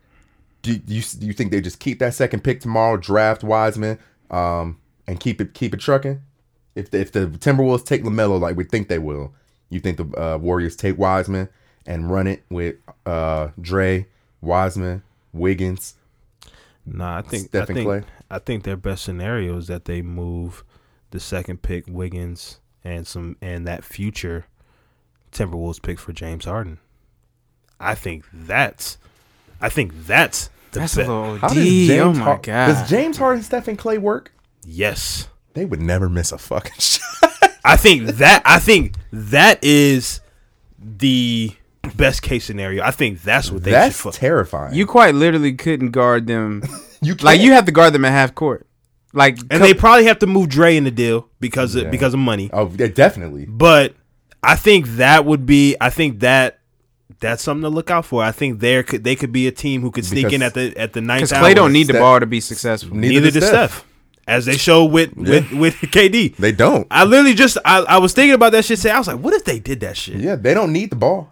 do 0.73 0.93
you 0.93 1.01
do 1.01 1.25
you 1.25 1.33
think 1.33 1.51
they 1.51 1.61
just 1.61 1.79
keep 1.79 1.99
that 1.99 2.13
second 2.13 2.43
pick 2.43 2.61
tomorrow, 2.61 2.97
draft 2.97 3.43
Wiseman, 3.43 3.99
um, 4.31 4.79
and 5.07 5.19
keep 5.19 5.41
it 5.41 5.53
keep 5.53 5.73
it 5.73 5.79
trucking? 5.79 6.21
If 6.75 6.91
the, 6.91 6.99
if 6.99 7.11
the 7.11 7.27
Timberwolves 7.27 7.85
take 7.85 8.03
Lamelo 8.03 8.39
like 8.39 8.57
we 8.57 8.65
think 8.65 8.89
they 8.89 8.99
will, 8.99 9.33
you 9.69 9.79
think 9.79 9.97
the 9.97 10.21
uh, 10.21 10.37
Warriors 10.37 10.75
take 10.75 10.97
Wiseman 10.97 11.47
and 11.85 12.11
run 12.11 12.27
it 12.27 12.43
with 12.49 12.75
uh, 13.05 13.49
Dre, 13.59 14.07
Wiseman, 14.41 15.03
Wiggins? 15.31 15.95
Nah, 16.85 17.19
I 17.19 17.21
think 17.21 17.53
I 17.55 17.65
think 17.65 17.85
Clay? 17.85 18.03
I 18.29 18.39
think 18.39 18.63
their 18.63 18.77
best 18.77 19.03
scenario 19.03 19.57
is 19.57 19.67
that 19.67 19.85
they 19.85 20.01
move 20.01 20.63
the 21.11 21.19
second 21.19 21.61
pick 21.61 21.85
Wiggins 21.87 22.59
and 22.83 23.07
some 23.07 23.37
and 23.41 23.65
that 23.67 23.83
future 23.83 24.45
Timberwolves 25.31 25.81
pick 25.81 25.99
for 25.99 26.13
James 26.13 26.45
Harden. 26.45 26.79
I 27.79 27.95
think 27.95 28.25
that's 28.31 28.97
I 29.61 29.69
think 29.69 30.05
that's 30.05 30.49
the 30.75 30.81
That's 30.81 30.95
best. 30.95 31.09
a 31.09 31.11
little 31.11 31.37
How 31.39 31.47
does 31.47 31.57
D. 31.57 31.87
James 31.87 32.01
Oh 32.17 32.19
my 32.19 32.25
Har- 32.25 32.37
god. 32.43 32.67
Does 32.67 32.89
James 32.89 33.17
Harden, 33.17 33.43
Steph, 33.43 33.67
and 33.67 33.77
Clay 33.77 33.97
work? 33.97 34.31
yes. 34.65 35.27
They 35.53 35.63
would 35.65 35.81
never 35.81 36.09
miss 36.09 36.31
a 36.33 36.37
fucking 36.37 36.73
shot. 36.79 37.01
I 37.63 37.77
think 37.77 38.07
that 38.17 38.41
I 38.45 38.59
think 38.59 38.95
that 39.13 39.63
is 39.63 40.19
the 40.77 41.51
best 41.95 42.21
case 42.21 42.43
scenario. 42.45 42.83
I 42.83 42.91
think 42.91 43.21
that's 43.21 43.51
what 43.51 43.63
they 43.63 43.71
That's 43.71 43.95
should. 43.95 44.13
Fu- 44.13 44.19
terrifying. 44.19 44.73
you 44.75 44.85
quite 44.85 45.15
literally 45.15 45.53
couldn't 45.53 45.91
guard 45.91 46.27
them. 46.27 46.61
you 47.01 47.13
like 47.15 47.37
can't. 47.37 47.41
you 47.41 47.51
have 47.53 47.65
to 47.65 47.71
guard 47.71 47.93
them 47.93 48.03
at 48.05 48.11
half 48.11 48.35
court. 48.35 48.67
Like 49.13 49.37
and 49.49 49.63
they 49.63 49.73
probably 49.73 50.03
have 50.05 50.19
to 50.19 50.27
move 50.27 50.49
Dre 50.49 50.75
in 50.75 50.83
the 50.83 50.91
deal 50.91 51.29
because 51.39 51.73
Yeah. 51.75 51.83
of, 51.85 51.91
because 51.91 52.13
of 52.13 52.19
money. 52.19 52.49
Oh, 52.51 52.69
yeah, 52.77 52.87
definitely. 52.87 53.45
But 53.45 53.93
I 54.43 54.57
think 54.57 54.87
that 54.97 55.23
would 55.23 55.45
be. 55.45 55.77
I 55.79 55.89
think 55.89 56.19
that 56.19 56.59
that's 57.19 57.43
something 57.43 57.63
to 57.63 57.69
look 57.69 57.91
out 57.91 58.05
for. 58.05 58.23
I 58.23 58.31
think 58.31 58.59
there 58.59 58.83
could 58.83 59.03
they 59.03 59.15
could 59.15 59.31
be 59.31 59.47
a 59.47 59.51
team 59.51 59.81
who 59.81 59.91
could 59.91 60.05
sneak 60.05 60.31
in 60.33 60.41
at 60.41 60.53
the 60.53 60.75
at 60.77 60.93
the 60.93 61.01
ninth 61.01 61.21
Because 61.21 61.33
hour. 61.33 61.41
Clay 61.41 61.53
don't 61.53 61.73
need 61.73 61.87
the 61.87 61.93
ball 61.93 62.19
to 62.19 62.25
be 62.25 62.39
successful. 62.39 62.95
Neither 62.95 63.13
neither 63.13 63.25
does 63.31 63.33
does 63.35 63.49
Steph. 63.49 63.71
Steph. 63.73 63.85
As 64.27 64.45
they 64.45 64.57
show 64.57 64.85
with 64.85 65.15
with 65.15 65.51
with 65.51 65.75
KD. 65.81 66.35
They 66.37 66.51
don't. 66.51 66.87
I 66.89 67.03
literally 67.03 67.35
just 67.35 67.57
I, 67.63 67.81
I 67.81 67.97
was 67.99 68.13
thinking 68.13 68.33
about 68.33 68.53
that 68.53 68.65
shit. 68.65 68.79
Say 68.79 68.89
I 68.89 68.97
was 68.97 69.07
like, 69.07 69.19
what 69.19 69.33
if 69.33 69.45
they 69.45 69.59
did 69.59 69.81
that 69.81 69.97
shit? 69.97 70.15
Yeah, 70.15 70.35
they 70.35 70.53
don't 70.55 70.73
need 70.73 70.89
the 70.89 70.95
ball. 70.95 71.31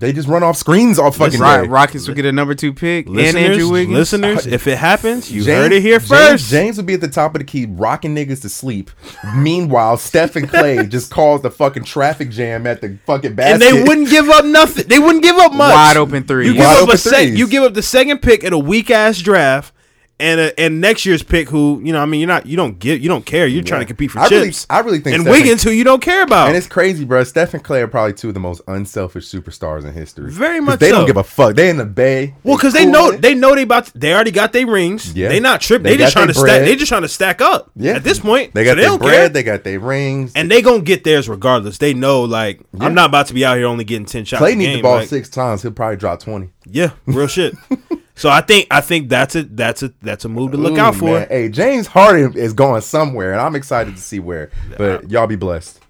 They 0.00 0.12
just 0.12 0.28
run 0.28 0.44
off 0.44 0.56
screens 0.56 0.96
all 0.96 1.10
fucking 1.10 1.40
Right, 1.40 1.62
day. 1.62 1.66
Rockets 1.68 2.06
will 2.06 2.14
get 2.14 2.24
a 2.24 2.30
number 2.30 2.54
two 2.54 2.72
pick 2.72 3.06
and 3.06 3.16
Listeners, 3.16 3.42
Andrew 3.50 3.68
Wiggins. 3.70 3.98
listeners, 3.98 4.46
uh, 4.46 4.50
if 4.50 4.68
it 4.68 4.78
happens, 4.78 5.28
you 5.28 5.42
James- 5.42 5.58
heard 5.62 5.72
it 5.72 5.82
here 5.82 5.98
first. 5.98 6.48
James, 6.48 6.76
would 6.76 6.86
be 6.86 6.94
at 6.94 7.00
the 7.00 7.08
top 7.08 7.34
of 7.34 7.40
the 7.40 7.44
key, 7.44 7.66
rocking 7.68 8.14
niggas 8.14 8.40
to 8.42 8.48
sleep. 8.48 8.92
Meanwhile, 9.34 9.96
Steph 9.96 10.36
and 10.36 10.48
Clay 10.48 10.86
just 10.88 11.10
caused 11.10 11.42
the 11.42 11.50
fucking 11.50 11.82
traffic 11.82 12.30
jam 12.30 12.64
at 12.66 12.80
the 12.80 12.96
fucking 13.06 13.34
basket. 13.34 13.54
and 13.54 13.62
they 13.62 13.82
wouldn't 13.82 14.08
give 14.08 14.28
up 14.28 14.44
nothing. 14.44 14.86
They 14.86 15.00
wouldn't 15.00 15.24
give 15.24 15.36
up 15.36 15.52
much. 15.52 15.72
Wide 15.74 15.96
open 15.96 16.22
three. 16.24 16.46
You 16.46 16.52
give 16.54 16.64
Wide 16.64 16.82
up 16.84 16.88
a 16.90 16.98
sec- 16.98 17.28
You 17.36 17.48
give 17.48 17.64
up 17.64 17.74
the 17.74 17.82
second 17.82 18.22
pick 18.22 18.44
at 18.44 18.52
a 18.52 18.58
weak 18.58 18.90
ass 18.92 19.18
draft, 19.20 19.72
and 20.20 20.40
a, 20.40 20.60
and 20.60 20.80
next 20.80 21.06
year's 21.06 21.22
pick, 21.22 21.48
who 21.48 21.80
you 21.84 21.92
know, 21.92 22.00
I 22.02 22.06
mean, 22.06 22.20
you're 22.20 22.26
not, 22.28 22.46
you 22.46 22.56
don't 22.56 22.78
get, 22.78 23.00
you 23.00 23.08
don't 23.08 23.24
care. 23.24 23.46
You're 23.46 23.62
trying 23.62 23.80
to 23.82 23.86
compete 23.86 24.10
for 24.10 24.18
I 24.20 24.28
really- 24.28 24.46
chips. 24.48 24.66
I 24.68 24.80
really 24.80 24.98
think 25.00 25.14
and 25.14 25.22
Steph 25.24 25.32
Wiggins, 25.32 25.62
who 25.62 25.70
you 25.70 25.84
don't 25.84 26.02
care 26.02 26.22
about. 26.22 26.48
And 26.48 26.56
it's 26.56 26.66
crazy, 26.66 27.04
bro. 27.04 27.22
Steph 27.24 27.54
and 27.54 27.62
Clay 27.62 27.82
are 27.82 27.88
probably 27.88 28.14
two 28.14 28.28
of 28.28 28.34
the 28.34 28.40
most 28.40 28.60
unselfish 28.68 29.26
superstars 29.30 29.84
in 29.84 29.92
history. 29.92 30.30
Very 30.30 30.60
much 30.60 30.80
They 30.80 30.90
so. 30.90 30.96
don't 30.98 31.06
give 31.06 31.16
a 31.16 31.24
fuck. 31.24 31.54
They 31.54 31.70
in 31.70 31.76
the 31.76 31.84
bay. 31.84 32.34
well, 32.42 32.56
because 32.56 32.72
they 32.72 32.84
know 32.86 33.12
they 33.12 33.34
know 33.34 33.54
they 33.54 33.62
about 33.62 33.86
to, 33.86 33.98
they 33.98 34.12
already 34.12 34.30
got 34.32 34.52
their 34.52 34.66
rings. 34.66 35.14
Yeah. 35.14 35.28
They 35.28 35.40
not 35.40 35.60
tripping. 35.60 35.84
They 35.84 35.90
They, 35.96 36.04
just 36.04 36.12
trying 36.14 36.28
to 36.28 36.34
stack. 36.34 36.62
They 36.62 36.74
just 36.76 36.88
trying 36.88 37.02
to 37.02 37.08
stack 37.08 37.40
up. 37.40 37.70
Yeah. 37.76 37.92
At 37.92 38.04
this 38.04 38.18
point, 38.20 38.54
They 38.54 38.64
got 38.64 38.72
so 38.72 38.74
they 38.76 38.82
their 38.88 38.98
bread. 38.98 39.12
care. 39.12 39.28
They 39.28 39.42
got 39.42 39.64
their 39.64 39.80
rings. 39.80 40.32
and 40.34 40.50
they 40.50 40.62
gonna 40.62 40.82
get 40.82 41.04
theirs 41.04 41.28
regardless. 41.28 41.78
They 41.78 41.94
know, 41.94 42.22
like, 42.22 42.60
Yeah. 42.76 42.84
I'm 42.86 42.94
not 42.94 43.08
about 43.10 43.26
to 43.28 43.34
be 43.34 43.44
out 43.44 43.56
here 43.56 43.66
only 43.66 43.84
getting 43.84 44.06
ten 44.06 44.24
shots. 44.24 44.38
Clay 44.40 44.54
needs 44.56 44.74
the 44.76 44.82
ball 44.82 44.96
like, 44.96 45.08
six 45.08 45.28
times. 45.28 45.62
He'll 45.62 45.70
probably 45.72 45.96
drop 45.96 46.20
twenty. 46.20 46.50
Yeah, 46.66 46.90
real 47.06 47.28
shit. 47.28 47.54
So 48.18 48.28
I 48.28 48.40
think 48.40 48.66
I 48.68 48.80
think 48.80 49.08
that's 49.08 49.36
a 49.36 49.44
that's 49.44 49.84
a 49.84 49.94
that's 50.02 50.24
a 50.24 50.28
move 50.28 50.50
to 50.50 50.56
look 50.56 50.76
Ooh, 50.76 50.80
out 50.80 50.96
for. 50.96 51.20
man. 51.20 51.28
Hey, 51.28 51.48
James 51.48 51.86
Harden 51.86 52.36
is 52.36 52.52
going 52.52 52.80
somewhere, 52.80 53.30
and 53.30 53.40
I'm 53.40 53.54
excited 53.54 53.94
to 53.94 54.02
see 54.02 54.18
where. 54.18 54.50
But 54.76 55.08
y'all 55.08 55.28
be 55.28 55.36
blessed. 55.36 55.80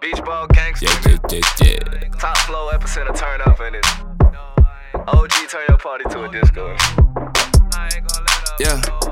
Beach 0.00 0.24
ball 0.24 0.46
gangster. 0.46 0.86
Yeah, 0.86 1.18
yeah, 1.28 1.40
yeah, 1.60 1.78
yeah. 2.00 2.08
Top 2.20 2.38
flow 2.38 2.70
epicenter 2.70 3.18
turn 3.18 3.40
up 3.40 3.60
in 3.60 3.74
it. 3.74 3.86
OG 5.08 5.32
turn 5.48 5.64
your 5.68 5.78
party 5.78 6.04
to 6.10 6.22
a 6.22 6.30
disco. 6.30 6.76
Yeah. 8.60 8.80
Yeah. 8.86 9.09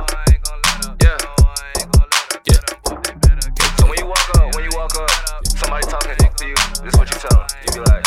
Somebody 5.59 5.87
talking 5.91 6.15
to 6.15 6.47
you, 6.47 6.55
this 6.87 6.95
what 6.95 7.11
you 7.11 7.19
tell 7.19 7.35
them. 7.35 7.47
You 7.67 7.71
be 7.75 7.81
like, 7.91 8.07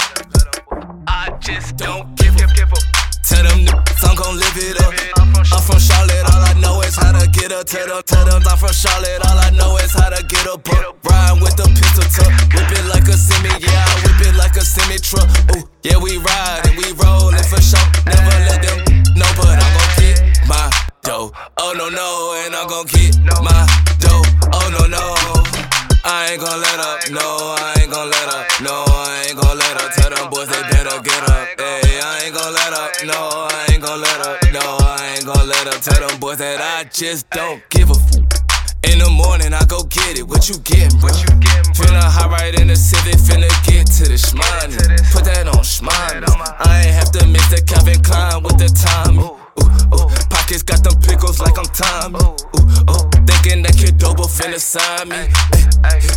I 1.08 1.36
just 1.40 1.76
don't 1.76 2.16
give 2.16 2.36
give, 2.38 2.50
a 2.50 2.56
give, 2.56 2.72
a. 2.72 2.80
Tell 3.28 3.44
them 3.44 3.60
niggas 3.68 4.08
I'm 4.08 4.16
gon' 4.16 4.40
live 4.40 4.56
it 4.56 4.80
up. 4.80 4.94
I'm 5.20 5.60
from 5.60 5.80
Charlotte, 5.80 6.24
all 6.32 6.44
I 6.48 6.54
know 6.64 6.80
is 6.82 6.96
how 6.96 7.12
to 7.12 7.28
get 7.28 7.52
up. 7.52 7.68
Tell 7.68 7.88
them, 7.88 8.02
tell 8.06 8.26
them 8.26 8.42
I'm 8.48 8.58
from 8.58 8.72
Charlotte, 8.72 9.20
all 9.28 9.38
I 9.38 9.50
know 9.52 9.76
is 9.78 9.92
how 9.92 10.10
to 10.10 10.24
get 10.24 10.48
up. 10.48 10.64
up. 10.64 10.96
Ride 11.04 11.42
with 11.44 11.56
the 11.60 11.68
pistol 11.76 12.08
tuck, 12.16 12.32
whip 12.56 12.72
it 12.72 12.86
like 12.88 13.08
a 13.12 13.18
semi, 13.20 13.52
yeah, 13.60 13.84
I 13.84 13.96
whip 14.08 14.32
it 14.32 14.36
like 14.40 14.56
a 14.56 14.64
semi 14.64 14.98
truck. 14.98 15.28
Ooh, 15.52 15.68
yeah, 15.84 15.98
we 16.00 16.18
ride 16.24 16.62
and 16.72 16.78
we 16.80 16.88
rollin' 17.04 17.44
for 17.52 17.60
sure. 17.60 17.84
Never 18.08 18.38
let 18.48 18.64
them 18.64 18.80
know, 19.20 19.28
but 19.36 19.60
I'm 19.60 19.72
gon' 19.76 19.92
get 20.00 20.40
my 20.48 20.72
dough. 21.04 21.32
Oh 21.60 21.74
no 21.76 21.90
no, 21.92 22.08
and 22.46 22.56
I'm 22.56 22.68
gon' 22.68 22.88
get 22.88 23.20
my 23.44 23.68
dough. 24.00 24.24
Oh 24.56 24.68
no 24.72 24.88
no. 24.88 25.61
I 26.04 26.32
ain't 26.32 26.42
gon' 26.42 26.60
let 26.60 26.80
up, 26.80 27.00
no, 27.12 27.22
I 27.22 27.78
ain't 27.80 27.92
gon' 27.92 28.10
let 28.10 28.28
up, 28.34 28.48
no, 28.62 28.86
I 28.90 29.26
ain't 29.30 29.38
gon' 29.38 29.58
let 29.58 29.78
up. 29.82 29.94
Tell 29.94 30.10
them 30.10 30.30
boys 30.32 30.48
they 30.48 30.62
better 30.74 30.98
get 31.02 31.30
up, 31.30 31.48
hey, 31.60 32.02
I 32.02 32.22
ain't 32.26 32.34
gon' 32.34 32.54
let 32.54 32.74
up, 32.74 32.92
no, 33.06 33.14
I 33.14 33.68
ain't 33.72 33.84
gon' 33.84 34.02
let 34.02 34.20
up, 34.26 34.42
no, 34.52 34.78
I 34.82 35.14
ain't 35.16 35.26
gon' 35.26 35.48
let 35.48 35.68
up. 35.68 35.80
Tell 35.82 36.08
them 36.08 36.20
boys 36.20 36.40
that 36.40 36.60
I 36.60 36.90
just 36.90 37.30
don't 37.30 37.62
give 37.70 37.90
a 37.90 37.94
f. 37.94 38.42
In 38.90 38.98
the 38.98 39.10
morning, 39.12 39.54
I 39.54 39.64
go 39.66 39.84
get 39.84 40.18
it. 40.18 40.28
What 40.28 40.50
you 40.50 40.58
getting, 40.66 40.98
bro? 41.00 41.14
you 41.14 41.38
getting, 41.38 41.70
bro? 41.78 41.86
Finna 41.86 42.02
hop 42.02 42.32
right 42.32 42.60
in 42.60 42.68
the 42.68 42.76
Civic, 42.76 43.22
finna 43.22 43.50
get 43.70 43.86
to 44.02 44.10
the 44.10 44.18
shmoney. 44.18 44.82
Put 45.14 45.26
that 45.26 45.48
on 45.48 45.62
shmoney. 45.62 46.26
I 46.66 46.82
ain't 46.86 46.96
have 46.96 47.12
to 47.12 47.28
mix 47.28 47.50
the 47.54 47.62
Calvin 47.62 48.02
Klein 48.02 48.42
with 48.42 48.58
the 48.58 48.70
Tommy. 48.74 49.41
Ooh, 49.62 49.96
ooh. 49.96 50.08
Pockets 50.30 50.64
got 50.64 50.84
them 50.84 51.00
pickles 51.02 51.40
like 51.40 51.58
I'm 51.58 51.66
Tommy. 51.66 52.20
Ooh, 52.20 52.92
ooh. 52.92 53.10
Thinking 53.26 53.64
that 53.64 53.76
kid 53.78 53.98
dope 53.98 54.18
finna 54.18 54.60
sign 54.60 55.10
me. 55.10 55.30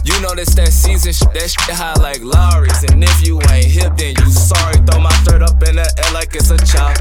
You 0.04 0.20
know 0.20 0.34
this 0.34 0.54
that 0.54 0.68
season, 0.72 1.12
sh- 1.12 1.24
that 1.32 1.48
shit 1.50 1.74
high 1.74 1.94
like 2.00 2.20
Lowry's. 2.22 2.82
And 2.84 3.02
if 3.02 3.26
you 3.26 3.40
ain't 3.50 3.66
hip, 3.66 3.96
then 3.96 4.14
you 4.20 4.28
sorry. 4.30 4.76
Throw 4.86 5.00
my 5.00 5.12
shirt 5.24 5.42
up 5.42 5.56
in 5.64 5.76
the 5.76 5.86
air 5.86 6.10
like 6.12 6.34
it's 6.34 6.50
a 6.50 6.58
chop. 6.58 6.96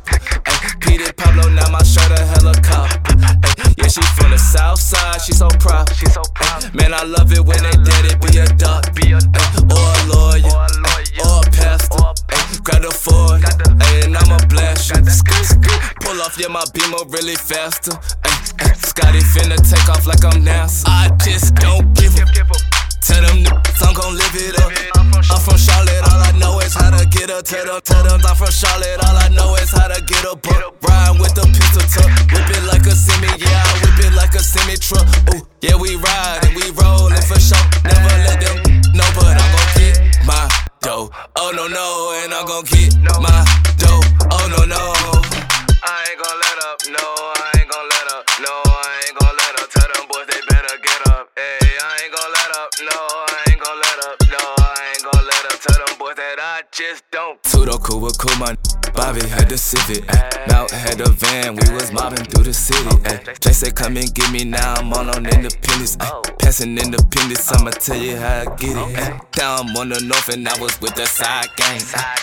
Ay, 0.47 0.71
Peter 0.79 1.11
Pablo, 1.13 1.49
now 1.49 1.67
my 1.69 1.83
shirt 1.83 2.11
a 2.11 2.23
helicopter. 2.25 2.99
Ay, 3.23 3.35
yeah, 3.77 3.87
she 3.87 4.01
from 4.15 4.31
the 4.31 4.37
south 4.39 4.79
side, 4.79 5.21
she 5.21 5.33
so 5.33 5.47
proud. 5.59 5.91
She 5.95 6.05
so 6.07 6.23
proud. 6.35 6.73
Man, 6.73 6.93
I 6.93 7.03
love 7.03 7.31
it 7.33 7.43
when 7.43 7.59
they 7.63 7.75
did 7.83 8.03
it, 8.11 8.17
be 8.23 8.37
a 8.39 8.47
duck. 8.55 8.93
Be 8.95 9.11
a 9.11 9.19
duck. 9.19 9.51
Ay, 9.53 9.75
Or 9.75 9.83
a 9.83 10.01
lawyer, 10.07 10.47
Or 10.55 10.63
a 10.63 10.71
lawyer. 10.79 11.23
or 11.27 11.39
a 11.43 11.51
pastor. 11.51 11.99
Or 11.99 12.11
a 12.11 12.15
Ay, 12.15 12.22
Grab 12.61 12.81
the 12.83 12.91
Ford, 12.91 13.41
Got 13.41 13.57
the- 13.57 13.73
ay, 13.81 14.05
and 14.05 14.17
I'ma 14.17 14.37
blast 14.47 14.89
you. 14.89 15.01
Pull 16.01 16.21
off, 16.21 16.37
yeah, 16.37 16.47
my 16.47 16.63
beamer 16.73 17.03
really 17.09 17.35
faster. 17.35 17.91
Ay, 18.23 18.37
ay, 18.61 18.73
Scotty 18.85 19.19
finna 19.19 19.57
take 19.57 19.89
off 19.89 20.05
like 20.05 20.23
I'm 20.23 20.43
NASA. 20.43 20.83
I 20.87 21.09
just 21.23 21.55
don't 21.55 21.93
give 21.93 22.13
a. 22.19 22.23
Tell 23.03 23.21
them 23.21 23.43
niggas 23.43 23.83
I'm 23.85 23.93
gon' 23.93 24.15
live 24.15 24.35
it 24.35 24.55
up. 24.63 24.71
I'm 24.95 25.39
from 25.41 25.57
Charlotte, 25.57 26.03
all 26.07 26.21
I 26.23 26.31
know 26.39 26.59
is 26.59 26.73
how 26.73 26.89
to 26.89 27.05
get 27.07 27.29
up. 27.29 27.43
Tell 27.43 27.65
them, 27.65 27.81
tell 27.83 28.03
them 28.03 28.21
I'm 28.25 28.35
from 28.35 28.51
Charlotte, 28.51 29.03
all 29.03 29.17
I 29.17 29.27
know 29.29 29.55
is 29.55 29.69
how 29.71 29.87
to 29.87 29.99
get 30.05 30.25
up. 30.25 30.39
up. 30.47 30.83
Ride 30.87 31.19
with 31.19 31.35
the 31.35 31.43
pistol 31.51 31.83
tuck, 31.91 32.07
whip 32.31 32.49
it 32.49 32.63
like 32.63 32.85
a 32.87 32.95
semi, 32.95 33.27
yeah, 33.43 33.63
I 33.67 33.73
whip 33.83 34.05
it 34.07 34.13
like 34.15 34.33
a 34.35 34.39
semi 34.39 34.77
truck. 34.77 35.05
Ooh, 35.35 35.45
yeah, 35.61 35.75
we 35.75 35.95
ride 35.97 36.39
and 36.47 36.55
we 36.55 36.71
rollin' 36.71 37.21
for 37.27 37.39
sure. 37.39 37.59
Never 37.83 38.15
let 38.23 38.39
them 38.39 38.63
know, 38.95 39.09
but 39.19 39.35
I'm 39.35 39.51
gon' 39.51 39.69
get 39.75 40.25
my 40.25 40.47
dough. 40.83 41.09
Oh 41.37 41.51
no 41.55 41.65
no, 41.67 41.87
and 42.23 42.33
I'm 42.33 42.45
gon' 42.45 42.65
get 42.65 42.93
my 42.99 43.45
dough. 43.79 44.03
Oh 44.29 44.45
no 44.51 44.61
no. 44.67 44.83
I 45.83 46.05
ain't 46.11 46.19
gon' 46.21 46.37
let 46.43 46.57
up, 46.67 46.79
no, 46.91 47.07
I 47.39 47.42
just 56.73 57.03
don't. 57.11 57.41
Tudo 57.43 57.77
cool 57.83 58.01
with 58.01 58.17
cool, 58.17 58.35
my 58.39 58.55
Bobby 58.93 59.25
had 59.27 59.49
the 59.49 59.57
Civic. 59.57 60.03
Ay. 60.09 60.45
Mount 60.49 60.71
had 60.71 60.97
the 60.97 61.09
van, 61.09 61.55
we 61.55 61.69
was 61.73 61.91
mobbing 61.91 62.25
through 62.25 62.45
the 62.45 62.53
city. 62.53 62.89
Ay. 63.05 63.33
Jay 63.41 63.53
said, 63.53 63.75
come 63.75 63.97
and 63.97 64.11
get 64.13 64.31
me 64.31 64.43
now, 64.43 64.73
I'm 64.77 64.91
all 64.93 65.09
on 65.09 65.25
independence. 65.25 65.97
Ay. 65.99 66.21
Passing 66.39 66.77
independence, 66.77 67.51
I'ma 67.51 67.71
tell 67.71 67.97
you 67.97 68.17
how 68.17 68.41
I 68.41 68.55
get 68.55 68.73
it. 68.73 68.97
Eh. 68.97 69.01
Ay. 69.01 69.19
Now 69.37 69.57
I'm 69.57 69.75
on 69.77 69.89
the 69.89 70.01
north 70.01 70.29
and 70.29 70.47
I 70.47 70.57
was 70.59 70.79
with 70.81 70.95
the 70.95 71.05
side 71.05 71.49
gang. 71.55 71.81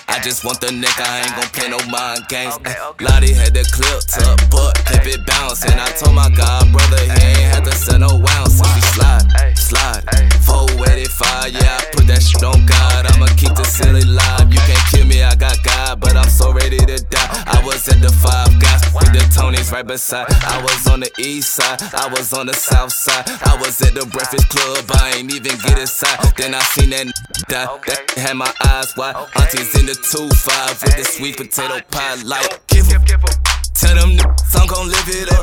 I 0.09 0.19
just 0.23 0.45
want 0.45 0.61
the 0.61 0.73
neck, 0.73 0.99
I 0.99 1.23
ain't 1.23 1.35
gon' 1.39 1.51
play 1.55 1.69
no 1.71 1.79
mind 1.87 2.27
games. 2.29 2.59
Lottie 3.01 3.35
had 3.35 3.55
the 3.55 3.63
clip 3.71 4.03
tuck, 4.11 4.39
but 4.51 4.75
kept 4.87 5.07
it 5.07 5.27
bouncing. 5.27 5.79
I 5.79 5.91
told 5.95 6.15
my 6.15 6.31
god 6.31 6.71
brother 6.73 6.99
he 6.99 7.39
ain't 7.39 7.55
had 7.55 7.65
to 7.65 7.73
send 7.73 8.01
no 8.03 8.19
ounce. 8.39 8.59
If 8.59 8.75
he 8.75 8.83
slide, 8.95 9.27
slide. 9.55 10.03
485, 10.43 11.55
yeah, 11.55 11.79
I 11.79 11.85
put 11.95 12.07
that 12.07 12.23
shit 12.23 12.43
on 12.43 12.67
God. 12.67 13.07
I'ma 13.15 13.27
keep 13.37 13.55
the 13.55 13.65
silly 13.65 14.03
live. 14.41 14.53
You 14.53 14.61
can't 14.61 14.87
kill 14.91 15.07
me, 15.07 15.23
I 15.23 15.35
got 15.35 15.63
God, 15.63 16.01
but 16.01 16.17
I'm 16.17 16.29
so 16.29 16.53
ready 16.53 16.79
to 16.79 16.99
die. 17.05 17.45
I 17.47 17.63
was 17.65 17.89
at 17.89 18.01
the 18.01 18.11
five 18.11 18.49
guys 18.61 18.83
with 18.95 19.13
the 19.13 19.25
Tonys 19.35 19.73
right 19.73 19.87
beside. 19.87 20.27
I 20.31 20.63
was 20.63 20.87
on 20.87 21.01
the 21.01 21.11
east 21.19 21.55
side, 21.55 21.83
I 21.95 22.09
was 22.09 22.33
on 22.33 22.47
the 22.47 22.55
south 22.55 22.93
side. 22.93 23.25
I 23.45 23.57
was 23.61 23.81
at 23.83 23.95
the 23.95 24.07
breakfast 24.07 24.49
club, 24.49 24.85
I 24.95 25.15
ain't 25.19 25.33
even 25.33 25.59
get 25.59 25.79
inside. 25.79 26.19
Then 26.37 26.55
I 26.55 26.61
seen 26.61 26.91
that 26.91 27.07
die. 27.49 27.67
That 27.87 28.11
had 28.17 28.37
my 28.37 28.53
eyes 28.65 28.97
wide. 28.97 29.17
Aunties 29.37 29.79
in 29.79 29.87
the 29.87 29.93
2-5 29.93 30.85
with 30.85 30.97
the 30.97 31.05
sweet 31.05 31.37
potato 31.37 31.81
pie. 31.91 32.23
Like, 32.25 32.67
give 32.67 32.87
a 32.89 32.91
Give, 32.91 33.05
give 33.05 33.25
a. 33.25 33.50
Tell 33.81 33.97
them 33.97 34.13
niggas 34.13 34.61
I'm 34.61 34.69
gon' 34.69 34.89
live 34.93 35.09
it 35.09 35.33
up. 35.33 35.41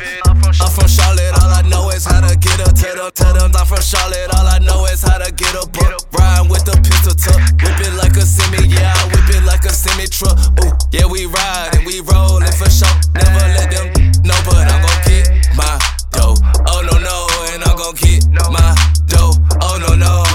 I'm 0.62 0.70
from 0.70 0.88
Charlotte, 0.88 1.34
all 1.42 1.50
I 1.50 1.64
know 1.66 1.90
is 1.90 2.06
how 2.06 2.22
to 2.22 2.38
get 2.38 2.62
up. 2.62 2.76
Tell 2.76 2.96
them, 2.96 3.10
tell 3.16 3.34
them 3.34 3.50
I'm 3.56 3.66
from 3.66 3.82
Charlotte, 3.82 4.30
all 4.38 4.46
I 4.46 4.60
know 4.60 4.86
is 4.86 5.02
how 5.02 5.18
to 5.18 5.32
get 5.34 5.56
up. 5.56 5.74
Riding 6.14 6.48
with 6.48 6.64
the 6.64 6.78
pistol 6.86 7.18
tuck, 7.18 7.42
whip 7.66 7.82
it 7.82 7.98
like 7.98 8.16
a 8.16 8.22
semi, 8.22 8.68
yeah, 8.70 8.94
I 8.94 9.08
whip 9.10 9.26
it 9.34 9.44
like 9.44 9.66
a 9.66 9.74
semi 9.74 10.06
truck. 10.06 10.38
Ooh, 10.62 10.70
yeah, 10.92 11.10
we 11.10 11.26
ride 11.26 11.82
and 11.82 11.86
we 11.88 12.02
rollin' 12.02 12.54
for 12.54 12.70
sure. 12.70 12.94
Never 13.18 13.46
let 13.58 13.74
them 13.74 13.90
know, 14.22 14.38
but 14.46 14.70
I'm 14.70 14.86
gon' 14.86 15.02
get 15.10 15.34
my 15.58 15.74
dough. 16.14 16.38
Oh 16.70 16.86
no 16.86 16.94
no, 17.02 17.26
and 17.50 17.66
I'm 17.66 17.74
gon' 17.74 17.96
get 17.98 18.22
my 18.54 18.70
dough. 19.10 19.34
Oh 19.66 19.82
no 19.82 19.96
no. 19.98 20.27